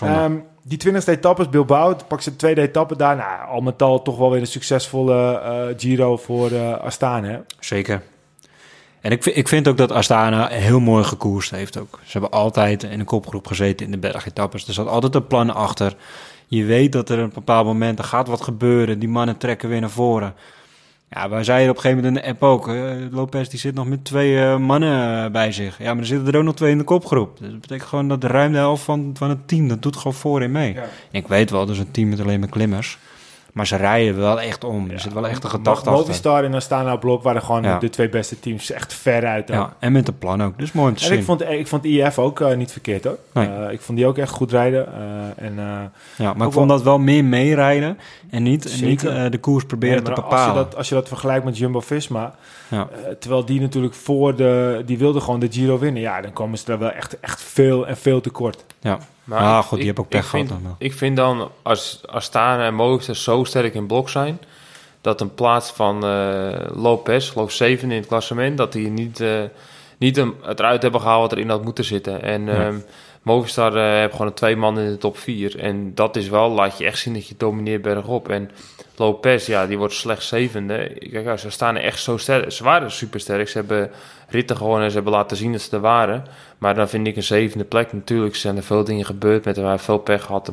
Ehm, 0.00 0.36
die 0.62 0.78
20e 0.78 1.08
etappe 1.12 1.42
is 1.42 1.48
Bilbao. 1.48 1.96
Pak 2.08 2.20
ze 2.20 2.30
de 2.30 2.36
tweede 2.36 2.60
etappe 2.60 2.96
daar. 2.96 3.16
Nou, 3.16 3.48
al 3.48 3.60
met 3.60 3.82
al 3.82 4.02
toch 4.02 4.18
wel 4.18 4.30
weer 4.30 4.40
een 4.40 4.46
succesvolle 4.46 5.38
eh, 5.38 5.62
Giro 5.76 6.16
voor 6.16 6.50
eh 6.50 6.72
Astana. 6.78 7.28
Hè? 7.28 7.38
Zeker. 7.60 8.02
En 9.00 9.10
ik, 9.12 9.22
vind- 9.22 9.36
ik 9.36 9.48
vind 9.48 9.68
ook 9.68 9.76
dat 9.76 9.92
Astana 9.92 10.46
heel 10.48 10.80
mooi 10.80 11.04
gekoerst 11.04 11.50
heeft 11.50 11.78
ook. 11.78 11.98
Ze 12.04 12.12
hebben 12.12 12.30
altijd 12.30 12.82
in 12.82 13.00
een 13.00 13.04
kopgroep 13.06 13.46
gezeten 13.46 13.86
in 13.86 13.92
de 13.92 13.98
bergetappes. 13.98 14.66
Er 14.68 14.74
zat 14.74 14.88
altijd 14.88 15.14
een 15.14 15.26
plan 15.26 15.54
achter. 15.54 15.96
Je 16.46 16.64
weet 16.64 16.92
dat 16.92 17.08
er 17.08 17.18
een 17.18 17.30
bepaald 17.34 17.66
moment, 17.66 17.98
er 17.98 18.04
gaat 18.04 18.28
wat 18.28 18.42
gebeuren. 18.42 18.98
Die 18.98 19.08
mannen 19.08 19.36
trekken 19.36 19.68
weer 19.68 19.80
naar 19.80 19.90
voren. 19.90 20.34
Ja, 21.14 21.28
wij 21.28 21.44
zeiden 21.44 21.70
op 21.70 21.76
een 21.76 21.82
gegeven 21.82 22.04
moment 22.04 22.16
in 22.16 22.22
de 22.22 22.28
app 22.28 22.42
ook. 22.42 22.68
eh, 22.68 22.92
Lopez 23.10 23.48
die 23.48 23.58
zit 23.58 23.74
nog 23.74 23.86
met 23.86 24.04
twee 24.04 24.38
eh, 24.40 24.56
mannen 24.58 25.24
eh, 25.24 25.30
bij 25.30 25.52
zich. 25.52 25.78
Ja, 25.78 25.84
maar 25.92 26.02
er 26.02 26.06
zitten 26.06 26.32
er 26.32 26.38
ook 26.38 26.44
nog 26.44 26.54
twee 26.54 26.70
in 26.70 26.78
de 26.78 26.84
kopgroep. 26.84 27.38
Dus 27.38 27.50
dat 27.50 27.60
betekent 27.60 27.88
gewoon 27.88 28.08
dat 28.08 28.20
de 28.20 28.26
ruim 28.26 28.52
de 28.52 28.58
helft 28.58 28.82
van, 28.82 29.10
van 29.14 29.28
het 29.28 29.48
team, 29.48 29.68
dat 29.68 29.82
doet 29.82 29.96
gewoon 29.96 30.14
voorin 30.14 30.52
mee. 30.52 30.74
Ja. 30.74 30.82
Ik 31.10 31.28
weet 31.28 31.50
wel, 31.50 31.66
dat 31.66 31.74
is 31.74 31.80
een 31.80 31.90
team 31.90 32.08
met 32.08 32.20
alleen 32.20 32.40
maar 32.40 32.48
klimmers. 32.48 32.98
Maar 33.52 33.66
ze 33.66 33.76
rijden 33.76 34.16
wel 34.18 34.40
echt 34.40 34.64
om. 34.64 34.90
Er 34.90 35.00
zit 35.00 35.12
wel 35.12 35.28
echt 35.28 35.44
een 35.44 35.50
gedachte 35.50 35.90
achter. 35.90 35.92
Movistar 36.06 36.44
en 36.44 36.54
Astana 36.54 36.96
Blok 36.96 37.22
waren 37.22 37.42
gewoon 37.42 37.78
de 37.80 37.88
twee 37.90 38.08
beste 38.08 38.40
teams. 38.40 38.70
Echt 38.70 38.94
ver 38.94 39.26
uit. 39.26 39.48
Ja, 39.48 39.72
en 39.78 39.92
met 39.92 40.08
een 40.08 40.18
plan 40.18 40.42
ook. 40.42 40.58
Dus 40.58 40.72
mooi 40.72 40.88
om 40.88 40.94
te 40.96 41.02
En 41.02 41.08
zien. 41.08 41.18
ik 41.18 41.24
vond, 41.24 41.40
ik 41.42 41.66
vond 41.66 41.84
IF 41.84 42.18
ook 42.18 42.40
eh, 42.40 42.56
niet 42.56 42.72
verkeerd 42.72 43.04
hoor. 43.04 43.18
Nee. 43.32 43.48
Eh, 43.48 43.72
ik 43.72 43.80
vond 43.80 43.98
die 43.98 44.06
ook 44.06 44.18
echt 44.18 44.30
goed 44.30 44.50
rijden. 44.50 44.86
eh, 44.86 45.44
en, 45.46 45.54
Ja, 46.16 46.32
maar 46.34 46.46
ik 46.46 46.52
vond 46.52 46.68
dat 46.68 46.82
wel 46.82 46.98
meer 46.98 47.24
meerijden 47.24 47.98
en 48.30 48.42
niet, 48.42 48.70
Zeker. 48.70 49.12
niet 49.22 49.32
de 49.32 49.38
koers 49.38 49.64
proberen 49.64 50.02
nee, 50.02 50.14
te 50.14 50.20
bepalen. 50.20 50.38
Als 50.38 50.46
je, 50.46 50.54
dat, 50.54 50.76
als 50.76 50.88
je 50.88 50.94
dat 50.94 51.08
vergelijkt 51.08 51.44
met 51.44 51.58
Jumbo-Visma... 51.58 52.34
Ja. 52.68 52.88
terwijl 53.18 53.44
die 53.44 53.60
natuurlijk 53.60 53.94
voor 53.94 54.36
de... 54.36 54.82
Die 54.86 54.98
wilde 54.98 55.20
gewoon 55.20 55.40
de 55.40 55.48
Giro 55.50 55.78
winnen. 55.78 56.02
Ja, 56.02 56.20
dan 56.20 56.32
komen 56.32 56.58
ze 56.58 56.72
er 56.72 56.78
wel 56.78 56.90
echt, 56.90 57.20
echt 57.20 57.42
veel 57.42 57.86
en 57.86 57.96
veel 57.96 58.20
tekort. 58.20 58.64
ja. 58.80 58.98
Maar 59.24 59.40
ah, 59.40 59.58
ik- 59.58 59.64
goed, 59.64 59.78
die 59.78 59.80
ik- 59.80 59.86
heb 59.96 59.98
ook 60.04 60.08
pech 60.10 60.28
gehad 60.28 60.46
vind- 60.46 60.48
dan 60.48 60.62
wel. 60.68 60.76
Ik 60.78 60.92
vind 60.92 61.16
dan, 61.16 61.50
als 61.62 62.00
Astana 62.06 62.64
en 62.66 62.74
Movistar 62.74 63.16
zo 63.16 63.44
sterk 63.44 63.74
in 63.74 63.86
blok 63.86 64.08
zijn... 64.08 64.38
dat 65.00 65.20
een 65.20 65.34
plaats 65.34 65.70
van 65.70 66.04
eh 66.06 66.50
Lopez, 66.74 67.32
geloof 67.32 67.52
7 67.52 67.90
in 67.90 67.96
het 67.96 68.06
klassement... 68.06 68.56
dat 68.56 68.72
hij 68.74 68.82
niet, 68.82 69.20
eh, 69.20 69.40
niet 69.98 70.16
het 70.42 70.58
eruit 70.58 70.82
hebben 70.82 71.00
gehaald 71.00 71.20
wat 71.20 71.32
erin 71.32 71.50
had 71.50 71.64
moeten 71.64 71.84
zitten. 71.84 72.22
En 72.22 72.48
ehm, 72.48 72.76
Movistar 73.22 73.76
eh 73.76 73.98
heeft 73.98 74.14
gewoon 74.14 74.34
twee 74.34 74.56
man 74.56 74.78
in 74.78 74.90
de 74.90 74.98
top 74.98 75.18
4. 75.18 75.58
En 75.58 75.94
dat 75.94 76.16
is 76.16 76.28
wel, 76.28 76.50
laat 76.50 76.78
je 76.78 76.84
echt 76.84 76.98
zien 76.98 77.14
dat 77.14 77.26
je 77.28 77.34
domineert 77.38 77.82
bergop. 77.82 78.28
En 78.28 78.50
Lopez, 78.96 79.46
ja, 79.46 79.66
die 79.66 79.78
wordt 79.78 79.94
slechts 79.94 80.28
zevende. 80.28 80.96
Kijk, 81.10 81.24
ja, 81.24 81.36
ze 81.36 81.50
staan 81.50 81.76
echt 81.76 82.00
zo 82.00 82.16
sterk. 82.16 82.52
Ze 82.52 82.64
waren 82.64 82.90
super 82.90 83.20
sterk. 83.20 83.48
Ze 83.48 83.58
hebben 83.58 83.90
ritten 84.28 84.56
gewonnen 84.56 84.82
en 84.84 84.88
ze 84.88 84.94
hebben 84.94 85.12
laten 85.14 85.36
zien 85.36 85.52
dat 85.52 85.60
ze 85.60 85.76
er 85.76 85.82
waren. 85.82 86.24
Maar 86.58 86.74
dan 86.74 86.88
vind 86.88 87.06
ik 87.06 87.16
een 87.16 87.22
zevende 87.22 87.64
plek. 87.64 87.92
Natuurlijk 87.92 88.36
zijn 88.36 88.56
er 88.56 88.62
veel 88.62 88.84
dingen 88.84 89.04
gebeurd. 89.04 89.44
Met, 89.44 89.56
heeft 89.56 89.84
veel 89.84 89.98
pech 89.98 90.24
gehad. 90.24 90.50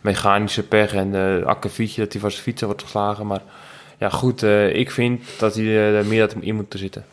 mechanische 0.00 0.62
pech 0.62 0.94
en 0.94 1.12
de 1.12 1.42
akkefietje 1.44 2.00
dat 2.02 2.12
hij 2.12 2.20
van 2.20 2.30
zijn 2.30 2.42
fietsen 2.42 2.66
wordt 2.66 2.82
geslagen. 2.82 3.26
Maar 3.26 3.42
ja, 3.98 4.08
goed. 4.08 4.42
eh, 4.42 4.74
ik 4.74 4.90
vind 4.90 5.22
dat 5.38 5.54
hij 5.54 5.94
er 5.94 6.06
meer 6.06 6.20
dat 6.20 6.32
hem 6.32 6.42
in 6.42 6.54
moet 6.54 6.74
zitten. 6.76 7.04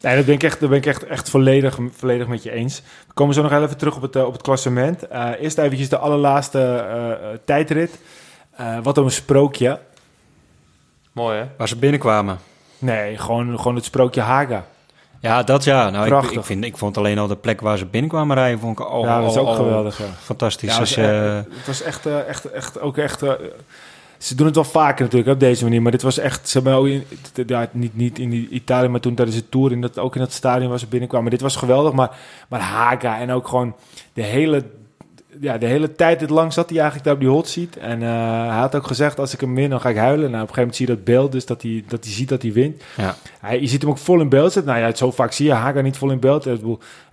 Nee, 0.00 0.16
dat 0.16 0.24
ben 0.24 0.34
ik 0.34 0.42
echt, 0.42 0.60
dat 0.60 0.68
ben 0.68 0.78
ik 0.78 0.86
echt, 0.86 1.06
echt 1.06 1.30
volledig, 1.30 1.78
volledig 1.96 2.26
met 2.26 2.42
je 2.42 2.50
eens. 2.52 2.82
We 3.06 3.12
komen 3.14 3.34
zo 3.34 3.42
nog 3.42 3.52
even 3.52 3.76
terug 3.76 3.96
op 3.96 4.02
het, 4.02 4.16
eh, 4.16 4.24
op 4.26 4.32
het 4.32 4.42
klassement. 4.42 5.08
Eh, 5.08 5.28
eerst 5.40 5.58
eventjes 5.58 5.88
de 5.88 5.98
allerlaatste 5.98 6.60
eh, 6.60 7.28
tijdrit. 7.44 7.98
Eh, 8.56 8.78
wat 8.82 8.96
een 8.96 9.10
sprookje. 9.10 9.78
Mooi 11.12 11.38
hè? 11.38 11.44
Waar 11.56 11.68
ze 11.68 11.76
binnenkwamen. 11.76 12.38
Nee, 12.78 13.18
gewoon, 13.18 13.56
gewoon 13.58 13.74
het 13.74 13.84
sprookje 13.84 14.20
Haga. 14.20 14.64
Ja, 15.20 15.42
dat 15.42 15.64
ja. 15.64 15.90
Nou, 15.90 16.16
ik, 16.24 16.30
ik, 16.30 16.44
vind, 16.44 16.64
ik 16.64 16.76
vond 16.76 16.96
alleen 16.96 17.18
al 17.18 17.26
de 17.26 17.36
plek 17.36 17.60
waar 17.60 17.78
ze 17.78 17.86
binnenkwamen 17.86 18.36
rijden, 18.36 18.58
vond 18.60 18.78
ik 18.78 18.84
al, 18.86 19.04
ja, 19.04 19.20
dat 19.20 19.30
is 19.30 19.36
al- 19.36 19.42
ook 19.42 19.48
al 19.48 19.54
geweldig. 19.54 19.98
Ja. 19.98 20.04
fantastisch. 20.20 20.72
Ja, 20.72 20.78
Als 20.78 20.94
het, 20.94 21.04
was, 21.06 21.14
je- 21.14 21.36
echt- 21.46 21.56
het 21.56 21.66
was 21.66 21.82
echt, 21.82 22.06
echt, 22.06 22.44
echt, 22.44 22.80
ook 22.80 22.96
echt. 22.96 23.22
eh, 23.22 23.30
ze 24.20 24.34
doen 24.34 24.46
het 24.46 24.54
wel 24.54 24.64
vaker 24.64 25.04
natuurlijk 25.04 25.32
op 25.32 25.40
deze 25.40 25.64
manier, 25.64 25.82
maar 25.82 25.92
dit 25.92 26.02
was 26.02 26.18
echt. 26.18 26.48
Ze 26.48 26.60
hebben 26.60 26.74
ook 26.74 27.72
niet, 27.72 27.96
niet 27.96 28.18
in 28.18 28.54
Italië, 28.54 28.88
maar 28.88 29.00
toen 29.00 29.14
tijdens 29.14 29.36
de 29.36 29.48
tour 29.48 29.72
in 29.72 29.80
dat, 29.80 29.98
ook 29.98 30.14
in 30.14 30.20
dat 30.20 30.32
stadion 30.32 30.68
waar 30.68 30.78
ze 30.78 30.86
binnenkwamen. 30.86 31.30
Dit 31.30 31.40
was 31.40 31.56
geweldig, 31.56 31.92
maar, 31.92 32.16
maar 32.48 32.60
Haga 32.60 33.18
en 33.18 33.30
ook 33.30 33.48
gewoon 33.48 33.74
de 34.12 34.22
hele, 34.22 34.64
ja, 35.40 35.58
de 35.58 35.66
hele 35.66 35.94
tijd 35.94 36.18
dit 36.18 36.30
lang 36.30 36.52
zat 36.52 36.68
hij 36.68 36.78
eigenlijk 36.78 37.06
daar 37.06 37.14
op 37.14 37.20
die 37.20 37.30
hot 37.30 37.48
seat. 37.48 37.76
En 37.76 38.02
eh, 38.02 38.08
hij 38.48 38.58
had 38.58 38.74
ook 38.74 38.86
gezegd: 38.86 39.18
als 39.18 39.34
ik 39.34 39.40
hem 39.40 39.54
win, 39.54 39.70
dan 39.70 39.80
ga 39.80 39.88
ik 39.88 39.96
huilen. 39.96 40.30
Nou, 40.30 40.42
op 40.42 40.48
een 40.48 40.54
gegeven 40.54 40.60
moment 40.60 40.76
zie 40.76 40.86
je 40.86 40.94
dat 40.94 41.04
beeld, 41.04 41.32
dus 41.32 41.46
dat 41.46 41.62
hij, 41.62 41.84
dat 41.88 42.04
hij 42.04 42.12
ziet 42.12 42.28
dat 42.28 42.42
hij 42.42 42.52
wint. 42.52 42.82
ja. 42.96 43.16
Hij, 43.40 43.60
je 43.60 43.66
ziet 43.66 43.82
hem 43.82 43.90
ook 43.90 43.98
vol 43.98 44.20
in 44.20 44.28
beeld 44.28 44.52
zitten. 44.52 44.72
Nou 44.72 44.84
ja, 44.84 44.94
zo 44.94 45.10
vaak 45.10 45.32
zie 45.32 45.46
je 45.46 45.52
Haga 45.52 45.80
niet 45.80 45.96
vol 45.96 46.10
in 46.10 46.20
beeld. 46.20 46.48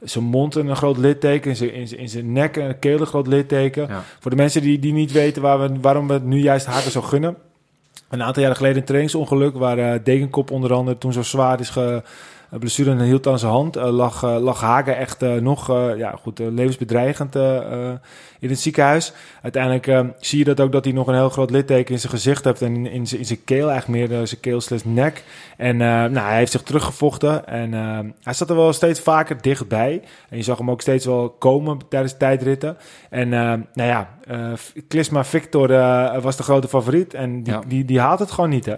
Zijn 0.01 0.23
mond 0.23 0.55
een 0.55 0.75
groot 0.75 0.97
litteken, 0.97 1.49
in 1.49 1.55
zijn, 1.55 1.73
in 1.73 1.87
zijn, 1.87 1.99
in 1.99 2.09
zijn 2.09 2.31
nek 2.31 2.57
en 2.57 2.79
keel 2.79 2.99
een 2.99 3.05
groot 3.05 3.27
litteken. 3.27 3.87
Ja. 3.87 4.03
Voor 4.19 4.31
de 4.31 4.37
mensen 4.37 4.61
die, 4.61 4.79
die 4.79 4.93
niet 4.93 5.11
weten 5.11 5.41
waar 5.41 5.59
we, 5.59 5.79
waarom 5.81 6.07
we 6.07 6.13
het 6.13 6.25
nu 6.25 6.39
juist 6.39 6.65
Haga 6.65 6.89
zo 6.89 7.01
gunnen. 7.01 7.35
Een 8.09 8.23
aantal 8.23 8.41
jaren 8.41 8.57
geleden 8.57 8.77
een 8.77 8.83
trainingsongeluk 8.83 9.55
waar 9.55 9.77
eh, 9.77 9.99
Degenkop 10.03 10.51
onder 10.51 10.73
andere 10.73 10.97
toen 10.97 11.13
zo 11.13 11.21
zwaar 11.21 11.59
is 11.59 11.69
ge 11.69 11.81
een 11.81 12.03
blessure 12.49 12.91
en 12.91 12.99
hield 13.01 13.27
aan 13.27 13.39
zijn 13.39 13.51
hand. 13.51 13.75
eh, 13.75 13.89
lag, 13.89 14.23
eh, 14.23 14.37
lag 14.37 14.61
Haga 14.61 14.93
echt 14.93 15.21
eh, 15.21 15.33
nog 15.33 15.69
eh, 15.69 15.97
ja, 15.97 16.15
goed, 16.21 16.39
eh, 16.39 16.47
levensbedreigend 16.49 17.35
eh, 17.35 17.57
eh, 17.57 17.95
in 18.39 18.49
het 18.49 18.59
ziekenhuis. 18.59 19.13
Uiteindelijk 19.41 19.87
eh, 19.87 19.99
zie 20.19 20.39
je 20.39 20.45
dat 20.45 20.59
ook 20.59 20.71
dat 20.71 20.83
hij 20.85 20.93
nog 20.93 21.07
een 21.07 21.13
heel 21.15 21.29
groot 21.29 21.49
litteken 21.51 21.93
in 21.93 21.99
zijn 21.99 22.11
gezicht 22.13 22.43
heeft 22.43 22.61
en 22.61 22.75
in, 22.75 22.85
in, 22.85 23.07
zijn, 23.07 23.19
in 23.19 23.25
zijn 23.27 23.43
keel, 23.43 23.69
eigenlijk 23.69 24.09
meer 24.09 24.19
eh, 24.19 24.25
zijn 24.27 24.41
keel 24.41 24.61
slash 24.61 24.81
nek. 24.83 25.23
En 25.57 25.81
eh, 25.81 25.87
nou, 25.87 26.17
hij 26.27 26.37
heeft 26.37 26.51
zich 26.51 26.63
teruggevochten 26.63 27.47
en 27.47 27.73
eh, 27.73 27.99
hij 28.23 28.33
zat 28.33 28.49
er 28.49 28.55
wel 28.55 28.73
steeds 28.73 28.99
vaker 28.99 29.41
dichtbij. 29.41 30.01
En 30.29 30.37
je 30.37 30.43
zag 30.43 30.57
hem 30.57 30.71
ook 30.71 30.81
steeds 30.81 31.05
wel 31.05 31.29
komen 31.29 31.77
tijdens 31.89 32.17
tijdritten. 32.17 32.77
En 33.09 33.33
eh, 33.33 33.39
nou 33.73 33.89
ja, 33.89 34.09
eh 34.27 34.51
Klisma 34.87 35.23
Victor 35.23 35.71
eh, 35.73 36.21
was 36.21 36.35
de 36.37 36.43
grote 36.43 36.67
favoriet 36.67 37.13
en 37.13 37.43
die, 37.43 37.53
Ja. 37.53 37.61
die, 37.67 37.85
die 37.85 37.99
haalt 37.99 38.19
het 38.19 38.31
gewoon 38.31 38.49
niet 38.49 38.65
hè. 38.65 38.73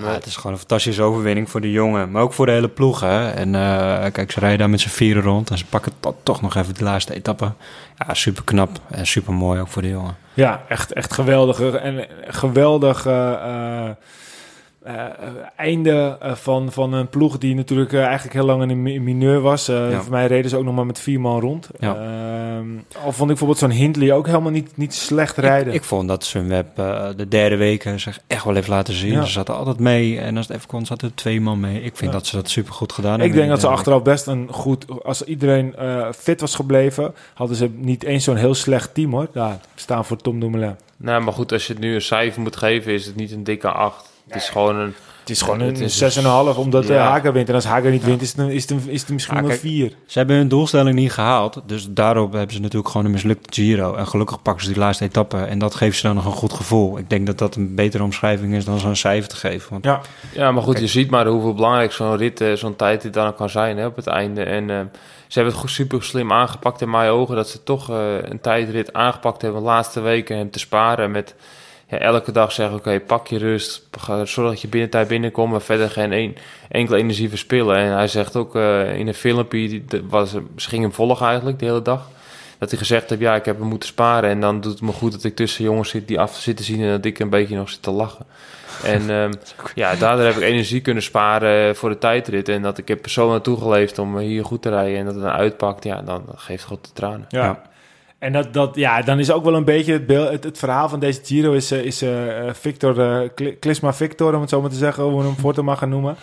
Ja, 0.00 0.12
het 0.12 0.26
is 0.26 0.36
gewoon 0.36 0.52
een 0.52 0.58
fantastische 0.58 1.02
overwinning 1.02 1.50
voor 1.50 1.60
de 1.60 1.70
jongen, 1.70 2.10
maar 2.10 2.22
ook 2.22 2.32
voor 2.32 2.46
de 2.46 2.52
hele 2.52 2.68
ploeg. 2.68 3.00
Hè? 3.00 3.30
En 3.30 3.54
eh, 3.54 4.12
kijk, 4.12 4.30
ze 4.32 4.40
rijden 4.40 4.58
daar 4.58 4.70
met 4.70 4.80
z'n 4.80 4.88
vieren 4.88 5.22
rond 5.22 5.50
en 5.50 5.58
ze 5.58 5.64
pakken 5.66 5.92
to- 6.00 6.16
toch 6.22 6.40
nog 6.42 6.54
even 6.56 6.74
de 6.74 6.84
laatste 6.84 7.14
etappe. 7.14 7.52
Ja, 7.98 8.14
super 8.14 8.44
knap 8.44 8.70
en 8.90 9.06
super 9.06 9.32
mooi 9.32 9.60
ook 9.60 9.68
voor 9.68 9.82
de 9.82 9.88
jongen. 9.88 10.16
Ja, 10.34 10.62
echt, 10.68 10.92
echt 10.92 11.12
geweldig. 11.12 11.60
En 11.60 12.06
geweldig 12.26 13.06
eh, 13.06 13.90
eh, 14.84 15.04
eh, 15.04 15.10
einde 15.56 16.16
eh, 16.20 16.34
van, 16.34 16.72
van 16.72 16.92
een 16.92 17.08
ploeg 17.08 17.38
die 17.38 17.54
natuurlijk 17.54 17.92
eigenlijk 17.92 18.34
heel 18.34 18.44
lang 18.44 18.70
in 18.70 19.02
mineur 19.04 19.40
was. 19.40 19.66
Ja. 19.66 20.00
Voor 20.00 20.10
mij 20.12 20.26
reden 20.26 20.50
ze 20.50 20.56
ook 20.56 20.64
nog 20.64 20.74
maar 20.74 20.86
met 20.86 20.98
vier 20.98 21.20
man 21.20 21.40
rond. 21.40 21.68
Ja. 21.78 21.94
Ehm, 21.94 22.68
al 23.04 23.12
vond 23.12 23.20
ik 23.20 23.26
bijvoorbeeld 23.26 23.58
zo'n 23.58 23.70
Hindley 23.70 24.12
ook 24.12 24.26
helemaal 24.26 24.50
niet, 24.50 24.76
niet 24.76 24.94
slecht 24.94 25.36
rijden. 25.36 25.72
Ik, 25.72 25.80
ik 25.80 25.84
vond 25.84 26.08
dat 26.08 26.24
Sunweb 26.24 26.66
de 27.16 27.28
derde 27.28 27.56
week 27.56 27.84
eh, 27.84 27.94
zich 27.96 28.20
echt 28.26 28.44
wel 28.44 28.54
heeft 28.54 28.68
laten 28.68 28.94
zien. 28.94 29.12
Ja. 29.12 29.24
Ze 29.24 29.32
zaten 29.32 29.56
altijd 29.56 29.78
mee 29.78 30.18
en 30.18 30.36
als 30.36 30.46
het 30.46 30.56
even 30.56 30.68
kon, 30.68 30.86
zaten 30.86 31.08
er 31.08 31.14
twee 31.14 31.40
man 31.40 31.60
mee. 31.60 31.82
Ik 31.82 31.96
vind 31.96 32.12
Ja. 32.12 32.18
dat 32.18 32.26
ze 32.26 32.36
dat 32.36 32.50
super 32.50 32.72
goed 32.72 32.92
gedaan 32.92 33.14
Ik 33.14 33.20
hebben. 33.20 33.36
denk 33.38 33.50
dat 33.50 33.60
ze 33.60 33.66
achteraf 33.66 34.02
best 34.02 34.26
een 34.26 34.48
goed... 34.50 35.04
Als 35.04 35.24
iedereen 35.24 35.76
eh, 35.76 36.08
fit 36.16 36.40
was 36.40 36.54
gebleven, 36.54 37.14
hadden 37.34 37.56
ze 37.56 37.70
niet 37.74 38.02
eens 38.04 38.24
zo'n 38.24 38.36
heel 38.36 38.54
slecht 38.54 38.94
team 38.94 39.12
hoor. 39.12 39.28
Ja, 39.34 39.60
staan 39.74 40.04
voor 40.04 40.16
Tom 40.16 40.40
Dumoulin. 40.40 40.76
Nou, 40.96 41.22
maar 41.22 41.32
goed, 41.32 41.52
als 41.52 41.66
je 41.66 41.72
het 41.72 41.82
nu 41.82 41.94
een 41.94 42.00
cijfer 42.02 42.42
moet 42.42 42.56
geven, 42.56 42.92
is 42.92 43.06
het 43.06 43.16
niet 43.16 43.32
een 43.32 43.44
dikke 43.44 43.68
8. 43.70 44.10
Het 44.32 44.42
is 44.42 44.48
gewoon 44.48 44.76
een... 44.76 44.94
Het 45.20 45.30
is 45.30 45.42
gewoon 45.42 45.60
Het 45.60 45.78
een 45.80 45.84
is 45.84 46.18
6,5 46.54 46.58
omdat 46.58 46.86
Ja. 46.86 46.94
ja. 46.94 47.08
Haga 47.08 47.32
wint. 47.32 47.48
En 47.48 47.54
als 47.54 47.64
Haga 47.64 47.88
niet 47.88 48.04
wint, 48.04 48.22
is 48.22 48.28
het, 48.28 48.38
een- 48.38 48.50
is 48.50 48.62
het, 48.62 48.70
een- 48.70 48.88
is 48.90 49.00
het 49.00 49.10
misschien 49.10 49.34
wel 49.34 49.42
een 49.44 49.48
kijk, 49.48 49.60
4. 49.60 49.92
Ze 50.06 50.18
hebben 50.18 50.36
hun 50.36 50.48
doelstelling 50.48 50.94
niet 50.96 51.12
gehaald. 51.12 51.60
Dus 51.66 51.86
daarop 51.90 52.32
hebben 52.32 52.54
ze 52.54 52.60
natuurlijk 52.60 52.90
gewoon 52.90 53.06
een 53.06 53.12
mislukte 53.12 53.52
Giro. 53.62 53.94
En 53.94 54.06
gelukkig 54.06 54.42
pakken 54.42 54.64
ze 54.64 54.70
die 54.70 54.78
laatste 54.78 55.04
etappe. 55.04 55.36
En 55.38 55.58
dat 55.58 55.74
geeft 55.74 55.96
ze 55.98 56.06
dan 56.06 56.14
nog 56.14 56.24
een 56.24 56.32
goed 56.32 56.52
gevoel. 56.52 56.98
Ik 56.98 57.10
denk 57.10 57.26
dat 57.26 57.38
dat 57.38 57.54
een 57.56 57.74
betere 57.74 58.02
omschrijving 58.02 58.54
is 58.54 58.64
dan 58.64 58.78
zo'n 58.78 58.96
cijfer 58.96 59.28
te 59.28 59.36
geven. 59.36 59.70
Want 59.70 59.84
Ja. 59.84 60.00
Ja, 60.32 60.52
maar 60.52 60.62
goed, 60.62 60.72
Kijk. 60.74 60.84
je 60.86 60.90
ziet 60.92 61.10
maar 61.10 61.26
hoeveel 61.26 61.54
belangrijk 61.54 61.92
zo'n 61.92 62.16
rit, 62.16 62.40
eh, 62.40 62.52
zo'n 62.52 62.76
tijd 62.76 63.12
dan 63.12 63.34
kan 63.34 63.50
zijn 63.50 63.76
hè, 63.78 63.86
op 63.86 63.96
het 63.96 64.06
einde. 64.06 64.42
En 64.42 64.70
eh, 64.70 64.76
ze 65.26 65.38
hebben 65.38 65.52
het 65.52 65.62
goed 65.62 65.70
super 65.70 66.02
slim 66.02 66.32
aangepakt 66.32 66.80
in 66.80 66.90
mijn 66.90 67.10
ogen. 67.10 67.36
Dat 67.36 67.48
ze 67.48 67.62
toch 67.62 67.90
eh, 67.90 67.96
een 68.22 68.40
tijdrit 68.40 68.92
aangepakt 68.92 69.42
hebben 69.42 69.60
de 69.60 69.66
laatste 69.66 70.00
weken 70.00 70.36
hem 70.36 70.50
te 70.50 70.58
sparen. 70.58 71.10
Met 71.10 71.34
ja, 71.92 71.98
elke 71.98 72.32
dag 72.32 72.52
zeggen, 72.52 72.76
oké, 72.76 73.00
pak 73.00 73.26
je 73.26 73.38
rust. 73.38 73.88
Zorg 74.24 74.48
dat 74.48 74.60
je 74.60 74.68
binnen 74.68 74.90
tijd 74.90 75.08
binnenkomt. 75.08 75.50
Maar 75.50 75.62
verder 75.62 75.90
geen 75.90 76.12
een, 76.12 76.36
enkele 76.68 76.98
energie 76.98 77.28
verspillen. 77.28 77.76
En 77.76 77.92
hij 77.92 78.08
zegt 78.08 78.36
ook 78.36 78.56
eh, 78.56 78.98
in 78.98 79.06
een 79.06 79.14
filmpje, 79.14 79.82
was, 80.08 80.30
ze 80.30 80.68
ging 80.68 80.82
hem 80.82 80.92
volgen 80.92 81.26
eigenlijk 81.26 81.58
de 81.58 81.64
hele 81.64 81.82
dag. 81.82 82.08
Dat 82.58 82.70
hij 82.70 82.78
gezegd 82.78 83.10
heeft, 83.10 83.22
ja, 83.22 83.34
ik 83.34 83.44
heb 83.44 83.58
hem 83.58 83.68
moeten 83.68 83.88
sparen. 83.88 84.30
En 84.30 84.40
dan 84.40 84.60
doet 84.60 84.72
het 84.72 84.82
me 84.82 84.92
goed 84.92 85.12
dat 85.12 85.24
ik 85.24 85.36
tussen 85.36 85.64
jongens 85.64 85.88
zit 85.88 86.08
die 86.08 86.20
af 86.20 86.36
zitten 86.36 86.64
zien... 86.64 86.80
en 86.82 86.90
dat 86.90 87.04
ik 87.04 87.18
een 87.18 87.30
beetje 87.30 87.56
nog 87.56 87.70
zit 87.70 87.82
te 87.82 87.90
lachen. 87.90 88.26
En 88.84 89.10
ehm, 89.22 89.32
ja, 89.74 89.94
daardoor 89.94 90.26
heb 90.26 90.36
ik 90.36 90.42
energie 90.42 90.80
kunnen 90.80 91.02
sparen 91.02 91.76
voor 91.76 91.88
de 91.88 91.98
tijdrit. 91.98 92.48
En 92.48 92.62
dat 92.62 92.78
ik 92.78 92.88
heb 92.88 93.08
zo 93.08 93.30
naartoe 93.30 93.58
geleefd 93.58 93.98
om 93.98 94.18
hier 94.18 94.44
goed 94.44 94.62
te 94.62 94.68
rijden. 94.68 94.98
En 94.98 95.04
dat 95.04 95.14
het 95.14 95.22
dan 95.22 95.32
uitpakt, 95.32 95.84
ja, 95.84 96.02
dan 96.02 96.24
geeft 96.34 96.64
God 96.64 96.84
de 96.84 96.92
tranen. 96.92 97.24
Ja. 97.28 97.62
En 98.22 98.32
dat, 98.32 98.52
dat, 98.52 98.74
ja, 98.76 99.02
dan 99.02 99.18
is 99.18 99.30
ook 99.32 99.44
wel 99.44 99.54
een 99.54 99.64
beetje 99.64 99.92
het, 99.92 100.06
beeld, 100.06 100.28
het, 100.30 100.44
het 100.44 100.58
verhaal 100.58 100.88
van 100.88 101.00
deze 101.00 101.20
Giro 101.24 101.52
is, 101.52 101.70
eh, 101.70 101.84
is 101.84 102.02
eh, 102.02 102.38
eh, 102.48 102.54
Victor, 102.54 103.28
Kli- 103.34 103.56
Klisma 103.58 103.92
Victor, 103.92 104.34
om 104.34 104.40
het 104.40 104.50
zo 104.50 104.60
maar 104.60 104.70
te 104.70 104.76
zeggen, 104.76 105.02
hoe 105.04 105.18
we 105.20 105.26
hem 105.26 105.36
voor 105.36 105.54
te 105.54 105.62
mag 105.62 105.78
gaan 105.78 105.88
noemen. 105.88 106.16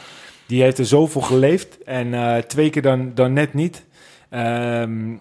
Die 0.45 0.61
heeft 0.61 0.77
er 0.77 0.85
zoveel 0.85 1.21
geleefd 1.21 1.83
en 1.83 2.43
twee 2.47 2.69
keer 2.69 2.81
dan, 2.81 3.11
dan 3.15 3.33
net 3.33 3.53
niet. 3.53 3.85
Ehm, 4.29 5.11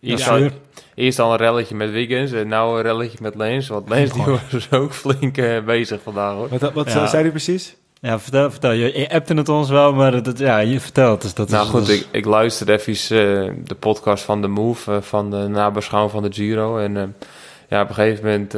Eerst, 0.00 0.24
Ja. 0.24 0.30
al, 0.30 0.48
eerst 0.94 1.18
al 1.18 1.30
een 1.32 1.36
relletje 1.38 1.74
met 1.74 1.90
Wiggins 1.90 2.32
en 2.32 2.48
nou 2.48 2.76
een 2.76 2.82
relletje 2.82 3.18
met 3.20 3.34
Leens. 3.34 3.68
Want 3.68 3.88
Leens 3.88 4.12
die 4.12 4.22
was 4.52 4.70
ook 4.70 4.92
flink 4.92 5.34
bezig 5.64 6.00
vandaag 6.02 6.34
hoor. 6.34 6.48
wat 6.48 6.72
wat 6.72 6.92
Ja. 6.92 7.06
zei 7.06 7.22
hij 7.22 7.30
precies? 7.30 7.76
Ja, 8.04 8.18
vertel, 8.18 8.50
vertel. 8.50 8.70
Je, 8.70 8.98
je 8.98 9.10
appte 9.10 9.34
het 9.34 9.48
ons 9.48 9.68
wel, 9.68 9.92
maar 9.92 10.22
dat, 10.22 10.38
ja, 10.38 10.58
je 10.58 10.80
vertelt. 10.80 11.22
Dus 11.22 11.34
dat 11.34 11.48
nou 11.48 11.64
is, 11.64 11.70
goed, 11.70 11.88
ik, 11.88 12.06
ik 12.10 12.24
luisterde 12.24 12.72
even 12.72 12.92
eh, 12.92 13.52
de 13.64 13.74
podcast 13.74 14.24
van 14.24 14.40
The 14.40 14.48
Move, 14.48 14.92
eh, 14.92 15.00
van 15.00 15.30
de 15.30 15.36
nabeschouwing 15.36 16.12
van 16.12 16.22
de 16.22 16.32
Giro. 16.32 16.78
En 16.78 16.96
eh, 16.96 17.02
ja, 17.68 17.82
op 17.82 17.88
een 17.88 17.94
gegeven 17.94 18.24
moment... 18.24 18.56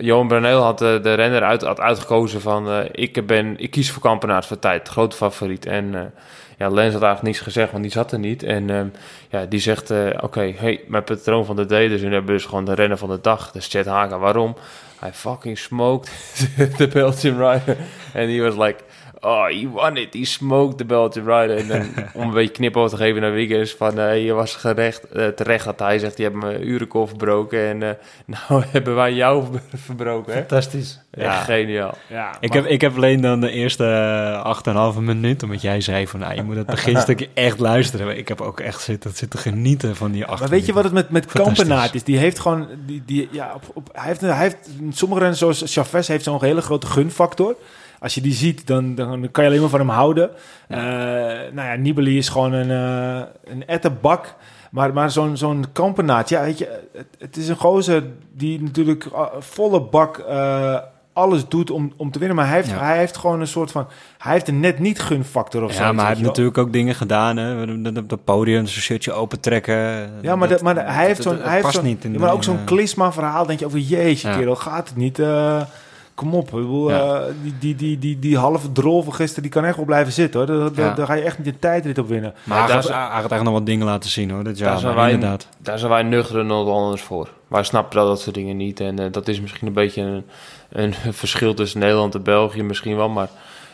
Johan 0.00 0.28
Brunel 0.28 0.62
had 0.62 0.78
de 0.78 1.14
renner 1.14 1.42
uit, 1.42 1.62
had 1.62 1.80
uitgekozen 1.80 2.40
van... 2.40 2.88
ik, 2.92 3.26
ben, 3.26 3.58
ik 3.58 3.70
kies 3.70 3.90
voor 3.90 4.02
Kampenaars 4.02 4.46
voor 4.46 4.58
tijd, 4.58 4.88
grote 4.88 5.16
favoriet. 5.16 5.66
En 5.66 6.12
ja, 6.58 6.68
Lens 6.68 6.92
had 6.92 7.02
eigenlijk 7.02 7.22
niets 7.22 7.40
gezegd, 7.40 7.70
want 7.70 7.82
die 7.82 7.92
zat 7.92 8.12
er 8.12 8.18
niet. 8.18 8.42
En 8.42 8.92
ja, 9.30 9.44
die 9.44 9.60
zegt, 9.60 9.92
oké, 10.20 10.52
hey, 10.56 10.80
mijn 10.86 11.04
patroon 11.04 11.44
van 11.44 11.56
de 11.56 11.66
day, 11.66 11.88
dus 11.88 12.00
nu 12.00 12.12
hebben 12.12 12.26
we 12.26 12.32
dus 12.32 12.44
gewoon 12.44 12.64
de 12.64 12.74
renner 12.74 12.98
van 12.98 13.08
de 13.08 13.18
dag. 13.20 13.50
Dus 13.50 13.66
Chet 13.66 13.86
Haga, 13.86 14.18
waarom? 14.18 14.56
Hij 14.98 15.12
fucking 15.12 15.58
smoked 15.58 16.10
the 16.78 16.88
Belgian 16.92 17.38
rider. 17.38 17.76
And 18.14 18.30
he 18.30 18.40
was 18.40 18.56
like, 18.56 18.84
oh, 19.20 19.44
he 19.46 19.68
won 19.72 19.96
it. 19.96 20.14
He 20.14 20.24
smoked 20.24 20.78
the 20.78 20.84
Belgian 20.84 21.24
rider. 21.26 21.56
En 21.56 21.68
dan, 21.68 22.04
om 22.22 22.28
een 22.28 22.34
beetje 22.34 22.52
knipoog 22.52 22.88
te 22.90 22.96
geven 22.96 23.20
naar 23.20 23.32
Wiggins, 23.32 23.72
van 23.74 23.98
eh, 23.98 24.24
je 24.24 24.32
was 24.32 24.54
gerecht, 24.54 25.04
eh, 25.04 25.26
terecht 25.26 25.64
dat 25.64 25.78
hij 25.78 25.98
zegt, 25.98 26.16
je 26.16 26.22
hebt 26.22 26.34
mijn 26.34 26.68
urenkool 26.68 27.06
verbroken. 27.06 27.58
En 27.68 27.82
eh, 27.82 27.90
nou 28.48 28.64
hebben 28.66 28.94
wij 28.94 29.12
jou 29.12 29.44
ver- 29.52 29.78
verbroken, 29.86 30.32
hè? 30.32 30.38
fantastisch. 30.38 31.00
Echt 31.10 31.44
geniaal. 31.44 31.94
Ja, 32.08 32.36
Ik 32.40 32.48
maar- 32.48 32.62
heb, 32.62 32.70
ik 32.70 32.80
heb 32.80 32.96
alleen 32.96 33.20
dan 33.20 33.40
de 33.40 33.50
eerste 33.50 33.84
eh, 33.84 34.42
acht 34.42 34.66
en 34.66 34.72
een 34.72 34.78
halve 34.78 35.00
minuut, 35.02 35.42
omdat 35.42 35.62
jij 35.62 35.80
zei 35.80 36.06
van, 36.06 36.20
nou, 36.20 36.34
je 36.34 36.42
moet 36.42 36.56
het 36.56 36.66
beginstukje 36.66 37.28
echt 37.34 37.58
luisteren. 37.58 38.06
Maar 38.06 38.16
Ik 38.16 38.28
heb 38.28 38.40
ook 38.40 38.60
echt 38.60 38.80
zitten, 38.80 39.10
zitten 39.14 39.38
genieten 39.38 39.96
van 39.96 40.10
die 40.10 40.24
acht 40.26 40.40
Maar 40.40 40.48
weet 40.48 40.66
je 40.66 40.72
wat 40.72 40.84
het 40.84 40.92
met, 40.92 41.10
met. 41.10 41.26
Kampenaert 41.32 41.94
is? 41.94 42.04
Die 42.04 42.18
heeft 42.18 42.38
gewoon... 42.38 42.68
Die, 42.86 43.02
die, 43.06 43.28
ja, 43.30 43.52
op, 43.54 43.62
op, 43.74 43.88
hij, 43.92 44.06
heeft, 44.06 44.20
hij 44.20 44.38
heeft... 44.38 44.56
Sommige 44.90 45.20
renners 45.20 45.40
zoals 45.40 45.62
Chavez 45.66 46.08
heeft 46.08 46.24
zo'n 46.24 46.44
hele 46.44 46.60
grote 46.60 46.86
gunfactor. 46.86 47.56
Als 47.98 48.14
je 48.14 48.20
die 48.20 48.32
ziet, 48.32 48.66
dan, 48.66 48.94
dan 48.94 49.28
kan 49.30 49.44
je 49.44 49.50
alleen 49.50 49.60
maar 49.60 49.70
van 49.70 49.78
hem 49.80 49.88
houden. 49.88 50.30
Eh, 50.68 50.78
nou 51.52 51.68
ja, 51.68 51.74
Nibali 51.74 52.18
is 52.18 52.28
gewoon 52.28 52.52
een, 52.52 52.70
eh 52.70 53.26
een 53.44 53.66
ettenbak. 53.66 54.34
Maar, 54.70 54.92
maar 54.92 55.10
zo'n 55.10 55.36
zo'n 55.36 55.64
kampenaat, 55.72 56.28
ja, 56.28 56.42
weet 56.42 56.58
je, 56.58 56.80
het, 56.92 57.06
het 57.18 57.36
is 57.36 57.48
een 57.48 57.56
gozer 57.56 58.02
die 58.32 58.62
natuurlijk 58.62 59.04
eh, 59.04 59.24
volle 59.38 59.80
bak 59.82 60.18
eh, 60.18 60.76
alles 61.12 61.48
doet 61.48 61.70
om, 61.70 61.92
om 61.96 62.10
te 62.10 62.18
winnen. 62.18 62.36
Maar 62.36 62.46
hij 62.46 62.54
heeft, 62.56 62.68
Ja. 62.70 62.78
hij 62.78 62.98
heeft 62.98 63.16
gewoon 63.16 63.40
een 63.40 63.46
soort 63.46 63.70
van, 63.70 63.86
hij 64.18 64.32
heeft 64.32 64.48
een 64.48 64.60
net 64.60 64.78
niet 64.78 65.00
gunfactor 65.00 65.62
of 65.62 65.72
zo. 65.72 65.82
Ja, 65.82 65.92
maar 65.92 66.04
hij 66.04 66.14
heeft 66.14 66.26
natuurlijk 66.26 66.58
ook 66.58 66.72
dingen 66.72 66.94
gedaan. 66.94 67.36
Hè? 67.36 67.62
Op 67.98 68.10
het 68.10 68.24
podium 68.24 68.66
zijn 68.66 68.82
shirtje 68.82 69.12
opentrekken. 69.12 70.10
Ja, 70.22 70.36
maar, 70.36 70.48
dat, 70.48 70.62
maar 70.62 70.94
hij 70.94 71.06
heeft 71.06 71.22
zo'n... 71.22 71.36
dat 71.36 71.44
Hij 71.44 71.54
heeft 71.60 71.72
zo'n 71.74 71.84
niet 71.84 72.04
in 72.04 72.12
ja, 72.12 72.18
maar 72.18 72.32
ook 72.32 72.44
zo'n 72.44 72.54
in, 72.54 72.60
eh, 72.60 72.66
klisma-verhaal. 72.66 73.46
denk 73.46 73.58
je 73.58 73.66
over, 73.66 73.78
jeetje, 73.78 74.28
Ja. 74.28 74.36
kerel, 74.36 74.56
gaat 74.56 74.88
het 74.88 74.96
niet? 74.96 75.18
Eh, 75.18 75.60
kom 76.18 76.34
op. 76.34 76.46
Ik 76.46 76.50
bedoel, 76.54 76.90
Ja. 76.90 77.20
eh, 77.20 77.24
die, 77.42 77.54
die, 77.58 77.74
die, 77.76 77.98
die, 77.98 78.18
die 78.18 78.38
halve 78.38 78.72
drol 78.72 79.02
van 79.02 79.14
gisteren, 79.14 79.42
die 79.42 79.52
kan 79.52 79.64
echt 79.64 79.76
wel 79.76 79.84
blijven 79.84 80.12
zitten, 80.12 80.40
hoor. 80.40 80.58
Daar, 80.58 80.72
daar, 80.72 80.86
Ja. 80.86 80.94
daar 80.94 81.06
ga 81.06 81.14
je 81.14 81.22
echt 81.22 81.38
niet 81.38 81.46
een 81.46 81.58
tijdrit 81.58 81.98
op 81.98 82.08
winnen. 82.08 82.34
Maar 82.44 82.58
hij 82.58 82.66
daar 82.72 82.82
gaat, 82.82 83.32
echt 83.32 83.42
nog 83.42 83.52
wat 83.52 83.66
dingen 83.66 83.86
laten 83.86 84.10
zien 84.10 84.30
hoor. 84.30 84.44
Dit 84.44 84.58
Daar 84.58 84.68
jaar, 84.68 84.78
zijn 84.78 84.94
maar 84.94 85.04
wij- 85.04 85.12
inderdaad. 85.12 85.48
Daar 85.58 85.78
zijn 85.78 85.90
wij 85.90 86.02
nuchtere 86.02 86.42
Nederlanders 86.42 87.02
voor. 87.02 87.28
Wij 87.48 87.62
snappen 87.62 87.98
dat, 87.98 88.06
dat 88.06 88.20
soort 88.20 88.34
dingen 88.34 88.56
niet. 88.56 88.80
En 88.80 88.98
eh, 88.98 89.06
dat 89.12 89.28
is 89.28 89.40
misschien 89.40 89.66
een 89.66 89.72
beetje 89.72 90.02
een, 90.02 90.24
een 90.72 90.94
verschil 91.22 91.54
tussen 91.54 91.80
Nederland 91.80 92.14
en 92.14 92.22
België 92.22 92.62
misschien 92.62 92.96
wel. 92.96 93.08
Maar 93.08 93.28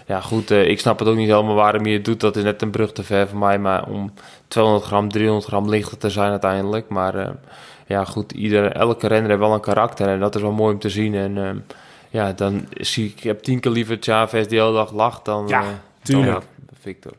ja, 0.06 0.20
goed, 0.20 0.50
eh, 0.50 0.68
ik 0.68 0.80
snap 0.80 0.98
het 0.98 1.08
ook 1.08 1.16
niet 1.16 1.28
helemaal 1.28 1.54
waarom 1.54 1.86
je 1.86 1.94
het 1.94 2.04
doet. 2.04 2.20
Dat 2.20 2.36
is 2.36 2.42
net 2.42 2.62
een 2.62 2.70
brug 2.70 2.92
te 2.92 3.02
ver 3.02 3.28
voor 3.28 3.38
mij. 3.38 3.58
Maar 3.58 3.84
om 3.88 4.12
200 4.48 4.84
gram, 4.86 5.08
300 5.10 5.46
gram 5.46 5.68
lichter 5.68 5.98
te 5.98 6.10
zijn 6.10 6.30
uiteindelijk. 6.30 6.88
Maar 6.88 7.14
eh, 7.14 7.28
ja, 7.86 8.04
goed, 8.04 8.32
ieder, 8.32 8.72
elke 8.72 9.06
renner 9.06 9.28
heeft 9.28 9.42
wel 9.42 9.54
een 9.54 9.60
karakter. 9.60 10.08
En 10.08 10.20
dat 10.20 10.34
is 10.34 10.42
wel 10.42 10.52
mooi 10.52 10.72
om 10.74 10.80
te 10.80 10.88
zien. 10.90 11.14
En 11.14 11.38
eh, 11.44 11.50
ja, 12.14 12.32
dan 12.32 12.66
zie 12.70 13.06
ik, 13.06 13.16
ik 13.16 13.22
heb 13.22 13.42
tien 13.42 13.60
keer 13.60 13.70
liever 13.70 13.96
Chavez 14.00 14.46
die 14.46 14.58
hele 14.60 14.72
dag 14.72 14.92
lacht 14.92 15.24
dan, 15.24 15.48
Ja, 15.48 15.60
eh, 15.60 15.66
tuurlijk. 16.02 16.32
dan 16.32 16.42
Victor. 16.80 17.12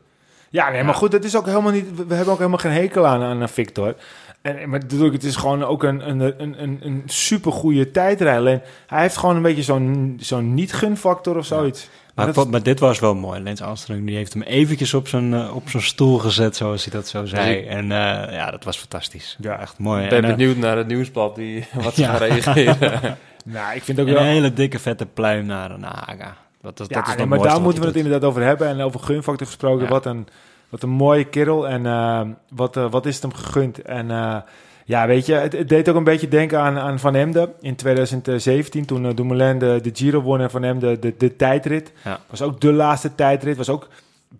Ja, 0.50 0.70
nee, 0.70 0.82
maar 0.82 0.94
goed, 0.94 1.12
het 1.12 1.24
is 1.24 1.36
ook 1.36 1.46
helemaal 1.46 1.72
niet... 1.72 2.06
We 2.06 2.14
hebben 2.14 2.32
ook 2.32 2.38
helemaal 2.38 2.58
geen 2.58 2.72
hekel 2.72 3.06
aan, 3.06 3.22
aan 3.22 3.48
Victor. 3.48 3.94
En, 4.42 4.68
maar 4.68 4.78
natuurlijk, 4.80 5.12
het 5.12 5.24
is 5.24 5.36
gewoon 5.36 5.64
ook 5.64 5.82
een, 5.82 6.08
een, 6.08 6.20
een, 6.20 6.62
een, 6.62 6.78
een 6.82 7.02
supergoeie 7.06 7.90
tijdrijder. 7.90 8.40
Alleen, 8.40 8.60
hij 8.86 9.00
heeft 9.02 9.16
gewoon 9.16 9.36
een 9.36 9.42
beetje 9.42 9.62
zo'n 9.62 10.16
zo'n 10.20 10.54
niet-gunfactor 10.54 11.36
of 11.36 11.46
zoiets. 11.46 11.88
Maar, 12.14 12.32
dat 12.32 12.50
maar 12.50 12.62
dit 12.62 12.80
was 12.80 12.98
wel 12.98 13.14
mooi. 13.14 13.40
Lens 13.40 13.62
Armstrong 13.62 14.06
die 14.06 14.16
heeft 14.16 14.32
hem 14.32 14.42
eventjes 14.42 14.94
op 14.94 15.08
zijn, 15.08 15.34
eh, 15.34 15.54
op 15.56 15.68
zijn 15.68 15.82
stoel 15.82 16.18
gezet, 16.18 16.56
zoals 16.56 16.84
hij 16.84 16.92
dat 16.92 17.08
zo 17.08 17.24
zei. 17.24 17.64
Ja. 17.64 17.68
En 17.70 17.82
eh, 17.92 18.32
ja, 18.32 18.50
dat 18.50 18.64
was 18.64 18.76
fantastisch. 18.76 19.36
Ja. 19.40 19.60
echt 19.60 19.78
mooi. 19.78 20.02
Ik 20.02 20.08
ben 20.10 20.24
En, 20.24 20.30
benieuwd 20.36 20.56
naar 20.56 20.76
het 20.76 20.86
nieuwsblad 20.86 21.34
die, 21.34 21.64
wat 21.74 21.94
ze 21.94 22.00
Ja. 22.02 22.08
gaan 22.14 22.28
reageren. 22.28 23.00
Nou, 23.48 23.74
ik 23.74 23.82
vind 23.82 24.00
ook 24.00 24.06
en 24.06 24.12
wel... 24.12 24.22
een 24.22 24.28
hele 24.28 24.52
dikke 24.52 24.78
vette 24.78 25.06
pluim 25.06 25.46
naar, 25.46 25.78
naar 25.78 26.02
Haga. 26.06 26.36
Dat, 26.60 26.76
dat, 26.76 26.88
Ja, 26.88 27.00
dat 27.00 27.08
is 27.08 27.16
nee, 27.16 27.26
maar 27.26 27.38
daar 27.38 27.60
moeten 27.60 27.80
we 27.80 27.86
het 27.86 27.96
inderdaad 27.96 28.24
over 28.24 28.42
hebben. 28.42 28.68
En 28.68 28.80
over 28.80 29.00
gunfactor 29.00 29.46
gesproken. 29.46 29.84
Ja. 29.84 29.90
Wat, 29.90 30.06
een, 30.06 30.26
wat 30.68 30.82
een 30.82 30.88
mooie 30.88 31.24
kerel. 31.24 31.68
En 31.68 31.86
eh, 31.86 32.20
wat, 32.48 32.76
eh, 32.76 32.90
wat 32.90 33.06
is 33.06 33.14
het 33.14 33.22
hem 33.22 33.34
gegund. 33.34 33.82
En 33.82 34.10
eh, 34.10 34.36
ja, 34.84 35.06
weet 35.06 35.26
je, 35.26 35.34
het, 35.34 35.52
het 35.52 35.68
deed 35.68 35.88
ook 35.88 35.96
een 35.96 36.04
beetje 36.04 36.28
denken 36.28 36.60
aan, 36.60 36.78
aan 36.78 36.98
Van 36.98 37.14
Emden. 37.14 37.52
In 37.60 37.76
2017, 37.76 38.84
toen 38.84 39.14
Dumoulin 39.14 39.58
de, 39.58 39.78
de 39.82 39.90
Giro 39.92 40.20
won 40.20 40.40
en 40.40 40.50
Van 40.50 40.64
Emden 40.64 41.00
de, 41.00 41.14
de 41.18 41.36
tijdrit. 41.36 41.92
Ja. 42.04 42.20
Was 42.30 42.42
ook 42.42 42.60
de 42.60 42.72
laatste 42.72 43.14
tijdrit. 43.14 43.56
Was 43.56 43.70
ook 43.70 43.88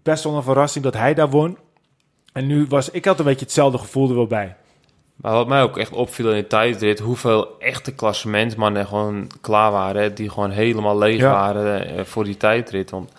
best 0.03 0.25
wel 0.25 0.37
een 0.37 0.43
verrassing 0.43 0.85
dat 0.85 0.95
hij 0.95 1.15
daar 1.15 1.31
won. 1.31 1.59
En 2.33 2.47
nu 2.47 2.67
was, 2.69 2.91
ik 2.91 3.05
had 3.05 3.19
een 3.19 3.25
beetje 3.25 3.45
hetzelfde 3.45 3.79
gevoel 3.79 4.09
er 4.09 4.15
wel 4.15 4.27
bij. 4.27 4.57
Maar 5.17 5.33
wat 5.33 5.47
mij 5.49 5.63
ook 5.63 5.79
echt 5.79 5.91
opviel 5.93 6.31
in 6.31 6.37
de 6.37 6.47
tijdrit, 6.47 6.99
hoeveel 6.99 7.49
echte 7.59 7.93
klassementsmannen 7.95 8.87
gewoon 8.87 9.27
klaar 9.41 9.71
waren. 9.73 10.15
Die 10.15 10.31
gewoon 10.31 10.51
helemaal 10.51 10.99
leeg 10.99 11.21
Ja. 11.21 11.31
waren 11.31 11.97
eh, 11.97 12.05
voor 12.05 12.25
die 12.25 12.37
tijdrit. 12.37 12.91
Want 12.91 13.13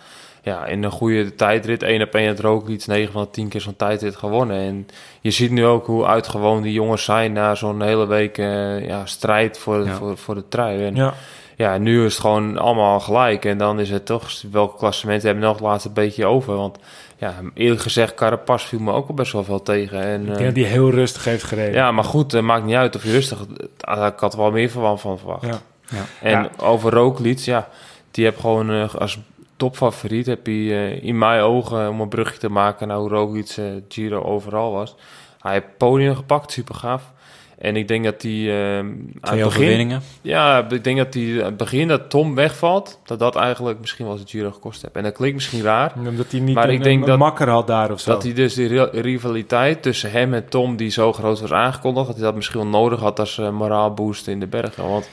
ja, 0.43 0.65
in 0.65 0.83
een 0.83 0.91
goede 0.91 1.35
tijdrit, 1.35 1.83
één 1.83 2.01
op 2.01 2.13
één 2.15 2.27
had 2.27 2.39
Roglic 2.39 2.85
9 2.87 3.11
van 3.13 3.21
de 3.23 3.29
10 3.29 3.47
keer 3.47 3.61
zo'n 3.61 3.75
tijdrit 3.75 4.15
gewonnen. 4.15 4.57
En 4.57 4.87
je 5.21 5.31
ziet 5.31 5.51
nu 5.51 5.65
ook 5.65 5.85
hoe 5.85 6.05
uitgewoon 6.05 6.61
die 6.61 6.73
jongens 6.73 7.03
zijn 7.03 7.33
na 7.33 7.55
zo'n 7.55 7.81
hele 7.81 8.05
week 8.07 8.37
eh, 8.37 8.87
ja, 8.87 9.05
strijd 9.05 9.57
voor, 9.59 9.85
Ja. 9.85 9.93
voor, 9.95 10.17
voor 10.17 10.35
de 10.35 10.47
trui. 10.47 10.85
En 10.85 10.95
Ja. 10.95 11.13
ja, 11.55 11.77
nu 11.77 12.05
is 12.05 12.11
het 12.13 12.21
gewoon 12.21 12.57
allemaal 12.57 12.99
gelijk. 12.99 13.45
En 13.45 13.57
dan 13.57 13.79
is 13.79 13.89
het 13.89 14.05
toch, 14.05 14.41
welke 14.51 14.77
klassementen 14.77 15.25
hebben 15.27 15.43
nog 15.45 15.53
het 15.55 15.63
laatste 15.65 15.89
beetje 15.89 16.25
over. 16.25 16.55
Want 16.55 16.77
ja, 17.17 17.35
eerlijk 17.53 17.81
gezegd, 17.81 18.13
Carapaz 18.13 18.65
viel 18.65 18.79
me 18.79 18.91
ook 18.91 19.07
al 19.07 19.13
best 19.13 19.31
wel 19.31 19.43
veel 19.43 19.61
tegen. 19.61 20.01
En, 20.01 20.21
Ik 20.21 20.29
eh, 20.29 20.35
denk 20.35 20.55
dat 20.55 20.63
hij 20.63 20.71
heel 20.73 20.91
rustig 20.91 21.23
heeft 21.23 21.43
gereden. 21.43 21.73
ja, 21.73 21.91
maar 21.91 22.03
goed, 22.03 22.31
het 22.31 22.41
maakt 22.43 22.65
niet 22.65 22.75
uit 22.75 22.95
of 22.95 23.03
je 23.03 23.11
rustig... 23.11 23.39
Ik 23.41 24.19
had 24.19 24.33
er 24.33 24.39
wel 24.39 24.51
meer 24.51 24.69
van, 24.69 24.99
van 24.99 25.17
verwacht. 25.17 25.45
Ja. 25.45 25.59
Ja. 25.89 26.05
En 26.21 26.31
Ja. 26.31 26.49
over 26.57 26.93
Roglic, 26.93 27.37
ja, 27.39 27.69
die 28.11 28.25
heb 28.25 28.39
gewoon 28.39 28.71
eh, 28.71 28.95
als 28.95 29.19
topfavoriet... 29.55 30.25
heb 30.25 30.47
je 30.47 30.73
eh, 30.73 31.03
in 31.03 31.17
mijn 31.17 31.41
ogen, 31.41 31.89
om 31.89 32.01
een 32.01 32.09
brugje 32.09 32.37
te 32.37 32.49
maken... 32.49 32.87
naar 32.87 32.97
hoe 32.97 33.09
Roglic 33.09 33.49
eh, 33.57 33.65
Giro 33.89 34.23
overal 34.23 34.71
was. 34.71 34.95
Hij 35.39 35.53
heeft 35.53 35.77
podium 35.77 36.15
gepakt, 36.15 36.51
super 36.51 36.75
gaaf. 36.75 37.11
En 37.57 37.75
ik 37.75 37.87
denk 37.87 38.03
dat 38.03 38.21
hij 38.21 38.31
eh, 38.31 38.77
aan 38.77 38.85
het 38.85 39.21
Twee 39.21 39.21
begin... 39.21 39.45
overwinningen. 39.45 40.01
Ja, 40.21 40.67
ik 40.69 40.83
denk 40.83 40.97
dat 40.97 41.13
hij 41.13 41.37
aan 41.39 41.45
het 41.45 41.57
begin 41.57 41.87
dat 41.87 42.09
Tom 42.09 42.35
wegvalt... 42.35 42.99
dat 43.05 43.19
dat 43.19 43.35
eigenlijk 43.35 43.79
misschien 43.79 44.05
wel 44.05 44.13
eens 44.13 44.23
de 44.23 44.29
Giro 44.29 44.51
gekost 44.51 44.81
heeft. 44.81 44.95
En 44.95 45.03
dat 45.03 45.13
klinkt 45.13 45.35
misschien 45.35 45.61
raar... 45.61 45.93
Omdat 45.97 46.31
hij 46.31 46.39
niet 46.39 46.55
Maar 46.55 46.67
een, 46.67 46.73
ik 46.73 46.83
denk 46.83 47.01
een 47.01 47.07
dat- 47.07 47.17
makker 47.17 47.49
had 47.49 47.67
daar 47.67 47.91
of 47.91 47.99
zo. 47.99 48.11
Dat 48.11 48.23
hij 48.23 48.33
dus 48.33 48.53
die 48.53 48.67
ri- 48.67 49.01
rivaliteit 49.01 49.81
tussen 49.81 50.11
hem 50.11 50.33
en 50.33 50.49
Tom, 50.49 50.75
die 50.75 50.89
zo 50.89 51.13
groot 51.13 51.39
was 51.39 51.51
aangekondigd, 51.51 52.05
dat 52.07 52.15
hij 52.15 52.25
dat 52.25 52.35
misschien 52.35 52.59
wel 52.59 52.69
nodig 52.69 52.99
had 52.99 53.19
als 53.19 53.37
uh, 53.37 53.49
moraalboost 53.49 54.27
in 54.27 54.39
de 54.39 54.47
bergen. 54.47 54.89
Want 54.89 55.09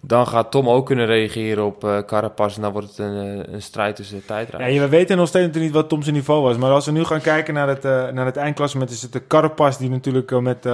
dan 0.00 0.26
gaat 0.26 0.50
Tom 0.50 0.68
ook 0.68 0.86
kunnen 0.86 1.06
reageren 1.06 1.64
op 1.64 1.84
eh 1.84 1.98
Carapaz 2.06 2.56
en 2.56 2.62
dan 2.62 2.72
wordt 2.72 2.88
het 2.88 2.98
een, 2.98 3.42
eh, 3.46 3.52
een 3.54 3.62
strijd 3.62 3.96
tussen 3.96 4.16
de 4.16 4.22
Ja, 4.26 4.34
tijdrijders. 4.34 4.78
we 4.80 4.88
weten 4.88 5.16
nog 5.16 5.28
steeds 5.28 5.58
niet 5.58 5.72
wat 5.72 5.88
Tom 5.88 6.02
zijn 6.02 6.14
niveau 6.14 6.42
was. 6.42 6.56
Maar 6.56 6.70
als 6.70 6.86
we 6.86 6.92
nu 6.92 7.04
gaan 7.04 7.20
kijken 7.20 7.54
naar 7.54 7.68
het, 7.68 7.84
eh, 7.84 8.08
naar 8.08 8.26
het 8.26 8.36
eindklassement... 8.36 8.90
is 8.90 9.02
het 9.02 9.12
de 9.12 9.26
Carapaz 9.26 9.76
die 9.76 9.90
natuurlijk 9.90 10.30
eh, 10.30 10.38
met... 10.38 10.66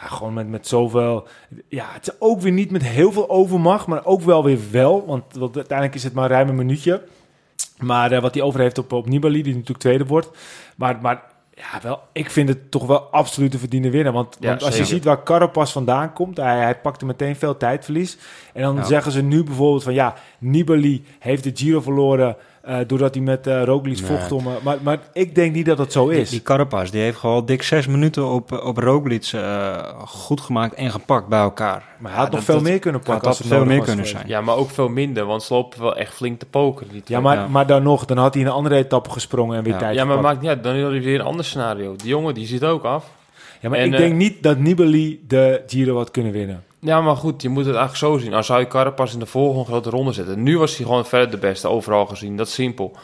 ja, 0.00 0.06
gewoon 0.06 0.34
met, 0.34 0.48
met 0.48 0.66
zoveel... 0.66 1.26
Ja, 1.68 1.86
het 1.92 2.06
is 2.08 2.14
ook 2.18 2.40
weer 2.40 2.52
niet 2.52 2.70
met 2.70 2.82
heel 2.82 3.12
veel 3.12 3.30
overmacht... 3.30 3.86
maar 3.86 4.04
ook 4.04 4.20
wel 4.20 4.44
weer 4.44 4.58
wel. 4.70 5.06
Want, 5.06 5.24
want 5.34 5.56
uiteindelijk 5.56 5.96
is 5.96 6.04
het 6.04 6.12
maar 6.12 6.30
ruim 6.30 6.48
een 6.48 6.54
minuutje. 6.54 7.02
Maar 7.78 8.12
eh, 8.12 8.20
wat 8.22 8.34
hij 8.34 8.42
over 8.42 8.60
heeft 8.60 8.78
op, 8.78 8.92
op 8.92 9.06
Nibali... 9.08 9.42
die 9.42 9.52
natuurlijk 9.52 9.80
tweede 9.80 10.06
wordt. 10.06 10.30
Maar, 10.76 10.98
maar 11.02 11.22
ja, 11.54 11.80
wel, 11.82 12.00
ik 12.12 12.30
vind 12.30 12.48
het 12.48 12.70
toch 12.70 12.86
wel 12.86 13.00
absoluut 13.00 13.52
een 13.52 13.58
verdiende 13.58 13.90
winnaar. 13.90 14.12
Want, 14.12 14.36
Ja, 14.40 14.48
want 14.48 14.62
als 14.62 14.76
je 14.76 14.84
ziet 14.84 15.04
waar 15.04 15.22
Carapaz 15.22 15.72
vandaan 15.72 16.12
komt... 16.12 16.36
hij, 16.36 16.58
hij 16.58 16.78
pakte 16.78 17.06
meteen 17.06 17.36
veel 17.36 17.56
tijdverlies. 17.56 18.18
En 18.52 18.62
dan 18.62 18.76
Ja. 18.76 18.84
zeggen 18.84 19.12
ze 19.12 19.22
nu 19.22 19.44
bijvoorbeeld 19.44 19.82
van... 19.82 19.94
ja, 19.94 20.14
Nibali 20.38 21.04
heeft 21.18 21.44
de 21.44 21.50
Giro 21.54 21.80
verloren... 21.80 22.36
eh, 22.66 22.76
doordat 22.86 23.14
hij 23.14 23.22
met 23.24 23.46
eh 23.46 23.62
Roglic 23.64 24.00
Nee. 24.00 24.06
vocht 24.10 24.32
om... 24.32 24.46
eh, 24.46 24.52
maar, 24.62 24.76
maar 24.82 24.98
ik 25.12 25.34
denk 25.34 25.54
niet 25.54 25.66
dat 25.66 25.78
het 25.78 25.92
zo 25.92 26.08
Die, 26.08 26.20
is. 26.20 26.30
die 26.30 26.42
Carapaz, 26.42 26.90
die 26.90 27.00
heeft 27.00 27.18
gewoon 27.18 27.46
dik 27.46 27.62
zes 27.62 27.86
minuten 27.86 28.26
op, 28.30 28.52
op 28.64 28.76
Roglic 28.78 29.30
eh, 29.34 29.76
goed 30.06 30.40
gemaakt 30.40 30.74
en 30.74 30.90
gepakt 30.90 31.28
bij 31.28 31.38
elkaar. 31.40 31.82
maar 31.98 32.10
hij 32.10 32.20
had 32.20 32.30
Ja, 32.30 32.36
nog 32.36 32.44
dat- 32.44 32.44
veel 32.44 32.54
dat- 32.54 32.64
meer 32.64 32.78
kunnen 32.78 33.00
had 33.00 33.10
pakken. 33.10 33.28
als 33.28 33.38
dat 33.38 33.46
het 33.48 33.56
veel 33.56 33.66
meer 33.66 33.82
kunnen 33.82 34.06
zijn. 34.06 34.26
Ja, 34.26 34.40
maar 34.40 34.56
ook 34.56 34.70
veel 34.70 34.88
minder, 34.88 35.24
want 35.24 35.42
ze 35.42 35.54
lopen 35.54 35.80
wel 35.82 35.96
echt 35.96 36.14
flink 36.14 36.38
te 36.38 36.46
pokeren. 36.46 36.92
Die 36.92 37.02
Ja, 37.06 37.20
maar, 37.20 37.36
Ja. 37.36 37.46
maar 37.48 37.66
dan 37.66 37.82
nog, 37.82 38.04
dan 38.04 38.16
had 38.18 38.34
hij 38.34 38.42
een 38.42 38.48
andere 38.50 38.76
etappe 38.76 39.10
gesprongen 39.10 39.56
en 39.56 39.62
weer 39.64 39.72
Ja. 39.72 39.78
tijd 39.78 39.94
ja, 39.94 40.04
maar 40.04 40.16
gepakt. 40.16 40.32
maakt 40.32 40.40
niet 40.40 40.50
uit. 40.50 40.62
Dan 40.64 40.74
is 40.74 40.82
er 40.82 41.04
weer 41.04 41.20
een 41.20 41.26
ander 41.26 41.44
scenario. 41.44 41.96
Die 41.96 42.08
jongen 42.08 42.34
die 42.34 42.46
zit 42.46 42.64
ook 42.64 42.84
af. 42.84 43.10
Ja, 43.60 43.68
maar 43.68 43.78
En, 43.78 43.84
ik 43.92 43.96
denk 43.96 44.14
niet 44.14 44.42
dat 44.42 44.58
Nibali 44.58 45.24
de 45.28 45.62
Giro 45.66 45.96
had 45.96 46.10
kunnen 46.10 46.32
winnen. 46.32 46.62
Ja, 46.84 47.00
maar 47.00 47.16
goed, 47.16 47.42
je 47.42 47.48
moet 47.48 47.66
het 47.66 47.74
eigenlijk 47.76 48.04
zo 48.04 48.18
zien. 48.18 48.30
Dan 48.30 48.44
zou 48.44 48.60
je 48.60 48.66
Carapaz 48.66 49.12
in 49.12 49.18
de 49.18 49.26
volgende 49.26 49.64
grote 49.64 49.90
ronde 49.90 50.12
zetten. 50.12 50.42
Nu 50.42 50.58
was 50.58 50.76
hij 50.76 50.86
gewoon 50.86 51.06
verder 51.06 51.30
de 51.30 51.38
beste, 51.38 51.68
overal 51.68 52.06
gezien. 52.06 52.36
Dat 52.36 52.46
is 52.46 52.54
simpel. 52.54 52.96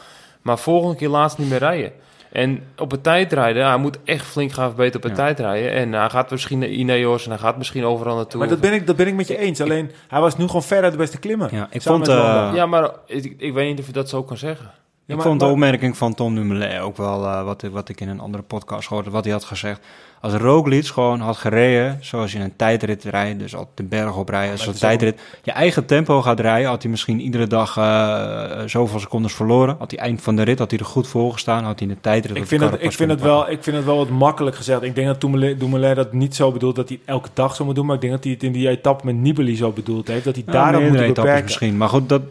Maar 0.43 0.59
volgende 0.59 0.97
keer 0.97 1.09
laatst 1.09 1.39
niet 1.39 1.49
meer 1.49 1.59
rijden. 1.59 1.93
En 2.33 2.63
op 2.79 2.91
het 2.91 3.03
tijdrijden, 3.03 3.67
hij 3.67 3.77
moet 3.77 3.99
echt 4.05 4.27
flink 4.27 4.53
gaan 4.53 4.67
verbeteren 4.69 4.97
op 4.97 5.03
het 5.03 5.19
Ja. 5.19 5.25
tijdrijden. 5.25 5.73
En 5.73 5.93
hij 5.93 6.11
gaat 6.11 6.31
misschien 6.31 6.59
naar 6.59 6.69
Ineos 6.69 7.25
en 7.25 7.31
hij 7.31 7.39
gaat 7.39 7.57
misschien 7.59 7.85
overal 7.85 8.17
naartoe. 8.17 8.41
Maar 8.41 8.49
dat 8.49 8.61
ben, 8.61 8.73
ik, 8.73 8.87
dat 8.87 8.97
ben 8.97 9.07
ik 9.07 9.15
met 9.15 9.29
je 9.29 9.39
eens. 9.39 9.61
Alleen, 9.61 9.91
hij 10.09 10.21
was 10.21 10.37
nu 10.37 10.47
gewoon 10.47 10.63
verder 10.63 10.91
de 10.91 10.97
beste 10.97 11.19
klimmer. 11.19 11.55
Ja, 11.55 11.69
ik 11.71 11.83
vond, 11.83 12.09
eh, 12.09 12.15
Landa. 12.15 12.55
Ja, 12.55 12.67
maar 12.67 12.91
ik, 13.07 13.35
ik 13.39 13.53
weet 13.53 13.69
niet 13.69 13.79
of 13.81 13.87
je 13.87 13.93
dat 13.93 14.09
zo 14.09 14.23
kan 14.23 14.37
zeggen. 14.37 14.65
Ja, 14.65 14.71
ik 15.07 15.15
maar- 15.17 15.25
vond 15.27 15.41
de 15.41 15.47
opmerking 15.47 15.97
van 15.97 16.15
Tom 16.15 16.35
Dumoulin 16.35 16.81
ook 16.81 16.97
wel 16.97 17.25
eh, 17.25 17.45
wat, 17.45 17.63
wat 17.63 17.89
ik 17.89 18.01
in 18.01 18.09
een 18.09 18.21
andere 18.21 18.43
podcast 18.43 18.89
hoorde, 18.89 19.11
wat 19.11 19.25
hij 19.25 19.33
had 19.33 19.45
gezegd. 19.45 19.81
Als 20.23 20.33
Roglic 20.33 20.87
gewoon 20.87 21.21
had 21.21 21.37
gereden 21.37 21.99
zoals 22.01 22.33
je 22.33 22.39
een 22.39 22.57
tijdrit 22.57 23.05
rijdt, 23.05 23.39
dus 23.39 23.55
op 23.55 23.69
de 23.75 23.83
berg 23.83 24.17
op 24.17 24.29
rijden, 24.29 24.53
als 24.53 24.63
een 24.67 24.69
ook- 24.69 24.75
tijdrit, 24.75 25.21
je 25.43 25.53
eigen 25.53 25.87
tempo 25.87 26.23
gaat 26.23 26.41
rijden, 26.41 26.69
had 26.69 26.83
hij 26.83 26.91
misschien 26.91 27.21
iedere 27.21 27.47
dag 27.47 27.77
eh, 27.77 28.61
zoveel 28.67 28.99
secondes 29.01 29.33
verloren. 29.33 29.77
Had 29.79 29.91
hij 29.91 30.01
eind 30.01 30.23
van 30.23 30.37
de 30.37 30.43
rit, 30.43 30.59
had 30.59 30.71
hij 30.71 30.79
er 30.81 30.87
goed 30.87 31.09
voor 31.09 31.33
gestaan, 31.33 31.65
had 31.65 31.79
hij 31.79 31.89
in 31.89 31.95
de 31.95 32.01
tijdrit... 32.01 32.37
Ik 32.37 32.47
vind, 32.47 32.61
de 32.61 32.67
het, 32.67 32.83
ik, 32.83 32.93
vind 32.93 33.11
het 33.11 33.21
wel, 33.21 33.51
ik 33.51 33.63
vind 33.63 33.77
het 33.77 33.85
wel 33.85 33.97
wat 33.97 34.09
makkelijk 34.09 34.57
gezegd. 34.57 34.83
Ik 34.83 34.95
denk 34.95 35.07
dat 35.07 35.21
Dumoulin, 35.21 35.95
dat 35.95 36.13
niet 36.13 36.35
zo 36.35 36.53
bedoelt 36.53 36.77
dat 36.77 36.89
hij 36.89 36.99
het 37.01 37.09
elke 37.09 37.29
dag 37.33 37.55
zo 37.55 37.65
moet 37.65 37.75
doen. 37.75 37.87
Maar 37.87 37.95
ik 37.95 38.01
denk 38.01 38.13
dat 38.13 38.25
hij 38.25 38.33
het 38.33 38.43
in 38.43 38.53
die 38.53 38.69
etappe 38.69 39.07
met 39.07 39.15
Nibali 39.15 39.57
zo 39.57 39.71
bedoeld 39.71 40.09
heeft. 40.09 40.25
Dat 40.25 40.35
hij 40.35 40.45
Ja, 40.47 40.53
daarom 40.53 40.83
moet 40.83 41.07
beperken. 41.15 41.43
misschien. 41.43 41.77
Maar 41.77 41.89
goed, 41.89 42.09
dat 42.09 42.23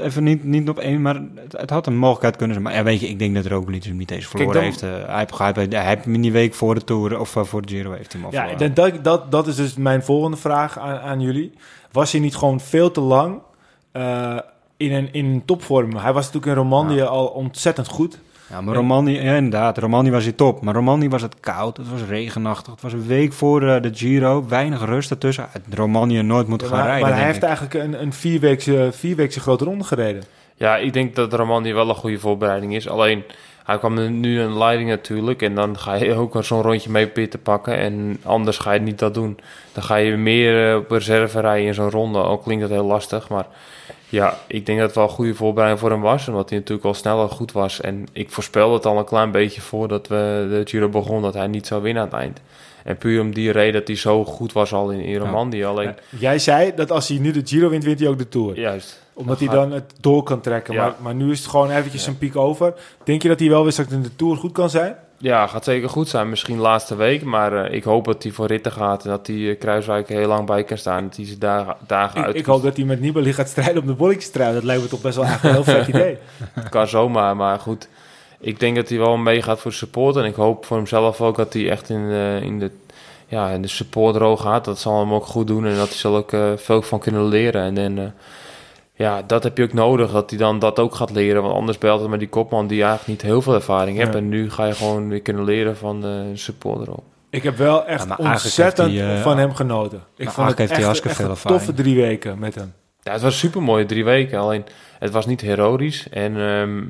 even 0.00 0.24
niet, 0.24 0.44
niet 0.44 0.68
op 0.68 0.78
één, 0.78 1.02
maar 1.02 1.14
het, 1.34 1.52
het 1.52 1.70
had 1.70 1.86
een 1.86 1.96
mogelijkheid 1.96 2.36
kunnen 2.36 2.54
zijn. 2.56 2.66
Maar 2.68 2.76
ja, 2.76 2.82
weet 2.82 3.00
je, 3.00 3.08
ik 3.08 3.18
denk 3.18 3.34
dat 3.34 3.46
Roglic 3.46 3.84
hem 3.84 3.96
niet 3.96 4.10
eens 4.10 4.26
verloren 4.26 4.54
dan- 4.54 4.62
heeft. 4.62 4.82
eh, 4.82 4.90
hij, 5.06 5.18
heeft, 5.18 5.38
hij, 5.56 5.66
hij 5.70 5.86
heeft 5.88 6.04
hem 6.04 6.14
in 6.14 6.20
die 6.22 6.32
week 6.32 6.54
voor 6.54 6.74
de 6.74 6.84
Tour, 6.84 7.20
of 7.20 7.36
eh, 7.36 7.44
voor 7.44 7.62
de 7.62 7.68
Giro 7.68 7.92
heeft 7.92 8.12
hij 8.12 8.20
hem 8.20 8.30
al 8.30 8.56
Ja, 8.58 8.68
dat, 8.68 9.04
dat, 9.04 9.30
dat 9.30 9.46
is 9.46 9.56
dus 9.56 9.74
mijn 9.74 10.02
volgende 10.02 10.36
vraag 10.36 10.78
aan, 10.78 10.98
aan 10.98 11.20
jullie. 11.20 11.52
Was 11.92 12.12
hij 12.12 12.20
niet 12.20 12.36
gewoon 12.36 12.60
veel 12.60 12.90
te 12.90 13.00
lang 13.00 13.40
eh, 13.92 14.38
in 14.76 14.92
een, 14.92 15.12
in 15.12 15.24
een 15.24 15.44
topvorm. 15.44 15.96
Hij 15.96 16.12
was 16.12 16.24
natuurlijk 16.24 16.52
in 16.52 16.62
Romandie 16.62 17.02
al 17.04 17.26
ontzettend 17.26 17.88
goed. 17.88 18.18
Ja, 18.50 18.60
maar 18.60 18.74
Romandie, 18.74 19.22
ja, 19.22 19.34
inderdaad, 19.34 19.78
Romandie 19.78 20.12
was 20.12 20.24
hij 20.24 20.32
top. 20.32 20.62
Maar 20.62 20.74
Romandie 20.74 21.10
was 21.10 21.22
het 21.22 21.40
koud, 21.40 21.76
het 21.76 21.90
was 21.90 22.00
regenachtig. 22.08 22.72
Het 22.72 22.82
was 22.82 22.92
een 22.92 23.06
week 23.06 23.32
voor 23.32 23.68
eh, 23.68 23.82
de 23.82 23.90
Giro, 23.94 24.44
weinig 24.48 24.84
rust 24.84 25.10
ertussen. 25.10 25.48
Romandie 25.70 26.22
nooit 26.22 26.46
moeten 26.46 26.66
gaan 26.66 26.78
maar, 26.78 26.86
rijden, 26.86 27.08
maar 27.08 27.16
hij 27.16 27.26
heeft 27.26 27.36
ik. 27.36 27.42
eigenlijk 27.42 27.74
een, 27.74 28.02
een 28.02 28.12
vierweekse, 28.12 28.88
vierweekse 28.92 29.40
grote 29.40 29.64
ronde 29.64 29.84
gereden. 29.84 30.24
Ja, 30.54 30.76
ik 30.76 30.92
denk 30.92 31.14
dat 31.14 31.32
Romandie 31.32 31.74
wel 31.74 31.88
een 31.88 31.94
goede 31.94 32.18
voorbereiding 32.18 32.74
is. 32.74 32.88
Alleen, 32.88 33.24
hij 33.64 33.78
kwam 33.78 34.20
nu 34.20 34.40
een 34.40 34.58
leiding 34.58 34.88
natuurlijk. 34.88 35.42
En 35.42 35.54
dan 35.54 35.78
ga 35.78 35.94
je 35.94 36.14
ook 36.14 36.44
zo'n 36.44 36.62
rondje 36.62 36.90
mee 36.90 37.06
pitten 37.06 37.42
pakken. 37.42 37.76
En 37.78 38.20
anders 38.22 38.58
ga 38.58 38.72
je 38.72 38.80
niet 38.80 38.98
dat 38.98 39.14
doen. 39.14 39.38
Dan 39.72 39.82
ga 39.82 39.96
je 39.96 40.16
meer 40.16 40.70
eh, 40.70 40.76
op 40.76 40.90
reserve 40.90 41.40
rijden 41.40 41.66
in 41.66 41.74
zo'n 41.74 41.90
ronde. 41.90 42.18
Ook 42.18 42.42
klinkt 42.42 42.62
dat 42.62 42.70
heel 42.70 42.84
lastig. 42.84 43.28
Maar 43.28 43.46
ja, 44.16 44.38
ik 44.46 44.66
denk 44.66 44.78
dat 44.78 44.86
het 44.86 44.96
wel 44.96 45.04
een 45.04 45.10
goede 45.14 45.34
voorbereiding 45.34 45.80
voor 45.80 45.90
hem 45.90 46.00
was. 46.00 46.28
Omdat 46.28 46.48
hij 46.48 46.58
natuurlijk 46.58 46.86
al 46.86 46.94
sneller 46.94 47.28
goed 47.28 47.52
was. 47.52 47.80
En 47.80 48.06
ik 48.12 48.30
voorspelde 48.30 48.74
het 48.74 48.86
al 48.86 48.98
een 48.98 49.04
klein 49.04 49.30
beetje 49.30 49.60
voordat 49.60 50.08
we 50.08 50.46
de 50.50 50.62
Giro 50.64 50.88
begon. 50.88 51.22
Dat 51.22 51.34
hij 51.34 51.46
niet 51.46 51.66
zou 51.66 51.82
winnen 51.82 52.02
aan 52.02 52.08
het 52.08 52.18
eind. 52.18 52.40
En 52.84 52.96
puur 52.96 53.20
om 53.20 53.34
die 53.34 53.52
reden 53.52 53.72
dat 53.72 53.86
hij 53.86 53.96
zo 53.96 54.24
goed 54.24 54.52
was 54.52 54.72
al 54.72 54.90
in, 54.90 55.16
Romandie. 55.16 55.66
Alleen, 55.66 55.94
Jij 56.18 56.38
zei 56.38 56.72
dat 56.74 56.90
als 56.90 57.08
hij 57.08 57.18
nu 57.18 57.30
de 57.30 57.42
Giro 57.44 57.68
wint, 57.68 57.84
wint 57.84 57.98
hij 58.00 58.08
ook 58.08 58.18
de 58.18 58.28
Tour. 58.28 58.58
juist. 58.60 59.04
Omdat 59.12 59.38
hij 59.38 59.48
dan 59.48 59.72
het 59.72 59.92
door 60.00 60.22
kan 60.22 60.40
trekken. 60.40 60.74
Ja. 60.74 60.82
Maar, 60.82 60.94
maar 61.00 61.14
nu 61.14 61.30
is 61.30 61.38
het 61.38 61.48
gewoon 61.48 61.70
eventjes 61.70 62.06
een 62.06 62.18
piek 62.18 62.36
over. 62.36 62.74
Denk 63.04 63.22
je 63.22 63.28
dat 63.28 63.40
hij 63.40 63.48
wel 63.48 63.64
wist 63.64 63.76
dat 63.76 63.86
het 63.86 63.94
in 63.94 64.02
de 64.02 64.16
Tour 64.16 64.36
goed 64.36 64.52
kan 64.52 64.70
zijn? 64.70 64.96
Ja, 65.18 65.46
gaat 65.46 65.64
zeker 65.64 65.88
goed 65.88 66.08
zijn. 66.08 66.28
Misschien 66.28 66.58
laatste 66.58 66.96
week. 66.96 67.24
Maar 67.24 67.64
eh, 67.64 67.74
ik 67.74 67.84
hoop 67.84 68.04
dat 68.04 68.22
hij 68.22 68.32
voor 68.32 68.46
ritten 68.46 68.72
gaat. 68.72 69.04
En 69.04 69.10
dat 69.10 69.26
hij 69.26 69.36
uh, 69.36 69.58
Kruiswijk 69.58 70.08
heel 70.08 70.28
lang 70.28 70.46
bij 70.46 70.64
kan 70.64 70.78
staan. 70.78 71.04
Dat 71.04 71.16
hij 71.16 71.26
ze 71.26 71.38
dagen, 71.38 71.76
dagen 71.86 72.24
uit. 72.24 72.34
ik 72.36 72.46
hoop 72.46 72.62
dat 72.62 72.76
hij 72.76 72.84
met 72.84 73.00
Nibali 73.00 73.32
gaat 73.32 73.48
strijden 73.48 73.82
om 73.82 73.86
de 73.86 73.94
bolletjestrui. 73.94 74.54
Dat 74.54 74.62
lijkt 74.62 74.82
me 74.82 74.88
toch 74.88 75.00
best 75.00 75.16
wel 75.16 75.24
een 75.24 75.38
heel 75.40 75.64
vet 75.64 75.86
idee. 75.86 76.18
Het 76.52 76.68
kan 76.76 76.88
zomaar. 76.88 77.36
Maar 77.36 77.58
goed, 77.58 77.88
ik 78.40 78.60
denk 78.60 78.76
dat 78.76 78.88
hij 78.88 78.98
wel 78.98 79.16
meegaat 79.16 79.60
voor 79.60 79.70
de 79.70 79.76
support. 79.76 80.16
En 80.16 80.24
ik 80.24 80.34
hoop 80.34 80.64
voor 80.64 80.76
hemzelf 80.76 81.20
ook 81.20 81.36
dat 81.36 81.52
hij 81.52 81.70
echt 81.70 81.88
in 81.90 82.08
de, 82.08 82.38
in 82.42 82.58
de, 82.58 82.70
ja, 83.26 83.48
in 83.48 83.62
de 83.62 83.68
supportroog 83.68 84.40
gaat. 84.40 84.64
Dat 84.64 84.78
zal 84.78 85.00
hem 85.00 85.14
ook 85.14 85.26
goed 85.26 85.46
doen. 85.46 85.66
En 85.66 85.76
dat 85.76 85.88
hij 85.88 85.96
zal 85.96 86.16
ook 86.16 86.32
eh, 86.32 86.52
veel 86.56 86.82
van 86.82 86.98
kunnen 86.98 87.24
leren. 87.24 87.62
En, 87.62 87.78
en 87.78 87.98
eh, 87.98 88.04
ja, 88.96 89.22
dat 89.22 89.42
heb 89.42 89.56
je 89.56 89.62
ook 89.62 89.72
nodig. 89.72 90.12
Dat 90.12 90.30
hij 90.30 90.38
dan 90.38 90.58
dat 90.58 90.78
ook 90.78 90.94
gaat 90.94 91.10
leren. 91.10 91.42
Want 91.42 91.54
anders 91.54 91.76
je 91.80 91.88
altijd 91.88 92.10
met 92.10 92.18
die 92.18 92.28
kopman 92.28 92.66
die 92.66 92.78
eigenlijk 92.82 93.08
niet 93.08 93.22
heel 93.22 93.42
veel 93.42 93.54
ervaring 93.54 93.96
heeft. 93.96 94.12
Ja. 94.12 94.18
En 94.18 94.28
nu 94.28 94.50
ga 94.50 94.66
je 94.66 94.74
gewoon 94.74 95.08
weer 95.08 95.22
kunnen 95.22 95.44
leren 95.44 95.76
van 95.76 96.00
de 96.00 96.30
supportroog. 96.34 97.00
Ik 97.30 97.42
heb 97.42 97.56
wel 97.56 97.86
echt 97.86 98.08
Ja, 98.08 98.16
ontzettend 98.18 98.98
eh, 98.98 99.22
van 99.22 99.38
hem 99.38 99.54
genoten. 99.54 100.02
Ik 100.16 100.30
vond 100.30 100.48
het 100.48 100.58
heeft 100.58 100.70
echt, 100.70 101.04
echt 101.04 101.18
een 101.18 101.34
toffe 101.42 101.74
drie 101.74 101.96
weken 101.96 102.38
met 102.38 102.54
hem. 102.54 102.72
Ja, 103.02 103.12
het 103.12 103.22
was 103.22 103.38
super 103.38 103.62
mooie 103.62 103.86
drie 103.86 104.04
weken. 104.04 104.38
Alleen 104.38 104.64
het 104.98 105.10
was 105.12 105.26
niet 105.26 105.40
heroïs. 105.40 106.08
En 106.10 106.36
ehm, 106.36 106.82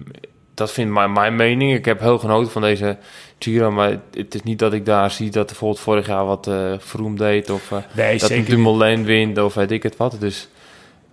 dat 0.54 0.72
vindt 0.72 0.92
mijn, 0.92 1.12
mijn 1.12 1.36
mening. 1.36 1.74
Ik 1.74 1.84
heb 1.84 2.00
heel 2.00 2.18
genoten 2.18 2.52
van 2.52 2.62
deze 2.62 2.96
Giro. 3.38 3.70
Maar 3.70 3.90
het, 3.90 4.00
het 4.10 4.34
is 4.34 4.42
niet 4.42 4.58
dat 4.58 4.72
ik 4.72 4.84
daar 4.84 5.10
zie 5.10 5.30
dat 5.30 5.46
bijvoorbeeld 5.46 5.80
vorig 5.80 6.06
jaar 6.06 6.26
wat 6.26 6.46
eh 6.46 6.72
Vroom 6.78 7.16
deed. 7.16 7.50
Of 7.50 7.72
Nee, 7.92 8.18
dat. 8.18 8.30
Dumoulin 8.46 9.04
wint. 9.04 9.38
Of 9.38 9.54
weet 9.54 9.70
ik 9.70 9.82
het 9.82 9.96
wat. 9.96 10.16
Dus 10.20 10.48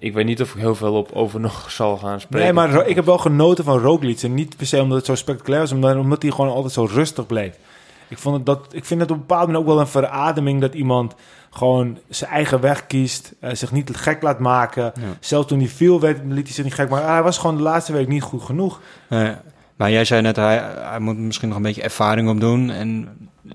ik 0.04 0.14
weet 0.14 0.26
niet 0.26 0.42
of 0.42 0.54
ik 0.54 0.60
heel 0.60 0.76
veel 0.76 0.94
op 0.94 1.12
over 1.14 1.40
nog 1.40 1.72
zal 1.72 1.98
gaan 1.98 2.20
spreken. 2.20 2.56
Nee, 2.56 2.68
maar 2.68 2.88
ik 2.88 2.96
heb 2.96 3.06
wel 3.06 3.18
genoten 3.18 3.64
van 3.64 3.80
Roglic. 3.80 4.22
En 4.22 4.34
niet 4.34 4.58
per 4.58 4.66
se 4.66 4.82
omdat 4.82 4.98
het 4.98 5.06
zo 5.06 5.16
spectaculair 5.16 5.62
was, 5.62 5.74
maar 5.74 5.98
omdat 5.98 6.22
hij 6.22 6.32
gewoon 6.32 6.52
altijd 6.52 6.74
zo 6.74 6.88
rustig 6.92 7.26
bleef. 7.26 7.56
Ik, 8.08 8.18
vond 8.18 8.36
het 8.36 8.46
dat, 8.46 8.68
ik 8.72 8.86
vind 8.86 9.02
het 9.02 9.10
op 9.12 9.16
een 9.16 9.22
bepaald 9.22 9.48
moment 9.48 9.64
ook 9.64 9.70
wel 9.72 9.80
een 9.80 9.88
verademing 9.88 10.62
dat 10.62 10.74
iemand 10.74 11.16
gewoon 11.50 11.98
zijn 12.10 12.32
eigen 12.32 12.60
weg 12.62 12.88
kiest. 12.88 13.34
eh, 13.40 13.54
zich 13.54 13.72
niet 13.72 13.96
gek 13.96 14.22
laat 14.22 14.40
maken. 14.40 14.84
Ja. 14.84 15.02
Zelfs 15.20 15.48
toen 15.48 15.60
hij 15.60 15.68
viel, 15.68 16.00
werd, 16.00 16.20
liet 16.28 16.46
hij 16.46 16.54
zich 16.54 16.64
niet 16.64 16.74
gek 16.74 16.90
maken. 16.90 17.06
Ah, 17.06 17.14
hij 17.14 17.24
was 17.24 17.38
gewoon 17.38 17.58
de 17.58 17.64
laatste 17.64 17.94
week 17.94 18.08
niet 18.08 18.22
goed 18.22 18.42
genoeg. 18.42 18.80
Nee, 19.10 19.36
maar 19.76 19.92
jij 19.92 20.06
zei 20.06 20.22
net, 20.22 20.36
hij, 20.36 20.62
hij 20.82 21.00
moet 21.00 21.18
misschien 21.18 21.48
nog 21.48 21.58
een 21.58 21.64
beetje 21.64 21.82
ervaring 21.82 22.30
opdoen. 22.30 22.70
En 22.72 23.08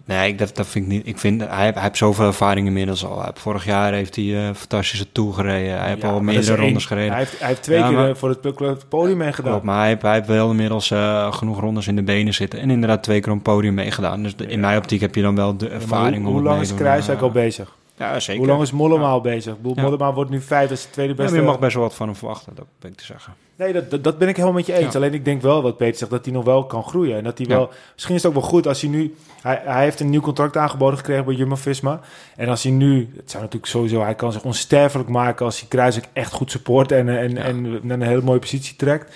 nee, 0.04 0.28
ik, 0.28 0.38
dat, 0.38 0.56
dat 0.56 0.66
vind 0.66 0.84
ik 0.84 0.90
niet. 0.90 1.06
Ik 1.06 1.18
vind, 1.18 1.40
hij, 1.40 1.70
hij 1.74 1.82
heeft 1.82 1.96
zoveel 1.96 2.26
ervaring 2.26 2.66
inmiddels 2.66 3.04
al. 3.04 3.22
Hij 3.22 3.30
vorig 3.34 3.64
jaar 3.64 3.92
heeft 3.92 4.16
hij 4.16 4.24
een 4.46 4.54
fantastische 4.54 5.12
tour 5.12 5.32
gereden. 5.32 5.78
Hij 5.78 5.88
heeft 5.88 6.02
Ja, 6.02 6.08
al 6.10 6.20
meerdere 6.20 6.52
één- 6.56 6.60
rondes 6.64 6.86
gereden. 6.86 7.10
Hij 7.10 7.18
heeft, 7.18 7.38
hij 7.38 7.48
heeft 7.48 7.62
twee 7.62 7.78
Ja, 7.78 7.88
keer 7.88 7.96
maar- 7.96 8.08
eh, 8.08 8.14
voor 8.14 8.28
het 8.28 8.88
podium 8.88 9.16
meegedaan. 9.16 9.50
Klopt, 9.50 9.66
maar 9.66 9.78
hij, 9.78 9.88
heeft- 9.88 10.02
hij 10.02 10.14
heeft 10.14 10.26
wel 10.26 10.50
inmiddels 10.50 10.90
eh, 10.90 11.32
genoeg 11.32 11.60
rondes 11.60 11.86
in 11.88 11.96
de 11.96 12.02
benen 12.02 12.34
zitten. 12.34 12.60
En 12.60 12.70
inderdaad 12.70 13.02
twee 13.02 13.20
keer 13.20 13.28
op 13.32 13.34
het 13.38 13.46
podium 13.46 13.74
meegedaan. 13.74 14.22
Dus 14.22 14.36
de- 14.36 14.46
in 14.46 14.60
mijn 14.60 14.78
optiek 14.78 15.00
heb 15.00 15.14
je 15.14 15.22
dan 15.22 15.34
wel 15.34 15.56
de 15.56 15.66
Ja, 15.66 15.72
ervaring 15.72 16.16
hoe, 16.16 16.26
om 16.26 16.32
hoe 16.32 16.36
het 16.36 16.44
lang 16.44 16.60
is 16.60 16.74
Kruiswijk 16.74 17.20
al 17.20 17.30
bezig? 17.30 17.76
Ja, 17.98 18.20
zeker. 18.20 18.40
Hoe 18.40 18.50
lang 18.50 18.62
is 18.62 18.72
Mollema 18.72 19.08
al 19.08 19.20
bezig? 19.20 19.54
Ik 19.54 19.62
bedoel. 19.62 19.84
Mollema 19.84 20.12
wordt 20.12 20.30
nu 20.30 20.40
vijf, 20.40 20.68
dat 20.68 20.78
is 20.78 20.84
de 20.84 20.90
tweede 20.90 21.14
beste. 21.14 21.36
je 21.36 21.42
mag 21.42 21.58
best 21.58 21.74
wel 21.74 21.82
wat 21.82 21.94
van 21.94 22.06
hem 22.06 22.16
verwachten, 22.16 22.54
dat 22.54 22.66
ben 22.78 22.90
ik 22.90 22.96
te 22.96 23.04
zeggen. 23.04 23.34
Nee, 23.58 23.72
dat, 23.72 23.90
dat, 23.90 24.04
dat 24.04 24.18
ben 24.18 24.28
ik 24.28 24.36
helemaal 24.36 24.56
met 24.56 24.66
je 24.66 24.72
eens. 24.72 24.96
Alleen 24.96 25.14
ik 25.14 25.24
denk 25.24 25.42
wel, 25.42 25.62
wat 25.62 25.76
Peter 25.76 25.98
zegt, 25.98 26.10
dat 26.10 26.24
hij 26.24 26.34
nog 26.34 26.44
wel 26.44 26.66
kan 26.66 26.84
groeien. 26.84 27.16
En 27.16 27.24
dat 27.24 27.38
hij 27.38 27.46
wel... 27.46 27.70
Misschien 27.92 28.14
is 28.14 28.22
het 28.22 28.32
ook 28.32 28.40
wel 28.40 28.48
goed 28.48 28.66
als 28.66 28.80
hij 28.80 28.90
nu... 28.90 29.14
Hij, 29.42 29.62
hij 29.64 29.82
heeft 29.82 30.00
een 30.00 30.10
nieuw 30.10 30.20
contract 30.20 30.56
aangeboden 30.56 30.98
gekregen 30.98 31.24
bij 31.24 31.34
Jumbo-Visma. 31.34 32.00
En 32.36 32.48
als 32.48 32.62
hij 32.62 32.72
nu... 32.72 33.10
Het 33.16 33.30
zou 33.30 33.42
natuurlijk 33.42 33.72
sowieso... 33.72 34.02
Hij 34.02 34.14
kan 34.14 34.32
zich 34.32 34.44
onsterfelijk 34.44 35.08
maken 35.08 35.44
als 35.44 35.60
hij 35.60 35.68
Kruiswijk 35.68 36.08
echt 36.12 36.32
goed 36.32 36.50
support... 36.50 36.92
en, 36.92 37.08
en, 37.08 37.36
en 37.36 37.70
naar 37.82 38.00
een 38.00 38.06
hele 38.06 38.22
mooie 38.22 38.38
positie 38.38 38.76
trekt. 38.76 39.14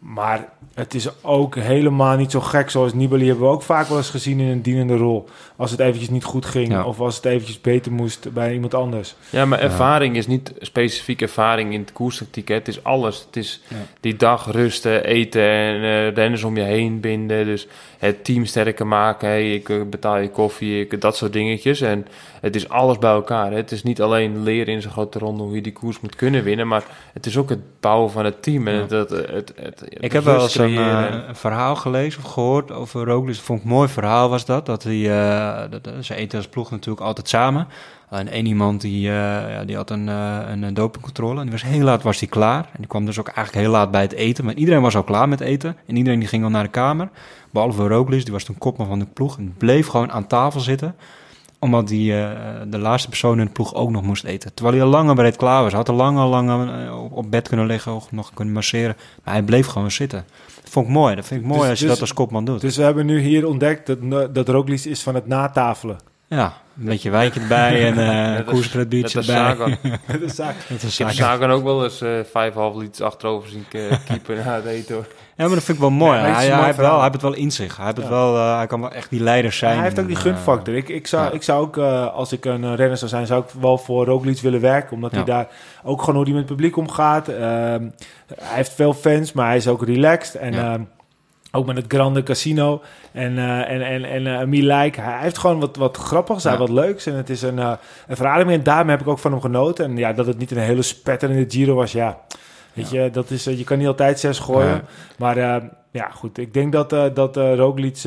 Maar 0.00 0.48
het 0.74 0.94
is 0.94 1.08
ook 1.22 1.54
helemaal 1.56 2.16
niet 2.16 2.30
zo 2.30 2.40
gek 2.40 2.70
zoals 2.70 2.94
Nibali 2.94 3.26
hebben 3.26 3.44
we 3.44 3.50
ook 3.52 3.62
vaak 3.62 3.86
wel 3.88 3.96
eens 3.96 4.10
gezien 4.10 4.40
in 4.40 4.46
een 4.48 4.62
dienende 4.62 4.96
rol. 4.96 5.28
Als 5.56 5.70
het 5.70 5.80
eventjes 5.80 6.10
niet 6.10 6.24
goed 6.24 6.46
ging 6.46 6.68
Ja. 6.68 6.84
of 6.84 7.00
als 7.00 7.16
het 7.16 7.24
eventjes 7.24 7.60
beter 7.60 7.92
moest 7.92 8.32
bij 8.32 8.52
iemand 8.52 8.74
anders. 8.74 9.14
Ja, 9.30 9.44
maar 9.44 9.58
ervaring 9.58 10.16
is 10.16 10.26
niet 10.26 10.52
specifiek 10.58 11.22
ervaring 11.22 11.72
in 11.72 11.80
het 11.80 11.92
koerstactiek. 11.92 12.48
hè. 12.48 12.54
Het 12.54 12.68
is 12.68 12.84
alles. 12.84 13.24
Het 13.26 13.36
is 13.36 13.60
Ja. 13.68 13.76
die 14.00 14.16
dag 14.16 14.50
rusten, 14.52 15.04
eten 15.04 15.42
en 15.42 15.74
eh, 15.82 16.12
renners 16.14 16.44
om 16.44 16.56
je 16.56 16.62
heen 16.62 17.00
binden. 17.00 17.44
Dus 17.44 17.66
het 17.98 18.24
team 18.24 18.44
sterker 18.44 18.86
maken. 18.86 19.28
Hey, 19.28 19.54
ik 19.54 19.68
eh, 19.68 19.76
betaal 19.90 20.18
je 20.18 20.30
koffie, 20.30 20.80
ik, 20.80 21.00
dat 21.00 21.16
soort 21.16 21.32
dingetjes. 21.32 21.80
En 21.80 22.06
het 22.40 22.56
is 22.56 22.68
alles 22.68 22.98
bij 22.98 23.10
elkaar. 23.12 23.50
Hè. 23.50 23.56
Het 23.56 23.72
is 23.72 23.82
niet 23.82 24.02
alleen 24.02 24.42
leren 24.42 24.74
in 24.74 24.82
zo'n 24.82 24.92
grote 24.92 25.18
ronde 25.18 25.42
hoe 25.42 25.54
je 25.54 25.60
die 25.62 25.72
koers 25.72 26.00
moet 26.00 26.16
kunnen 26.16 26.42
winnen. 26.44 26.68
Maar 26.68 26.84
het 27.12 27.26
is 27.26 27.36
ook 27.36 27.48
het 27.48 27.80
bouwen 27.80 28.10
van 28.10 28.24
het 28.24 28.42
team. 28.42 28.68
En 28.68 28.74
Ja. 28.74 28.80
het, 28.80 28.90
het, 28.90 29.10
het, 29.10 29.30
het- 29.30 29.54
het 29.56 29.89
Ik 29.90 30.12
heb 30.12 30.24
wel 30.24 30.42
eens 30.42 30.58
een, 30.58 30.78
eh, 30.78 31.06
een 31.28 31.36
verhaal 31.36 31.76
gelezen 31.76 32.24
of 32.24 32.32
gehoord 32.32 32.72
over 32.72 33.04
Roglic. 33.04 33.34
Dat 33.34 33.44
vond 33.44 33.58
ik 33.58 33.64
een 33.64 33.70
mooi 33.70 33.88
verhaal 33.88 34.28
was 34.28 34.44
dat. 34.44 34.66
Dat 34.66 34.82
hij, 34.82 35.10
eh, 35.10 35.70
dat, 35.70 36.04
ze 36.04 36.14
eten 36.14 36.38
als 36.38 36.48
ploeg 36.48 36.70
natuurlijk 36.70 37.06
altijd 37.06 37.28
samen. 37.28 37.66
Alleen 38.10 38.28
één 38.28 38.46
iemand 38.46 38.80
die, 38.80 39.08
eh, 39.08 39.14
ja, 39.52 39.64
die 39.64 39.76
had 39.76 39.90
een, 39.90 40.08
eh, 40.08 40.38
een, 40.46 40.62
een 40.62 40.74
dopingcontrole. 40.74 41.36
En 41.36 41.42
die 41.42 41.50
was 41.50 41.62
heel 41.62 41.84
laat 41.84 42.02
was 42.02 42.18
die 42.18 42.28
klaar. 42.28 42.64
En 42.64 42.78
die 42.78 42.86
kwam 42.86 43.04
dus 43.04 43.18
ook 43.18 43.28
eigenlijk 43.28 43.66
heel 43.66 43.74
laat 43.74 43.90
bij 43.90 44.02
het 44.02 44.12
eten. 44.12 44.44
Maar 44.44 44.54
iedereen 44.54 44.82
was 44.82 44.96
al 44.96 45.02
klaar 45.02 45.28
met 45.28 45.40
eten. 45.40 45.76
En 45.86 45.96
iedereen 45.96 46.18
die 46.18 46.28
ging 46.28 46.44
al 46.44 46.50
naar 46.50 46.62
de 46.62 46.70
kamer. 46.70 47.08
Behalve 47.50 47.88
Roglic, 47.88 48.24
die 48.24 48.32
was 48.32 48.44
toen 48.44 48.58
kopman 48.58 48.86
van 48.86 48.98
de 48.98 49.06
ploeg. 49.06 49.38
En 49.38 49.54
bleef 49.58 49.86
gewoon 49.86 50.12
aan 50.12 50.26
tafel 50.26 50.60
zitten 50.60 50.94
omdat 51.60 51.88
die, 51.88 52.16
eh, 52.20 52.30
de 52.68 52.78
laatste 52.78 53.08
persoon 53.08 53.38
in 53.38 53.44
de 53.44 53.52
ploeg 53.52 53.74
ook 53.74 53.90
nog 53.90 54.02
moest 54.02 54.24
eten. 54.24 54.54
Terwijl 54.54 54.76
hij 54.76 54.84
al 54.84 54.90
lang 54.90 55.08
en 55.08 55.14
breed 55.14 55.36
klaar 55.36 55.62
was. 55.62 55.68
Hij 55.70 55.80
had 55.80 55.88
al 55.88 55.94
lang 55.94 56.18
al 56.18 56.28
lang 56.28 56.70
eh, 56.70 57.04
op, 57.04 57.12
op 57.12 57.30
bed 57.30 57.48
kunnen 57.48 57.66
liggen 57.66 57.94
of 57.94 58.12
nog 58.12 58.30
kunnen 58.34 58.54
masseren. 58.54 58.96
Maar 59.24 59.34
hij 59.34 59.42
bleef 59.42 59.66
gewoon 59.66 59.90
zitten. 59.90 60.24
Dat 60.62 60.70
vond 60.70 60.86
ik 60.86 60.92
mooi. 60.92 61.14
Dat 61.14 61.26
vind 61.26 61.40
ik 61.40 61.46
mooi 61.46 61.60
Dus- 61.60 61.68
als 61.68 61.78
je 61.78 61.84
dus- 61.84 61.94
dat 61.94 62.02
als 62.02 62.12
kopman 62.14 62.44
doet. 62.44 62.60
Dus 62.60 62.76
we 62.76 62.82
hebben 62.82 63.06
nu 63.06 63.20
hier 63.20 63.46
ontdekt 63.46 63.86
dat, 63.86 64.34
dat 64.34 64.48
Roglic 64.48 64.84
is 64.84 65.02
van 65.02 65.14
het 65.14 65.26
natafelen. 65.26 65.96
Ja, 66.36 66.52
een 66.78 66.84
beetje 66.84 67.10
wijntje 67.10 67.40
erbij 67.40 67.86
en 67.92 67.98
eh 68.38 68.46
koerspret 68.46 68.78
Net 68.78 68.88
biertje 68.88 69.18
erbij. 69.20 69.78
Dat 70.06 70.20
is 70.20 70.34
zaak. 70.34 70.54
Dat 70.68 70.82
is 70.82 71.00
Ik 71.00 71.06
heb 71.06 71.14
zaken. 71.14 71.14
Sagan 71.14 71.50
ook 71.50 71.62
wel 71.62 71.84
eens 71.84 72.00
eh 72.00 72.10
5,5 72.72 72.76
liters 72.76 73.00
achterover 73.00 73.48
zien 73.48 73.64
eh, 73.72 73.80
keepen 74.08 74.36
na 74.36 74.54
het 74.54 74.64
eten. 74.64 74.94
hoor. 74.94 75.06
Ja, 75.36 75.46
maar 75.46 75.54
dat 75.54 75.64
vind 75.64 75.76
ik 75.76 75.82
wel 75.82 75.92
mooi. 75.92 76.18
Hij, 76.18 76.64
heeft 76.64 76.76
wel, 76.76 76.92
hij 76.92 77.00
heeft 77.00 77.12
het 77.12 77.22
wel 77.22 77.34
in 77.34 77.50
zich. 77.50 77.76
Hij, 77.76 77.84
heeft 77.84 77.96
het 77.96 78.08
wel, 78.08 78.36
eh, 78.36 78.56
hij 78.56 78.66
kan 78.66 78.80
wel 78.80 78.92
echt 78.92 79.10
die 79.10 79.20
leider 79.20 79.52
zijn. 79.52 79.74
hij 79.74 79.82
heeft 79.82 80.00
ook 80.00 80.06
die 80.06 80.16
gunfactor. 80.16 80.74
Ik, 80.74 80.88
ik, 80.88 81.06
zou, 81.06 81.24
ja. 81.24 81.30
ik 81.30 81.42
zou 81.42 81.62
ook, 81.62 81.76
eh, 81.76 82.12
als 82.14 82.32
ik 82.32 82.44
een 82.44 82.76
renner 82.76 82.96
zou 82.96 83.10
zijn, 83.10 83.26
zou 83.26 83.42
ik 83.42 83.48
wel 83.60 83.78
voor 83.78 84.04
Roglic 84.06 84.40
willen 84.40 84.60
werken. 84.60 84.92
Omdat 84.92 85.12
hij 85.12 85.24
daar 85.24 85.46
ook 85.84 86.00
gewoon 86.00 86.14
hoe 86.14 86.24
hij 86.24 86.32
met 86.34 86.42
het 86.42 86.52
publiek 86.52 86.76
omgaat. 86.76 87.28
Ehm, 87.28 87.88
hij 88.34 88.54
heeft 88.56 88.72
veel 88.72 88.94
fans, 88.94 89.32
maar 89.32 89.46
hij 89.46 89.56
is 89.56 89.68
ook 89.68 89.84
relaxed. 89.84 90.34
En 90.34 90.52
Ja. 90.52 90.72
ehm, 90.72 90.82
ook 91.52 91.66
met 91.66 91.76
het 91.76 91.84
Grande 91.88 92.22
Casino 92.22 92.82
en, 93.12 93.38
eh 93.38 93.70
en, 93.70 94.04
en, 94.04 94.26
en 94.26 94.48
Milijk. 94.48 94.96
Hij 94.96 95.18
heeft 95.20 95.38
gewoon 95.38 95.60
wat, 95.60 95.76
wat 95.76 95.96
grappigs, 95.96 96.44
hij 96.44 96.52
Ja. 96.52 96.58
wat 96.58 96.68
leuks. 96.68 97.06
En 97.06 97.14
het 97.14 97.30
is 97.30 97.42
een, 97.42 97.58
eh 97.58 97.72
een 98.06 98.16
verademing. 98.16 98.58
En 98.58 98.64
daarmee 98.64 98.90
heb 98.90 99.00
ik 99.00 99.08
ook 99.08 99.18
van 99.18 99.30
hem 99.30 99.40
genoten. 99.40 99.84
En 99.84 99.96
ja, 99.96 100.12
dat 100.12 100.26
het 100.26 100.38
niet 100.38 100.50
een 100.50 100.58
hele 100.58 100.82
spetterende 100.82 101.44
Giro 101.48 101.74
was, 101.74 101.92
ja... 101.92 102.18
Weet 102.72 102.90
je, 102.90 103.10
dat 103.12 103.30
is, 103.30 103.44
je 103.44 103.64
kan 103.64 103.78
niet 103.78 103.86
altijd 103.86 104.20
zes 104.20 104.38
gooien. 104.38 104.68
Ja. 104.68 104.82
Maar 105.18 105.36
ja, 105.90 106.08
goed. 106.14 106.38
Ik 106.38 106.54
denk 106.54 106.72
dat, 106.72 106.90
dat 107.14 107.36
Roglic... 107.36 108.02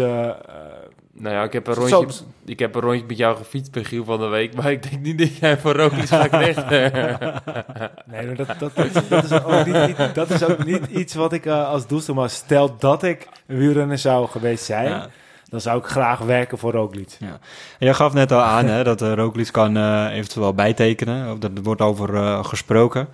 Nou 1.16 1.36
ja, 1.36 1.43
ik 1.43 1.53
heb 1.53 1.68
een 1.68 1.74
rondje, 1.74 2.24
ik 2.45 2.59
heb 2.59 2.76
een 2.76 2.82
rondje 2.82 3.05
met 3.07 3.18
jou 3.18 3.38
gefietst 3.38 3.72
bij 3.72 3.84
Giel 3.84 4.03
van 4.05 4.20
de 4.20 4.26
week. 4.28 4.55
Maar 4.55 4.72
ik 4.72 4.89
denk 4.89 5.01
niet 5.01 5.18
dat 5.18 5.36
jij 5.36 5.57
voor 5.57 5.76
Roglic 5.76 6.07
gaat. 6.07 6.32
Nee, 8.05 8.26
maar 8.26 8.36
dat, 8.36 8.47
dat, 8.59 8.76
dat, 8.76 9.09
dat, 9.09 9.24
is 9.24 9.32
ook 9.32 9.66
niet, 9.66 10.16
dat 10.16 10.30
is 10.30 10.43
ook 10.43 10.66
niet 10.66 10.86
iets 10.86 11.14
wat 11.14 11.34
ik 11.34 11.45
eh, 11.45 11.68
als 11.70 11.88
doel 11.88 11.99
stel. 11.99 12.16
Maar 12.16 12.30
stel 12.30 12.78
dat 12.78 13.03
ik 13.03 13.28
een 13.47 13.57
wielrenner 13.57 13.97
zou 13.97 14.28
geweest 14.28 14.64
zijn, 14.64 14.89
Ja. 14.89 15.07
dan 15.49 15.61
zou 15.61 15.78
ik 15.80 15.86
graag 15.86 16.20
werken 16.20 16.57
voor 16.57 16.72
Roglic. 16.72 17.18
En 17.20 17.39
jij 17.80 17.93
gaf 17.93 18.14
net 18.14 18.32
al 18.32 18.41
aan 18.41 18.66
hè, 18.66 18.84
dat 18.84 19.01
uh, 19.01 19.14
Roglic 19.14 19.51
kan 19.51 19.78
eh, 19.78 20.07
eventueel 20.11 20.53
bijtekenen. 20.53 21.32
Of 21.32 21.39
dat 21.39 21.51
er 21.55 21.64
wordt 21.64 21.82
over 21.82 22.43
gesproken. 22.45 23.07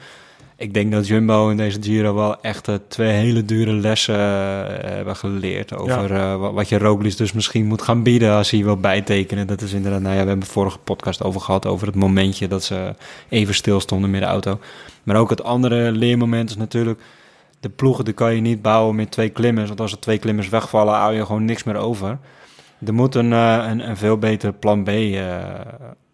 Ik 0.60 0.74
denk 0.74 0.91
dat 0.91 1.07
Jumbo 1.07 1.49
in 1.49 1.57
deze 1.57 1.82
Giro 1.82 2.14
wel 2.14 2.41
echt 2.41 2.68
eh, 2.68 2.76
twee 2.88 3.10
hele 3.12 3.45
dure 3.45 3.74
lessen 3.74 4.16
eh, 4.16 4.89
hebben 4.89 5.16
geleerd 5.16 5.76
over 5.78 6.14
eh, 6.14 6.36
wa- 6.36 6.51
wat 6.51 6.70
je 6.70 6.78
Roglic 6.78 7.18
dus 7.18 7.32
misschien 7.34 7.66
moet 7.66 7.82
gaan 7.82 8.03
bieden 8.03 8.32
als 8.34 8.51
hij 8.51 8.64
wil 8.64 8.78
bijtekenen. 8.78 9.47
Dat 9.47 9.62
is 9.62 9.74
inderdaad, 9.74 10.01
nou 10.01 10.14
ja, 10.16 10.22
we 10.22 10.28
hebben 10.28 10.45
het 10.45 10.53
vorige 10.53 10.78
podcast 10.78 11.24
over 11.24 11.41
gehad 11.41 11.66
over 11.66 11.88
het 11.88 11.95
momentje 11.95 12.47
dat 12.47 12.64
ze 12.64 12.95
even 13.30 13.53
stilstonden 13.55 14.10
met 14.10 14.22
de 14.22 14.28
auto. 14.28 14.60
Maar 15.03 15.16
ook 15.16 15.30
het 15.30 15.43
andere 15.43 15.91
leermoment 15.91 16.49
is 16.49 16.55
natuurlijk, 16.57 17.01
de 17.60 17.70
ploegen 17.70 18.05
die 18.05 18.14
kan 18.14 18.36
je 18.36 18.41
niet 18.41 18.62
bouwen 18.62 18.95
met 18.95 19.12
twee 19.12 19.30
klimmers, 19.30 19.68
want 19.68 19.82
als 19.82 19.91
er 19.91 19.99
twee 19.99 20.18
klimmers 20.18 20.49
wegvallen, 20.49 20.93
hou 20.93 21.14
je 21.14 21.26
gewoon 21.26 21.45
niks 21.45 21.64
meer 21.64 21.78
over. 21.78 22.18
Er 22.86 22.94
moet 22.94 23.16
een, 23.16 23.34
eh, 23.34 23.66
een, 23.70 23.90
een 23.90 23.98
veel 23.98 24.18
beter 24.18 24.54
plan 24.54 24.84
B 24.84 24.88
eh, 24.88 25.36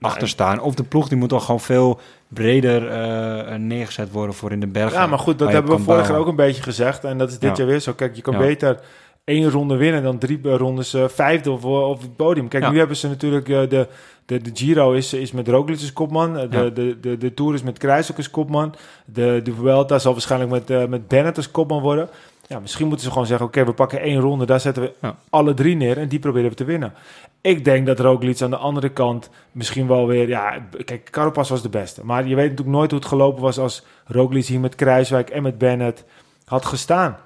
achter 0.02 0.28
staan. 0.28 0.60
Of 0.62 0.76
de 0.76 0.84
ploeg 0.84 1.08
die 1.08 1.18
moet 1.18 1.30
dan 1.30 1.42
gewoon 1.42 1.60
veel 1.60 2.00
breder 2.28 2.88
eh, 2.88 3.56
neergezet 3.58 4.12
worden 4.12 4.36
voor 4.36 4.52
in 4.52 4.60
de 4.60 4.68
bergen. 4.68 5.00
Ja, 5.00 5.08
maar 5.08 5.20
goed, 5.20 5.40
dat 5.40 5.52
hebben 5.52 5.76
we 5.78 5.84
vorig 5.84 6.08
jaar 6.08 6.18
ook 6.18 6.28
een 6.28 6.36
beetje 6.36 6.64
gezegd. 6.64 7.04
En 7.04 7.18
dat 7.18 7.30
is 7.30 7.40
dit 7.40 7.50
Ja. 7.50 7.56
jaar 7.58 7.68
weer 7.68 7.80
zo. 7.80 7.94
Kijk, 7.94 8.16
je 8.16 8.22
kan 8.22 8.34
Ja. 8.34 8.40
beter 8.40 8.80
één 9.24 9.50
ronde 9.50 9.76
winnen 9.76 10.04
dan 10.04 10.18
drie 10.18 10.40
rondes 10.44 10.96
vijfde 11.08 11.52
of, 11.52 11.64
of 11.66 12.02
het 12.02 12.16
podium. 12.16 12.48
Kijk, 12.48 12.64
Ja. 12.64 12.70
nu 12.72 12.78
hebben 12.78 12.98
ze 12.98 13.08
natuurlijk 13.08 13.46
de, 13.46 13.88
de, 14.26 14.42
de 14.42 14.52
Giro 14.54 14.92
is, 14.92 15.14
is 15.14 15.32
met 15.32 15.48
Roglic 15.48 15.80
als 15.80 15.94
kopman. 15.94 16.34
De, 16.34 16.48
Ja. 16.52 16.70
de, 16.70 16.98
de, 17.02 17.18
de 17.18 17.34
Tour 17.34 17.54
is 17.54 17.64
met 17.64 17.78
Kruijs 17.78 18.16
als 18.18 18.30
kopman. 18.32 18.76
De, 19.06 19.40
de 19.44 19.54
Vuelta 19.54 20.00
zal 20.00 20.12
waarschijnlijk 20.12 20.52
met, 20.52 20.70
eh, 20.70 20.86
met 20.86 21.08
Bennett 21.08 21.38
als 21.38 21.52
kopman 21.52 21.82
worden. 21.82 22.10
Ja, 22.48 22.60
misschien 22.60 22.88
moeten 22.88 23.06
ze 23.06 23.12
gewoon 23.12 23.28
zeggen, 23.28 23.46
oké, 23.46 23.66
we 23.66 23.74
pakken 23.74 24.00
één 24.00 24.20
ronde. 24.20 24.46
Daar 24.46 24.60
zetten 24.60 24.84
we 24.84 24.94
Ja. 25.02 25.16
alle 25.30 25.54
drie 25.54 25.76
neer 25.76 25.98
en 25.98 26.08
die 26.08 26.20
proberen 26.20 26.50
we 26.50 26.56
te 26.56 26.64
winnen. 26.64 26.94
Ik 27.42 27.66
denk 27.66 27.86
dat 27.86 28.00
Roglic 28.00 28.42
aan 28.42 28.50
de 28.50 28.58
andere 28.58 28.90
kant 28.90 29.30
misschien 29.52 29.88
wel 29.88 30.08
weer... 30.08 30.28
Ja, 30.28 30.68
kijk, 30.86 31.08
Carapaz 31.12 31.50
was 31.50 31.62
de 31.62 31.70
beste. 31.70 32.06
Maar 32.06 32.28
je 32.28 32.36
weet 32.36 32.50
natuurlijk 32.50 32.78
nooit 32.78 32.92
hoe 32.92 33.00
het 33.00 33.08
gelopen 33.10 33.42
was 33.42 33.58
als 33.60 33.86
Roglic 34.06 34.46
hier 34.46 34.60
met 34.60 34.76
Kruiswijk 34.76 35.30
en 35.30 35.44
met 35.44 35.58
Bennett 35.58 36.06
had 36.46 36.66
gestaan. 36.66 37.18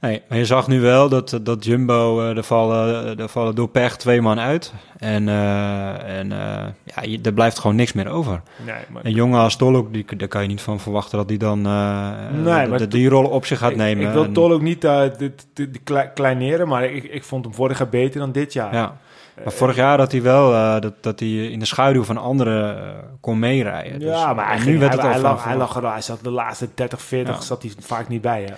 Nee, 0.00 0.22
maar 0.28 0.38
je 0.38 0.44
zag 0.44 0.68
nu 0.68 0.80
wel 0.80 1.08
dat, 1.08 1.38
dat 1.42 1.64
Jumbo, 1.64 2.20
eh 2.20 2.36
er, 2.36 2.42
vallen, 2.42 3.18
er 3.18 3.28
vallen 3.28 3.54
door 3.54 3.68
pech 3.68 3.96
twee 3.96 4.20
man 4.22 4.38
uit. 4.40 4.72
En, 4.98 5.28
eh, 5.28 6.18
en 6.18 6.32
eh, 6.32 6.66
ja, 6.84 7.02
je- 7.02 7.18
er 7.22 7.32
blijft 7.32 7.58
gewoon 7.58 7.76
niks 7.76 7.92
meer 7.92 8.08
over. 8.08 8.42
Nee, 8.66 8.74
maar... 8.90 9.04
Een 9.04 9.12
jongen 9.12 9.40
als 9.40 9.56
Tolok, 9.56 9.92
die, 9.92 10.16
daar 10.16 10.28
kan 10.28 10.42
je 10.42 10.48
niet 10.48 10.60
van 10.60 10.80
verwachten 10.80 11.18
dat 11.18 11.28
hij 11.28 11.38
dan 11.38 11.62
Nee, 12.42 12.68
de- 12.68 12.88
die 12.88 13.08
rol 13.08 13.24
op 13.24 13.46
zich 13.46 13.58
gaat 13.58 13.70
ik, 13.70 13.76
nemen. 13.76 14.06
Ik 14.06 14.12
wil 14.12 14.24
En- 14.24 14.32
Tol 14.32 14.52
ook 14.52 14.62
niet 14.62 14.80
dit, 14.80 15.18
dit, 15.18 15.46
dit 15.54 15.80
kle- 15.84 16.10
kleineren, 16.14 16.68
maar 16.68 16.84
ik, 16.84 17.04
ik 17.04 17.24
vond 17.24 17.44
hem 17.44 17.54
vorig 17.54 17.78
jaar 17.78 17.88
beter 17.88 18.20
dan 18.20 18.32
dit 18.32 18.52
jaar. 18.52 18.74
Ja. 18.74 18.96
Maar 19.44 19.52
vorig 19.52 19.76
jaar 19.76 19.98
had 19.98 20.12
hij 20.12 20.22
wel 20.22 20.80
dat, 20.80 20.92
dat 21.00 21.20
hij 21.20 21.28
in 21.28 21.58
de 21.58 21.64
schaduw 21.64 22.02
van 22.04 22.16
anderen 22.16 22.94
kon 23.20 23.38
meerijden. 23.38 23.98
Dus, 24.00 24.08
ja, 24.08 24.32
maar 24.34 24.56
nu 24.56 24.62
ging- 24.62 24.78
werd 24.78 24.92
hij, 25.00 25.02
het 25.02 25.06
al 25.06 25.20
hij, 25.22 25.30
lag, 25.30 25.44
hij, 25.44 25.56
lag 25.56 25.76
er, 25.76 25.90
hij 25.90 26.00
zat 26.00 26.18
de 26.22 26.30
laatste 26.30 26.68
30, 26.74 27.02
40, 27.02 27.34
Ja. 27.34 27.40
zat 27.40 27.62
hij 27.62 27.72
vaak 27.80 28.08
niet 28.08 28.20
bij. 28.22 28.42
Hè? 28.42 28.54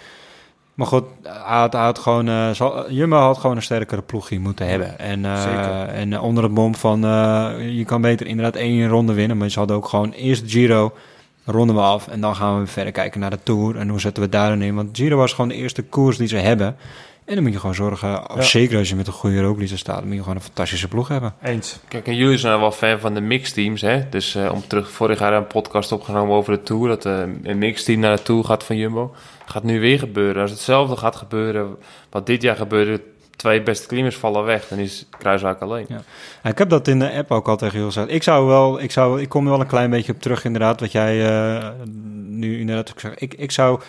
Maar 0.80 0.88
goed, 0.88 1.04
hij 1.22 1.58
had, 1.58 1.72
had 1.72 1.98
gewoon, 1.98 2.54
zal- 2.54 2.90
Jumbo 2.90 3.16
had 3.16 3.38
gewoon 3.38 3.56
een 3.56 3.62
sterkere 3.62 4.02
ploeg 4.02 4.28
hier 4.28 4.40
moeten 4.40 4.66
hebben. 4.66 4.98
En, 4.98 5.24
eh, 5.24 6.00
en 6.00 6.12
eh, 6.12 6.22
onder 6.22 6.42
het 6.42 6.52
mom 6.52 6.74
van, 6.74 7.00
je 7.74 7.84
kan 7.86 8.00
beter 8.00 8.26
inderdaad 8.26 8.54
één 8.56 8.88
ronde 8.88 9.12
winnen. 9.12 9.36
Maar 9.36 9.48
ze 9.48 9.58
hadden 9.58 9.76
ook 9.76 9.88
gewoon 9.88 10.10
eerst 10.12 10.42
Giro, 10.46 10.92
ronden 11.44 11.76
we 11.76 11.82
af. 11.82 12.08
En 12.08 12.20
dan 12.20 12.36
gaan 12.36 12.60
we 12.60 12.66
verder 12.66 12.92
kijken 12.92 13.20
naar 13.20 13.30
de 13.30 13.38
Tour. 13.42 13.76
En 13.76 13.88
hoe 13.88 14.00
zetten 14.00 14.22
we 14.22 14.28
daar 14.28 14.48
dan 14.48 14.62
in? 14.62 14.74
Want 14.74 14.96
Giro 14.96 15.16
was 15.16 15.32
gewoon 15.32 15.48
de 15.50 15.56
eerste 15.56 15.82
koers 15.82 16.16
die 16.16 16.28
ze 16.28 16.36
hebben. 16.36 16.76
En 17.30 17.36
dan 17.36 17.44
moet 17.44 17.52
je 17.54 17.60
gewoon 17.60 17.74
zorgen, 17.74 18.08
Ja. 18.08 18.42
zeker 18.42 18.78
als 18.78 18.88
je 18.88 18.96
met 18.96 19.06
een 19.06 19.12
goede 19.12 19.40
Roglic 19.40 19.68
staat, 19.74 19.96
dan 19.98 20.06
moet 20.06 20.14
je 20.14 20.20
gewoon 20.20 20.36
een 20.36 20.42
fantastische 20.42 20.88
ploeg 20.88 21.08
hebben. 21.08 21.34
Eens. 21.42 21.78
Kijk, 21.88 22.06
en 22.06 22.16
jullie 22.16 22.38
zijn 22.38 22.60
wel 22.60 22.72
fan 22.72 22.98
van 23.00 23.14
de 23.14 23.20
mixteams, 23.20 23.80
hè? 23.80 24.08
Dus 24.08 24.34
eh, 24.34 24.52
om 24.52 24.62
terug, 24.66 24.90
vorig 24.90 25.18
jaar 25.18 25.32
een 25.32 25.46
podcast 25.46 25.92
opgenomen 25.92 26.36
over 26.36 26.52
de 26.52 26.62
Tour, 26.62 26.88
dat 26.88 27.04
eh, 27.06 27.20
een 27.42 27.58
mixteam 27.58 28.00
naar 28.00 28.16
de 28.16 28.22
Tour 28.22 28.44
gaat 28.44 28.64
van 28.64 28.76
Jumbo. 28.76 29.14
Gaat 29.44 29.62
nu 29.62 29.80
weer 29.80 29.98
gebeuren. 29.98 30.42
Als 30.42 30.50
hetzelfde 30.50 30.96
gaat 30.96 31.16
gebeuren 31.16 31.76
wat 32.10 32.26
dit 32.26 32.42
jaar 32.42 32.56
gebeurde, 32.56 33.00
twee 33.36 33.62
beste 33.62 33.86
klimmers 33.86 34.16
vallen 34.16 34.44
weg, 34.44 34.68
dan 34.68 34.78
is 34.78 35.06
Kruiswijk 35.18 35.60
alleen. 35.60 35.86
Ja. 35.88 36.02
Ik 36.50 36.58
heb 36.58 36.68
dat 36.68 36.88
in 36.88 36.98
de 36.98 37.12
app 37.12 37.30
ook 37.30 37.48
al 37.48 37.56
tegen 37.56 37.84
gezegd. 37.84 38.10
Ik 38.10 38.22
zou 38.22 38.46
wel, 38.46 38.80
ik 38.80 38.90
zou, 38.90 39.20
ik 39.20 39.28
kom 39.28 39.44
er 39.44 39.50
wel 39.50 39.60
een 39.60 39.66
klein 39.66 39.90
beetje 39.90 40.12
op 40.12 40.20
terug 40.20 40.44
inderdaad, 40.44 40.80
wat 40.80 40.92
jij 40.92 41.26
eh, 41.26 41.68
nu 42.26 42.60
inderdaad 42.60 42.90
ook 42.90 43.00
zegt. 43.00 43.22
Ik, 43.22 43.34
ik 43.34 43.50
zou, 43.50 43.80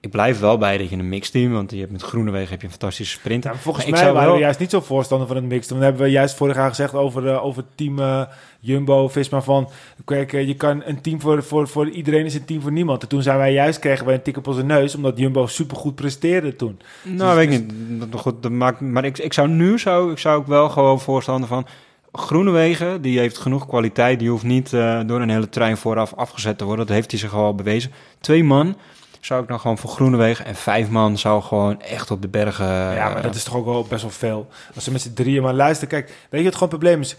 ik 0.00 0.10
blijf 0.10 0.40
wel 0.40 0.58
bij 0.58 0.78
dat 0.78 0.88
je 0.90 0.96
een 0.96 1.08
mixteam, 1.08 1.52
want 1.52 1.70
je 1.70 1.78
hebt 1.78 1.92
met 1.92 2.02
Groenewegen 2.02 2.50
heb 2.50 2.60
je 2.60 2.66
een 2.66 2.72
fantastische 2.72 3.18
sprint. 3.18 3.44
Ja, 3.44 3.54
volgens 3.54 3.76
Maar 3.76 3.84
ik 3.86 3.90
mij 3.90 4.00
zou 4.02 4.12
waren 4.12 4.28
wel- 4.28 4.36
we 4.38 4.42
juist 4.44 4.58
niet 4.60 4.70
zo 4.70 4.80
voorstander 4.80 5.26
van 5.26 5.36
het 5.36 5.44
mixed. 5.44 5.70
Want 5.70 5.82
hebben 5.82 6.02
we 6.02 6.08
juist 6.10 6.34
vorig 6.34 6.56
jaar 6.56 6.68
gezegd 6.68 6.94
over, 6.94 7.28
eh, 7.28 7.44
over 7.44 7.64
team 7.74 7.98
eh, 7.98 8.22
Jumbo, 8.60 9.08
Visma 9.08 9.40
van... 9.42 9.68
Kijk, 10.04 10.32
eh, 10.32 10.46
je 10.46 10.54
kan 10.54 10.82
een 10.84 11.00
team 11.00 11.20
voor, 11.20 11.42
voor, 11.42 11.68
voor 11.68 11.88
iedereen 11.88 12.24
is 12.24 12.34
een 12.34 12.44
team 12.44 12.60
voor 12.60 12.72
niemand. 12.72 13.02
En 13.02 13.08
toen 13.08 13.22
zijn 13.22 13.38
wij 13.38 13.52
juist, 13.52 13.78
kregen 13.78 14.06
wij 14.06 14.14
een 14.14 14.22
tik 14.22 14.36
op 14.36 14.46
onze 14.46 14.62
neus, 14.64 14.94
omdat 14.94 15.18
Jumbo 15.18 15.46
supergoed 15.46 15.94
presteerde 15.94 16.56
toen. 16.56 16.80
Nou, 17.02 17.36
weet 17.36 17.50
ik 17.52 17.60
niet. 17.60 17.72
Dat- 18.12 18.20
Goed, 18.20 18.42
dat 18.42 18.52
maakt, 18.52 18.80
maar 18.80 19.04
ik, 19.04 19.18
ik 19.18 19.32
zou 19.32 19.48
nu 19.48 19.78
zou, 19.78 20.10
ik 20.12 20.18
zou 20.18 20.38
ook 20.38 20.46
wel 20.46 20.68
gewoon 20.68 21.00
voorstander 21.00 21.48
van 21.48 21.66
Groenewegen. 22.12 23.02
Die 23.02 23.18
heeft 23.18 23.38
genoeg 23.38 23.66
kwaliteit. 23.66 24.18
Die 24.18 24.30
hoeft 24.30 24.44
niet 24.44 24.70
door 25.06 25.20
een 25.20 25.30
hele 25.30 25.48
trein 25.48 25.76
vooraf 25.76 26.14
afgezet 26.14 26.58
te 26.58 26.64
worden. 26.64 26.86
Dat 26.86 26.94
heeft 26.94 27.10
hij 27.10 27.20
zich 27.20 27.34
al 27.34 27.54
bewezen. 27.54 27.90
Twee 28.20 28.44
man 28.44 28.76
zou 29.20 29.42
ik 29.42 29.48
dan 29.48 29.60
gewoon 29.60 29.78
voor 29.78 29.90
Groenewegen. 29.90 30.44
En 30.44 30.54
vijf 30.54 30.88
man 30.88 31.18
zou 31.18 31.42
gewoon 31.42 31.80
echt 31.82 32.10
op 32.10 32.22
de 32.22 32.28
bergen. 32.28 32.66
ja, 32.66 33.04
maar 33.08 33.16
eh, 33.16 33.22
dat 33.22 33.34
is 33.34 33.44
toch 33.44 33.56
ook 33.56 33.64
wel 33.64 33.84
best 33.88 34.02
wel 34.02 34.10
veel. 34.10 34.48
Als 34.74 34.84
ze 34.84 34.92
met 34.92 35.00
z'n 35.00 35.12
drieën 35.12 35.42
maar 35.42 35.54
luisteren. 35.54 35.88
Kijk, 35.88 36.06
weet 36.30 36.40
je 36.40 36.46
wat 36.46 36.54
gewoon 36.54 36.68
het 36.68 36.78
probleem 36.78 37.00
is? 37.00 37.16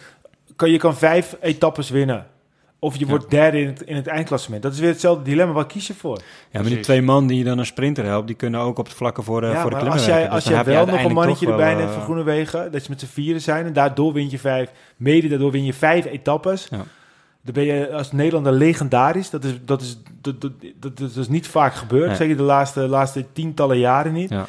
Kan, 0.55 0.71
je 0.71 0.77
kan 0.77 0.95
vijf 0.95 1.35
etappes 1.41 1.89
winnen. 1.89 2.27
Of 2.79 2.93
je 2.97 2.99
Ja. 3.05 3.09
wordt 3.09 3.29
derde 3.29 3.59
in 3.59 3.67
het, 3.67 3.81
in 3.81 3.95
het 3.95 4.07
eindklassement. 4.07 4.63
Dat 4.63 4.73
is 4.73 4.79
weer 4.79 4.89
hetzelfde 4.89 5.23
dilemma. 5.23 5.53
Waar 5.53 5.65
kies 5.67 5.87
je 5.87 5.93
voor? 5.93 6.17
Ja, 6.17 6.23
maar 6.51 6.61
die 6.61 6.61
Precies. 6.61 6.85
twee 6.85 7.01
man 7.01 7.27
die 7.27 7.43
dan 7.43 7.57
een 7.57 7.65
sprinter 7.65 8.05
helpt, 8.05 8.27
die 8.27 8.35
kunnen 8.35 8.59
ook 8.59 8.77
op 8.77 8.85
het 8.85 8.95
vlakke 8.95 9.21
voor, 9.21 9.43
eh 9.43 9.51
ja, 9.51 9.61
voor 9.61 9.69
de 9.69 9.75
maar 9.75 9.85
klimmen 9.85 10.07
als 10.07 10.17
jij, 10.17 10.29
als 10.29 10.43
Dus 10.43 10.53
dan 10.53 10.63
jij 10.63 10.73
wel 10.73 10.85
je 10.85 10.91
nog 10.91 11.03
een 11.03 11.13
mannetje 11.13 11.47
erbij 11.47 11.73
neemt 11.73 11.87
eh, 11.89 11.93
voor 11.93 12.03
Groenewegen, 12.03 12.71
dat 12.71 12.83
je 12.83 12.89
met 12.89 12.99
z'n 12.99 13.05
vieren 13.05 13.41
zijn 13.41 13.65
en 13.65 13.73
daardoor 13.73 14.13
win 14.13 14.29
je 14.29 14.39
vijf, 14.39 14.71
mede 14.97 15.27
daardoor 15.27 15.51
win 15.51 15.63
je 15.65 15.73
vijf 15.73 16.05
etappes. 16.05 16.67
Ja. 16.71 16.83
Dan 17.43 17.53
ben 17.53 17.63
je 17.63 17.91
als 17.93 18.11
Nederlander 18.11 18.51
legendarisch. 18.53 19.29
Dat 19.29 19.43
is, 19.43 19.53
dat 19.65 19.81
is, 19.81 19.97
dat, 20.21 20.41
dat, 20.41 20.51
dat, 20.79 20.97
dat 20.97 21.15
is 21.15 21.27
niet 21.27 21.47
vaak 21.47 21.73
gebeurd, 21.73 22.07
Nee. 22.07 22.15
zeker 22.15 22.37
de 22.37 22.43
laatste, 22.43 22.79
laatste 22.87 23.25
tientallen 23.33 23.77
jaren 23.79 24.13
niet. 24.13 24.29
Ja, 24.29 24.45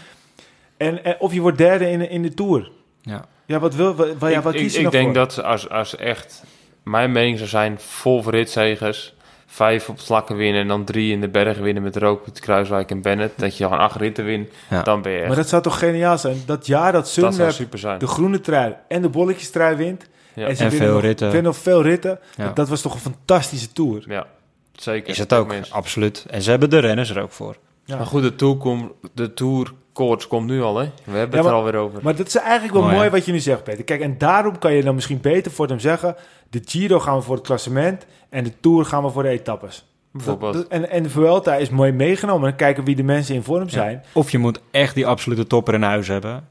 En, 0.77 1.05
en, 1.05 1.17
of 1.21 1.33
je 1.33 1.41
wordt 1.41 1.59
derde 1.59 1.91
in, 1.91 2.11
in 2.11 2.23
de 2.23 2.35
Tour. 2.35 2.71
ja. 3.03 3.25
Ja, 3.47 3.59
wat 3.59 3.75
wil, 3.75 3.95
wat, 3.95 4.09
wat- 4.19 4.31
ja, 4.31 4.37
ik 4.39 4.43
wat 4.45 4.55
ik, 4.55 4.61
kies 4.61 4.73
je 4.73 4.79
ik 4.79 4.85
nou 4.85 4.95
denk 4.97 5.05
voor? 5.05 5.15
dat 5.15 5.43
als, 5.45 5.69
als 5.69 5.97
echt, 5.97 6.43
mijn 6.83 7.13
mening 7.13 7.37
zou 7.37 7.49
zijn, 7.49 7.79
vol 7.81 8.23
ritzegers, 8.31 9.15
vijf 9.47 9.89
op 9.89 10.01
vlakken 10.01 10.37
winnen 10.37 10.61
en 10.61 10.69
dan 10.69 10.85
drie 10.85 11.13
in 11.13 11.21
de 11.21 11.29
bergen 11.29 11.63
winnen 11.63 11.83
met 11.83 11.97
Rookwood, 11.97 12.41
Kruiswijk 12.41 12.91
en 12.91 13.03
Bennett, 13.03 13.39
dat 13.39 13.57
je 13.57 13.65
gewoon 13.65 13.79
acht 13.79 13.97
ritten 13.97 14.25
wint, 14.25 14.49
Ja. 14.71 14.83
dan 14.83 15.03
ben 15.03 15.13
je 15.13 15.19
echt, 15.19 15.27
Maar 15.27 15.37
dat 15.37 15.49
zou 15.49 15.63
toch 15.63 15.79
geniaal 15.79 16.19
zijn? 16.19 16.37
Dat 16.47 16.67
jaar 16.67 16.93
dat 16.93 17.09
Sunweb 17.09 17.51
super 17.51 17.79
zijn. 17.79 17.99
de 17.99 18.07
groene 18.07 18.41
trui 18.41 18.75
en 18.89 19.03
de 19.03 19.09
bolletjestrui 19.09 19.77
wint. 19.77 20.07
Ja. 20.35 20.47
En, 20.47 20.57
ze 20.57 20.63
En 20.65 20.71
winnen 20.71 20.87
veel 20.89 20.95
nog, 20.97 21.05
ritten. 21.05 21.27
winnen 21.27 21.45
nog 21.53 21.57
veel 21.57 21.83
ritten. 21.83 22.19
Ja. 22.37 22.53
Dat, 22.53 22.69
was 22.69 22.81
toch 22.81 22.95
een 22.95 23.01
fantastische 23.01 23.73
Tour. 23.73 24.05
Ja, 24.09 24.27
zeker. 24.73 25.09
Is 25.11 25.19
het 25.19 25.33
ook, 25.33 25.53
absoluut. 25.71 26.27
En 26.31 26.43
ze 26.43 26.51
hebben 26.51 26.71
de 26.71 26.79
renners 26.79 27.11
er 27.11 27.23
ook 27.23 27.33
voor. 27.33 27.57
Ja. 27.85 27.97
Maar 27.97 28.07
goed, 28.07 28.23
de 28.23 28.35
Tour, 28.35 28.57
kom, 28.57 28.93
de 29.15 29.35
tour 29.35 29.73
koorts 29.93 30.27
komt 30.27 30.47
nu 30.47 30.63
al, 30.63 30.77
hè? 30.79 30.85
We 30.85 30.91
hebben 31.19 31.19
Ja, 31.19 31.25
het 31.25 31.35
er 31.35 31.43
maar- 31.43 31.53
alweer 31.53 31.75
over. 31.77 31.99
Maar 32.03 32.17
dat 32.17 32.27
is 32.27 32.37
eigenlijk 32.37 32.73
wel 32.73 32.83
Mooi, 32.83 32.95
mooi 32.97 33.11
wat 33.11 33.25
je 33.25 33.33
nu 33.33 33.39
zegt, 33.39 33.65
Peter. 33.65 33.85
Kijk, 33.85 34.01
en 34.01 34.19
daarom 34.19 34.59
kan 34.59 34.73
je 34.73 34.83
dan 34.83 34.95
misschien 34.95 35.21
beter 35.21 35.53
voor 35.53 35.67
hem 35.69 35.79
zeggen... 35.81 36.17
de 36.51 36.61
Giro 36.65 37.01
gaan 37.01 37.17
we 37.17 37.23
voor 37.23 37.35
het 37.37 37.45
klassement... 37.47 38.07
en 38.29 38.45
de 38.45 38.53
Tour 38.61 38.85
gaan 38.85 39.03
we 39.03 39.11
voor 39.11 39.23
de 39.23 39.29
etappes. 39.29 39.87
Bijvoorbeeld. 40.13 40.53
Dat- 40.55 40.69
en, 40.69 40.91
en 40.91 41.03
de 41.03 41.11
Vuelta 41.11 41.55
is 41.57 41.71
mooi 41.71 41.93
meegenomen. 41.93 42.43
Dan 42.49 42.57
kijken 42.57 42.85
wie 42.85 42.97
de 42.97 43.03
mensen 43.03 43.35
in 43.35 43.43
vorm 43.43 43.69
zijn. 43.69 44.03
Of 44.13 44.31
je 44.31 44.39
moet 44.39 44.61
echt 44.71 44.95
die 44.95 45.07
absolute 45.07 45.47
topper 45.47 45.75
in 45.75 45.83
huis 45.83 46.09
hebben. 46.09 46.49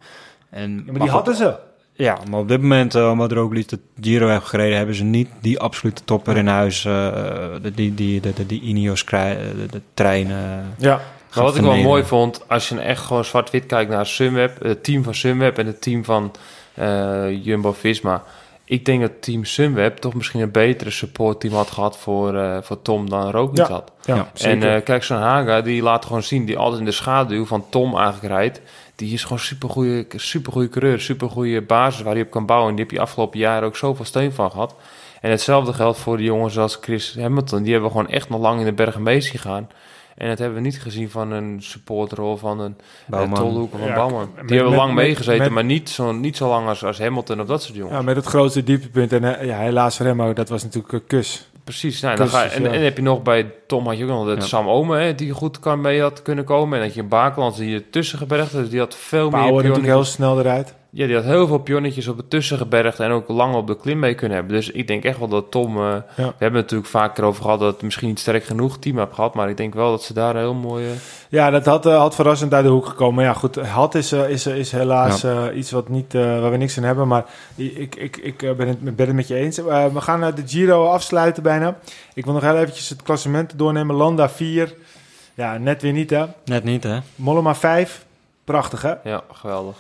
En, 0.50 0.84
Ja, 0.86 0.92
maar 0.92 1.02
die 1.02 1.10
hadden 1.10 1.36
ze. 1.36 1.56
Ja, 1.94 2.18
maar 2.30 2.40
op 2.40 2.48
dit 2.48 2.62
moment, 2.62 2.96
uh, 2.96 3.10
omdat 3.10 3.32
Roglic 3.32 3.68
de 3.70 3.80
Giro 4.02 4.28
heeft 4.28 4.46
gereden, 4.46 4.78
hebben 4.78 4.96
ze 4.96 5.04
niet 5.04 5.30
die 5.42 5.60
absolute 5.60 6.04
topper 6.04 6.38
in 6.38 6.48
huis. 6.48 6.86
eh, 6.86 6.92
de- 7.62 7.72
die, 7.76 7.94
die, 7.94 8.20
de, 8.22 8.34
de, 8.34 8.46
die 8.46 8.62
Ineos 8.62 9.04
krij- 9.04 9.38
de, 9.38 9.66
de 9.72 9.82
trein. 9.94 10.32
eh, 10.32 10.38
Ja. 10.78 11.02
Maar 11.36 11.44
wat 11.44 11.56
ik 11.56 11.62
wel 11.62 11.76
mooi 11.78 12.04
vond, 12.04 12.44
als 12.50 12.70
je 12.70 12.80
echt 12.80 13.02
gewoon 13.04 13.26
zwart-wit 13.26 13.66
kijkt 13.66 13.92
naar 13.92 14.06
Sunweb, 14.06 14.64
het 14.64 14.84
team 14.84 15.04
van 15.04 15.16
Sunweb 15.16 15.58
en 15.58 15.66
het 15.66 15.82
team 15.82 16.04
van 16.06 16.32
eh, 16.74 17.44
Jumbo-Visma. 17.46 18.24
Ik 18.66 18.86
denk 18.86 19.02
dat 19.02 19.12
team 19.22 19.46
Sunweb 19.46 19.98
toch 19.98 20.14
misschien 20.14 20.42
een 20.42 20.52
betere 20.52 20.90
supportteam 20.92 21.54
had 21.54 21.72
gehad 21.72 21.98
voor, 21.98 22.36
eh, 22.36 22.58
voor 22.62 22.82
Tom 22.82 23.10
dan 23.10 23.32
Roglic 23.32 23.58
Ja. 23.68 23.72
had. 23.74 23.92
Ja. 24.06 24.32
En 24.42 24.64
eh, 24.76 24.84
kijk, 24.84 25.04
zo'n 25.04 25.18
Haga, 25.18 25.62
die 25.62 25.82
laat 25.82 26.06
gewoon 26.06 26.24
zien, 26.24 26.46
die 26.46 26.58
altijd 26.58 26.80
in 26.80 26.86
de 26.86 26.92
schaduw 26.92 27.46
van 27.46 27.66
Tom 27.70 27.96
eigenlijk 27.98 28.34
rijdt. 28.34 28.62
Die 29.02 29.14
is 29.14 29.24
gewoon 29.24 29.40
supergoeie, 29.40 30.06
supergoeie 30.16 30.70
coureur, 30.70 31.00
supergoeie 31.02 31.62
basis 31.62 32.02
waar 32.02 32.14
hij 32.14 32.22
op 32.24 32.30
kan 32.32 32.46
bouwen. 32.46 32.70
En 32.70 32.76
die 32.76 32.86
heb 32.86 32.94
je 32.94 33.00
afgelopen 33.02 33.40
jaren 33.40 33.68
ook 33.68 33.76
zoveel 33.76 34.06
steun 34.06 34.32
van 34.32 34.52
gehad. 34.52 34.76
En 35.22 35.30
hetzelfde 35.32 35.74
geldt 35.74 35.98
voor 36.00 36.18
de 36.18 36.24
jongens 36.24 36.58
als 36.58 36.78
Chris 36.82 37.16
Hamilton. 37.20 37.64
Die 37.64 37.72
hebben 37.72 37.92
gewoon 37.92 38.08
echt 38.10 38.30
nog 38.30 38.42
lang 38.42 38.60
in 38.60 38.66
de 38.66 38.74
bergen 38.74 39.04
mee 39.04 39.22
gegaan. 39.22 39.70
En 40.18 40.28
dat 40.30 40.38
hebben 40.38 40.58
we 40.58 40.64
niet 40.64 40.82
gezien 40.82 41.10
van 41.10 41.32
een 41.32 41.58
supporter 41.64 42.22
of 42.22 42.40
van 42.40 42.60
een 42.60 42.76
Bouwman. 43.08 43.40
uh, 43.40 43.46
Tolhoek 43.46 43.74
of 43.74 43.80
een 43.82 43.88
Ja, 43.88 43.94
Bouwman. 43.96 44.30
met- 44.36 44.48
Die 44.48 44.56
hebben 44.58 44.76
met- 44.76 44.84
lang 44.86 44.94
meegezeten, 44.96 45.42
met- 45.44 45.52
maar 45.52 45.64
niet 45.64 45.90
zo, 45.90 46.12
niet 46.12 46.38
zo 46.38 46.50
lang 46.50 46.68
als, 46.68 46.84
als 46.84 47.00
Hamilton 47.00 47.42
of 47.42 47.48
dat 47.48 47.64
soort 47.64 47.76
jongens. 47.78 47.96
ja, 47.98 48.02
met 48.04 48.16
het 48.16 48.26
grootste 48.26 48.64
dieptepunt. 48.64 49.14
En 49.14 49.40
eh, 49.40 49.46
ja, 49.48 49.58
helaas 49.58 49.98
voor 49.98 50.06
hem 50.06 50.22
ook. 50.22 50.36
Dat 50.36 50.50
was 50.50 50.64
natuurlijk 50.64 50.94
een 50.94 51.06
kus. 51.08 51.50
Precies, 51.64 52.02
nou, 52.02 52.16
dan 52.18 52.28
ga, 52.28 52.46
en, 52.46 52.72
en 52.72 52.84
heb 52.84 52.98
je 52.98 53.04
nog 53.04 53.22
bij 53.22 53.52
Tom 53.68 53.88
had 53.88 53.98
je 53.98 54.04
ook 54.04 54.10
nog 54.10 54.26
dat 54.26 54.38
Ja. 54.38 54.44
Sam 54.44 54.68
Ome, 54.68 54.98
hè, 54.98 55.16
die 55.16 55.32
goed 55.32 55.60
kan 55.60 55.82
mee 55.82 56.02
had 56.02 56.22
kunnen 56.22 56.46
komen. 56.46 56.80
En 56.80 56.86
dat 56.86 56.94
je 56.94 57.04
Bakelands 57.04 57.58
die 57.58 57.76
ertussen 57.76 58.18
gebergd, 58.18 58.52
dus 58.52 58.70
die 58.70 58.80
had 58.80 58.96
veel 58.96 59.30
meer 59.30 59.40
Power 59.40 59.56
natuurlijk 59.56 59.86
heel 59.86 60.04
snel 60.04 60.40
eruit. 60.40 60.74
Ja, 60.94 61.06
die 61.06 61.16
had 61.16 61.24
heel 61.24 61.48
veel 61.48 61.58
pionnetjes 61.58 62.08
op 62.08 62.18
het 62.18 62.30
tussengebergd 62.30 63.00
en 63.00 63.12
ook 63.12 63.28
lang 63.28 63.56
op 63.56 63.68
de 63.68 63.78
klim 63.78 64.00
mee 64.00 64.16
kunnen 64.16 64.38
hebben. 64.38 64.56
Dus 64.56 64.72
ik 64.72 64.88
denk 64.88 65.04
echt 65.04 65.20
wel 65.20 65.28
dat 65.28 65.52
Tom, 65.52 65.78
eh, 65.78 65.96
we 66.16 66.24
hebben 66.24 66.38
het 66.38 66.52
natuurlijk 66.52 66.90
vaker 66.90 67.24
over 67.24 67.44
gehad 67.44 67.60
dat 67.60 67.74
het 67.74 67.82
misschien 67.82 68.08
niet 68.08 68.20
sterk 68.20 68.44
genoeg 68.44 68.78
team 68.80 68.98
heeft 68.98 69.14
gehad. 69.14 69.34
Maar 69.34 69.50
ik 69.50 69.58
denk 69.58 69.74
wel 69.74 69.90
dat 69.90 70.04
ze 70.04 70.14
daar 70.14 70.36
heel 70.36 70.54
mooi... 70.54 70.86
Ja, 71.30 71.50
dat 71.50 71.66
had, 71.66 71.86
eh, 71.86 71.98
had 71.98 72.16
verrassend 72.16 72.54
uit 72.54 72.64
de 72.64 72.70
hoek 72.72 72.86
gekomen. 72.86 73.16
Maar 73.16 73.24
ja, 73.24 73.34
goed, 73.34 73.56
had 73.56 73.96
is, 73.96 74.12
eh, 74.12 74.30
is, 74.30 74.46
is 74.46 74.72
helaas 74.72 75.24
eh, 75.24 75.46
iets 75.54 75.72
wat 75.72 75.90
niet, 75.90 76.14
eh, 76.14 76.22
waar 76.22 76.52
we 76.52 76.58
niks 76.58 76.78
aan 76.78 76.84
hebben. 76.84 77.08
Maar 77.08 77.26
ik, 77.56 77.96
ik, 77.96 78.18
ik 78.18 78.38
ben, 78.38 78.68
het, 78.68 78.96
ben 78.96 79.08
het 79.08 79.16
met 79.16 79.28
je 79.28 79.36
eens. 79.36 79.58
Eh, 79.58 79.86
we 79.86 80.02
gaan 80.02 80.20
de 80.36 80.44
Giro 80.46 80.86
afsluiten 80.86 81.44
bijna. 81.44 81.78
Ik 82.14 82.26
wil 82.26 82.34
nog 82.34 82.44
heel 82.44 82.58
eventjes 82.58 82.90
het 82.90 83.02
klassement 83.02 83.58
doornemen. 83.58 83.96
Landa 83.96 84.30
4. 84.30 84.74
Ja, 85.34 85.58
net 85.58 85.82
weer 85.82 85.94
niet 85.94 86.10
hè. 86.10 86.26
Net 86.46 86.64
niet, 86.64 86.84
hè? 86.84 87.00
Mollema 87.16 87.56
5. 87.56 88.06
Prachtig 88.44 88.82
hè. 88.82 88.94
ja, 89.04 89.24
geweldig. 89.32 89.76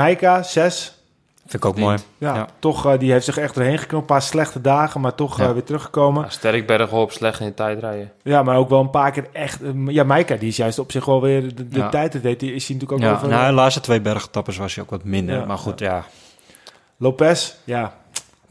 Maika 0.00 0.42
6. 0.42 0.94
Vind 1.40 1.54
ik 1.54 1.64
ook 1.64 1.78
mooi. 1.78 1.96
Ja, 2.18 2.34
Ja. 2.34 2.46
toch, 2.58 2.86
eh, 2.86 2.98
die 2.98 3.12
heeft 3.12 3.24
zich 3.24 3.38
echt 3.38 3.56
erheen 3.56 3.78
geknopt. 3.78 4.02
Een 4.02 4.14
paar 4.16 4.22
slechte 4.22 4.60
dagen, 4.60 5.00
maar 5.00 5.14
toch 5.14 5.38
Ja. 5.38 5.46
eh, 5.46 5.52
weer 5.52 5.64
teruggekomen. 5.64 6.22
Ja, 6.22 6.28
sterk 6.28 6.66
bergen 6.66 6.98
op, 6.98 7.12
slecht 7.12 7.40
in 7.40 7.46
de 7.46 7.54
tijd 7.54 7.78
rijden. 7.78 8.12
Ja, 8.22 8.42
maar 8.42 8.56
ook 8.56 8.68
wel 8.68 8.80
een 8.80 8.90
paar 8.90 9.10
keer 9.10 9.26
echt... 9.32 9.62
eh, 9.62 9.70
ja, 9.86 10.04
Maika, 10.04 10.36
die 10.36 10.48
is 10.48 10.56
juist 10.56 10.78
op 10.78 10.90
zich 10.92 11.04
wel 11.04 11.20
weer... 11.20 11.54
De, 11.54 11.68
de 11.68 11.78
Ja. 11.78 11.88
tijd 11.88 12.12
dat 12.12 12.22
deed, 12.22 12.40
die 12.40 12.54
is 12.54 12.66
hij 12.68 12.76
natuurlijk 12.76 13.02
ook 13.02 13.08
Ja, 13.08 13.14
over... 13.16 13.28
nou, 13.28 13.46
de 13.46 13.52
laatste 13.52 13.80
twee 13.80 14.00
bergtappers 14.00 14.56
was 14.56 14.74
hij 14.74 14.84
ook 14.84 14.90
wat 14.90 15.04
minder. 15.04 15.38
Ja. 15.38 15.44
maar 15.44 15.58
goed, 15.58 15.78
ja. 15.78 16.04
Lopez, 16.96 17.52
ja. 17.64 17.92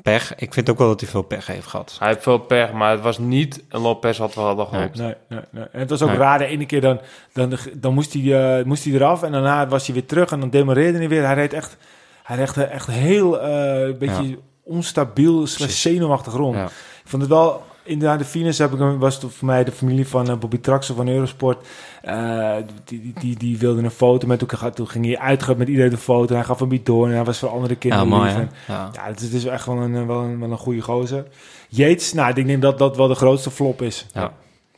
Pech. 0.05 0.35
Ik 0.35 0.53
vind 0.53 0.69
ook 0.69 0.77
wel 0.77 0.87
dat 0.87 0.99
hij 0.99 1.09
veel 1.09 1.21
pech 1.21 1.47
heeft 1.47 1.67
gehad. 1.67 1.95
Hij 1.99 2.07
heeft 2.07 2.23
veel 2.23 2.37
pech, 2.37 2.71
maar 2.71 2.91
het 2.91 3.01
was 3.01 3.17
niet 3.17 3.63
een 3.69 3.81
Lopez 3.81 4.17
wat 4.17 4.33
we 4.33 4.39
hadden 4.41 4.67
gehoopt. 4.67 4.97
Nee, 4.97 5.13
nee, 5.29 5.39
nee. 5.49 5.63
En 5.71 5.79
het 5.79 5.89
was 5.89 6.01
ook 6.01 6.09
Nee. 6.09 6.17
raar. 6.17 6.37
De 6.37 6.45
ene 6.45 6.65
keer 6.65 6.81
dan, 6.81 6.99
dan, 7.33 7.57
dan 7.73 7.93
moest, 7.93 8.13
hij, 8.13 8.57
eh, 8.59 8.65
moest 8.65 8.83
hij 8.83 8.93
eraf 8.93 9.23
en 9.23 9.31
daarna 9.31 9.67
was 9.67 9.85
hij 9.85 9.95
weer 9.95 10.05
terug 10.05 10.31
en 10.31 10.39
dan 10.39 10.49
demareerde 10.49 10.97
hij 10.97 11.09
weer. 11.09 11.25
Hij 11.25 11.33
reed 11.33 11.53
echt, 11.53 11.77
hij 12.23 12.37
reed 12.37 12.57
echt 12.57 12.87
heel 12.87 13.41
eh, 13.41 13.81
een 13.81 13.97
beetje 13.97 14.39
onstabiel, 14.63 15.47
slash 15.47 15.81
zenuwachtig 15.81 16.33
rond. 16.33 16.55
Ja. 16.55 16.65
Ik 16.65 17.09
vond 17.11 17.21
het 17.21 17.31
wel, 17.31 17.63
inderdaad, 17.85 18.19
de 18.19 18.25
finish 18.25 18.57
heb 18.57 18.73
ik, 18.73 18.79
hem- 18.79 18.99
was 18.99 19.21
het 19.21 19.33
voor 19.33 19.47
mij 19.47 19.63
de 19.63 19.71
familie 19.71 20.07
van 20.07 20.29
eh, 20.29 20.37
Bobby 20.37 20.59
Traxel 20.59 20.95
van 20.95 21.07
Eurosport. 21.07 21.67
Eh, 22.01 22.55
die, 22.85 23.01
die, 23.01 23.13
die, 23.19 23.37
die 23.37 23.57
wilde 23.57 23.81
een 23.83 23.91
foto 23.91 24.27
met, 24.27 24.39
toen, 24.39 24.71
toen 24.73 24.87
ging 24.87 25.05
hij 25.05 25.17
uitgaan 25.19 25.57
met 25.57 25.67
iedereen 25.67 25.89
de 25.89 25.97
foto. 25.97 26.27
En 26.29 26.35
hij 26.35 26.43
gaf 26.43 26.59
hem 26.59 26.69
niet 26.69 26.85
door 26.85 27.07
en 27.07 27.13
hij 27.13 27.23
was 27.23 27.39
voor 27.39 27.49
andere 27.49 27.75
kinderen 27.75 28.05
Ja, 28.09 28.15
mooi, 28.15 28.25
lief. 28.29 28.33
hè? 28.35 28.41
En- 28.41 28.51
Ja. 28.67 28.89
Ja, 28.93 29.03
het 29.05 29.19
is, 29.19 29.25
het 29.25 29.33
is 29.33 29.45
echt 29.45 29.65
wel 29.65 29.77
een, 29.77 30.07
wel 30.07 30.21
een, 30.21 30.39
wel 30.39 30.51
een 30.51 30.57
goede 30.57 30.81
gozer. 30.81 31.25
Yates, 31.69 32.13
nou, 32.13 32.33
ik 32.33 32.47
denk 32.47 32.61
dat 32.61 32.77
dat 32.77 32.97
wel 32.97 33.07
de 33.07 33.15
grootste 33.15 33.51
flop 33.51 33.81
is. 33.81 34.05
Ja. 34.13 34.31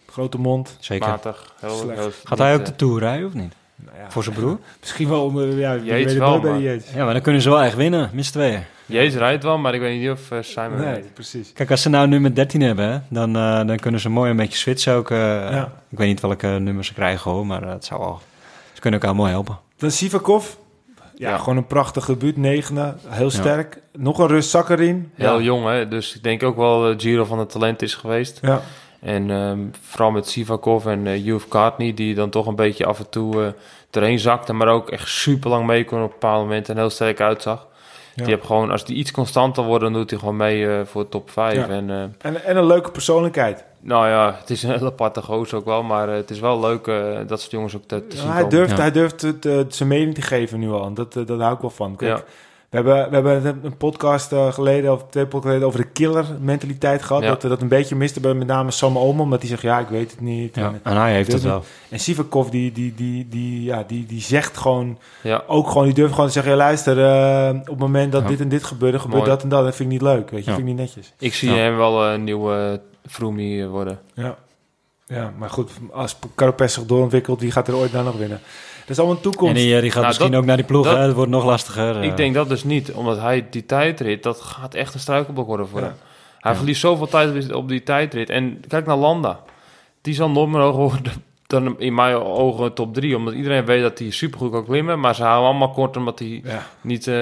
Grote 0.05 0.37
mond. 0.39 0.77
Zeker. 0.79 1.07
Matig. 1.09 1.53
Heel, 1.59 1.69
Slecht. 1.75 1.99
heel- 1.99 2.11
Gaat 2.23 2.37
hij 2.37 2.53
ook 2.55 2.65
de 2.65 2.75
Tour 2.75 2.99
rijden 2.99 3.27
of 3.27 3.33
niet? 3.33 3.53
Nou 3.75 3.97
ja, 3.97 4.11
Voor 4.11 4.23
zijn 4.23 4.35
broer? 4.35 4.57
Misschien 4.79 5.09
wel 5.09 5.23
om... 5.25 5.39
eh, 5.41 5.59
Ja, 5.59 5.73
je 5.73 5.83
Yates 5.83 5.89
weet 5.89 6.05
het 6.09 6.17
wel, 6.17 6.39
bij 6.39 6.59
de. 6.59 6.81
Ja, 6.95 7.03
maar 7.03 7.13
dan 7.13 7.21
kunnen 7.21 7.41
ze 7.41 7.49
wel 7.49 7.61
echt 7.61 7.75
winnen, 7.75 8.09
mis 8.13 8.31
tweeën. 8.31 8.63
Jezus 8.87 9.19
rijdt 9.19 9.43
wel, 9.43 9.57
maar 9.57 9.73
ik 9.73 9.79
weet 9.81 9.99
niet 9.99 10.09
of 10.09 10.31
eh, 10.31 10.37
Simon 10.41 10.77
Nee, 10.77 10.85
rijdt. 10.85 11.13
precies. 11.13 11.53
Kijk, 11.53 11.71
als 11.71 11.81
ze 11.81 11.89
nou 11.89 12.07
nummer 12.07 12.35
13 12.35 12.61
hebben, 12.61 12.89
hè, 12.91 12.97
dan, 13.09 13.35
eh, 13.35 13.65
dan 13.67 13.77
kunnen 13.77 13.99
ze 13.99 14.09
mooi 14.09 14.29
een 14.31 14.35
beetje 14.37 14.57
switchen 14.57 14.93
ook. 14.93 15.11
eh, 15.11 15.17
Ja. 15.51 15.71
Ik 15.89 15.97
weet 15.97 16.07
niet 16.07 16.19
welke 16.21 16.47
nummers 16.47 16.87
ze 16.87 16.93
krijgen 16.93 17.31
hoor, 17.31 17.45
maar 17.45 17.61
het 17.61 17.85
zou 17.85 17.99
wel... 17.99 18.19
Ze 18.73 18.81
kunnen 18.81 18.99
elkaar 18.99 19.15
mooi 19.15 19.31
helpen. 19.31 19.57
Dan 19.77 19.91
Sivakov. 19.91 20.53
Ja, 21.15 21.29
Ja. 21.29 21.37
gewoon 21.37 21.57
een 21.57 21.67
prachtig 21.67 22.05
debuut. 22.05 22.37
Negende. 22.37 22.93
Heel 23.07 23.29
sterk. 23.29 23.81
Nog 23.93 24.17
een 24.19 24.27
rust 24.27 24.49
Sakharin. 24.49 25.11
Heel 25.15 25.37
ja. 25.37 25.43
jong, 25.45 25.65
hè? 25.65 25.87
Dus 25.87 26.15
ik 26.15 26.23
denk 26.23 26.43
ook 26.43 26.55
wel 26.55 26.81
dat 26.81 27.01
Giro 27.01 27.23
van 27.25 27.39
het 27.39 27.49
talent 27.49 27.81
is 27.81 27.95
geweest. 27.95 28.39
Ja. 28.41 28.61
En 28.99 29.31
ehm, 29.31 29.59
vooral 29.81 30.11
met 30.11 30.27
Sivakov 30.27 30.85
en 30.85 31.05
uh, 31.05 31.25
Youth 31.25 31.47
Cartney, 31.47 31.93
die 31.93 32.15
dan 32.15 32.29
toch 32.29 32.45
een 32.47 32.55
beetje 32.55 32.85
af 32.85 32.99
en 32.99 33.09
toe 33.09 33.43
eh 33.43 33.51
erheen 33.91 34.19
zakte, 34.19 34.53
maar 34.53 34.67
ook 34.67 34.89
echt 34.89 35.07
super 35.07 35.49
lang 35.49 35.65
mee 35.65 35.85
kon 35.85 35.97
op 35.97 36.03
een 36.03 36.09
bepaald 36.11 36.43
moment 36.43 36.69
en 36.69 36.77
heel 36.77 36.89
sterk 36.89 37.21
uitzag. 37.21 37.67
Ja. 38.17 38.23
Die 38.23 38.33
heb 38.33 38.43
gewoon, 38.43 38.71
als 38.71 38.85
die 38.85 38.95
iets 38.95 39.11
constanter 39.11 39.63
wordt, 39.63 39.83
dan 39.83 39.93
doet 39.93 40.09
hij 40.09 40.19
gewoon 40.19 40.35
mee 40.35 40.67
eh, 40.67 40.85
voor 40.85 41.01
de 41.03 41.09
top 41.09 41.29
5. 41.29 41.53
Ja. 41.55 41.67
En 41.67 41.89
eh, 41.89 42.01
En, 42.31 42.43
en 42.43 42.57
een 42.57 42.65
leuke 42.65 42.91
persoonlijkheid. 42.91 43.63
nou 43.79 44.07
ja, 44.07 44.35
het 44.39 44.49
is 44.49 44.63
een 44.63 44.71
hele 44.71 44.85
aparte 44.85 45.21
gozer 45.21 45.57
ook 45.57 45.65
wel, 45.65 45.83
maar 45.83 46.09
eh, 46.09 46.15
het 46.15 46.29
is 46.29 46.39
wel 46.39 46.59
leuk 46.59 46.87
eh, 46.87 47.17
dat 47.27 47.39
soort 47.39 47.51
jongens 47.51 47.75
ook 47.75 47.83
te, 47.87 48.07
te 48.07 48.17
zien 48.17 48.25
hij, 48.27 48.35
komen. 48.35 48.49
durft, 48.49 48.71
Ja. 48.71 48.77
hij 48.77 48.91
durft 48.91 49.21
het, 49.21 49.75
zijn 49.75 49.89
mening 49.89 50.13
te 50.15 50.21
geven 50.21 50.59
nu 50.59 50.69
al. 50.71 50.85
En 50.85 50.93
Dat, 50.93 51.13
dat 51.13 51.39
hou 51.39 51.53
ik 51.53 51.59
wel 51.61 51.69
van. 51.69 51.95
Kijk, 51.95 52.11
Ja. 52.11 52.17
we, 52.17 52.23
hebben, 52.69 53.23
we 53.23 53.29
hebben 53.29 53.59
een 53.63 53.77
podcast 53.77 54.31
eh, 54.31 54.53
geleden, 54.53 54.93
of 54.93 55.05
twee 55.09 55.23
podcasts 55.23 55.45
geleden, 55.47 55.67
over 55.67 55.81
de 55.81 55.87
killer 55.87 56.25
mentaliteit 56.39 57.03
gehad. 57.03 57.21
Ja. 57.21 57.29
Dat 57.29 57.43
we 57.43 57.49
dat 57.49 57.61
een 57.61 57.67
beetje 57.67 57.95
miste 57.95 58.19
bij 58.19 58.33
met 58.33 58.47
name 58.47 58.71
Sam 58.71 58.97
Omen. 58.97 59.23
Omdat 59.23 59.39
hij 59.39 59.49
zegt, 59.49 59.61
ja, 59.61 59.79
ik 59.79 59.87
weet 59.87 60.11
het 60.11 60.21
niet. 60.21 60.55
Ja. 60.55 60.67
En, 60.67 60.79
En 60.83 60.95
hij 60.95 61.13
heeft 61.13 61.31
het 61.31 61.41
wel. 61.41 61.63
en 61.89 61.99
Sivakov, 61.99 62.49
die, 62.49 62.71
die, 62.71 62.93
die, 62.95 63.27
die, 63.29 63.63
ja, 63.63 63.83
die, 63.87 64.05
die 64.05 64.21
zegt 64.21 64.57
gewoon, 64.57 64.97
Ja, 65.23 65.43
ook 65.47 65.67
gewoon, 65.67 65.85
die 65.85 65.93
durft 65.93 66.11
gewoon 66.11 66.27
te 66.27 66.33
zeggen, 66.33 66.51
ja, 66.51 66.57
luister, 66.57 67.03
eh, 67.05 67.59
op 67.59 67.67
het 67.67 67.77
moment 67.79 68.11
dat 68.11 68.27
dit 68.27 68.39
en 68.39 68.49
dit 68.49 68.63
gebeurde, 68.63 68.99
gebeurt 68.99 69.19
Mooi. 69.19 69.31
dat 69.33 69.43
en 69.43 69.49
dat. 69.49 69.63
Dat 69.63 69.75
vind 69.75 69.91
ik 69.91 69.99
niet 69.99 70.09
leuk, 70.09 70.29
weet 70.29 70.43
je. 70.43 70.49
Ja. 70.49 70.55
vind 70.55 70.67
ik 70.67 70.73
niet 70.73 70.83
netjes. 70.85 71.13
ik 71.19 71.33
zie 71.33 71.49
hem 71.49 71.77
wel 71.77 72.05
een 72.05 72.23
nieuwe 72.23 72.81
Froomie 73.07 73.63
eh, 73.63 73.69
worden. 73.69 73.99
Ja. 74.13 74.37
ja, 75.05 75.33
maar 75.37 75.49
goed, 75.49 75.71
als 75.91 76.17
Carapes 76.35 76.73
zich 76.73 76.85
doorontwikkelt, 76.85 77.41
wie 77.41 77.51
gaat 77.51 77.67
er 77.67 77.75
ooit 77.75 77.91
dan 77.91 78.05
nog 78.05 78.17
winnen? 78.17 78.39
Dat 78.87 78.95
is 78.95 78.97
allemaal 78.97 79.15
een 79.17 79.21
toekomst. 79.31 79.55
En 79.55 79.61
die, 79.61 79.75
eh, 79.75 79.81
die 79.81 79.85
gaat 79.89 79.95
Nou, 79.95 80.07
misschien 80.07 80.31
dat- 80.31 80.39
ook 80.39 80.45
naar 80.45 80.57
die 80.57 80.65
ploeg, 80.65 80.85
dat- 80.85 80.95
hè? 80.97 81.01
Het 81.03 81.13
wordt 81.13 81.31
nog 81.31 81.45
lastiger. 81.45 81.97
eh. 81.99 82.03
Ik 82.03 82.17
denk 82.17 82.33
dat 82.33 82.49
dus 82.49 82.63
niet, 82.63 82.91
omdat 82.91 83.19
hij 83.19 83.45
die 83.49 83.65
tijdrit, 83.65 84.23
dat 84.23 84.41
gaat 84.41 84.73
echt 84.73 84.93
een 84.93 84.99
struikelblok 84.99 85.47
worden 85.47 85.67
voor 85.67 85.79
Ja. 85.79 85.85
hem. 85.85 85.95
Hij 86.39 86.51
Ja. 86.51 86.57
verliest 86.57 86.81
zoveel 86.81 87.07
tijd 87.07 87.53
op 87.53 87.67
die 87.69 87.83
tijdrit. 87.83 88.29
En 88.29 88.61
kijk 88.67 88.85
naar 88.85 88.95
Landa. 88.97 89.39
Die 90.01 90.13
zal 90.13 90.29
nooit 90.29 90.49
meer 90.49 90.61
hoger 90.61 90.79
worden 90.81 91.13
dan 91.47 91.79
in 91.79 91.93
mijn 91.93 92.15
ogen 92.15 92.73
top 92.73 92.93
3. 92.93 93.15
Omdat 93.17 93.33
iedereen 93.33 93.65
weet 93.65 93.81
dat 93.81 93.99
hij 93.99 94.09
supergoed 94.09 94.51
kan 94.51 94.65
klimmen. 94.65 94.99
Maar 94.99 95.15
ze 95.15 95.23
houden 95.23 95.49
allemaal 95.49 95.69
kort 95.71 95.97
omdat 95.97 96.19
hij 96.19 96.41
Ja. 96.43 96.65
niet... 96.81 97.07
eh, 97.07 97.13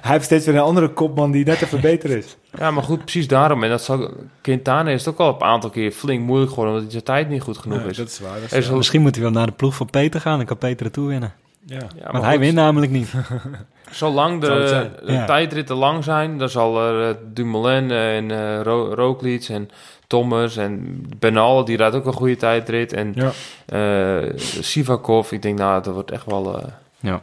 Hij 0.00 0.12
heeft 0.12 0.24
steeds 0.24 0.46
weer 0.46 0.54
een 0.54 0.60
andere 0.60 0.88
kopman 0.88 1.30
die 1.30 1.44
net 1.44 1.62
even 1.62 1.80
beter 1.90 2.10
is. 2.10 2.36
ja, 2.58 2.70
maar 2.70 2.82
goed, 2.82 2.98
precies 2.98 3.28
daarom. 3.28 3.62
En 3.62 3.70
dat 3.70 3.82
zal, 3.82 4.10
Quintana 4.40 4.90
is 4.90 5.04
het 5.04 5.14
ook 5.14 5.20
al 5.20 5.34
een 5.34 5.42
aantal 5.46 5.70
keer 5.70 5.90
flink 5.90 6.24
moeilijk 6.26 6.50
geworden. 6.50 6.74
Omdat 6.74 6.92
zijn 6.92 7.04
tijd 7.04 7.28
niet 7.28 7.42
goed 7.42 7.58
genoeg 7.58 7.78
Nee, 7.78 7.88
is. 7.88 7.96
dat 7.96 8.08
is 8.08 8.20
waar. 8.20 8.40
Dat 8.40 8.52
is 8.52 8.70
Misschien 8.70 9.02
moet 9.02 9.14
hij 9.14 9.22
wel 9.24 9.32
naar 9.32 9.46
de 9.46 9.52
ploeg 9.52 9.74
van 9.74 9.90
Peter 9.90 10.20
gaan. 10.20 10.36
Dan 10.36 10.46
kan 10.46 10.58
Peter 10.58 10.86
de 10.86 10.92
Tour 10.92 11.08
winnen. 11.08 11.32
Ja. 11.66 11.76
Ja, 11.78 11.86
maar 12.02 12.12
Want 12.12 12.24
hij 12.24 12.38
wint 12.38 12.54
namelijk 12.54 12.92
niet. 12.92 13.12
Zolang 13.90 14.40
de, 14.40 14.46
het 14.50 15.06
de 15.06 15.12
Ja. 15.12 15.24
tijdritten 15.26 15.76
lang 15.76 16.04
zijn, 16.04 16.38
dan 16.38 16.48
zal 16.48 16.80
er 16.82 17.08
eh, 17.08 17.14
Dumoulin 17.32 17.90
en 17.90 18.30
eh 18.30 18.60
Ro 18.62 18.94
Roglic 18.94 19.48
en 19.48 19.70
Thomas 20.12 20.56
en 20.56 21.02
Benal, 21.18 21.64
die 21.64 21.76
rijdt 21.76 21.94
ook 21.94 22.06
een 22.06 22.12
goede 22.12 22.36
tijdrit. 22.36 22.92
En 22.92 23.14
Ja. 23.14 23.30
eh, 23.66 24.30
Sivakov, 24.60 25.32
ik 25.32 25.42
denk 25.42 25.58
nou, 25.58 25.82
dat 25.82 25.94
wordt 25.94 26.10
echt 26.10 26.26
wel 26.26 26.58
eh, 26.58 26.68
Ja. 27.00 27.20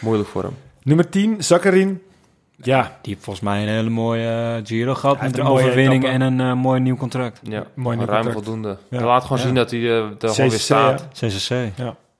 moeilijk 0.00 0.28
voor 0.28 0.42
hem. 0.42 0.56
Nummer 0.82 1.08
10, 1.08 1.42
Zakharin. 1.44 2.02
Ja, 2.56 2.98
Die 3.02 3.12
heeft 3.12 3.24
volgens 3.24 3.44
mij 3.44 3.62
een 3.62 3.68
hele 3.68 3.90
mooie 3.90 4.56
eh, 4.56 4.66
Giro 4.66 4.94
gehad. 4.94 5.18
Hij 5.18 5.28
Met 5.28 5.38
een 5.38 5.46
overwinning 5.46 6.04
en 6.06 6.20
een 6.20 6.58
mooi 6.58 6.80
nieuw 6.80 6.96
contract. 6.96 7.40
Ja, 7.42 7.64
Mooi 7.74 7.96
nieuw 7.96 8.06
ruim 8.06 8.22
contract. 8.22 8.44
voldoende. 8.46 8.76
Ja. 8.90 9.04
Laat 9.04 9.22
gewoon 9.22 9.38
Ja. 9.38 9.44
zien 9.44 9.54
dat 9.54 9.70
hij 9.70 9.80
eh, 9.80 9.96
er 9.96 10.14
gewoon 10.18 10.48
weer 10.50 10.58
staat. 10.58 11.08
CCC. 11.12 11.50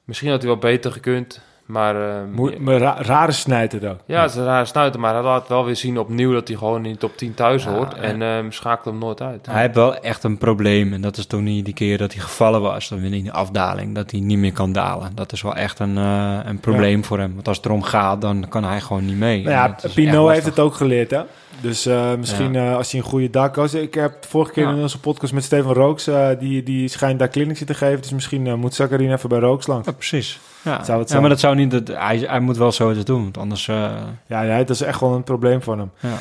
Misschien 0.04 0.30
had 0.30 0.38
hij 0.42 0.48
wel 0.50 0.58
beter 0.58 0.92
gekund, 0.92 1.40
maar... 1.66 2.08
eh, 2.08 2.16
Moe- 2.32 2.58
maar 2.60 2.76
ra- 2.76 2.96
rare 3.02 3.32
snijter 3.32 3.90
ook. 3.90 3.98
ja, 4.06 4.20
het 4.22 4.30
is 4.30 4.36
een 4.36 4.44
rare 4.44 4.64
snuiter, 4.64 5.00
maar 5.00 5.14
hij 5.14 5.22
laat 5.22 5.48
wel 5.48 5.64
weer 5.64 5.76
zien 5.76 5.98
opnieuw 5.98 6.32
dat 6.32 6.48
hij 6.48 6.56
gewoon 6.56 6.84
in 6.84 6.92
de 6.92 6.98
top 6.98 7.16
10 7.16 7.34
thuis 7.34 7.64
Ja, 7.64 7.70
hoort. 7.70 7.94
ja. 7.96 8.00
En 8.02 8.22
ehm 8.22 8.50
schakel 8.50 8.90
hem 8.90 9.00
nooit 9.00 9.20
uit. 9.20 9.46
Hij 9.46 9.62
heeft 9.62 9.74
wel 9.74 9.96
echt 9.96 10.24
een 10.24 10.38
probleem. 10.38 10.92
En 10.92 11.00
dat 11.00 11.16
is 11.16 11.26
toen 11.26 11.44
niet 11.44 11.64
die 11.64 11.74
keer 11.74 11.98
dat 11.98 12.12
hij 12.12 12.22
gevallen 12.22 12.60
was. 12.60 12.88
Dan 12.88 13.00
weer 13.00 13.12
in 13.14 13.24
de 13.24 13.32
afdaling. 13.32 13.94
Dat 13.94 14.10
hij 14.10 14.20
niet 14.20 14.38
meer 14.38 14.52
kan 14.52 14.72
dalen. 14.72 15.12
Dat 15.14 15.32
is 15.32 15.42
wel 15.42 15.54
echt 15.54 15.78
een, 15.78 15.98
eh, 15.98 16.38
een 16.44 16.58
probleem 16.60 17.04
voor 17.04 17.18
hem. 17.18 17.34
Want 17.34 17.48
als 17.48 17.56
het 17.56 17.66
erom 17.66 17.82
gaat, 17.82 18.20
dan 18.20 18.46
kan 18.48 18.64
hij 18.64 18.80
gewoon 18.80 19.04
niet 19.06 19.16
mee. 19.18 19.42
Nou 19.42 19.54
ja, 19.54 19.76
Pinot 19.94 20.30
heeft 20.30 20.46
het 20.46 20.58
ook 20.58 20.74
geleerd, 20.74 21.10
hè? 21.10 21.20
Dus 21.60 21.86
eh, 21.86 22.14
misschien 22.18 22.56
eh, 22.56 22.76
als 22.76 22.90
hij 22.92 23.00
een 23.00 23.06
goede 23.06 23.30
dak 23.30 23.54
was. 23.54 23.74
Ik 23.74 23.94
heb 23.94 24.22
de 24.22 24.28
vorige 24.28 24.52
keer 24.52 24.64
Ja. 24.64 24.70
in 24.72 24.80
onze 24.80 25.00
podcast 25.00 25.32
met 25.32 25.44
Steven 25.44 25.72
Rooks, 25.72 26.06
eh, 26.06 26.28
die, 26.38 26.62
die 26.62 26.88
schijnt 26.88 27.18
daar 27.18 27.28
clinics 27.28 27.64
te 27.64 27.74
geven. 27.74 28.00
Dus 28.02 28.12
misschien 28.12 28.58
moet 28.58 28.74
Zakharin 28.74 29.12
even 29.12 29.28
bij 29.28 29.38
Rooks 29.38 29.66
langs. 29.66 29.86
Ja, 29.86 29.92
precies. 29.92 30.40
Ja. 30.64 30.84
Zou 30.84 31.00
het 31.00 31.10
ja, 31.10 31.20
maar 31.20 31.28
dat 31.28 31.40
zou 31.40 31.54
niet... 31.54 31.70
Dat, 31.70 31.88
hij, 31.88 32.18
hij 32.18 32.40
moet 32.40 32.56
wel 32.56 32.72
zoiets 32.72 33.04
doen. 33.04 33.22
Want 33.22 33.38
anders... 33.38 33.68
eh, 33.68 33.90
Ja, 34.26 34.42
ja, 34.42 34.56
dat 34.58 34.70
is 34.70 34.80
echt 34.80 35.00
wel 35.00 35.14
een 35.14 35.22
probleem 35.24 35.62
voor 35.62 35.78
hem. 35.78 35.90
ja. 36.00 36.16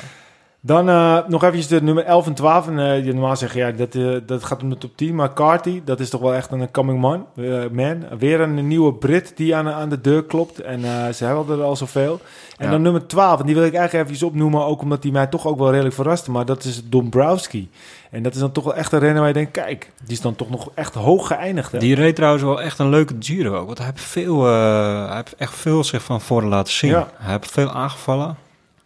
Dan 0.65 0.89
eh, 0.89 1.17
nog 1.27 1.43
eventjes 1.43 1.67
de 1.67 1.81
nummer 1.83 2.03
11 2.05 2.25
en 2.27 2.33
12. 2.33 2.67
En, 2.67 2.79
eh, 2.79 3.05
je 3.05 3.13
normaal 3.13 3.35
zeggen, 3.35 3.59
ja, 3.59 3.71
dat, 3.71 3.95
eh, 3.95 4.15
dat 4.25 4.43
gaat 4.43 4.61
om 4.63 4.69
de 4.69 4.77
top 4.77 4.97
10. 4.97 5.15
Maar 5.15 5.33
Carty, 5.33 5.81
dat 5.85 5.99
is 5.99 6.09
toch 6.09 6.21
wel 6.21 6.33
echt 6.33 6.51
een 6.51 6.71
coming 6.71 6.99
man. 6.99 7.25
man. 7.71 8.03
Weer 8.17 8.41
een 8.41 8.67
nieuwe 8.67 8.93
Brit 8.93 9.33
die 9.35 9.55
aan, 9.55 9.69
aan 9.69 9.89
de 9.89 10.01
deur 10.01 10.23
klopt. 10.23 10.59
En 10.59 10.81
ze 11.15 11.25
hebben 11.25 11.57
er 11.59 11.63
al 11.63 11.75
zoveel. 11.75 12.19
En 12.57 12.65
Ja. 12.65 12.71
dan 12.71 12.81
nummer 12.81 13.07
12, 13.07 13.39
en 13.39 13.45
die 13.45 13.55
wil 13.55 13.63
ik 13.63 13.73
eigenlijk 13.73 14.09
even 14.09 14.27
opnoemen. 14.27 14.65
Ook 14.65 14.81
omdat 14.81 15.01
die 15.01 15.11
mij 15.11 15.27
toch 15.27 15.47
ook 15.47 15.57
wel 15.57 15.69
redelijk 15.69 15.95
verraste. 15.95 16.31
Maar 16.31 16.45
dat 16.45 16.63
is 16.63 16.89
Dombrowski. 16.89 17.69
En 18.11 18.23
dat 18.23 18.33
is 18.33 18.39
dan 18.39 18.51
toch 18.51 18.63
wel 18.63 18.75
echt 18.75 18.91
een 18.91 18.99
renner 18.99 19.19
waar 19.19 19.27
je 19.27 19.33
denkt, 19.33 19.51
kijk, 19.51 19.91
die 20.03 20.13
is 20.13 20.21
dan 20.21 20.35
toch 20.35 20.49
nog 20.49 20.69
echt 20.73 20.93
hoog 20.93 21.27
geëindigd. 21.27 21.71
Hè? 21.71 21.79
Die 21.79 21.95
reed 21.95 22.15
trouwens 22.15 22.43
wel 22.43 22.61
echt 22.61 22.79
een 22.79 22.89
leuke 22.89 23.15
Giro 23.19 23.55
ook. 23.57 23.65
Want 23.65 23.77
hij 23.77 23.87
heeft, 23.87 24.01
veel, 24.01 24.43
hij 24.43 25.15
heeft 25.15 25.35
echt 25.35 25.53
veel 25.53 25.83
zich 25.83 26.03
van 26.03 26.21
voren 26.21 26.47
laten 26.47 26.73
zien. 26.73 26.89
Ja. 26.89 27.07
Hij 27.17 27.31
heeft 27.31 27.51
veel 27.51 27.69
aangevallen. 27.71 28.37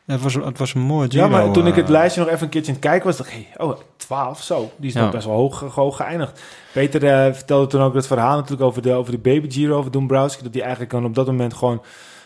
Het 0.07 0.21
was, 0.21 0.33
het 0.33 0.57
was 0.57 0.73
een 0.73 0.81
mooi 0.81 1.09
Giro. 1.09 1.23
Ja, 1.23 1.29
maar 1.29 1.51
toen 1.51 1.67
ik 1.67 1.75
het 1.75 1.85
eh, 1.85 1.91
lijstje 1.91 2.21
nog 2.21 2.29
even 2.29 2.43
een 2.43 2.49
keertje 2.49 2.71
aan 2.71 2.77
het 2.77 2.87
kijken 2.87 3.05
was, 3.07 3.17
dacht 3.17 3.29
ik, 3.29 3.47
hey, 3.53 3.65
oh, 3.67 3.77
12, 3.97 4.41
zo. 4.41 4.71
Die 4.77 4.89
is 4.89 4.95
Ja. 4.95 5.01
nog 5.01 5.11
best 5.11 5.25
wel 5.25 5.35
hoog, 5.35 5.59
hoog 5.59 5.95
geëindigd. 5.97 6.41
Peter 6.73 7.03
eh, 7.05 7.33
vertelde 7.33 7.67
toen 7.67 7.81
ook 7.81 7.93
het 7.93 8.07
verhaal 8.07 8.35
natuurlijk 8.35 8.61
over 8.61 8.81
de, 8.81 8.91
over 8.93 9.11
de 9.11 9.17
Baby 9.17 9.51
Giro, 9.51 9.77
over 9.77 9.91
Dombrowski, 9.91 10.43
dat 10.43 10.53
hij 10.53 10.61
eigenlijk 10.61 10.91
dan 10.91 11.05
op 11.05 11.15
dat 11.15 11.25
moment 11.25 11.53
gewoon 11.53 11.81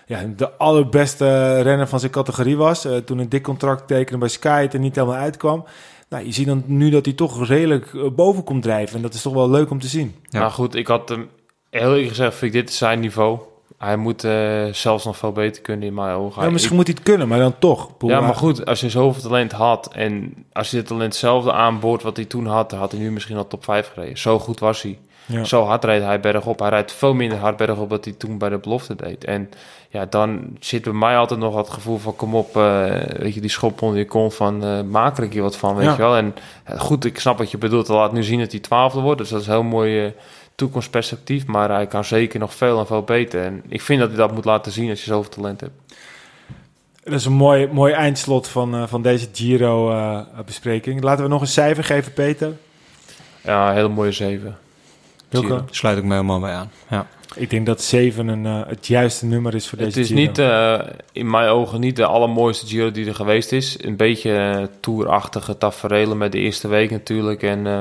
ja, 0.06 0.24
de 0.36 0.58
allerbeste 0.58 1.62
renner 1.62 1.88
van 1.88 2.00
zijn 2.00 2.12
categorie 2.12 2.58
was. 2.58 2.86
Eh, 2.86 2.96
toen 2.98 3.18
een 3.20 3.30
dik 3.30 3.44
contract 3.44 3.88
tekende 3.88 4.18
bij 4.20 4.28
Sky 4.30 4.62
het 4.62 4.74
er 4.74 4.80
niet 4.80 4.96
helemaal 4.96 5.18
uitkwam. 5.18 5.66
Nou, 6.10 6.26
je 6.26 6.32
ziet 6.32 6.48
dan 6.48 6.64
nu 6.66 6.90
dat 6.90 7.06
hij 7.06 7.14
toch 7.14 7.48
redelijk 7.48 7.94
eh, 7.94 8.08
boven 8.16 8.44
komt 8.44 8.64
drijven. 8.64 8.96
En 8.96 9.02
dat 9.02 9.14
is 9.14 9.22
toch 9.22 9.34
wel 9.34 9.50
leuk 9.50 9.70
om 9.70 9.80
te 9.80 9.88
zien. 9.88 10.16
Ja. 10.24 10.40
Maar 10.40 10.52
goed, 10.52 10.76
ik 10.76 10.88
had 10.88 11.10
hem 11.10 11.30
heel 11.70 11.90
eerlijk 11.90 12.08
gezegd, 12.08 12.36
vind 12.36 12.54
ik 12.54 12.60
dit 12.62 12.70
is 12.70 12.78
zijn 12.78 13.00
niveau. 13.00 13.40
Hij 13.82 13.98
moet 13.98 14.24
eh, 14.24 14.66
zelfs 14.72 15.06
nog 15.06 15.18
veel 15.18 15.32
beter 15.32 15.62
kunnen 15.62 15.88
in 15.88 15.94
mijn 15.94 16.16
ogen. 16.16 16.44
Ja, 16.44 16.50
misschien 16.50 16.72
Ik- 16.72 16.78
moet 16.78 16.88
hij 16.88 16.96
het 17.00 17.06
kunnen, 17.10 17.28
maar 17.28 17.40
dan 17.40 17.54
toch. 17.60 17.90
Ja, 18.00 18.22
maar 18.22 18.36
goed, 18.36 18.66
als 18.66 18.80
je 18.80 18.90
zoveel 18.90 19.22
talent 19.22 19.52
had 19.52 19.90
en 19.94 20.34
als 20.54 20.72
je 20.72 20.78
het 20.78 20.88
talent 20.88 21.06
hetzelfde 21.12 21.52
aanboord 21.52 22.04
wat 22.04 22.16
hij 22.16 22.26
toen 22.26 22.46
had, 22.46 22.70
dan 22.70 22.80
had 22.80 22.92
hij 22.92 23.02
nu 23.02 23.12
misschien 23.12 23.38
al 23.38 23.48
top 23.48 23.64
5 23.64 23.92
gereden. 23.94 24.18
Zo 24.18 24.40
goed 24.40 24.60
was 24.60 24.82
hij. 24.82 25.00
Ja. 25.26 25.44
Zo 25.44 25.64
hard 25.64 25.84
reed 25.84 26.02
hij 26.04 26.20
bergop. 26.20 26.60
Hij 26.60 26.70
rijdt 26.70 26.92
veel 26.94 27.14
minder 27.14 27.38
hard 27.38 27.58
bergop 27.58 27.90
dan 27.90 28.00
hij 28.02 28.14
toen 28.14 28.38
bij 28.38 28.50
de 28.50 28.58
belofte 28.58 28.96
deed. 28.96 29.24
En 29.24 29.50
ja, 29.90 30.06
dan 30.06 30.42
zit 30.60 30.84
bij 30.84 30.94
mij 30.94 31.18
altijd 31.18 31.40
nog 31.40 31.56
het 31.56 31.70
gevoel 31.70 31.98
van 31.98 32.16
kom 32.16 32.36
op, 32.36 32.56
eh, 32.58 32.86
weet 33.18 33.34
je, 33.34 33.42
die 33.42 33.50
schop 33.50 33.82
onder 33.82 33.98
je 33.98 34.06
kont 34.06 34.34
van 34.36 34.64
eh, 34.64 34.82
maak 34.82 35.18
er 35.18 35.24
een 35.24 35.30
keer 35.30 35.42
wat 35.42 35.58
van, 35.58 35.76
weet 35.76 35.86
Ja. 35.86 35.92
je 35.92 35.98
wel. 35.98 36.16
En 36.16 36.34
goed, 36.78 37.06
ik 37.06 37.20
snap 37.20 37.38
wat 37.38 37.52
je 37.52 37.58
bedoelt. 37.58 37.88
Hij 37.88 37.96
laat 37.98 38.12
nu 38.14 38.24
zien 38.24 38.40
dat 38.40 38.52
hij 38.52 38.60
twaalfde 38.60 39.00
wordt, 39.00 39.20
dus 39.20 39.30
dat 39.30 39.42
is 39.42 39.48
heel 39.48 39.64
mooi 39.64 40.14
toekomstperspectief. 40.62 41.46
Maar 41.46 41.70
hij 41.70 41.88
kan 41.88 42.06
zeker 42.06 42.40
nog 42.40 42.54
veel 42.54 42.80
en 42.80 42.88
veel 42.88 43.04
beter. 43.04 43.44
En 43.44 43.64
ik 43.68 43.82
vind 43.82 44.00
dat 44.00 44.10
hij 44.10 44.18
dat 44.18 44.34
moet 44.34 44.46
laten 44.46 44.72
zien 44.72 44.90
als 44.90 45.00
je 45.00 45.06
zoveel 45.06 45.32
talent 45.32 45.62
hebt. 45.62 45.74
Dat 47.04 47.14
is 47.14 47.26
een 47.26 47.34
mooi, 47.34 47.68
mooi 47.72 47.94
eindslot 47.94 48.48
van, 48.48 48.76
eh, 48.76 48.84
van 48.88 49.02
deze 49.02 49.28
Giro-bespreking. 49.34 51.04
Laten 51.04 51.24
we 51.24 51.30
nog 51.30 51.42
een 51.42 51.48
cijfer 51.48 51.84
geven, 51.84 52.14
Peter. 52.14 52.58
Ja, 53.44 53.70
een 53.70 53.76
hele 53.76 53.88
mooie 53.88 54.12
zeven. 54.12 54.58
Wilco? 55.30 55.48
Giro. 55.48 55.66
Sluit 55.70 55.98
ik 55.98 56.04
me 56.04 56.12
helemaal 56.12 56.40
bij 56.40 56.54
aan. 56.54 56.72
Ja. 56.90 57.08
Ik 57.36 57.50
denk 57.50 57.66
dat 57.66 57.82
7 57.82 58.28
een, 58.28 58.46
eh, 58.46 58.68
het 58.68 58.88
juiste 58.88 59.26
nummer 59.26 59.56
is 59.56 59.68
voor 59.68 59.78
deze 59.78 59.90
Het 59.90 60.00
is 60.00 60.08
Giro. 60.08 60.22
niet, 60.22 60.38
eh, 60.38 60.80
in 61.12 61.30
mijn 61.30 61.50
ogen 61.50 61.80
niet 61.80 61.96
de 61.96 62.06
allermooiste 62.06 62.68
Giro 62.68 62.92
die 62.92 63.08
er 63.08 63.16
geweest 63.16 63.52
is. 63.52 63.84
Een 63.84 63.96
beetje 63.96 64.58
uh, 64.60 64.64
tourachtige 64.80 65.58
tafereelen 65.58 66.18
met 66.18 66.32
de 66.32 66.38
eerste 66.38 66.68
week 66.68 66.92
natuurlijk. 66.92 67.44
En 67.44 67.68
eh, 67.68 67.80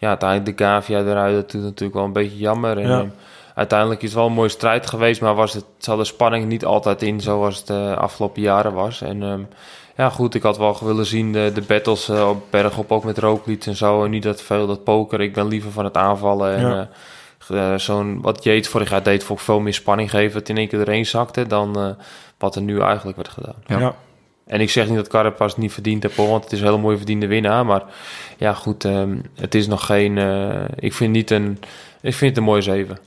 ja, 0.00 0.08
uiteindelijk 0.08 0.56
de 0.58 0.64
Gavia 0.64 0.98
eruit, 1.00 1.34
dat 1.34 1.50
doet 1.50 1.62
natuurlijk 1.62 1.94
wel 1.94 2.04
een 2.04 2.12
beetje 2.12 2.36
jammer. 2.38 2.78
En, 2.78 2.88
Ja. 2.88 3.00
eh, 3.00 3.06
uiteindelijk 3.54 4.02
is 4.02 4.08
het 4.08 4.18
wel 4.18 4.26
een 4.26 4.32
mooie 4.32 4.48
strijd 4.48 4.86
geweest, 4.86 5.20
maar 5.20 5.34
was 5.34 5.52
het, 5.52 5.64
zat 5.78 5.98
de 5.98 6.04
spanning 6.04 6.46
niet 6.46 6.64
altijd 6.64 7.02
in 7.02 7.20
zoals 7.20 7.56
het 7.58 7.66
de 7.66 7.94
afgelopen 7.98 8.42
jaren 8.42 8.72
was. 8.72 9.00
En 9.02 9.22
ehm, 9.22 9.40
ja, 9.96 10.08
goed, 10.10 10.34
ik 10.34 10.42
had 10.42 10.58
wel 10.58 10.76
willen 10.82 11.06
zien 11.06 11.32
de, 11.32 11.50
de 11.54 11.62
battles 11.62 12.08
eh, 12.08 12.28
op 12.28 12.42
bergop, 12.50 12.92
ook 12.92 13.04
met 13.04 13.18
Roglic 13.18 13.66
en 13.66 13.76
zo. 13.76 14.04
En 14.04 14.10
niet 14.10 14.22
dat 14.22 14.42
veel 14.42 14.66
dat 14.66 14.84
poker. 14.84 15.20
Ik 15.20 15.32
ben 15.34 15.48
liever 15.48 15.70
van 15.72 15.84
het 15.84 15.96
aanvallen 15.96 16.54
en... 16.56 16.68
Ja. 16.68 16.88
eh, 17.48 17.72
eh, 17.72 17.78
zo'n 17.78 18.20
wat 18.20 18.44
Yates 18.44 18.68
vorig 18.68 18.90
jaar 18.90 19.02
deed, 19.02 19.24
vond 19.24 19.38
ik 19.38 19.44
veel 19.44 19.60
meer 19.60 19.74
spanning 19.74 20.10
geven. 20.10 20.26
Dat 20.32 20.40
het 20.40 20.48
in 20.48 20.56
één 20.56 20.68
keer 20.68 20.80
erheen 20.80 21.06
zakte 21.06 21.46
dan 21.46 21.78
eh, 21.78 21.88
wat 22.38 22.56
er 22.56 22.62
nu 22.62 22.80
eigenlijk 22.80 23.16
werd 23.16 23.28
gedaan. 23.28 23.54
Ja. 23.66 23.78
Ja. 23.78 23.94
En 24.50 24.60
ik 24.60 24.70
zeg 24.70 24.86
niet 24.86 24.96
dat 24.96 25.08
Carapaz 25.08 25.50
het 25.52 25.60
niet 25.60 25.72
verdiend 25.72 26.02
heeft, 26.02 26.16
want 26.16 26.44
het 26.44 26.52
is 26.52 26.60
een 26.60 26.66
hele 26.66 26.78
mooie 26.78 26.96
verdiende 26.96 27.26
winnaar. 27.26 27.66
Maar 27.66 27.82
ja, 28.36 28.52
goed, 28.54 28.84
ehm, 28.84 29.16
het 29.34 29.54
is 29.54 29.66
nog 29.66 29.86
geen. 29.86 30.18
eh, 30.18 30.64
ik 30.76 30.92
vind 30.92 31.12
niet 31.12 31.30
een. 31.30 31.58
Ik 32.00 32.14
vind 32.14 32.30
het 32.30 32.36
een 32.38 32.44
mooie 32.44 32.62
zeven. 32.62 32.98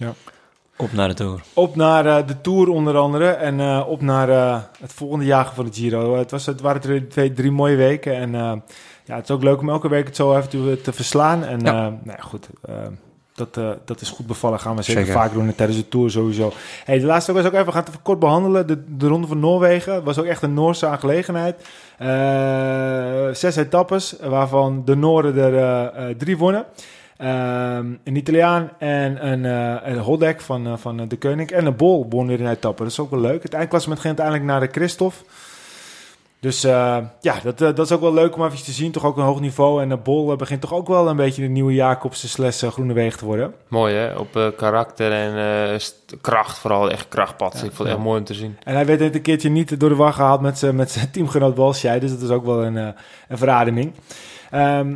Op 0.77 0.93
naar 0.93 1.07
de 1.07 1.13
Tour. 1.13 1.41
Op 1.53 1.75
naar 1.75 2.05
eh, 2.05 2.27
de 2.27 2.41
Tour 2.41 2.69
onder 2.69 2.97
andere 2.97 3.27
en 3.29 3.59
eh, 3.59 3.83
op 3.87 4.01
naar 4.01 4.29
eh, 4.29 4.57
het 4.81 4.93
volgende 4.93 5.25
jagen 5.25 5.55
van 5.55 5.65
de 5.65 5.73
Giro. 5.73 6.17
Het, 6.17 6.31
was, 6.31 6.45
het 6.45 6.61
waren 6.61 6.81
twee, 6.81 7.07
twee, 7.07 7.33
drie 7.33 7.51
mooie 7.51 7.75
weken 7.75 8.15
en 8.15 8.35
eh, 8.35 8.51
ja, 9.05 9.15
het 9.15 9.23
is 9.23 9.31
ook 9.35 9.43
leuk 9.43 9.59
om 9.59 9.69
elke 9.69 9.89
week 9.89 10.05
het 10.05 10.15
zo 10.15 10.35
even 10.37 10.49
te, 10.49 10.79
te 10.83 10.93
verslaan. 10.93 11.43
En 11.43 11.59
Ja. 11.59 11.67
eh, 11.71 11.81
nou 12.03 12.17
ja, 12.17 12.17
goed, 12.23 12.49
eh, 12.61 12.75
dat, 13.35 13.57
eh, 13.57 13.69
dat 13.85 14.01
is 14.01 14.09
goed 14.09 14.27
bevallen. 14.27 14.59
Gaan 14.59 14.75
we 14.75 14.81
zeker, 14.81 15.05
Zeker. 15.05 15.19
vaak 15.19 15.33
doen 15.33 15.55
tijdens 15.55 15.77
de 15.79 15.87
Tour 15.87 16.11
sowieso. 16.11 16.51
Hey, 16.85 16.99
de 16.99 17.05
laatste 17.05 17.33
was 17.33 17.45
ook 17.45 17.53
even, 17.53 17.65
we 17.65 17.71
gaan 17.71 17.79
het 17.79 17.89
even 17.89 18.01
kort 18.01 18.19
behandelen. 18.19 18.67
De, 18.67 18.83
de 18.97 19.07
Ronde 19.07 19.27
van 19.27 19.39
Noorwegen 19.39 20.03
was 20.03 20.19
ook 20.19 20.25
echt 20.25 20.41
een 20.41 20.53
Noorse 20.53 20.87
aangelegenheid. 20.87 21.67
Eh, 21.97 23.33
zes 23.33 23.55
etappes, 23.55 24.15
waarvan 24.21 24.81
de 24.85 24.95
Nooren 24.95 25.37
er 25.37 25.57
eh, 25.57 26.15
drie 26.17 26.37
wonnen. 26.37 26.65
Ehm, 27.17 27.85
een 28.03 28.15
Italiaan 28.15 28.69
en 28.77 29.27
een, 29.27 29.43
een 29.91 29.97
Holdek 29.97 30.41
van, 30.41 30.79
van 30.79 31.07
de 31.07 31.17
Koning. 31.17 31.51
En 31.51 31.65
een 31.65 31.75
Bol 31.75 32.05
won 32.09 32.27
weer 32.27 32.41
een 32.41 32.51
etappe. 32.51 32.83
Dat 32.83 32.91
is 32.91 32.99
ook 32.99 33.09
wel 33.09 33.19
leuk. 33.19 33.43
Het 33.43 33.53
eindklassement 33.53 33.99
ging 33.99 34.17
uiteindelijk 34.17 34.59
naar 34.59 34.71
de 34.71 34.79
Christophe. 34.79 35.17
Dus 36.43 36.63
eh, 36.63 36.97
ja, 37.21 37.35
dat, 37.43 37.61
eh, 37.61 37.75
dat 37.75 37.79
is 37.79 37.91
ook 37.91 38.01
wel 38.01 38.13
leuk 38.13 38.35
om 38.35 38.45
even 38.45 38.63
te 38.63 38.71
zien. 38.71 38.91
Toch 38.91 39.05
ook 39.05 39.17
een 39.17 39.23
hoog 39.23 39.39
niveau. 39.39 39.81
En 39.81 39.89
de 39.89 39.97
Bol 39.97 40.31
eh, 40.31 40.37
begint 40.37 40.61
toch 40.61 40.73
ook 40.73 40.87
wel 40.87 41.07
een 41.07 41.15
beetje 41.15 41.41
de 41.41 41.47
nieuwe 41.47 41.73
Jacobsen 41.73 42.29
slash 42.29 42.63
Groenewegen 42.63 43.19
te 43.19 43.25
worden. 43.25 43.53
Mooi 43.67 43.95
hè, 43.95 44.15
op 44.15 44.53
karakter 44.57 45.11
en 45.11 45.37
eh, 45.37 45.79
kracht, 46.21 46.57
vooral 46.57 46.91
echt 46.91 47.07
krachtpad. 47.07 47.53
ik 47.53 47.59
vond 47.59 47.77
het 47.77 47.87
ja. 47.87 47.93
echt 47.93 48.03
mooi 48.03 48.19
om 48.19 48.25
te 48.25 48.33
zien. 48.33 48.57
En 48.63 48.73
hij 48.73 48.85
werd 48.85 48.99
het 48.99 49.15
een 49.15 49.21
keertje 49.21 49.49
niet 49.49 49.79
door 49.79 49.89
de 49.89 49.95
war 49.95 50.13
gehaald 50.13 50.41
met 50.41 50.57
zijn 50.57 50.75
met 50.75 50.91
zijn 50.91 51.11
teamgenoot 51.11 51.57
Walsjij. 51.57 51.99
Dus 51.99 52.11
dat 52.11 52.21
is 52.21 52.29
ook 52.29 52.45
wel 52.45 52.63
een, 52.63 52.77
eh, 52.77 52.87
een 53.27 53.37
verademing. 53.37 53.93
Ehm, 54.51 54.95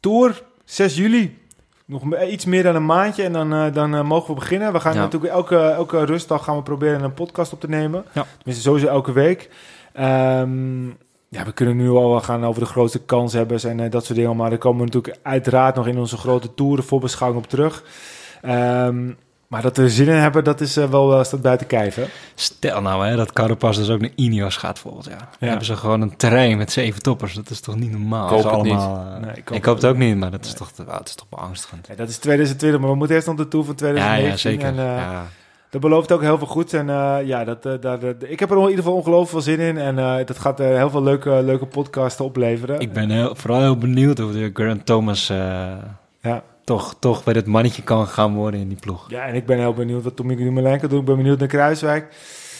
Tour, 0.00 0.42
6 0.64 0.96
juli. 0.96 1.38
Nog 1.84 2.02
iets 2.20 2.44
meer 2.44 2.62
dan 2.62 2.74
een 2.74 2.86
maandje 2.86 3.22
en 3.22 3.32
dan, 3.32 3.52
eh, 3.52 3.72
dan 3.72 4.06
mogen 4.06 4.28
we 4.34 4.40
beginnen. 4.40 4.72
We 4.72 4.80
gaan 4.80 4.94
Ja. 4.94 5.00
natuurlijk 5.00 5.32
elke, 5.32 5.58
elke 5.58 6.04
rustdag 6.04 6.44
gaan 6.44 6.56
we 6.56 6.62
proberen 6.62 7.02
een 7.02 7.14
podcast 7.14 7.52
op 7.52 7.60
te 7.60 7.68
nemen. 7.68 8.04
Ja. 8.12 8.26
Tenminste, 8.36 8.68
sowieso 8.68 8.86
elke 8.86 9.12
week. 9.12 9.50
Ehm, 9.92 10.86
ja, 11.28 11.44
we 11.44 11.52
kunnen 11.54 11.76
nu 11.76 11.88
al 11.90 12.10
wel 12.10 12.20
gaan 12.20 12.44
over 12.44 12.60
de 12.60 12.68
grootste 12.68 12.98
kanshebbers 12.98 13.64
en 13.64 13.80
eh, 13.80 13.90
dat 13.90 14.04
soort 14.04 14.18
dingen. 14.18 14.36
Maar 14.36 14.50
daar 14.50 14.58
komen 14.58 14.78
we 14.78 14.84
natuurlijk 14.84 15.18
uiteraard 15.22 15.74
nog 15.74 15.86
in 15.86 15.98
onze 15.98 16.16
grote 16.16 16.54
toeren 16.54 16.84
voorbeschouwing 16.84 17.44
op 17.44 17.50
terug. 17.50 17.84
Ehm, 18.42 19.10
maar 19.46 19.62
dat 19.62 19.76
we 19.76 19.82
er 19.82 19.90
zin 19.90 20.08
in 20.08 20.14
hebben, 20.14 20.44
dat 20.44 20.60
is 20.60 20.76
eh, 20.76 20.90
wel 20.90 21.18
eh, 21.18 21.24
staat 21.24 21.42
buiten 21.42 21.66
kijf, 21.66 21.94
hè? 21.94 22.04
Stel 22.34 22.82
nou 22.82 23.06
hè, 23.06 23.16
dat 23.16 23.32
Carapaz 23.32 23.76
dus 23.76 23.90
ook 23.90 24.00
naar 24.00 24.10
Ineos 24.14 24.56
gaat 24.56 24.78
volgend 24.78 25.04
jaar. 25.04 25.28
Dan 25.38 25.48
hebben 25.48 25.66
ze 25.66 25.76
gewoon 25.76 26.00
een 26.00 26.16
terrein 26.16 26.56
met 26.56 26.72
zeven 26.72 27.02
toppers. 27.02 27.34
Dat 27.34 27.50
is 27.50 27.60
toch 27.60 27.76
niet 27.76 27.90
normaal? 27.90 28.28
Koop 28.28 28.50
het 28.52 28.62
niet. 28.62 28.88
Nee, 29.20 29.58
ik 29.58 29.64
hoop 29.64 29.74
het 29.74 29.84
ook 29.84 29.96
niet, 29.96 30.16
maar 30.16 30.30
dat 30.30 30.44
is, 30.44 30.52
toch, 30.52 30.70
het 30.76 31.08
is 31.08 31.14
toch 31.14 31.28
beangstigend. 31.28 31.86
Ja, 31.86 31.94
dat 31.94 32.08
is 32.08 32.18
2020, 32.18 32.80
maar 32.80 32.90
we 32.90 32.96
moeten 32.96 33.16
eerst 33.16 33.28
nog 33.28 33.36
de 33.36 33.48
Tour 33.48 33.64
van 33.64 33.74
Ja, 33.78 33.80
2019. 33.80 34.30
ja, 34.30 34.36
zeker. 34.36 34.66
En, 34.66 34.78
eh, 34.78 35.02
ja. 35.02 35.26
Dat 35.70 35.80
belooft 35.80 36.12
ook 36.12 36.20
heel 36.20 36.38
veel 36.38 36.46
goed. 36.46 36.72
En 36.74 36.88
eh, 36.90 37.16
ja, 37.24 37.44
dat, 37.44 37.66
eh, 37.66 37.72
dat- 37.80 38.02
ik 38.28 38.40
heb 38.40 38.50
er 38.50 38.56
in 38.56 38.62
ieder 38.62 38.76
geval 38.76 38.94
ongelooflijk 38.94 39.30
veel 39.30 39.40
zin 39.40 39.58
in. 39.60 39.78
En 39.78 39.98
eh, 39.98 40.26
dat 40.26 40.38
gaat 40.38 40.60
eh, 40.60 40.66
heel 40.66 40.90
veel 40.90 41.02
leuke, 41.02 41.30
leuke 41.44 41.66
podcasten 41.66 42.24
opleveren. 42.24 42.80
Ik 42.80 42.92
ben 42.92 43.10
heel, 43.10 43.34
vooral 43.34 43.60
heel 43.60 43.76
benieuwd 43.76 44.20
of 44.20 44.32
de 44.32 44.50
Grant 44.54 44.86
Thomas 44.86 45.28
eh, 45.30 45.36
Ja. 46.20 46.42
toch, 46.64 46.94
toch 46.98 47.24
bij 47.24 47.34
het 47.34 47.46
mannetje 47.46 47.82
kan 47.82 48.06
gaan 48.06 48.34
worden 48.34 48.60
in 48.60 48.68
die 48.68 48.78
ploeg. 48.80 49.10
ja, 49.10 49.22
en 49.24 49.34
ik 49.34 49.46
ben 49.46 49.58
heel 49.58 49.74
benieuwd 49.74 50.02
wat 50.04 50.16
Tommy 50.16 50.36
Dumoulin 50.36 50.80
kan 50.80 50.88
doen. 50.88 50.98
Ik 51.00 51.04
ben 51.04 51.16
benieuwd 51.16 51.38
naar 51.38 51.48
Kruiswijk. 51.48 52.14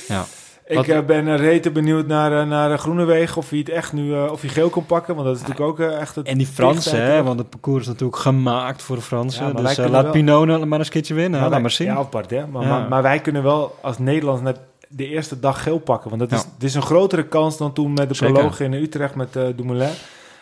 Ja. 0.08 0.24
Ik 0.70 0.76
Wat- 0.76 0.86
eh, 0.88 1.00
ben 1.00 1.26
uh, 1.26 1.36
rete 1.36 1.70
benieuwd 1.70 2.06
naar, 2.06 2.40
eh, 2.40 2.46
naar 2.48 2.78
Groenewegen. 2.78 3.36
Of 3.36 3.50
hij 3.50 3.58
het 3.58 3.68
echt 3.68 3.92
nu 3.92 4.14
eh, 4.14 4.32
of 4.32 4.40
hij 4.40 4.50
geel 4.50 4.68
kan 4.70 4.86
pakken. 4.86 5.14
Want 5.14 5.26
dat 5.26 5.36
is 5.36 5.42
natuurlijk 5.42 5.70
ook 5.70 5.80
eh, 5.80 6.00
echt 6.00 6.14
het 6.14 6.26
En 6.26 6.38
die 6.38 6.46
Fransen, 6.46 7.02
hè, 7.02 7.22
want 7.22 7.38
het 7.38 7.50
parcours 7.50 7.80
is 7.82 7.86
natuurlijk 7.86 8.18
gemaakt 8.18 8.82
voor 8.82 8.96
de 8.96 9.02
Fransen. 9.02 9.46
Ja, 9.46 9.52
dus 9.52 9.78
eh, 9.78 9.88
laat 9.90 10.02
wel- 10.02 10.12
Pinot 10.12 10.46
nou 10.46 10.66
maar 10.66 10.78
eens 10.78 10.86
een 10.86 10.92
keertje 10.92 11.14
winnen. 11.14 11.34
Ja, 11.34 11.40
laat 11.40 11.50
wij- 11.50 11.60
maar 11.60 11.70
zien. 11.70 11.86
Ja, 11.86 11.94
apart, 11.96 12.30
hè? 12.30 12.46
Maar, 12.46 12.62
Ja. 12.62 12.68
maar, 12.68 12.88
maar 12.88 13.02
wij 13.02 13.20
kunnen 13.20 13.42
wel 13.42 13.76
als 13.80 13.98
Nederlands 13.98 14.42
net 14.42 14.58
de 14.88 15.08
eerste 15.08 15.40
dag 15.40 15.62
geel 15.62 15.78
pakken. 15.78 16.08
Want 16.10 16.22
dat 16.22 16.32
is, 16.38 16.44
Ja. 16.44 16.50
dit 16.58 16.68
is 16.68 16.74
een 16.74 16.82
grotere 16.82 17.24
kans 17.26 17.56
dan 17.56 17.72
toen 17.72 17.92
met 17.92 18.08
de 18.08 18.14
Zeker. 18.14 18.34
proloog 18.34 18.60
in 18.60 18.72
Utrecht 18.72 19.14
met 19.14 19.36
eh 19.36 19.42
Dumoulin. 19.56 19.90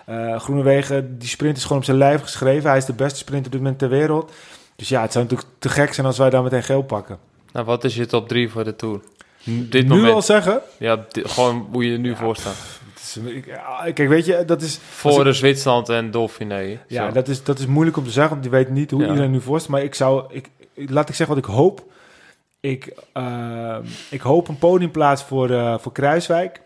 Eh 0.06 0.38
Groenewegen, 0.40 1.18
die 1.18 1.28
sprint 1.28 1.56
is 1.56 1.62
gewoon 1.62 1.78
op 1.78 1.84
zijn 1.84 1.96
lijf 1.96 2.22
geschreven. 2.22 2.68
Hij 2.68 2.78
is 2.78 2.84
de 2.84 2.92
beste 2.92 3.18
sprinter 3.18 3.46
op 3.46 3.52
dit 3.52 3.60
moment 3.60 3.78
ter 3.78 3.88
wereld. 3.88 4.32
Dus 4.76 4.88
ja, 4.88 5.00
het 5.02 5.12
zou 5.12 5.24
natuurlijk 5.24 5.50
te 5.58 5.68
gek 5.68 5.94
zijn 5.94 6.06
als 6.06 6.18
wij 6.18 6.30
daar 6.30 6.42
meteen 6.42 6.62
geel 6.62 6.82
pakken. 6.82 7.18
Nou, 7.52 7.66
wat 7.66 7.84
is 7.84 7.94
je 7.94 8.06
top 8.06 8.28
3 8.28 8.50
voor 8.50 8.64
de 8.64 8.76
Tour? 8.76 9.00
Dit 9.44 9.82
nu 9.82 9.88
moment. 9.94 10.12
al 10.14 10.22
zeggen? 10.22 10.60
Ja, 10.78 11.06
gewoon 11.12 11.68
hoe 11.72 11.84
je 11.86 11.92
er 11.92 11.98
nu 11.98 12.16
voor 12.16 12.36
staat. 12.36 12.56
Is, 13.00 13.18
kijk, 13.94 14.08
weet 14.08 14.26
je, 14.26 14.42
dat 14.46 14.62
is, 14.62 14.78
Voor 14.90 15.24
de 15.24 15.32
Zwitserland 15.32 15.88
en 15.88 16.10
Dauphiné. 16.10 16.78
ja, 16.88 17.06
Zo. 17.06 17.12
dat, 17.12 17.28
is, 17.28 17.44
dat 17.44 17.58
is 17.58 17.66
moeilijk 17.66 17.96
om 17.96 18.04
te 18.04 18.10
zeggen, 18.10 18.32
want 18.32 18.44
je 18.44 18.50
weet 18.50 18.68
niet 18.70 18.90
hoe 18.90 19.02
Ja. 19.02 19.08
iedereen 19.08 19.30
nu 19.30 19.40
voorstelt. 19.40 19.74
Maar 19.74 19.84
ik 19.84 19.94
zou, 19.94 20.24
ik, 20.30 20.48
laat 20.74 21.08
ik 21.08 21.14
zeggen 21.14 21.36
wat 21.36 21.44
ik 21.44 21.50
hoop. 21.54 21.84
Ik, 22.60 22.92
eh, 23.12 23.76
ik 24.10 24.20
hoop 24.20 24.48
een 24.48 24.58
podiumplaats 24.58 25.22
voor, 25.24 25.50
eh, 25.50 25.78
voor 25.78 25.92
Kruiswijk. 25.92 26.60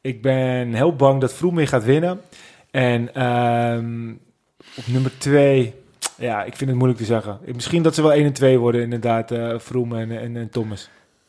Ik 0.00 0.22
ben 0.22 0.74
heel 0.74 0.96
bang 0.96 1.20
dat 1.20 1.40
weer 1.40 1.68
gaat 1.68 1.84
winnen. 1.84 2.20
En 2.70 3.14
ehm, 3.14 4.10
op 4.76 4.86
nummer 4.86 5.18
twee, 5.18 5.74
ja, 6.16 6.44
ik 6.44 6.56
vind 6.56 6.70
het 6.70 6.78
moeilijk 6.78 7.00
te 7.00 7.06
zeggen. 7.06 7.38
Misschien 7.54 7.82
dat 7.82 7.94
ze 7.94 8.02
wel 8.02 8.12
1 8.12 8.24
en 8.24 8.32
2 8.32 8.58
worden, 8.58 8.80
inderdaad, 8.80 9.30
eh 9.30 9.54
Vroom 9.58 9.96
en, 9.96 10.18
en, 10.20 10.36
en 10.36 10.50
Thomas. 10.50 10.88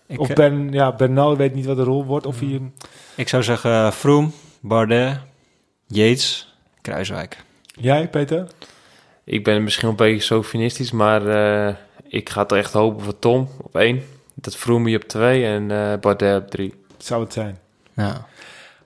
Ik, 0.09 0.19
of 0.19 0.29
eh, 0.29 0.35
Ben, 0.35 0.71
ja, 0.71 0.91
Bernal 0.91 1.37
weet 1.37 1.53
niet 1.53 1.65
wat 1.65 1.75
de 1.75 1.83
rol 1.83 2.05
wordt. 2.05 2.25
Of 2.25 2.39
hij, 2.39 2.61
ik 3.15 3.29
zou 3.29 3.43
zeggen 3.43 3.71
uh, 3.71 3.91
Froome, 3.91 4.29
Bardet, 4.59 5.19
Yates, 5.87 6.55
Kruiswijk. 6.81 7.37
jij, 7.65 8.09
Peter? 8.09 8.47
Ik 9.23 9.43
ben 9.43 9.63
misschien 9.63 9.89
een 9.89 9.95
beetje 9.95 10.21
sofinistisch, 10.21 10.91
maar 10.91 11.27
eh, 11.27 11.75
ik 12.07 12.29
ga 12.29 12.45
toch 12.45 12.57
echt 12.57 12.73
hopen 12.73 13.03
voor 13.03 13.19
Tom 13.19 13.47
op 13.61 13.75
1. 13.75 14.03
Dat 14.33 14.55
Froome 14.55 14.95
op 14.95 15.03
2 15.03 15.45
en 15.45 15.71
eh 15.71 15.99
Bardet 15.99 16.41
op 16.41 16.49
3. 16.49 16.73
Zou 16.97 17.23
het 17.23 17.33
zijn. 17.33 17.59
Ja. 17.93 18.27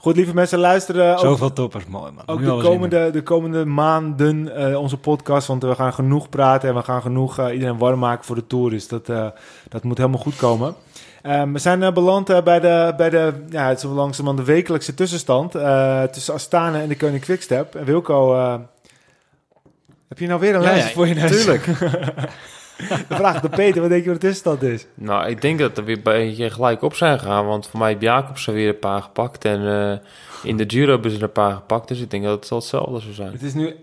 Goed, 0.03 0.15
lieve 0.15 0.33
mensen, 0.33 0.59
luisteren 0.59 1.11
ook, 1.13 1.19
Zoveel 1.19 1.53
toppers, 1.53 1.85
mooi 1.85 2.11
man. 2.11 2.23
ook 2.25 2.39
de, 2.39 2.67
komende, 2.67 3.09
de 3.11 3.23
komende 3.23 3.65
maanden 3.65 4.55
eh, 4.55 4.79
onze 4.79 4.97
podcast. 4.97 5.47
Want 5.47 5.63
we 5.63 5.75
gaan 5.75 5.93
genoeg 5.93 6.29
praten 6.29 6.69
en 6.69 6.75
we 6.75 6.81
gaan 6.81 7.01
genoeg 7.01 7.39
eh, 7.39 7.53
iedereen 7.53 7.77
warm 7.77 7.99
maken 7.99 8.25
voor 8.25 8.35
de 8.35 8.47
Tour. 8.47 8.69
Dus 8.69 8.87
dat, 8.87 9.09
eh, 9.09 9.27
dat 9.69 9.83
moet 9.83 9.97
helemaal 9.97 10.19
goed 10.19 10.35
komen. 10.35 10.75
Ehm, 11.23 11.51
we 11.51 11.59
zijn 11.59 11.83
eh, 11.83 11.91
beland 11.91 12.29
eh, 12.29 12.41
bij 12.41 12.59
de, 12.59 12.93
bij 12.97 13.09
de, 13.09 13.33
ja, 13.49 13.67
het 13.67 13.77
is 13.77 13.83
langzamerhand 13.83 14.45
de 14.45 14.53
wekelijkse 14.53 14.93
tussenstand 14.93 15.55
eh, 15.55 16.03
tussen 16.03 16.33
Astana 16.33 16.81
en 16.81 16.87
de 16.87 16.97
Koning 16.97 17.21
Quickstep. 17.21 17.75
En 17.75 17.85
Wilco, 17.85 18.33
eh, 18.35 18.55
heb 20.07 20.19
je 20.19 20.27
nou 20.27 20.39
weer 20.39 20.55
een 20.55 20.61
Ja, 20.61 20.71
ja, 20.75 20.87
voor 20.87 21.07
je 21.07 21.13
neus? 21.13 21.31
tuurlijk. 21.43 21.65
De 22.77 23.15
vraag 23.15 23.41
de 23.41 23.49
Peter, 23.49 23.81
wat 23.81 23.89
denk 23.89 24.03
je 24.03 24.09
wat 24.11 24.21
de 24.21 24.27
tussenstand 24.27 24.61
is? 24.61 24.85
Nou, 24.93 25.27
ik 25.29 25.41
denk 25.41 25.59
dat 25.59 25.77
er 25.77 25.83
weer 25.83 25.95
een 25.97 26.03
beetje 26.03 26.49
gelijk 26.49 26.81
op 26.81 26.95
zijn 26.95 27.19
gegaan. 27.19 27.45
Want 27.45 27.67
voor 27.67 27.79
mij 27.79 27.97
heeft 27.99 28.47
er 28.47 28.53
weer 28.53 28.67
een 28.67 28.79
paar 28.79 29.01
gepakt. 29.01 29.45
En 29.45 29.59
eh, 29.67 29.97
in 30.43 30.57
de 30.57 30.63
Giro 30.67 30.91
hebben 30.91 31.11
ze 31.11 31.17
er 31.17 31.23
een 31.23 31.31
paar 31.31 31.53
gepakt. 31.53 31.87
Dus 31.87 31.99
ik 31.99 32.11
denk 32.11 32.23
dat 32.23 32.35
het 32.35 32.45
zal 32.45 32.57
hetzelfde 32.57 32.99
zou 32.99 33.13
zijn. 33.13 33.31
Het 33.31 33.41
is 33.41 33.53
nu 33.53 33.75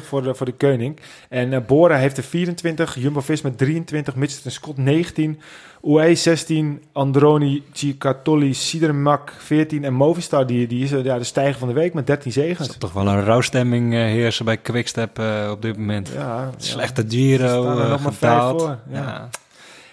31-26 0.00 0.04
voor 0.04 0.22
de, 0.22 0.34
voor 0.34 0.46
de 0.46 0.52
Koning. 0.52 0.98
En 1.28 1.52
eh, 1.52 1.60
Bora 1.66 1.96
heeft 1.96 2.16
er 2.16 2.22
24, 2.22 2.94
Jumbo-Visma 2.98 3.50
23, 3.56 4.14
Mitchelton 4.16 4.50
Scott 4.50 4.78
19, 4.78 5.40
UE 5.84 6.14
16, 6.14 6.82
Androni, 6.92 7.62
Cicatoli, 7.72 8.54
Sidermak 8.54 9.32
14 9.38 9.84
en 9.84 9.92
Movistar, 9.94 10.46
die, 10.46 10.66
die 10.66 10.84
is 10.84 10.92
eh, 10.92 11.04
ja, 11.04 11.18
de 11.18 11.24
stijger 11.24 11.58
van 11.58 11.68
de 11.68 11.74
week 11.74 11.94
met 11.94 12.06
13 12.06 12.26
Er 12.26 12.32
zegens. 12.32 12.66
zal 12.68 12.76
toch 12.78 12.92
wel 12.92 13.06
een 13.06 13.24
rouwstemming 13.24 13.94
eh, 13.94 14.00
heersen 14.00 14.44
bij 14.44 14.56
Quickstep 14.56 15.18
eh, 15.18 15.48
op 15.52 15.62
dit 15.62 15.76
moment. 15.76 16.10
Ja, 16.14 16.50
Slechte 16.56 17.04
Giro, 17.08 17.46
staan 17.46 17.88
nog 17.88 18.02
maar 18.02 18.12
vijf 18.12 18.42
voor, 18.50 18.78
ja. 18.90 19.00
Ja. 19.02 19.28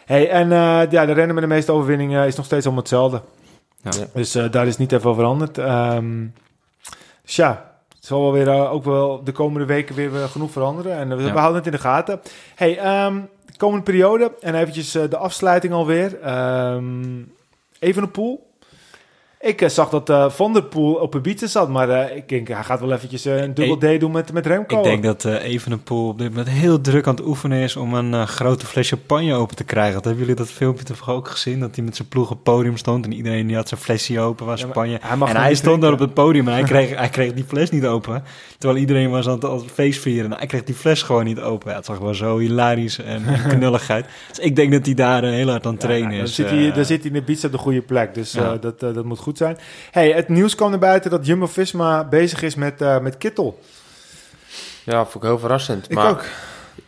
Hey, 0.08 0.30
en 0.30 0.52
eh, 0.52 0.82
ja, 0.92 1.06
de 1.06 1.12
rennen 1.12 1.36
met 1.36 1.44
de 1.44 1.50
meeste 1.50 1.72
overwinningen 1.72 2.28
is 2.28 2.36
nog 2.36 2.46
steeds 2.46 2.66
allemaal 2.66 2.84
hetzelfde. 2.84 3.22
Ja. 3.82 3.92
Dus 4.14 4.36
eh, 4.36 4.52
daar 4.52 4.68
is 4.68 4.78
niet 4.78 4.92
even 4.92 5.16
veranderd. 5.16 5.58
Ehm 5.58 6.26
dus 7.24 7.36
ja, 7.36 7.72
het 7.96 8.06
zal 8.06 8.22
wel 8.22 8.32
weer 8.32 8.48
eh, 8.48 8.72
ook 8.74 8.84
wel 8.84 9.24
de 9.24 9.32
komende 9.32 9.66
weken 9.68 9.96
weer 9.96 10.16
eh, 10.16 10.24
genoeg 10.24 10.52
veranderen. 10.52 10.98
En 10.98 11.18
we, 11.18 11.24
Ja. 11.24 11.32
we 11.34 11.38
houden 11.40 11.56
het 11.58 11.66
in 11.66 11.72
de 11.72 11.78
gaten. 11.78 12.22
Hey, 12.56 12.78
ehm, 12.78 13.16
de 13.46 13.58
komende 13.58 13.84
periode 13.84 14.32
en 14.42 14.56
eventjes 14.56 14.92
de 14.92 15.18
afsluiting 15.18 15.74
alweer. 15.74 16.20
Ehm 16.22 17.22
even 17.80 18.04
een 18.04 18.12
pool. 18.12 18.47
Ik 19.40 19.62
eh, 19.62 19.70
zag 19.70 19.90
dat 19.90 20.10
eh 20.10 20.30
Van 20.30 20.54
der 20.54 20.64
Poel 20.64 20.94
op 20.94 21.14
een 21.14 21.22
bieten 21.22 21.50
zat, 21.50 21.70
maar 21.70 21.90
eh, 21.90 22.16
ik 22.16 22.30
denk 22.30 22.48
hij 22.48 22.64
gaat 22.64 22.80
wel 22.80 22.92
eventjes 22.92 23.26
een 23.26 23.54
dubbel 23.54 23.78
D 23.78 24.00
doen 24.00 24.12
met, 24.12 24.34
met 24.34 24.46
Remco. 24.46 24.78
Ik 24.78 24.84
denk 24.84 25.04
dat 25.04 25.26
eh 25.26 25.44
Evenepoel 25.44 26.08
op 26.08 26.18
dit 26.18 26.30
moment 26.30 26.50
heel 26.50 26.82
druk 26.82 27.08
aan 27.08 27.16
het 27.16 27.26
oefenen 27.26 27.60
is 27.60 27.76
om 27.76 27.94
een 27.94 28.28
grote 28.28 28.66
fles 28.66 28.90
champagne 28.90 29.34
open 29.34 29.56
te 29.56 29.64
krijgen. 29.64 29.94
Dat 29.94 30.04
hebben 30.04 30.22
jullie 30.22 30.36
dat 30.36 30.50
filmpje 30.50 30.84
toch 30.84 31.10
ook 31.10 31.28
gezien? 31.28 31.60
Dat 31.60 31.76
hij 31.76 31.84
met 31.86 31.96
zijn 31.96 32.08
ploeg 32.08 32.24
op 32.24 32.30
het 32.30 32.44
podium 32.44 32.78
stond 32.78 33.06
en 33.06 33.14
iedereen 33.14 33.48
die 33.48 33.56
had 33.56 33.68
zijn 33.68 33.80
flesje 33.80 34.20
open 34.20 34.46
Ja, 34.46 34.52
maar 34.52 34.60
champagne. 34.60 34.98
hij 35.02 35.28
en 35.34 35.42
hij 35.42 35.56
stond 35.56 35.82
daar 35.82 35.92
op 35.94 36.00
het 36.00 36.14
podium 36.14 36.48
en 36.48 36.54
hij 36.54 36.64
kreeg, 36.72 36.96
hij 36.96 37.10
kreeg 37.10 37.34
die 37.34 37.46
fles 37.48 37.70
niet 37.70 37.86
open. 37.86 38.24
Terwijl 38.58 38.80
iedereen 38.82 39.10
was 39.10 39.28
aan 39.28 39.34
het, 39.34 39.46
aan 39.46 39.56
het 39.58 39.72
feest 39.74 40.02
vieren. 40.02 40.32
En 40.32 40.38
hij 40.38 40.48
kreeg 40.48 40.64
die 40.64 40.76
fles 40.76 41.02
gewoon 41.02 41.26
niet 41.26 41.40
open. 41.40 41.70
Ja, 41.70 41.76
het 41.76 41.86
zag 41.86 41.98
wel 41.98 42.14
zo 42.14 42.38
hilarisch 42.38 43.00
en, 43.00 43.26
en 43.26 43.48
knulligheid. 43.58 44.06
Dus 44.30 44.40
ik 44.40 44.56
denk 44.56 44.72
dat 44.72 44.86
hij 44.86 44.96
daar 44.96 45.24
heel 45.24 45.50
hard 45.50 45.66
aan 45.66 45.72
het 45.74 45.82
Ja, 45.82 45.88
trainen 45.88 46.10
nou, 46.10 46.20
dan 46.22 46.30
is. 46.30 46.36
zit 46.36 46.50
hij, 46.50 46.72
dan 46.72 46.86
zit 46.86 47.00
hij 47.04 47.08
in 47.12 47.14
de 47.14 47.22
beats 47.22 47.46
op 47.46 47.52
de 47.52 47.58
goede 47.58 47.82
plek. 47.82 48.14
Dus 48.14 48.32
dat, 48.62 48.80
dat 48.80 49.04
moet 49.06 49.20
goed 49.20 49.27
zijn. 49.36 49.58
Hey, 49.92 50.12
het 50.12 50.30
nieuws 50.30 50.56
kwam 50.56 50.70
naar 50.70 50.80
buiten 50.80 51.12
dat 51.12 51.26
Jumbo-Visma 51.26 52.04
bezig 52.04 52.42
is 52.42 52.56
met, 52.56 52.82
eh, 52.82 53.00
met 53.00 53.18
Kittel. 53.18 53.60
Ja, 54.84 55.04
vond 55.04 55.24
ik 55.24 55.30
heel 55.30 55.40
verrassend. 55.40 55.86
Ik 55.90 55.96
maar 55.96 56.10
ook. 56.10 56.24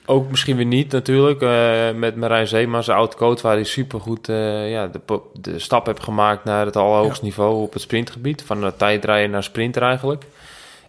ook 0.05 0.29
misschien 0.29 0.55
weer 0.55 0.65
niet 0.65 0.91
natuurlijk. 0.91 1.41
Eh, 1.41 1.99
met 1.99 2.15
Marijn 2.15 2.47
Zeeman, 2.47 2.83
zijn 2.83 2.97
oud-coach, 2.97 3.41
waar 3.41 3.53
hij 3.53 3.63
supergoed 3.63 4.29
eh 4.29 4.71
ja, 4.71 4.87
de, 4.87 5.21
de 5.33 5.59
stap 5.59 5.85
heeft 5.85 6.03
gemaakt 6.03 6.43
naar 6.43 6.65
het 6.65 6.75
allerhoogste 6.75 7.25
niveau 7.25 7.61
op 7.61 7.73
het 7.73 7.81
sprintgebied. 7.81 8.43
Van 8.45 8.63
uh, 8.63 8.71
tijdrijden 8.77 9.31
naar 9.31 9.43
sprinter 9.43 9.81
eigenlijk. 9.81 10.25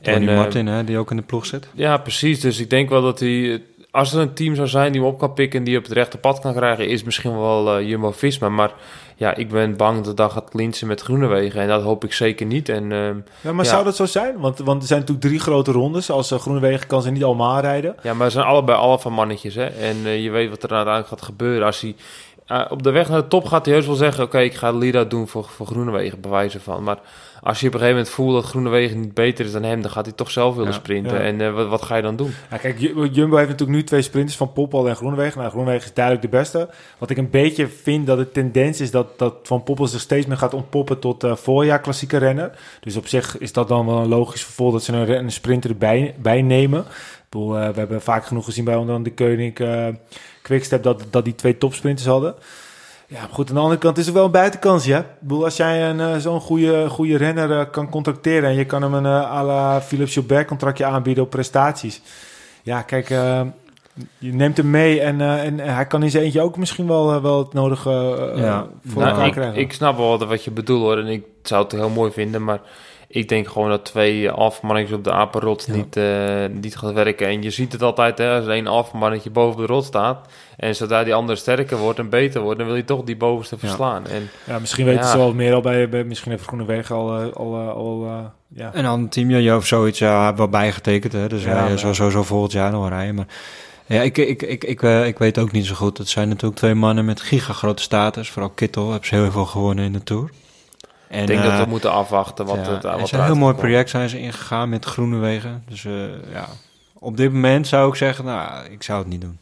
Tony 0.02 0.28
eh, 0.28 0.36
Martin, 0.36 0.66
hè, 0.66 0.84
die 0.84 0.98
ook 0.98 1.10
in 1.10 1.16
de 1.16 1.22
ploeg 1.22 1.46
zit. 1.46 1.68
Ja, 1.74 1.96
precies. 1.96 2.40
Dus 2.40 2.58
ik 2.58 2.70
denk 2.70 2.88
wel 2.88 3.02
dat 3.02 3.20
hij... 3.20 3.62
Als 3.90 4.12
er 4.12 4.20
een 4.20 4.34
team 4.34 4.54
zou 4.54 4.68
zijn 4.68 4.92
die 4.92 5.00
hem 5.00 5.10
op 5.10 5.18
kan 5.18 5.32
pikken... 5.32 5.58
en 5.58 5.64
die 5.64 5.76
op 5.78 5.82
het 5.82 5.92
rechte 5.92 6.18
pad 6.18 6.40
kan 6.40 6.54
krijgen... 6.54 6.88
is 6.88 7.02
misschien 7.02 7.38
wel 7.38 7.76
eh, 7.78 7.88
Jumbo-Visma. 7.88 8.48
Maar 8.48 8.72
ja, 9.16 9.34
ik 9.34 9.48
ben 9.48 9.76
bang 9.76 10.04
dat 10.04 10.16
dat 10.16 10.32
gaat 10.32 10.48
klinsen 10.50 10.86
met 10.86 11.00
Groenewegen. 11.00 11.60
En 11.60 11.68
dat 11.68 11.82
hoop 11.82 12.04
ik 12.04 12.12
zeker 12.12 12.46
niet. 12.46 12.68
En 12.68 12.92
ehm, 12.92 13.16
Ja, 13.40 13.52
maar 13.52 13.64
Ja. 13.64 13.70
zou 13.70 13.84
dat 13.84 13.96
zo 13.96 14.06
zijn? 14.06 14.38
Want, 14.38 14.58
want 14.58 14.82
er 14.82 14.88
zijn 14.88 15.00
natuurlijk 15.00 15.26
drie 15.26 15.40
grote 15.40 15.72
rondes. 15.72 16.10
Als 16.10 16.32
uh, 16.32 16.38
Groenewegen 16.38 16.86
kan 16.86 17.02
ze 17.02 17.10
niet 17.10 17.24
allemaal 17.24 17.60
rijden. 17.60 17.94
ja, 18.02 18.14
maar 18.14 18.26
ze 18.26 18.32
zijn 18.32 18.46
allebei 18.46 18.78
alpha 18.78 19.08
mannetjes. 19.10 19.54
Hè? 19.54 19.64
En 19.66 19.96
eh, 20.04 20.22
je 20.22 20.30
weet 20.30 20.50
wat 20.50 20.62
er 20.62 20.70
uiteindelijk 20.70 21.08
gaat 21.08 21.22
gebeuren. 21.22 21.66
Als 21.66 21.80
hij... 21.80 21.94
eh, 22.50 22.64
op 22.70 22.82
de 22.82 22.90
weg 22.90 23.08
naar 23.08 23.20
de 23.22 23.28
top 23.28 23.44
gaat 23.44 23.64
hij 23.66 23.74
heus 23.74 23.86
wel 23.86 23.94
zeggen... 23.94 24.24
oké, 24.24 24.38
ik 24.40 24.54
ga 24.54 24.72
Lira 24.72 25.04
doen 25.04 25.28
voor, 25.28 25.44
voor 25.44 25.66
Groenewegen, 25.66 26.20
bewijzen 26.20 26.60
van. 26.60 26.82
Maar 26.82 26.98
als 27.42 27.60
je 27.60 27.66
op 27.66 27.72
een 27.74 27.78
gegeven 27.78 27.98
moment 28.00 28.14
voelt 28.14 28.34
dat 28.34 28.44
Groenewegen 28.44 29.00
niet 29.00 29.14
beter 29.14 29.44
is 29.44 29.52
dan 29.52 29.62
hem... 29.62 29.82
dan 29.82 29.90
gaat 29.90 30.04
hij 30.06 30.14
toch 30.14 30.30
zelf 30.30 30.54
willen 30.54 30.70
Ja, 30.70 30.76
sprinten. 30.76 31.16
ja. 31.16 31.20
En 31.22 31.40
eh, 31.40 31.52
wat, 31.54 31.68
wat 31.68 31.82
ga 31.82 31.96
je 31.96 32.02
dan 32.02 32.16
doen? 32.16 32.34
Kijk, 32.60 32.78
Ju- 32.78 33.08
Jumbo 33.12 33.36
heeft 33.36 33.48
natuurlijk 33.48 33.78
nu 33.78 33.84
twee 33.84 34.02
sprinters 34.02 34.36
van 34.36 34.52
Poppel 34.52 34.88
en 34.88 34.96
Groenewegen. 34.96 35.38
Nou, 35.38 35.50
Groenewegen 35.50 35.84
is 35.88 35.94
duidelijk 35.94 36.24
de 36.30 36.36
beste. 36.38 36.68
Wat 36.98 37.10
ik 37.10 37.16
een 37.16 37.30
beetje 37.30 37.68
vind 37.68 38.06
dat 38.06 38.18
de 38.18 38.30
tendens 38.30 38.80
is 38.80 38.90
dat, 38.90 39.18
dat 39.18 39.34
Van 39.42 39.62
Poppel 39.62 39.86
zich 39.86 40.00
steeds 40.00 40.26
meer 40.26 40.36
gaat 40.36 40.54
ontpoppen 40.54 40.98
tot 40.98 41.24
eh 41.24 41.36
voorjaar 41.36 41.80
klassieke 41.80 42.16
renner. 42.16 42.50
Dus 42.80 42.96
op 42.96 43.06
zich 43.06 43.38
is 43.38 43.52
dat 43.52 43.68
dan 43.68 43.86
wel 43.86 43.98
een 43.98 44.08
logisch 44.08 44.44
vervolg 44.44 44.72
dat 44.72 44.82
ze 44.82 44.92
een, 44.92 45.10
een 45.24 45.32
sprinter 45.32 45.70
erbij 45.70 46.14
bij 46.18 46.42
nemen. 46.42 46.80
Ik 46.80 47.36
bedoel, 47.36 47.52
we 47.52 47.58
hebben 47.58 48.02
vaak 48.02 48.24
genoeg 48.26 48.44
gezien 48.44 48.64
bij 48.64 48.76
onder 48.76 48.94
andere 48.94 49.14
de 49.16 49.24
Koning 49.24 49.54
Quickstep 50.50 50.82
dat, 50.82 51.02
dat 51.10 51.24
die 51.24 51.34
twee 51.34 51.58
topsprinters 51.58 52.06
hadden. 52.08 52.34
Ja, 53.06 53.20
goed, 53.30 53.48
aan 53.48 53.54
de 53.54 53.60
andere 53.60 53.80
kant 53.80 53.98
is 53.98 54.06
er 54.06 54.12
wel 54.12 54.24
een 54.24 54.30
buitenkans, 54.30 54.84
ja. 54.84 54.98
Ik 54.98 55.04
bedoel, 55.20 55.44
als 55.44 55.56
jij 55.56 55.88
een, 55.90 56.00
eh, 56.00 56.16
zo'n 56.16 56.40
goede, 56.40 56.88
goede 56.88 57.16
renner 57.16 57.58
eh, 57.58 57.70
kan 57.70 57.88
contracteren... 57.90 58.48
en 58.48 58.54
je 58.54 58.64
kan 58.64 58.82
hem 58.82 58.94
een 58.94 59.04
uh, 59.04 59.30
à 59.32 59.44
la 59.44 59.80
Philippe 59.80 60.12
Gilbert 60.12 60.46
contractje 60.46 60.84
aanbieden 60.84 61.24
op 61.24 61.30
prestaties... 61.30 62.00
Ja, 62.62 62.82
kijk, 62.82 63.10
eh, 63.10 63.40
je 64.18 64.32
neemt 64.34 64.56
hem 64.56 64.70
mee 64.70 65.00
en, 65.00 65.20
eh, 65.20 65.44
en 65.44 65.58
hij 65.58 65.86
kan 65.86 66.02
in 66.02 66.10
zijn 66.10 66.24
eentje 66.24 66.40
ook 66.40 66.56
misschien 66.56 66.86
wel, 66.86 67.12
eh, 67.12 67.22
wel 67.22 67.38
het 67.38 67.52
nodige 67.52 67.90
eh, 68.34 68.42
Ja. 68.42 68.66
voor 68.86 69.02
Nou, 69.02 69.12
elkaar 69.14 69.26
ik, 69.26 69.32
krijgen. 69.32 69.60
ik 69.60 69.72
snap 69.72 69.96
wel 69.96 70.26
wat 70.26 70.44
je 70.44 70.50
bedoelt 70.50 70.82
hoor. 70.82 70.98
En 70.98 71.06
ik 71.06 71.24
zou 71.42 71.62
het 71.62 71.72
heel 71.72 71.88
mooi 71.88 72.12
vinden. 72.12 72.44
Maar 72.44 72.60
ik 73.12 73.28
denk 73.28 73.48
gewoon 73.48 73.68
dat 73.68 73.84
twee 73.84 74.30
alfamannetjes 74.30 74.96
op 74.96 75.04
de 75.04 75.12
apenrots 75.12 75.66
Ja. 75.66 75.74
niet, 75.74 75.96
eh, 75.96 76.60
niet 76.60 76.76
gaat 76.76 76.92
werken. 76.92 77.26
En 77.26 77.42
je 77.42 77.50
ziet 77.50 77.72
het 77.72 77.82
altijd 77.82 78.18
hè, 78.18 78.34
als 78.36 78.44
er 78.44 78.50
één 78.50 78.66
alfamannetje 78.66 79.30
boven 79.30 79.60
de 79.60 79.66
rot 79.66 79.84
staat. 79.84 80.26
En 80.56 80.76
zodra 80.76 81.04
die 81.04 81.14
andere 81.14 81.38
sterker 81.38 81.76
wordt 81.76 81.98
en 81.98 82.08
beter 82.08 82.40
wordt, 82.40 82.58
dan 82.58 82.66
wil 82.66 82.76
je 82.76 82.84
toch 82.84 83.04
die 83.04 83.16
bovenste 83.16 83.58
verslaan. 83.58 84.06
En 84.06 84.28
ja, 84.44 84.58
misschien 84.58 84.84
weten 84.84 85.02
Ja. 85.02 85.10
ze 85.10 85.16
wel 85.16 85.34
meer 85.34 85.54
al 85.54 85.60
bij, 85.60 85.88
bij 85.88 86.04
misschien 86.04 86.30
heeft 86.30 86.44
Groenewegen 86.46 86.94
al, 86.96 87.18
eh, 87.20 87.32
al, 87.32 87.54
eh, 87.60 87.68
al 87.68 88.04
eh, 88.06 88.18
ja. 88.48 88.70
En 88.74 88.82
dan 88.82 89.08
Team 89.08 89.30
Jojo 89.30 89.56
of 89.56 89.66
zoiets, 89.66 89.98
ja, 89.98 90.22
hij 90.22 90.34
wel 90.34 90.48
bijgetekend. 90.48 91.12
Hè? 91.12 91.28
Dus 91.28 91.42
Ja, 91.44 91.50
hij 91.50 91.68
maar- 91.68 91.78
zal 91.78 91.94
sowieso 91.94 92.22
volgend 92.22 92.52
jaar 92.52 92.70
nog 92.70 92.88
rijden. 92.88 93.14
Maar 93.14 93.26
ja, 93.86 94.00
ik, 94.02 94.18
ik, 94.18 94.42
ik, 94.42 94.64
ik, 94.64 94.82
ik 95.06 95.18
weet 95.18 95.38
ook 95.38 95.52
niet 95.52 95.66
zo 95.66 95.74
goed. 95.74 95.98
Het 95.98 96.08
zijn 96.08 96.28
natuurlijk 96.28 96.56
twee 96.56 96.74
mannen 96.74 97.04
met 97.04 97.20
gigagrote 97.20 97.82
status. 97.82 98.30
Vooral 98.30 98.50
Kittel 98.50 98.92
heeft 98.92 99.06
ze 99.06 99.14
heel 99.14 99.30
veel 99.30 99.46
gewonnen 99.46 99.84
in 99.84 99.92
de 99.92 100.02
Tour. 100.02 100.30
En, 101.10 101.20
ik 101.20 101.26
denk 101.26 101.42
dat 101.42 101.52
eh, 101.52 101.62
we 101.62 101.68
moeten 101.68 101.92
afwachten 101.92 102.46
wat 102.46 102.66
ja, 102.66 102.72
het 102.72 102.84
en 102.84 102.90
wat 102.90 103.00
is 103.00 103.12
een 103.12 103.24
heel 103.24 103.34
mooi 103.34 103.52
komt. 103.52 103.64
project 103.66 103.90
zijn 103.90 104.08
ze 104.08 104.18
ingegaan 104.18 104.68
met 104.68 104.84
Groenewegen. 104.84 105.64
Dus 105.68 105.84
eh, 105.84 105.92
ja, 106.32 106.46
op 106.98 107.16
dit 107.16 107.32
moment 107.32 107.66
zou 107.66 107.88
ik 107.88 107.94
zeggen, 107.94 108.24
nou, 108.24 108.64
ik 108.64 108.82
zou 108.82 108.98
het 108.98 109.08
niet 109.08 109.20
doen. 109.20 109.38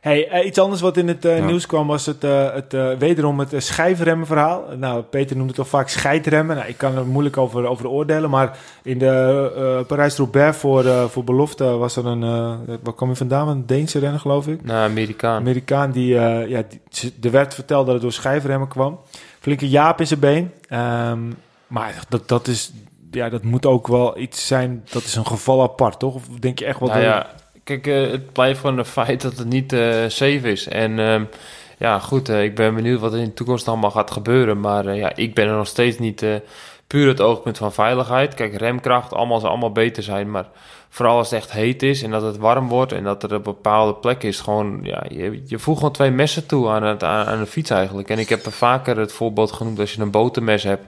Hey, 0.00 0.28
eh, 0.28 0.46
iets 0.46 0.58
anders 0.58 0.80
wat 0.80 0.96
in 0.96 1.08
het 1.08 1.24
eh, 1.24 1.38
Ja. 1.38 1.44
nieuws 1.44 1.66
kwam 1.66 1.86
was 1.86 2.06
het, 2.06 2.24
eh, 2.24 2.52
het 2.52 2.98
wederom 2.98 3.38
het 3.38 3.52
uh, 3.52 3.60
schijfremmen 3.60 4.26
verhaal. 4.26 4.64
Nou, 4.76 5.02
Peter 5.02 5.36
noemde 5.36 5.52
het 5.52 5.60
toch 5.60 5.68
vaak 5.68 5.88
scheidremmen. 5.88 6.56
Nou, 6.56 6.68
ik 6.68 6.76
kan 6.76 6.96
er 6.96 7.06
moeilijk 7.06 7.36
over, 7.36 7.66
over 7.66 7.88
oordelen, 7.88 8.30
maar 8.30 8.58
in 8.82 8.98
de 8.98 9.84
Parijs-Roubaix 9.86 10.58
voor, 10.58 10.84
voor 10.84 11.24
belofte 11.24 11.64
was 11.64 11.96
er 11.96 12.06
een, 12.06 12.20
waar 12.82 12.94
kwam 12.94 13.08
je 13.08 13.16
vandaan? 13.16 13.48
Een 13.48 13.66
Deense 13.66 13.98
renner 13.98 14.20
geloof 14.20 14.46
ik. 14.46 14.64
Nou, 14.64 14.88
Amerikaan. 14.90 15.36
Amerikaan 15.36 15.90
die, 15.90 16.14
ja, 16.14 16.62
die, 16.68 17.12
er 17.22 17.30
werd 17.30 17.54
verteld 17.54 17.84
dat 17.84 17.94
het 17.94 18.02
door 18.02 18.12
schijfremmen 18.12 18.68
kwam. 18.68 19.00
Flinke 19.40 19.68
jaap 19.68 20.00
in 20.00 20.06
zijn 20.06 20.20
been. 20.20 20.52
Ehm, 20.68 21.20
maar 21.66 22.04
dat, 22.08 22.28
dat 22.28 22.46
is, 22.46 22.72
ja, 23.10 23.28
dat 23.28 23.42
moet 23.42 23.66
ook 23.66 23.86
wel 23.86 24.18
iets 24.18 24.46
zijn, 24.46 24.84
dat 24.90 25.02
is 25.02 25.16
een 25.16 25.26
geval 25.26 25.62
apart, 25.62 25.98
toch? 25.98 26.14
Of 26.14 26.28
denk 26.38 26.58
je 26.58 26.64
echt 26.64 26.80
wel 26.80 26.88
Nou 26.88 27.00
ja, 27.00 27.26
kijk, 27.78 27.86
eh, 27.86 28.10
het 28.10 28.32
blijft 28.32 28.60
gewoon 28.60 28.78
een 28.78 28.84
feit 28.84 29.20
dat 29.20 29.38
het 29.38 29.48
niet 29.48 29.72
eh, 29.72 30.04
safe 30.08 30.50
is. 30.50 30.68
En 30.68 30.98
ehm, 30.98 31.24
ja, 31.78 31.98
goed, 31.98 32.28
eh, 32.28 32.42
ik 32.42 32.54
ben 32.54 32.74
benieuwd 32.74 33.00
wat 33.00 33.12
er 33.12 33.18
in 33.18 33.24
de 33.24 33.34
toekomst 33.34 33.68
allemaal 33.68 33.90
gaat 33.90 34.10
gebeuren. 34.10 34.60
Maar 34.60 34.96
ja, 34.96 35.16
ik 35.16 35.34
ben 35.34 35.48
er 35.48 35.56
nog 35.56 35.66
steeds 35.66 35.98
niet 35.98 36.24
puur 36.86 37.08
het 37.08 37.20
oogpunt 37.20 37.58
van 37.58 37.72
veiligheid. 37.72 38.34
Kijk, 38.34 38.56
remkracht, 38.56 39.12
allemaal 39.12 39.40
zal 39.40 39.48
allemaal 39.48 39.72
beter 39.72 40.02
zijn. 40.02 40.30
Maar 40.30 40.48
vooral 40.88 41.16
als 41.16 41.30
het 41.30 41.38
echt 41.38 41.52
heet 41.52 41.82
is 41.82 42.02
en 42.02 42.10
dat 42.10 42.22
het 42.22 42.36
warm 42.36 42.68
wordt 42.68 42.92
en 42.92 43.04
dat 43.04 43.22
er 43.22 43.34
op 43.34 43.44
bepaalde 43.44 43.94
plekken 43.94 44.28
is, 44.28 44.40
gewoon, 44.40 44.80
ja, 44.82 45.04
je, 45.08 45.42
je 45.46 45.58
gewoon 45.58 45.92
twee 45.92 46.10
messen 46.10 46.46
toe 46.46 46.68
aan, 46.68 46.82
het, 46.82 47.04
aan, 47.04 47.26
aan 47.26 47.38
de 47.38 47.46
fiets 47.46 47.70
eigenlijk. 47.70 48.08
En 48.08 48.18
ik 48.18 48.28
heb 48.28 48.44
er 48.44 48.52
vaker 48.52 48.96
het 48.96 49.12
voorbeeld 49.12 49.52
genoemd 49.52 49.78
als 49.78 49.94
je 49.94 50.00
een 50.00 50.10
botermes 50.10 50.62
hebt 50.62 50.86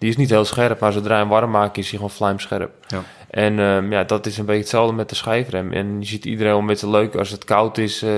die 0.00 0.08
is 0.08 0.16
niet 0.16 0.30
heel 0.30 0.44
scherp, 0.44 0.80
maar 0.80 0.92
zodra 0.92 1.14
je 1.14 1.20
hem 1.20 1.28
warm 1.28 1.50
maakt, 1.50 1.76
is 1.78 1.84
hij 1.88 1.94
gewoon 1.94 2.10
vlijmscherp. 2.10 2.70
Ja. 2.86 3.02
En 3.30 3.58
ehm, 3.58 3.92
ja, 3.92 4.04
dat 4.04 4.26
is 4.26 4.38
een 4.38 4.44
beetje 4.44 4.60
hetzelfde 4.60 4.94
met 4.94 5.08
de 5.08 5.14
schijfrem. 5.14 5.72
En 5.72 5.96
je 6.00 6.06
ziet 6.06 6.24
iedereen 6.24 6.52
wel 6.52 6.60
met 6.60 6.78
z'n 6.78 6.90
leuk 6.90 7.14
als 7.14 7.30
het 7.30 7.44
koud 7.44 7.78
is 7.78 8.02
eh, 8.02 8.12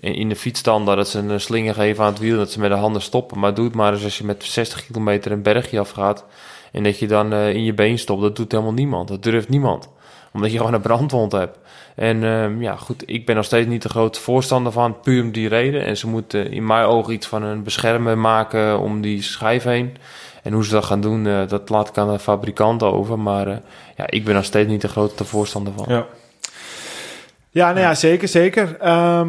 in- 0.00 0.28
de 0.28 0.36
fietsstanden, 0.36 0.96
dat 0.96 1.08
ze 1.08 1.18
een 1.18 1.40
slinger 1.40 1.74
geven 1.74 2.04
aan 2.04 2.10
het 2.10 2.18
wiel, 2.20 2.36
dat 2.36 2.50
ze 2.50 2.60
met 2.60 2.70
de 2.70 2.76
handen 2.76 3.02
stoppen. 3.02 3.38
Maar 3.38 3.54
doe 3.54 3.64
het 3.64 3.74
maar 3.74 3.92
eens 3.92 4.04
als 4.04 4.18
je 4.18 4.24
met 4.24 4.44
60 4.44 4.86
kilometer 4.86 5.32
een 5.32 5.42
bergje 5.42 5.78
afgaat 5.80 6.24
en 6.72 6.82
dat 6.82 6.98
je 6.98 7.06
dan 7.06 7.32
eh, 7.32 7.48
in 7.54 7.64
je 7.64 7.74
been 7.74 7.98
stopt. 7.98 8.22
Dat 8.22 8.36
doet 8.36 8.52
helemaal 8.52 8.72
niemand. 8.72 9.08
Dat 9.08 9.22
durft 9.22 9.48
niemand. 9.48 9.88
Omdat 10.32 10.50
je 10.50 10.56
gewoon 10.58 10.74
een 10.74 10.80
brandwond 10.80 11.32
hebt. 11.32 11.58
En 11.94 12.24
ehm, 12.24 12.62
ja, 12.62 12.76
goed, 12.76 13.02
ik 13.06 13.26
ben 13.26 13.36
nog 13.36 13.44
steeds 13.44 13.68
niet 13.68 13.82
de 13.82 13.88
grote 13.88 14.20
voorstander 14.20 14.72
van, 14.72 15.00
puur 15.00 15.22
om 15.22 15.32
die 15.32 15.48
reden. 15.48 15.84
En 15.84 15.96
ze 15.96 16.08
moeten 16.08 16.50
in 16.52 16.66
mijn 16.66 16.84
ogen 16.84 17.12
iets 17.12 17.26
van 17.26 17.42
een 17.42 17.62
beschermer 17.62 18.18
maken 18.18 18.78
om 18.80 19.00
die 19.00 19.22
schijf 19.22 19.62
heen. 19.62 19.96
En 20.42 20.52
hoe 20.52 20.64
ze 20.64 20.70
dat 20.70 20.84
gaan 20.84 21.00
doen, 21.00 21.26
eh, 21.26 21.48
dat 21.48 21.68
laat 21.68 21.88
ik 21.88 21.98
aan 21.98 22.12
de 22.12 22.18
fabrikant 22.18 22.82
over. 22.82 23.18
Maar 23.18 23.46
eh, 23.46 23.56
ja, 23.96 24.04
ik 24.06 24.24
ben 24.24 24.34
nog 24.34 24.44
steeds 24.44 24.68
niet 24.68 24.80
de 24.80 24.88
grote 24.88 25.24
voorstander 25.24 25.72
van. 25.76 25.84
Ja. 25.88 26.06
Ja, 27.50 27.68
nou 27.68 27.80
ja, 27.80 27.94
zeker, 27.94 28.28
zeker. 28.28 28.76
Ehm, 28.80 29.28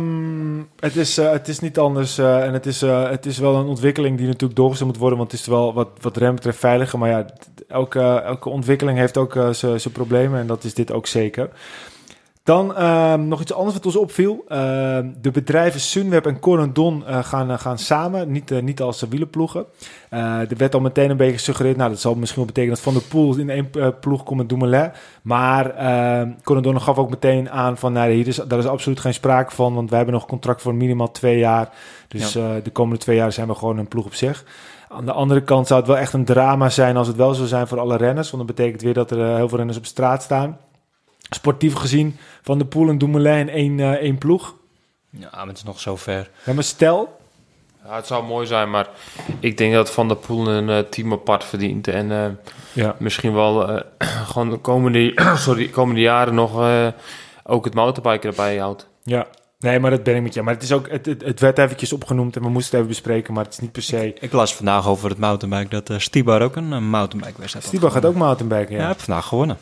het, 0.79 0.95
is, 0.95 1.17
eh, 1.17 1.31
het 1.31 1.47
is 1.47 1.59
niet 1.59 1.77
anders 1.79 2.17
en 2.17 2.53
het 2.53 2.65
is, 2.65 2.81
het 2.81 3.25
is 3.25 3.37
wel 3.37 3.55
een 3.55 3.65
ontwikkeling 3.67 4.17
die 4.17 4.27
natuurlijk 4.27 4.55
doorgezet 4.55 4.87
moet 4.87 4.97
worden, 4.97 5.17
want 5.17 5.31
het 5.31 5.39
is 5.39 5.47
wel 5.47 5.73
wat, 5.73 5.89
wat 6.01 6.17
rem 6.17 6.35
betreft 6.35 6.59
veiliger. 6.59 6.99
Maar 6.99 7.09
ja, 7.09 7.25
elke, 7.67 7.99
elke 8.01 8.49
ontwikkeling 8.49 8.97
heeft 8.97 9.17
ook 9.17 9.37
zijn 9.51 9.91
problemen 9.93 10.39
en 10.39 10.47
dat 10.47 10.63
is 10.63 10.73
dit 10.73 10.91
ook 10.91 11.07
zeker. 11.07 11.49
Dan 12.49 12.75
ehm, 12.75 13.27
nog 13.27 13.41
iets 13.41 13.53
anders 13.53 13.75
wat 13.75 13.85
ons 13.85 13.95
opviel. 13.95 14.45
Ehm, 14.47 15.07
de 15.21 15.31
bedrijven 15.31 15.79
Sunweb 15.79 16.25
en 16.25 16.39
Corendon 16.39 17.05
eh, 17.05 17.23
gaan, 17.23 17.51
eh, 17.51 17.59
gaan 17.59 17.77
samen, 17.77 18.31
niet, 18.31 18.51
eh, 18.51 18.61
niet 18.61 18.81
als 18.81 19.01
wielenploegen. 19.09 19.65
Er 20.09 20.57
werd 20.57 20.73
al 20.73 20.79
meteen 20.79 21.09
een 21.09 21.17
beetje 21.17 21.33
gesuggereerd, 21.33 21.77
nou 21.77 21.89
dat 21.89 21.99
zal 21.99 22.15
misschien 22.15 22.43
wel 22.43 22.53
betekenen 22.53 22.75
dat 22.75 22.83
Van 22.83 22.93
der 22.93 23.01
Poel 23.01 23.37
in 23.37 23.49
één 23.49 23.69
ploeg 23.99 24.23
komt 24.23 24.39
met 24.39 24.49
Dumoulin. 24.49 24.91
Maar 25.21 25.75
uh, 25.75 26.33
Corendon 26.43 26.81
gaf 26.81 26.97
ook 26.97 27.09
meteen 27.09 27.49
aan 27.49 27.77
van, 27.77 27.93
nou, 27.93 28.11
hier 28.11 28.27
is, 28.27 28.35
daar 28.35 28.59
is 28.59 28.65
absoluut 28.65 28.99
geen 28.99 29.13
sprake 29.13 29.55
van, 29.55 29.73
want 29.73 29.89
wij 29.89 29.97
hebben 29.97 30.15
nog 30.15 30.23
een 30.23 30.29
contract 30.29 30.61
voor 30.61 30.75
minimaal 30.75 31.11
twee 31.11 31.37
jaar. 31.37 31.69
Dus 32.07 32.31
de 32.31 32.69
komende 32.73 32.99
twee 32.99 33.15
jaar 33.15 33.31
zijn 33.31 33.47
we 33.47 33.55
gewoon 33.55 33.77
een 33.77 33.87
ploeg 33.87 34.05
op 34.05 34.13
zich. 34.13 34.45
Aan 34.87 35.05
de 35.05 35.11
andere 35.11 35.43
kant 35.43 35.67
zou 35.67 35.79
het 35.79 35.89
wel 35.89 35.97
echt 35.97 36.13
een 36.13 36.25
drama 36.25 36.69
zijn 36.69 36.97
als 36.97 37.07
het 37.07 37.15
wel 37.15 37.33
zou 37.33 37.47
zijn 37.47 37.67
voor 37.67 37.79
alle 37.79 37.97
renners, 37.97 38.31
want 38.31 38.47
dat 38.47 38.55
betekent 38.55 38.81
weer 38.81 38.93
dat 38.93 39.11
er 39.11 39.35
heel 39.35 39.49
veel 39.49 39.57
renners 39.57 39.77
op 39.77 39.85
straat 39.85 40.23
staan. 40.23 40.57
Sportief 41.29 41.73
gezien, 41.73 42.17
Van 42.41 42.57
der 42.57 42.67
Poel 42.67 42.89
en 42.89 42.97
Dumoulin 42.97 43.37
in 43.39 43.49
één, 43.49 43.79
eh, 43.79 43.91
één 43.91 44.17
ploeg. 44.17 44.55
Ja, 45.09 45.29
maar 45.31 45.47
het 45.47 45.57
is 45.57 45.63
nog 45.63 45.79
zo 45.79 45.95
ver. 45.95 46.29
Ja, 46.45 46.53
maar 46.53 46.63
stel, 46.63 47.17
Ja, 47.85 47.95
het 47.95 48.07
zou 48.07 48.25
mooi 48.25 48.47
zijn, 48.47 48.69
maar 48.69 48.89
ik 49.39 49.57
denk 49.57 49.73
dat 49.73 49.91
Van 49.91 50.07
der 50.07 50.17
Poel 50.17 50.47
een 50.47 50.69
eh, 50.69 50.79
team 50.79 51.11
apart 51.13 51.43
verdient. 51.43 51.87
En 51.87 52.11
eh, 52.11 52.25
ja. 52.73 52.95
misschien 52.99 53.33
wel 53.33 53.69
eh, 53.69 53.81
gewoon 54.31 54.49
de 54.49 54.57
komende, 54.57 55.21
sorry, 55.45 55.67
komende 55.67 56.01
jaren 56.01 56.35
nog 56.35 56.61
eh, 56.61 56.87
ook 57.43 57.65
het 57.65 57.73
mountainbiken 57.73 58.29
erbij 58.29 58.57
houdt. 58.57 58.87
Ja, 59.03 59.27
nee, 59.59 59.79
maar 59.79 59.91
dat 59.91 60.03
ben 60.03 60.15
ik 60.15 60.21
met 60.21 60.33
je. 60.33 60.41
Maar 60.41 60.53
het, 60.53 60.63
is 60.63 60.71
ook, 60.71 60.89
het, 60.89 61.05
het, 61.05 61.21
het 61.23 61.39
werd 61.39 61.57
eventjes 61.57 61.93
opgenoemd 61.93 62.35
en 62.35 62.41
we 62.41 62.49
moesten 62.49 62.71
het 62.71 62.87
even 62.87 63.01
bespreken, 63.01 63.33
maar 63.33 63.43
het 63.43 63.53
is 63.53 63.59
niet 63.59 63.71
per 63.71 63.81
se... 63.81 64.13
Ik 64.19 64.31
las 64.31 64.55
vandaag 64.55 64.87
over 64.87 65.09
het 65.09 65.17
mountainbike 65.17 65.69
dat 65.69 65.89
uh, 65.89 65.97
Stibar 65.97 66.41
ook 66.41 66.55
een 66.55 66.71
uh, 66.71 66.77
mountainbike 66.79 67.39
wedstrijd 67.39 67.53
had 67.53 67.63
Stibar 67.63 67.91
gaat 67.91 68.05
ook 68.05 68.15
mountainbiken, 68.15 68.75
Ja, 68.75 68.81
ja. 68.81 68.87
heb 68.87 68.99
vandaag 68.99 69.25
gewonnen. 69.25 69.57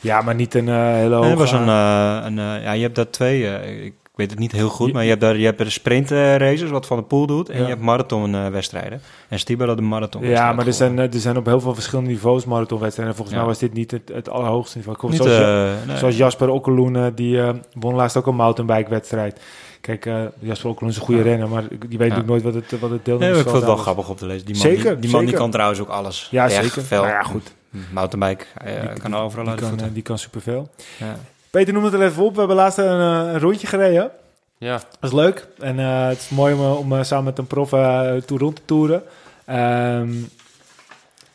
Ja, 0.00 0.20
maar 0.22 0.34
niet 0.34 0.54
een 0.54 0.68
eh, 0.68 0.74
hele 0.94 1.14
hoge... 1.14 1.36
Was 1.36 1.52
een, 1.52 1.68
eh, 1.68 2.18
een 2.24 2.38
eh, 2.38 2.62
ja, 2.62 2.72
je 2.72 2.82
hebt 2.82 2.94
daar 2.94 3.10
twee, 3.10 3.44
ik 3.84 3.94
weet 4.14 4.30
het 4.30 4.38
niet 4.38 4.52
heel 4.52 4.68
goed, 4.68 4.92
maar 4.92 5.02
je 5.02 5.08
hebt 5.08 5.20
daar, 5.20 5.36
je 5.36 5.44
hebt 5.44 5.58
de 5.58 5.70
sprint 5.70 6.10
races, 6.10 6.70
wat 6.70 6.86
Van 6.86 6.96
de 6.96 7.02
Poel 7.02 7.26
doet, 7.26 7.48
en 7.48 7.56
Ja. 7.56 7.62
je 7.62 7.68
hebt 7.68 7.80
marathon 7.80 8.34
eh, 8.34 8.46
wedstrijden. 8.48 9.00
En 9.28 9.38
Stibar 9.38 9.66
had 9.66 9.76
de 9.76 9.82
marathon 9.82 10.26
Ja, 10.26 10.52
maar 10.52 10.66
er 10.66 10.72
zijn, 10.72 10.98
er 10.98 11.08
zijn 11.12 11.36
op 11.36 11.46
heel 11.46 11.60
veel 11.60 11.74
verschillende 11.74 12.10
niveaus 12.10 12.44
marathonwedstrijden. 12.44 13.14
En 13.16 13.20
volgens 13.20 13.36
Ja. 13.36 13.42
mij 13.44 13.52
was 13.52 13.60
dit 13.60 13.72
niet 13.72 13.90
het, 13.90 14.10
het 14.14 14.28
allerhoogste 14.28 14.76
niveau. 14.76 14.96
Niet, 15.02 15.16
zoals, 15.16 15.32
Ja- 15.38 15.74
nee. 15.86 15.96
zoals 15.96 16.16
Jasper 16.16 16.48
Okkeloen, 16.48 17.12
die 17.14 17.40
won 17.72 17.94
laatst 17.94 18.16
ook 18.16 18.26
een 18.26 18.34
mountainbike-wedstrijd. 18.36 19.40
Kijk, 19.80 20.06
eh, 20.06 20.22
Jasper 20.38 20.70
Okkeloen 20.70 20.90
is 20.92 20.98
een 20.98 21.04
goede 21.04 21.20
Ja. 21.20 21.26
renner, 21.26 21.48
maar 21.48 21.62
die 21.68 21.78
weet 21.78 21.90
Ja. 21.90 21.96
natuurlijk 21.98 22.26
nooit 22.28 22.42
wat 22.42 22.54
het, 22.54 22.70
wat 22.70 22.80
het 22.80 22.80
Nee, 22.80 22.90
maar 22.90 23.04
deelnemersveld 23.04 23.38
ik 23.38 23.44
vond 23.44 23.56
het 23.56 23.64
wel 23.64 23.74
is. 23.74 23.80
grappig 23.82 24.08
om 24.08 24.16
te 24.16 24.26
lezen. 24.26 24.46
Die 24.46 24.54
man, 24.54 24.62
Zeker, 24.62 24.90
die, 24.92 25.00
die 25.00 25.10
man 25.10 25.24
die 25.24 25.34
kan 25.34 25.50
trouwens 25.50 25.80
ook 25.80 25.88
alles. 25.88 26.28
Ja, 26.30 26.46
Berg, 26.46 26.62
zeker. 26.64 26.82
Veld, 26.82 27.02
Nou 27.04 27.14
ja, 27.14 27.22
goed. 27.22 27.52
Mountainbike, 27.92 28.44
eh, 28.64 28.80
Die- 28.90 29.00
kan 29.00 29.16
overal 29.16 29.44
Die 29.44 29.54
kan, 29.54 29.78
eh, 29.80 29.84
die 29.92 30.02
kan 30.02 30.18
superveel. 30.18 30.70
Ja. 30.98 31.16
Peter 31.50 31.72
noemde 31.72 31.90
het 31.90 32.00
er 32.00 32.06
even 32.06 32.22
op. 32.24 32.32
We 32.32 32.38
hebben 32.38 32.56
laatst 32.56 32.78
een, 32.78 33.00
eh, 33.00 33.32
een 33.32 33.40
rondje 33.40 33.66
gereden. 33.66 34.10
Ja, 34.58 34.72
Dat 35.00 35.10
is 35.10 35.12
leuk. 35.12 35.46
En 35.58 35.78
eh, 35.78 36.06
het 36.08 36.18
is 36.18 36.28
mooi 36.28 36.54
om, 36.54 36.60
eh, 36.60 36.78
om 36.78 36.92
eh, 36.92 37.02
samen 37.02 37.24
met 37.24 37.38
een 37.38 37.46
prof 37.46 37.72
eh 37.72 38.14
toe 38.16 38.38
rond 38.38 38.56
te 38.56 38.62
toeren. 38.64 39.02
Ehm, 39.44 40.12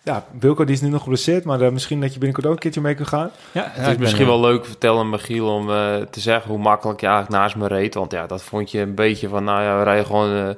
ja, 0.06 0.26
Wilco 0.40 0.64
die 0.64 0.76
is 0.76 0.82
nu 0.82 0.90
nog 0.90 1.02
geblesseerd, 1.02 1.44
maar 1.44 1.62
eh, 1.62 1.72
misschien 1.72 2.02
dat 2.02 2.10
je 2.14 2.20
binnenkort 2.20 2.46
ook 2.48 2.54
een 2.54 2.60
keertje 2.60 2.82
mee 2.82 2.96
kunt 2.96 3.08
gaan. 3.08 3.32
Ja, 3.52 3.68
het 3.72 3.88
is 3.92 3.98
misschien 3.98 4.26
wel 4.26 4.40
leuk 4.40 4.66
vertellen, 4.66 5.10
Michiel, 5.10 5.48
om 5.54 5.70
eh, 5.72 5.96
te 6.10 6.20
zeggen 6.20 6.52
hoe 6.52 6.60
makkelijk 6.60 7.00
je 7.02 7.08
eigenlijk 7.08 7.36
naast 7.42 7.56
me 7.56 7.68
reed. 7.68 7.94
Want 7.94 8.12
ja, 8.12 8.28
dat 8.28 8.44
vond 8.44 8.72
je 8.72 8.80
een 8.80 8.96
beetje 8.96 9.28
van, 9.28 9.44
nou 9.44 9.62
ja, 9.64 9.78
we 9.78 9.84
rijden 9.84 10.06
gewoon 10.06 10.36
eh, 10.36 10.50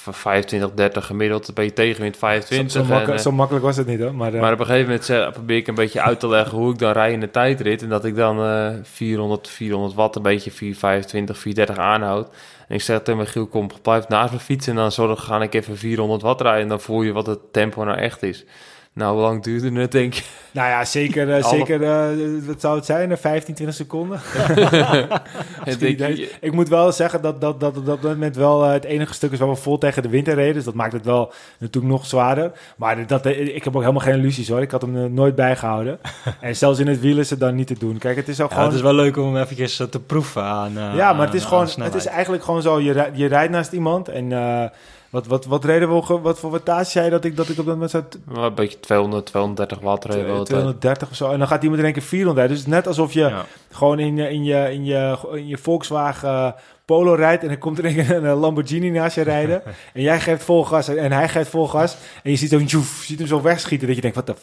van 0.00 0.14
25, 0.14 0.70
30 0.74 1.06
gemiddeld. 1.06 1.54
Ben 1.54 1.64
je 1.64 1.72
tegenwind 1.72 2.14
Zo, 2.14 2.20
25. 2.20 2.72
zo, 2.72 2.84
makka- 2.84 3.06
en, 3.12 3.12
eh, 3.16 3.18
zo 3.22 3.32
makkelijk 3.32 3.64
was 3.64 3.76
het 3.76 3.86
niet 3.86 4.00
hoor. 4.00 4.14
Maar, 4.14 4.34
eh, 4.34 4.40
Maar 4.40 4.52
op 4.52 4.58
een 4.60 4.66
gegeven 4.66 4.86
moment 4.88 5.04
zeg- 5.04 5.32
probeer 5.32 5.56
ik 5.56 5.66
een 5.66 5.74
beetje 5.74 6.00
uit 6.02 6.20
te 6.20 6.28
leggen 6.28 6.58
hoe 6.58 6.72
ik 6.72 6.78
dan 6.78 6.92
rij 6.92 7.12
in 7.12 7.20
de 7.20 7.30
tijdrit. 7.30 7.82
En 7.82 7.88
dat 7.88 8.04
ik 8.04 8.16
dan 8.16 8.44
eh 8.44 8.68
400, 8.82 9.48
400 9.48 9.94
watt, 9.94 10.16
een 10.16 10.22
beetje 10.22 10.50
425, 10.50 11.38
430 11.38 11.84
aanhoud. 11.84 12.28
En 12.68 12.74
ik 12.74 12.82
zeg 12.82 13.02
tegen 13.02 13.20
Michiel, 13.20 13.46
kom, 13.46 13.68
blijf 13.82 14.08
naast 14.08 14.32
me 14.32 14.38
fietsen. 14.38 14.72
En 14.72 14.78
dan 14.78 14.92
zorg, 14.92 15.24
ga 15.24 15.40
ik 15.42 15.54
even 15.54 15.76
400 15.76 16.22
watt 16.22 16.40
rijden. 16.40 16.62
En 16.62 16.68
dan 16.68 16.80
voel 16.80 17.02
je 17.02 17.12
wat 17.12 17.26
het 17.26 17.52
tempo 17.52 17.84
nou 17.84 17.98
echt 17.98 18.22
is. 18.22 18.44
Nou, 18.92 19.12
hoe 19.12 19.22
lang 19.22 19.42
duurde 19.42 19.80
het, 19.80 19.92
denk 19.92 20.14
je? 20.14 20.22
nou 20.50 20.68
ja, 20.68 20.84
zeker, 20.84 21.32
eh, 21.34 21.44
zeker 21.48 21.82
eh, 21.82 22.46
wat 22.46 22.60
zou 22.60 22.76
het 22.76 22.84
zijn? 22.84 23.10
Eh, 23.12 23.16
15, 23.16 23.54
20 23.54 23.76
seconden? 23.76 24.20
Denk 25.78 25.98
je- 25.98 26.30
Ik 26.40 26.52
moet 26.52 26.68
wel 26.68 26.92
zeggen 26.92 27.22
dat 27.22 27.40
dat, 27.40 27.60
dat, 27.60 27.74
dat, 27.74 27.86
dat 27.86 28.02
moment 28.02 28.36
wel 28.36 28.64
eh, 28.64 28.72
het 28.72 28.84
enige 28.84 29.14
stuk 29.14 29.32
is 29.32 29.38
waar 29.38 29.48
we 29.48 29.54
vol 29.54 29.78
tegen 29.78 30.02
de 30.02 30.08
wind 30.08 30.28
in 30.28 30.34
reden. 30.34 30.54
Dus 30.54 30.64
dat 30.64 30.74
maakt 30.74 30.92
het 30.92 31.04
wel 31.04 31.32
natuurlijk 31.58 31.92
nog 31.92 32.06
zwaarder. 32.06 32.52
Maar 32.76 33.06
dat, 33.06 33.26
eh, 33.26 33.54
ik 33.56 33.64
heb 33.64 33.74
ook 33.76 33.80
helemaal 33.82 34.02
geen 34.02 34.14
illusies 34.18 34.48
hoor. 34.48 34.60
Ik 34.60 34.70
had 34.70 34.82
hem 34.82 34.96
er 34.96 35.10
nooit 35.10 35.34
bijgehouden. 35.34 35.98
en 36.40 36.56
zelfs 36.56 36.78
in 36.78 36.86
het 36.86 37.00
wiel 37.00 37.18
is 37.18 37.30
het 37.30 37.40
dan 37.40 37.54
niet 37.54 37.66
te 37.66 37.78
doen. 37.78 37.98
Kijk, 37.98 38.16
het 38.16 38.28
is 38.28 38.40
ook 38.40 38.48
Ja, 38.48 38.54
gewoon... 38.54 38.68
het 38.70 38.78
is 38.78 38.84
wel 38.84 38.94
leuk 38.94 39.16
om 39.16 39.36
eventjes 39.36 39.80
eh, 39.80 39.86
te 39.86 40.00
proeven 40.00 40.42
aan 40.42 40.78
eh, 40.78 40.94
Ja, 40.96 41.12
maar 41.12 41.26
het 41.26 41.34
is 41.34 41.44
gewoon, 41.44 41.68
het 41.80 41.94
is 41.94 42.06
eigenlijk 42.06 42.44
gewoon 42.44 42.62
zo. 42.62 42.80
Je, 42.80 43.10
je 43.12 43.26
rijdt 43.26 43.52
naast 43.52 43.72
iemand 43.72 44.08
en 44.08 44.32
eh, 44.32 44.64
wat, 45.10 45.26
wat, 45.26 45.44
wat 45.44 45.64
reden 45.64 45.88
we, 45.88 46.18
wat 46.20 46.38
voor 46.38 46.50
wattage 46.50 46.90
zei 46.90 47.04
je 47.04 47.10
dat 47.10 47.24
ik, 47.24 47.36
dat 47.36 47.48
ik 47.48 47.58
op 47.58 47.66
dat 47.66 47.74
moment 47.74 47.94
Een 47.94 48.54
beetje 48.54 48.80
200, 48.80 49.26
230 49.26 49.78
watt 49.78 50.04
altijd. 50.06 50.46
230 50.46 51.10
of 51.10 51.16
zo. 51.16 51.30
En 51.30 51.38
dan 51.38 51.48
gaat 51.48 51.62
iemand 51.62 51.78
in 51.78 51.84
één 51.84 51.94
keer 51.94 52.02
400 52.02 52.38
rijden. 52.38 52.56
Dus 52.56 52.64
het 52.64 52.74
is 52.74 52.78
net 52.78 52.86
alsof 52.86 53.12
je 53.12 53.20
Ja. 53.20 53.44
gewoon 53.70 53.98
in 53.98 54.16
je, 54.16 54.30
in 54.30 54.44
je, 54.44 54.72
in 54.72 54.84
je, 54.84 55.18
in 55.32 55.46
je 55.46 55.58
Volkswagen 55.58 56.28
eh, 56.28 56.52
Polo 56.84 57.14
rijdt 57.14 57.42
en 57.42 57.48
dan 57.48 57.58
komt 57.58 57.78
er 57.78 58.10
een, 58.10 58.26
Lamborghini 58.26 58.90
naast 58.90 59.14
je 59.14 59.22
rijden. 59.22 59.62
en 59.94 60.02
jij 60.02 60.20
geeft 60.20 60.44
vol 60.44 60.64
gas 60.64 60.88
en 60.88 61.12
hij 61.12 61.28
geeft 61.28 61.50
vol 61.50 61.68
gas. 61.68 61.96
En 62.22 62.30
je 62.30 62.36
ziet, 62.36 62.50
zo, 62.50 62.58
joef, 62.58 63.00
je 63.00 63.06
ziet 63.06 63.18
hem 63.18 63.28
zo 63.28 63.42
wegschieten 63.42 63.86
dat 63.86 63.96
je 63.96 64.02
denkt, 64.02 64.16
wat 64.16 64.26
de... 64.26 64.34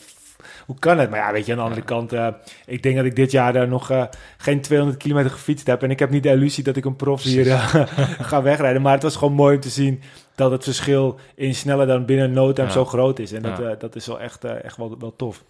Hoe 0.65 0.79
kan 0.79 0.97
het? 0.99 1.09
Maar 1.09 1.19
ja, 1.19 1.31
weet 1.31 1.45
je, 1.45 1.51
aan 1.51 1.57
de 1.57 1.63
andere 1.63 1.81
kant, 1.81 2.13
eh, 2.13 2.27
ik 2.65 2.83
denk 2.83 2.95
dat 2.95 3.05
ik 3.05 3.15
dit 3.15 3.31
jaar 3.31 3.53
daar 3.53 3.67
nog 3.67 3.91
eh, 3.91 4.03
geen 4.37 4.61
200 4.61 4.99
kilometer 5.01 5.31
gefietst 5.31 5.67
heb. 5.67 5.83
En 5.83 5.91
ik 5.91 5.99
heb 5.99 6.09
niet 6.09 6.23
de 6.23 6.29
illusie 6.29 6.63
dat 6.63 6.75
ik 6.75 6.85
een 6.85 6.95
prof 6.95 7.23
hier 7.23 7.45
ga 8.29 8.41
wegrijden. 8.41 8.81
Maar 8.81 8.93
het 8.93 9.03
was 9.03 9.15
gewoon 9.15 9.33
mooi 9.33 9.55
om 9.55 9.61
te 9.61 9.69
zien 9.69 10.01
dat 10.35 10.51
het 10.51 10.63
verschil 10.63 11.19
in 11.35 11.55
sneller 11.55 11.87
dan 11.87 12.05
binnen 12.05 12.33
no 12.33 12.53
time 12.53 12.67
Ja. 12.67 12.73
zo 12.73 12.85
groot 12.85 13.19
is. 13.19 13.31
En 13.31 13.41
dat, 13.41 13.57
Ja. 13.57 13.63
eh, 13.69 13.79
dat 13.79 13.95
is 13.95 14.07
wel 14.07 14.19
echt, 14.19 14.43
eh, 14.43 14.63
echt 14.63 14.77
wel, 14.77 14.95
wel 14.99 15.13
tof. 15.15 15.43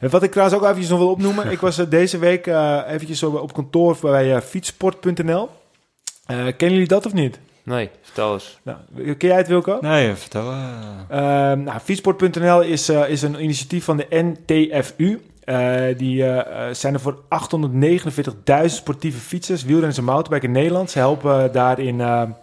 En 0.00 0.10
wat 0.10 0.22
ik 0.22 0.30
trouwens 0.30 0.58
ook 0.58 0.64
eventjes 0.64 0.88
nog 0.88 0.98
wil 0.98 1.10
opnoemen. 1.10 1.50
ik 1.56 1.60
was 1.60 1.78
eh, 1.78 1.86
deze 1.90 2.18
week 2.18 2.46
eh, 2.46 2.80
eventjes 2.88 3.18
zo 3.18 3.30
op 3.30 3.52
kantoor 3.52 3.96
bij 4.00 4.42
fietsport.nl. 4.42 5.48
Eh, 6.26 6.36
kennen 6.36 6.70
jullie 6.72 6.86
dat 6.86 7.06
of 7.06 7.12
niet? 7.12 7.38
Nee, 7.62 7.90
vertel 8.02 8.32
eens. 8.32 8.58
Nou, 8.62 8.78
ken 9.14 9.28
jij 9.28 9.36
het 9.36 9.48
Wilco? 9.48 9.78
Nee, 9.80 10.14
vertel. 10.14 10.50
eh. 10.50 10.70
Ehm, 11.50 11.62
nou, 11.62 11.78
Fietsport.nl 11.78 12.60
is, 12.62 12.88
eh, 12.88 13.08
is 13.08 13.22
een 13.22 13.42
initiatief 13.42 13.84
van 13.84 13.96
de 13.96 14.06
NTFU. 14.10 15.20
Eh, 15.44 15.82
die 15.96 16.24
zijn 16.72 16.94
er 16.94 17.00
voor 17.00 17.18
849.000 17.28 18.80
sportieve 18.80 19.18
fietsers, 19.18 19.62
wielrenners 19.64 19.98
en 19.98 20.04
mountainbike 20.04 20.46
in 20.46 20.52
Nederland. 20.52 20.90
Ze 20.90 20.98
helpen 20.98 21.52
daarin 21.52 22.00
eh, 22.00 22.22
een 22.24 22.34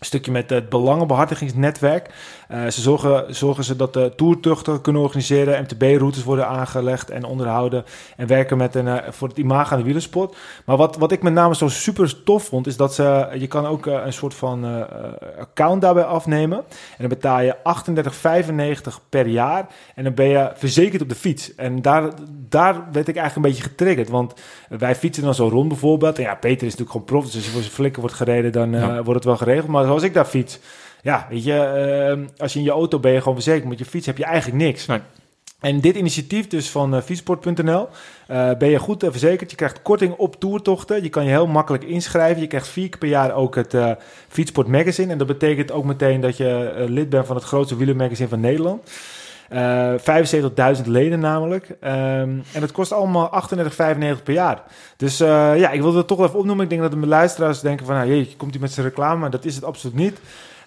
stukje 0.00 0.32
met 0.32 0.50
het 0.50 0.68
belangenbehartigingsnetwerk. 0.68 2.10
Eh, 2.48 2.66
ze 2.66 2.80
zorgen, 2.80 3.34
zorgen 3.34 3.64
ze 3.64 3.76
dat 3.76 3.92
de 3.92 4.12
toertuchten 4.16 4.80
kunnen 4.80 5.02
organiseren, 5.02 5.62
MTB-routes 5.62 6.24
worden 6.24 6.46
aangelegd 6.46 7.10
en 7.10 7.24
onderhouden 7.24 7.84
en 8.16 8.26
werken 8.26 8.56
met 8.56 8.74
een, 8.74 8.88
eh, 8.88 9.12
voor 9.12 9.28
het 9.28 9.38
imago 9.38 9.72
aan 9.72 9.78
de 9.78 9.84
wielersport. 9.84 10.36
Maar 10.64 10.76
wat, 10.76 10.96
wat 10.96 11.12
ik 11.12 11.22
met 11.22 11.32
name 11.32 11.54
zo 11.54 11.68
super 11.68 12.22
tof 12.24 12.44
vond, 12.44 12.66
is 12.66 12.76
dat 12.76 12.94
ze, 12.94 13.28
je 13.38 13.46
kan 13.46 13.66
ook 13.66 13.86
eh, 13.86 14.00
een 14.04 14.12
soort 14.12 14.34
van 14.34 14.86
account 15.38 15.80
daarbij 15.82 16.04
afnemen. 16.04 16.58
En 16.58 16.64
dan 16.98 17.08
betaal 17.08 17.40
je 17.40 17.56
38,95 17.62 19.00
per 19.08 19.26
jaar. 19.26 19.66
En 19.94 20.04
dan 20.04 20.14
ben 20.14 20.28
je 20.28 20.50
verzekerd 20.54 21.02
op 21.02 21.08
de 21.08 21.14
fiets. 21.14 21.54
En 21.54 21.82
daar, 21.82 22.02
daar 22.48 22.74
werd 22.74 23.08
ik 23.08 23.16
eigenlijk 23.16 23.36
een 23.36 23.42
beetje 23.42 23.70
getriggerd. 23.70 24.08
Want 24.08 24.34
wij 24.68 24.94
fietsen 24.94 25.24
dan 25.24 25.34
zo 25.34 25.48
rond 25.48 25.68
bijvoorbeeld. 25.68 26.16
En 26.16 26.22
ja, 26.22 26.34
Peter 26.34 26.66
is 26.66 26.76
natuurlijk 26.76 26.90
gewoon 26.90 27.06
prof. 27.06 27.24
Dus 27.24 27.34
als 27.34 27.44
je 27.44 27.50
voor 27.50 27.60
zijn 27.60 27.74
flikker 27.74 28.00
wordt 28.00 28.16
gereden, 28.16 28.52
dan 28.52 28.70
wordt 28.94 29.14
het 29.14 29.24
wel 29.24 29.36
geregeld. 29.36 29.68
Maar 29.68 29.84
zoals 29.84 30.02
ik 30.02 30.14
daar 30.14 30.24
fiets... 30.24 30.58
Ja, 31.02 31.26
weet 31.30 31.44
je, 31.44 31.54
eh, 31.54 32.40
als 32.42 32.52
je 32.52 32.58
in 32.58 32.64
je 32.64 32.70
auto 32.70 32.98
ben 32.98 33.12
je 33.12 33.18
gewoon 33.18 33.34
verzekerd. 33.34 33.68
Met 33.68 33.78
je 33.78 33.84
fiets 33.84 34.06
heb 34.06 34.18
je 34.18 34.24
eigenlijk 34.24 34.62
niks. 34.62 34.86
Nee. 34.86 35.00
En 35.60 35.80
dit 35.80 35.96
initiatief 35.96 36.46
dus 36.46 36.70
van 36.70 36.94
uh, 36.94 37.00
fietsport.nl, 37.00 37.88
uh, 38.30 38.50
ben 38.58 38.68
je 38.68 38.78
goed 38.78 39.04
uh, 39.04 39.10
verzekerd. 39.10 39.50
Je 39.50 39.56
krijgt 39.56 39.82
korting 39.82 40.14
op 40.14 40.40
toertochten. 40.40 41.02
Je 41.02 41.08
kan 41.08 41.24
je 41.24 41.30
heel 41.30 41.46
makkelijk 41.46 41.84
inschrijven. 41.84 42.42
Je 42.42 42.48
krijgt 42.48 42.68
vier 42.68 42.88
keer 42.88 42.98
per 42.98 43.08
jaar 43.08 43.34
ook 43.34 43.54
het 43.54 43.76
Fietsport 44.28 44.66
Magazine. 44.66 45.12
En 45.12 45.18
dat 45.18 45.26
betekent 45.26 45.72
ook 45.72 45.84
meteen 45.84 46.20
dat 46.20 46.36
je 46.36 46.84
lid 46.88 47.08
bent 47.08 47.26
van 47.26 47.36
het 47.36 47.44
grootste 47.44 47.76
wielermagazine 47.76 48.28
van 48.28 48.40
Nederland. 48.40 48.90
75.000 50.80 50.84
leden 50.84 51.20
namelijk. 51.20 51.68
Um, 51.68 51.78
en 52.52 52.60
het 52.60 52.72
kost 52.72 52.92
allemaal 52.92 53.42
38,95 53.56 54.22
per 54.24 54.34
jaar. 54.34 54.62
Dus 54.96 55.18
ja, 55.18 55.70
ik 55.70 55.80
wilde 55.80 55.98
het 55.98 56.06
toch 56.06 56.20
even 56.20 56.38
opnoemen. 56.38 56.64
Ik 56.64 56.70
denk 56.70 56.82
dat 56.82 56.90
de 56.90 57.06
luisteraars 57.06 57.60
denken 57.60 57.86
van... 57.86 57.94
Nou, 57.94 58.08
jee, 58.08 58.34
komt 58.36 58.50
hij 58.50 58.60
met 58.60 58.72
zijn 58.72 58.86
reclame? 58.86 59.20
Maar 59.20 59.30
dat 59.30 59.44
is 59.44 59.54
het 59.54 59.64
absoluut 59.64 59.96
niet. 59.96 60.20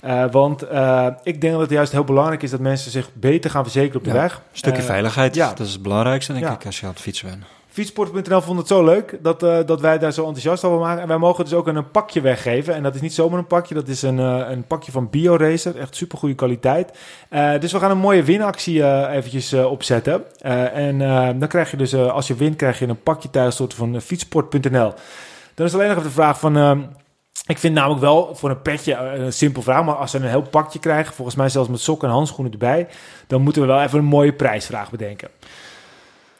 Uh, 0.05 0.23
want 0.31 0.63
uh, 0.71 1.07
ik 1.23 1.41
denk 1.41 1.53
dat 1.53 1.61
het 1.61 1.71
juist 1.71 1.91
heel 1.91 2.03
belangrijk 2.03 2.43
is 2.43 2.51
dat 2.51 2.59
mensen 2.59 2.91
zich 2.91 3.09
beter 3.13 3.49
gaan 3.49 3.63
verzekeren 3.63 3.97
op 3.97 4.03
de 4.03 4.09
ja, 4.09 4.15
weg. 4.15 4.33
Een 4.35 4.57
stukje 4.57 4.81
Uh, 4.81 4.87
veiligheid, 4.87 5.35
ja. 5.35 5.49
dat 5.53 5.67
is 5.67 5.73
het 5.73 5.81
belangrijkste 5.81 6.33
denk 6.33 6.45
Ja. 6.45 6.51
ik 6.53 6.65
als 6.65 6.79
je 6.79 6.85
aan 6.85 6.91
het 6.91 7.01
fietsen 7.01 7.27
bent. 7.29 7.43
Fietsport.nl 7.67 8.41
vond 8.41 8.57
het 8.59 8.67
zo 8.67 8.83
leuk 8.83 9.17
dat, 9.21 9.43
eh, 9.43 9.57
dat 9.65 9.81
wij 9.81 9.97
daar 9.99 10.11
zo 10.11 10.21
enthousiast 10.21 10.63
over 10.63 10.79
maken. 10.79 11.01
En 11.01 11.07
wij 11.07 11.17
mogen 11.17 11.43
dus 11.43 11.53
ook 11.53 11.67
een, 11.67 11.91
pakje 11.91 12.21
weggeven. 12.21 12.75
En 12.75 12.83
dat 12.83 12.95
is 12.95 13.01
niet 13.01 13.13
zomaar 13.13 13.39
een 13.39 13.47
pakje, 13.47 13.73
dat 13.73 13.87
is 13.87 14.01
een, 14.01 14.19
eh, 14.19 14.49
een 14.49 14.63
pakje 14.63 14.91
van 14.91 15.09
BioRacer. 15.09 15.77
Echt 15.79 15.95
super 15.95 16.17
goede 16.17 16.35
kwaliteit. 16.35 16.91
Eh, 17.29 17.59
dus 17.59 17.71
we 17.71 17.79
gaan 17.79 17.91
een 17.91 17.97
mooie 17.97 18.23
winactie 18.23 18.83
eh, 18.83 19.15
eventjes 19.15 19.51
eh, 19.51 19.71
opzetten. 19.71 20.23
Eh, 20.39 20.75
en 20.77 21.01
eh, 21.01 21.29
dan 21.39 21.47
krijg 21.47 21.71
je 21.71 21.77
dus, 21.77 21.93
eh, 21.93 22.11
als 22.11 22.27
je 22.27 22.35
wint, 22.35 22.55
krijg 22.55 22.79
je 22.79 22.87
een 22.87 23.03
pakje 23.03 23.29
thuis 23.29 23.55
soort 23.55 23.73
van 23.73 23.95
eh, 23.95 24.01
fietsport.nl. 24.01 24.93
Dan 25.55 25.65
is 25.65 25.73
alleen 25.73 25.87
nog 25.87 25.97
even 25.97 26.09
de 26.09 26.15
vraag 26.15 26.39
van... 26.39 26.87
ik 27.45 27.57
vind 27.57 27.73
namelijk 27.73 28.01
wel 28.01 28.35
voor 28.35 28.49
een 28.49 28.61
petje 28.61 28.93
eh, 28.93 29.23
een 29.23 29.33
simpel 29.33 29.61
vraag, 29.61 29.85
maar 29.85 29.95
als 29.95 30.11
ze 30.11 30.17
een 30.17 30.23
heel 30.23 30.41
pakje 30.41 30.79
krijgen, 30.79 31.13
volgens 31.13 31.37
mij 31.37 31.49
zelfs 31.49 31.69
met 31.69 31.79
sokken 31.79 32.07
en 32.07 32.13
handschoenen 32.13 32.51
erbij, 32.51 32.87
dan 33.27 33.41
moeten 33.41 33.61
we 33.61 33.67
wel 33.67 33.81
even 33.81 33.99
een 33.99 34.05
mooie 34.05 34.33
prijsvraag 34.33 34.91
bedenken. 34.91 35.29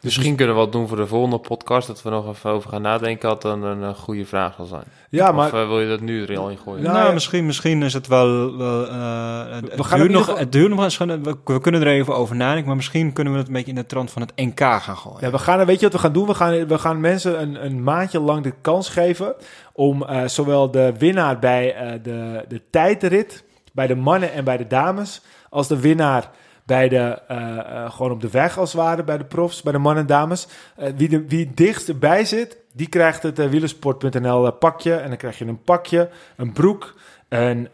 Misschien 0.02 0.36
kunnen 0.36 0.56
we 0.56 0.62
wat 0.62 0.72
doen 0.72 0.88
voor 0.88 0.98
de 0.98 1.08
volgende 1.08 1.38
podcast, 1.38 1.88
dat 1.88 2.02
we 2.02 2.10
nog 2.10 2.28
even 2.28 2.50
over 2.50 2.70
gaan 2.70 2.82
nadenken, 2.82 3.30
wat 3.30 3.42
dan 3.42 3.64
een, 3.64 3.84
eh, 3.84 3.90
goede 3.96 4.26
vraag 4.26 4.54
zal 4.56 4.66
zijn. 4.66 4.84
Ja, 5.10 5.32
maar 5.32 5.46
Of 5.48 5.54
eh, 5.54 5.68
wil 5.68 5.80
je 5.82 5.88
dat 5.88 6.00
nu 6.02 6.26
er 6.26 6.38
al 6.38 6.50
in 6.50 6.58
gooien? 6.58 6.82
Nou, 6.84 6.94
Nou, 6.96 7.08
ja. 7.08 7.14
misschien, 7.14 7.46
misschien 7.46 7.84
is 7.84 7.94
het 7.94 8.08
wel... 8.08 8.58
wel, 8.58 8.88
eh, 8.88 9.54
het, 9.54 9.62
We 9.70 9.72
het 9.76 9.86
gaan 9.86 10.00
duurt 10.00 10.12
nog, 10.12 10.24
geval- 10.24 10.40
het 10.40 10.52
duurt 10.52 10.70
nog 10.70 10.84
eens. 10.84 10.98
We, 10.98 11.36
we 11.46 11.62
kunnen 11.62 11.82
er 11.82 11.88
even 11.88 12.16
over 12.16 12.36
nadenken, 12.36 12.68
maar 12.68 12.76
misschien 12.76 13.14
kunnen 13.14 13.34
we 13.34 13.40
het 13.40 13.48
een 13.48 13.54
beetje 13.54 13.70
in 13.70 13.76
de 13.78 13.86
trant 13.86 14.12
van 14.12 14.22
het 14.22 14.32
NK 14.36 14.60
gaan 14.60 14.98
gooien. 14.98 15.18
Ja, 15.22 15.32
we 15.32 15.38
gaan, 15.38 15.66
weet 15.66 15.80
je 15.80 15.86
wat 15.86 15.94
we 15.94 16.00
gaan 16.00 16.14
doen? 16.14 16.28
We 16.28 16.34
gaan, 16.34 16.68
we 16.68 16.78
gaan 16.78 17.00
mensen 17.00 17.42
een, 17.42 17.66
een 17.66 17.84
maandje 17.84 18.20
lang 18.20 18.44
de 18.44 18.54
kans 18.62 18.90
geven 18.90 19.36
om 19.74 20.04
eh, 20.04 20.28
zowel 20.28 20.72
de 20.72 20.94
winnaar 20.98 21.40
bij 21.40 21.76
eh, 21.76 21.92
de, 22.04 22.46
de 22.48 22.62
tijdrit, 22.70 23.44
bij 23.74 23.88
de 23.88 23.96
mannen 23.96 24.34
en 24.34 24.44
bij 24.44 24.58
de 24.58 24.68
dames, 24.68 25.22
als 25.50 25.68
de 25.68 25.80
winnaar 25.80 26.30
bij 26.66 26.90
de, 26.90 27.22
eh, 27.28 27.58
eh, 27.58 27.92
gewoon 27.92 28.12
op 28.12 28.22
de 28.22 28.30
weg 28.30 28.58
als 28.58 28.74
het 28.74 28.82
ware, 28.82 29.04
bij 29.04 29.18
de 29.18 29.24
profs, 29.24 29.62
bij 29.62 29.72
de 29.72 29.78
mannen 29.78 30.02
en 30.02 30.08
dames. 30.08 30.48
Eh, 30.76 30.90
wie, 30.96 31.10
de, 31.10 31.28
wie 31.28 31.52
het 31.56 32.28
zit, 32.28 32.58
die 32.74 32.90
krijgt 32.90 33.24
het 33.24 33.50
wielersport.nl 33.50 34.52
pakje. 34.52 34.96
En 34.96 35.08
dan 35.08 35.18
krijg 35.18 35.38
je 35.38 35.46
een 35.46 35.62
pakje, 35.62 36.10
een 36.36 36.54
broek, 36.54 36.96
een 37.30 37.70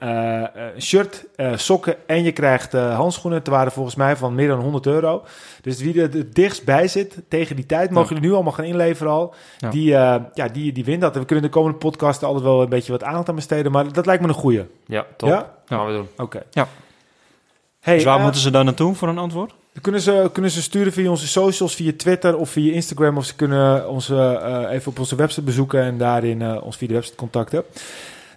shirt, 0.79 1.25
sokken 1.55 1.95
en 2.07 2.23
je 2.23 2.31
krijgt 2.31 2.71
handschoenen. 2.71 3.43
Te 3.43 3.51
waarde 3.51 3.71
volgens 3.71 3.95
mij 3.95 4.15
van 4.15 4.35
meer 4.35 4.47
dan 4.47 4.59
100 4.59 4.85
euro. 4.85 5.23
Dus 5.61 5.81
wie 5.81 6.01
er 6.01 6.13
het 6.13 6.35
dichtst 6.35 6.65
bij 6.65 6.87
zit 6.87 7.21
tegen 7.27 7.55
die 7.55 7.65
tijd, 7.65 7.91
mogen 7.91 8.15
jullie 8.15 8.29
nu 8.29 8.35
allemaal 8.35 8.53
gaan 8.53 8.65
inleveren 8.65 9.11
al. 9.11 9.35
Ja. 9.57 9.69
Die, 9.69 9.89
ja, 10.33 10.47
die, 10.53 10.71
die 10.71 10.85
wint 10.85 11.01
dat. 11.01 11.13
En 11.13 11.19
we 11.19 11.25
kunnen 11.25 11.45
de 11.45 11.51
komende 11.51 11.77
podcast 11.77 12.23
altijd 12.23 12.43
wel 12.43 12.61
een 12.61 12.69
beetje 12.69 12.91
wat 12.91 13.03
aandacht 13.03 13.29
aan 13.29 13.35
besteden. 13.35 13.71
Maar 13.71 13.91
dat 13.91 14.05
lijkt 14.05 14.21
me 14.21 14.27
een 14.27 14.33
goeie. 14.33 14.65
Ja, 14.85 15.05
top. 15.17 15.29
Ja? 15.29 15.53
Gaan 15.65 15.85
we 15.85 15.91
doen. 15.91 16.07
Oké. 16.17 16.43
Ja. 16.51 16.67
Hey, 17.87 17.95
dus 17.95 18.05
waar 18.05 18.17
eh, 18.17 18.23
moeten 18.23 18.41
ze 18.41 18.51
dan 18.51 18.65
naartoe 18.65 18.95
voor 18.95 19.07
een 19.07 19.17
antwoord? 19.17 19.53
kunnen 19.81 20.01
ze, 20.01 20.29
kunnen 20.33 20.51
ze 20.51 20.61
sturen 20.61 20.93
via 20.93 21.09
onze 21.09 21.27
socials, 21.27 21.75
via 21.75 21.91
Twitter 21.97 22.37
of 22.37 22.49
via 22.49 22.73
Instagram. 22.73 23.17
Of 23.17 23.25
ze 23.25 23.35
kunnen 23.35 23.89
ons 23.89 24.09
eh, 24.09 24.65
even 24.69 24.91
op 24.91 24.99
onze 24.99 25.15
website 25.15 25.41
bezoeken 25.41 25.81
en 25.81 25.97
daarin 25.97 26.41
eh, 26.41 26.63
ons 26.63 26.77
via 26.77 26.87
de 26.87 26.93
website 26.93 27.15
contacten. 27.15 27.63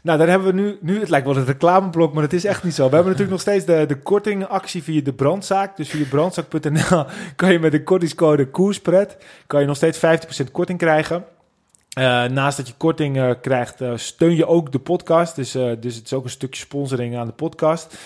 Nou, 0.03 0.19
dan 0.19 0.29
hebben 0.29 0.49
we 0.49 0.61
nu, 0.61 0.79
nu, 0.81 1.01
het 1.01 1.09
lijkt 1.09 1.27
wel 1.27 1.37
een 1.37 1.45
reclameblok, 1.45 2.13
maar 2.13 2.23
het 2.23 2.33
is 2.33 2.45
echt 2.45 2.65
niet 2.65 2.75
zo. 2.75 2.89
We 2.89 2.95
hebben 2.95 3.13
natuurlijk 3.13 3.31
nog 3.31 3.41
steeds 3.41 3.65
de, 3.65 3.85
de 3.87 3.99
kortingactie 3.99 4.83
via 4.83 5.01
de 5.01 5.13
brandzaak. 5.13 5.77
Dus 5.77 5.89
via 5.89 6.05
brandzaak.nl 6.11 7.05
kan 7.37 7.53
je 7.53 7.59
met 7.59 7.73
de 7.73 7.83
kortingscode 7.83 8.47
koerspret, 8.47 9.17
kan 9.47 9.61
je 9.61 9.67
nog 9.67 9.77
steeds 9.77 9.99
50% 10.47 10.51
korting 10.53 10.79
krijgen. 10.79 11.25
Naast 12.31 12.57
dat 12.57 12.69
je 12.69 12.75
korting 12.77 13.37
krijgt, 13.41 13.83
steun 13.95 14.37
je 14.37 14.47
ook 14.47 14.73
de 14.73 14.79
podcast. 14.79 15.37
Dus, 15.37 15.53
dus 15.53 15.95
het 15.95 16.05
is 16.05 16.13
ook 16.13 16.25
een 16.25 16.31
stukje 16.31 16.61
sponsoring 16.61 17.17
aan 17.17 17.27
de 17.27 17.33
podcast. 17.33 17.97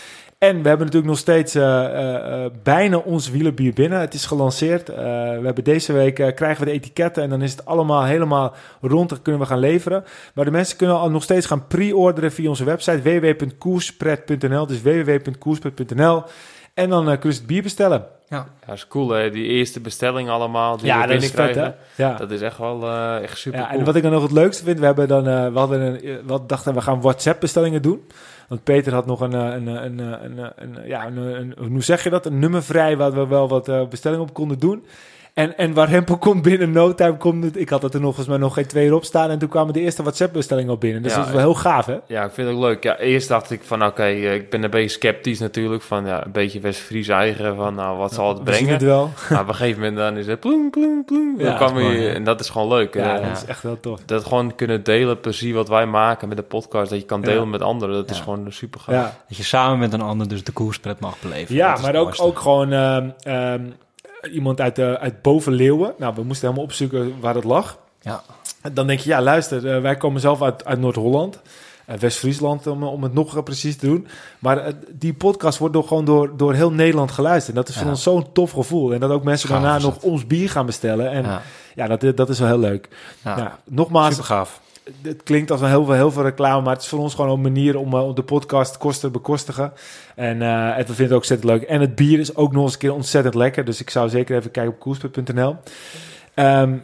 En 0.48 0.62
we 0.62 0.68
hebben 0.68 0.86
natuurlijk 0.86 1.12
nog 1.12 1.18
steeds 1.18 1.54
eh, 1.54 1.84
eh, 1.84 2.44
eh, 2.44 2.50
bijna 2.62 2.96
ons 2.96 3.30
wielerbier 3.30 3.72
binnen. 3.72 4.00
Het 4.00 4.14
is 4.14 4.26
gelanceerd. 4.26 4.86
We 4.86 5.40
hebben 5.42 5.64
deze 5.64 5.92
week 5.92 6.14
krijgen 6.14 6.58
we 6.58 6.64
de 6.64 6.70
etiketten 6.70 7.22
en 7.22 7.30
dan 7.30 7.42
is 7.42 7.50
het 7.50 7.64
allemaal 7.64 8.04
helemaal 8.04 8.54
rond 8.80 9.12
en 9.12 9.22
kunnen 9.22 9.40
we 9.40 9.46
gaan 9.46 9.58
leveren. 9.58 10.04
Maar 10.34 10.44
de 10.44 10.50
mensen 10.50 10.76
kunnen 10.76 10.96
al 10.96 11.10
nog 11.10 11.22
steeds 11.22 11.46
gaan 11.46 11.66
pre-orderen 11.66 12.32
via 12.32 12.48
onze 12.48 12.64
website 12.64 13.02
www.koerspret.nl. 13.02 14.66
Dus 14.66 14.82
www.koerspret.nl. 14.82 16.22
En 16.74 16.88
dan 16.88 17.04
kunnen 17.04 17.32
ze 17.32 17.38
het 17.38 17.46
bier 17.46 17.62
bestellen. 17.62 18.06
Ja. 18.28 18.46
Ja, 18.66 18.72
is 18.72 18.86
cool 18.88 19.09
hè, 19.10 19.30
die 19.30 19.44
eerste 19.46 19.80
bestelling 19.80 20.28
allemaal 20.28 20.76
die 20.76 20.86
ja, 20.86 21.01
we 21.01 21.06
dat 21.12 21.22
is 21.22 21.30
vet. 21.30 21.74
Ja. 21.96 22.14
Dat 22.16 22.30
is 22.30 22.40
echt 22.40 22.59
wel 22.59 22.82
eh, 22.82 23.22
echt 23.22 23.38
super 23.38 23.60
Ja, 23.60 23.66
cool. 23.66 23.78
en 23.78 23.84
wat 23.84 23.96
ik 23.96 24.02
dan 24.02 24.12
nog 24.12 24.22
het 24.22 24.32
leukste 24.32 24.64
vind, 24.64 24.78
we 24.78 24.84
hebben 24.84 25.09
dan, 25.09 25.28
eh, 25.28 25.52
we 25.52 25.59
hadden 25.59 25.80
een, 25.80 26.01
eh, 26.02 26.14
we 26.26 26.40
dachten 26.46 26.74
we 26.74 26.80
gaan 26.80 27.01
WhatsApp 27.01 27.40
bestellingen 27.40 27.82
doen. 27.82 28.06
Want 28.48 28.64
Peter 28.64 28.92
had 28.94 29.06
nog 29.06 29.20
een, 29.20 29.32
een, 29.32 29.66
een, 29.66 29.98
een, 29.98 30.52
een, 30.56 30.78
ja, 30.86 31.06
een, 31.06 31.16
een- 31.16 31.55
hoe 31.70 31.82
zeg 31.82 32.05
je 32.05 32.10
dat? 32.10 32.26
Een 32.26 32.38
nummer 32.38 32.62
vrij 32.62 32.96
waar 32.96 33.12
we 33.12 33.26
wel 33.26 33.48
wat 33.48 33.88
bestellingen 33.90 34.24
op 34.24 34.34
konden 34.34 34.59
doen. 34.59 34.84
En, 35.35 35.56
en 35.56 35.73
waar 35.74 35.89
Hempel 35.89 36.16
komt 36.19 36.43
binnen 36.43 36.70
no 36.70 36.94
time 36.94 37.16
komt 37.16 37.44
het, 37.44 37.56
ik 37.56 37.69
had 37.69 37.82
het 37.82 37.94
er 37.94 38.01
nog 38.01 38.15
volgens 38.15 38.28
mij 38.28 38.39
nog 38.44 38.55
geen 38.55 38.66
twee 38.66 38.86
erop 38.86 39.05
staan 39.05 39.31
en 39.31 39.39
toen 39.39 39.48
kwamen 39.48 39.73
de 39.73 39.81
eerste 39.81 40.02
WhatsApp 40.02 40.32
bestellingen 40.32 40.73
op 40.73 40.81
binnen. 40.81 41.02
Dus 41.02 41.12
Ja, 41.12 41.19
dat 41.19 41.27
is 41.27 41.32
wel 41.32 41.40
heel 41.43 41.55
gaaf 41.55 41.86
hè? 41.86 41.97
Ja, 42.06 42.24
ik 42.24 42.31
vind 42.32 42.47
het 42.48 42.56
ook 42.56 42.62
leuk. 42.62 42.82
Ja, 42.82 42.98
eerst 42.98 43.28
dacht 43.28 43.51
ik 43.51 43.61
van, 43.62 43.85
oké, 43.85 44.02
eh, 44.02 44.35
ik 44.35 44.51
ben 44.51 44.62
een 44.62 44.70
beetje 44.70 44.89
sceptisch 44.89 45.39
natuurlijk. 45.39 45.82
Van, 45.82 46.06
ja, 46.06 46.24
een 46.24 46.32
beetje 46.32 46.61
West-Fries 46.61 47.09
eigen. 47.09 47.56
Van, 47.56 47.74
nou, 47.74 47.98
wat 47.98 48.12
zal 48.15 48.28
het 48.28 48.39
We 48.39 48.44
zien 48.44 48.55
brengen? 48.55 48.73
het 48.73 48.82
wel. 48.82 49.11
Maar 49.31 49.40
op 49.40 49.48
een 49.48 49.55
gegeven 49.55 49.81
moment 49.81 49.97
dan 49.98 50.16
is 50.16 50.27
het 50.27 50.40
ploem, 50.40 50.70
ploem, 50.70 51.05
ploem. 51.05 51.35
Ja, 51.39 51.55
kwam 51.55 51.69
dat 51.74 51.82
je, 51.82 51.89
mooi, 51.89 52.09
en 52.09 52.24
dat 52.24 52.40
is 52.40 52.48
gewoon 52.48 52.69
leuk. 52.69 52.94
Ja, 52.94 53.20
dat 53.20 53.36
is 53.36 53.44
echt 53.44 53.62
heel 53.62 53.81
tof. 53.81 54.01
Dat 54.06 54.24
gewoon 54.24 54.55
kunnen 54.55 54.82
delen, 54.85 55.20
plezier 55.20 55.55
wat 55.55 55.69
wij 55.69 55.86
maken 55.86 56.28
met 56.28 56.36
de 56.36 56.43
podcast. 56.43 56.90
Dat 56.90 56.98
je 57.01 57.06
kan 57.06 57.20
Ja. 57.20 57.27
delen 57.27 57.51
met 57.51 57.62
anderen. 57.62 57.94
Dat 57.94 58.11
is 58.11 58.16
Ja. 58.16 58.23
gewoon 58.23 58.47
super 58.52 58.81
gaaf. 58.81 58.94
Ja. 58.94 59.16
Dat 59.28 59.36
je 59.36 59.43
samen 59.43 59.78
met 59.78 59.93
een 59.93 60.01
ander 60.02 60.28
dus 60.28 60.44
de 60.44 60.52
koerspret 60.52 61.01
mag 61.01 61.20
beleven. 61.20 61.55
Ja, 61.55 61.73
Dat 61.73 61.82
maar 61.82 61.94
ook, 61.97 62.15
ook 62.20 62.39
gewoon 62.39 62.73
ehm, 62.73 63.09
ehm, 63.23 63.61
iemand 64.32 64.60
uit, 64.60 64.76
de 64.76 64.98
uit 64.98 65.22
Bovenleeuwen. 65.22 65.94
Nou, 65.98 66.14
we 66.14 66.22
moesten 66.22 66.46
helemaal 66.48 66.66
opzoeken 66.68 67.14
waar 67.20 67.34
dat 67.34 67.44
lag. 67.44 67.78
Ja. 68.01 68.22
En 68.62 68.74
Dan 68.74 68.86
denk 68.86 69.01
je, 69.01 69.09
ja, 69.10 69.22
luister, 69.22 69.74
eh, 69.74 69.80
wij 69.80 69.96
komen 69.96 70.20
zelf 70.20 70.42
uit, 70.42 70.64
uit 70.64 70.80
Noord-Holland. 70.80 71.40
eh, 71.86 71.96
West-Friesland, 71.98 72.66
om, 72.66 72.82
om 72.82 73.02
het 73.02 73.14
nog 73.14 73.36
eh, 73.36 73.42
precies 73.42 73.76
te 73.76 73.86
doen. 73.86 74.06
Maar 74.38 74.72
die 74.90 75.14
podcast 75.14 75.59
wordt 75.59 75.74
door, 75.74 75.84
gewoon 75.86 76.05
door, 76.05 76.36
door 76.36 76.55
heel 76.55 76.70
Nederland 76.72 77.10
geluisterd. 77.10 77.56
Dat 77.56 77.68
is 77.68 77.74
voor 77.74 77.84
Ja. 77.84 77.90
ons 77.90 78.02
zo'n 78.02 78.32
tof 78.32 78.51
gevoel. 78.51 78.92
En 78.94 79.01
dat 79.01 79.10
ook 79.10 79.24
mensen 79.24 79.48
Gaaf 79.48 79.62
daarna 79.62 79.78
nog 79.78 79.96
ons 80.02 80.26
bier 80.26 80.51
gaan 80.51 80.66
bestellen. 80.66 81.10
En 81.10 81.22
ja, 81.24 81.42
Ja. 81.74 81.96
dat, 81.96 82.16
dat 82.16 82.28
is 82.28 82.38
wel 82.38 82.48
heel 82.48 82.59
leuk. 82.59 82.88
Ja. 83.24 83.36
Ja, 83.36 83.59
nogmaals, 83.64 84.09
Super 84.10 84.24
gaaf. 84.24 84.60
Het 85.02 85.23
klinkt 85.23 85.51
als 85.51 85.61
een 85.61 85.69
heel 85.69 85.85
veel, 85.85 85.94
heel 85.94 86.11
veel 86.11 86.23
reclame, 86.23 86.62
maar 86.62 86.73
het 86.73 86.82
is 86.82 86.89
voor 86.89 86.98
ons 86.98 87.15
gewoon 87.15 87.31
een 87.31 87.40
manier 87.40 87.77
om, 87.77 87.94
eh, 87.94 88.06
om 88.06 88.15
de 88.15 88.23
podcast 88.23 88.78
kosten 88.78 89.12
te 89.12 89.19
bekostigen. 89.19 89.73
En, 90.15 90.43
eh, 90.43 90.69
en 90.69 90.77
we 90.77 90.85
vinden 90.85 91.02
het 91.05 91.12
ook 91.12 91.16
ontzettend 91.19 91.51
leuk. 91.51 91.62
En 91.62 91.81
het 91.81 91.94
bier 91.94 92.19
is 92.19 92.36
ook 92.36 92.52
nog 92.52 92.62
eens 92.62 92.73
een 92.73 92.78
keer 92.78 92.93
ontzettend 92.94 93.35
lekker. 93.35 93.65
Dus 93.65 93.81
ik 93.81 93.90
zou 93.90 94.09
zeker 94.09 94.36
even 94.36 94.51
kijken 94.51 94.73
op 94.73 94.81
koerspet.nl. 94.81 95.56
Ehm 96.35 96.74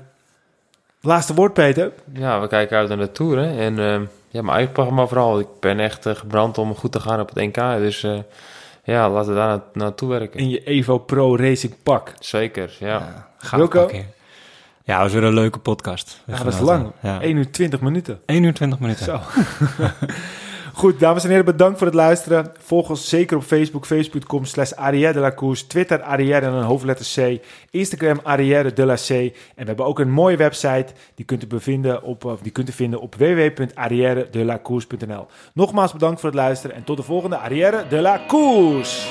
laatste 1.00 1.34
woord, 1.34 1.52
Peter. 1.52 1.92
Ja, 2.12 2.40
we 2.40 2.46
kijken 2.46 2.76
uit 2.78 2.88
naar 2.88 2.98
de 2.98 3.12
Tour. 3.12 3.38
Hè? 3.38 3.58
En 3.58 3.78
eh, 3.78 4.00
ja, 4.28 4.42
mijn 4.42 4.56
eigen 4.56 4.72
programma 4.72 5.06
vooral. 5.06 5.38
Ik 5.38 5.46
ben 5.60 5.80
echt 5.80 6.06
eh, 6.06 6.14
gebrand 6.14 6.58
om 6.58 6.74
goed 6.74 6.92
te 6.92 7.00
gaan 7.00 7.20
op 7.20 7.28
het 7.34 7.44
NK. 7.44 7.78
Dus 7.78 8.02
eh, 8.02 8.18
ja, 8.84 9.10
laten 9.10 9.30
we 9.32 9.36
daar 9.38 9.48
na- 9.48 9.64
naartoe 9.72 10.08
werken. 10.08 10.40
In 10.40 10.48
je 10.48 10.64
Evo 10.64 10.98
Pro 10.98 11.36
Racing 11.36 11.74
pak. 11.82 12.12
Zeker, 12.18 12.76
ja. 12.78 13.26
Ja. 13.40 13.56
Wilco? 13.56 13.80
pakje. 13.82 14.04
Ja, 14.90 15.02
het 15.02 15.12
was 15.12 15.20
weer 15.20 15.28
een 15.28 15.34
leuke 15.34 15.58
podcast. 15.58 16.22
Ja, 16.26 16.42
dat 16.42 16.52
is 16.52 16.60
lang. 16.60 16.92
Ja. 17.02 17.20
1 17.20 17.36
uur 17.36 17.50
20 17.50 17.80
minuten. 17.80 18.20
1 18.26 18.42
uur 18.42 18.54
20 18.54 18.78
minuten. 18.78 19.04
Zo. 19.04 19.20
Goed, 20.80 21.00
dames 21.00 21.24
en 21.24 21.28
heren, 21.28 21.44
bedankt 21.44 21.78
voor 21.78 21.86
het 21.86 21.96
luisteren. 21.96 22.52
Volg 22.58 22.90
ons 22.90 23.08
zeker 23.08 23.36
op 23.36 23.42
Facebook, 23.42 23.86
facebook.com 23.86 24.44
slash 24.44 24.72
Arrière 24.72 25.12
de 25.12 25.18
la 25.18 25.32
Course. 25.32 25.66
Twitter 25.66 26.02
Arrière 26.02 26.46
en 26.46 26.52
een 26.52 26.62
hoofdletter 26.62 27.06
C. 27.14 27.40
Instagram 27.70 28.20
Arrière 28.22 28.72
de 28.72 28.84
la 28.84 28.94
C. 28.94 29.08
En 29.08 29.32
we 29.54 29.64
hebben 29.64 29.86
ook 29.86 29.98
een 29.98 30.10
mooie 30.10 30.36
website. 30.36 30.86
Die 31.14 31.24
kunt 31.24 31.42
u, 31.42 31.46
bevinden 31.46 32.02
op, 32.02 32.24
of 32.24 32.40
die 32.40 32.52
kunt 32.52 32.68
u 32.68 32.72
vinden 32.72 33.00
op 33.00 33.14
www.arrièredelacourse.nl 33.14 35.26
Nogmaals 35.54 35.92
bedankt 35.92 36.20
voor 36.20 36.28
het 36.28 36.38
luisteren 36.38 36.76
en 36.76 36.84
tot 36.84 36.96
de 36.96 37.02
volgende 37.02 37.38
Arrière 37.38 37.84
de 37.88 38.00
la 38.00 38.20
Course. 38.26 39.08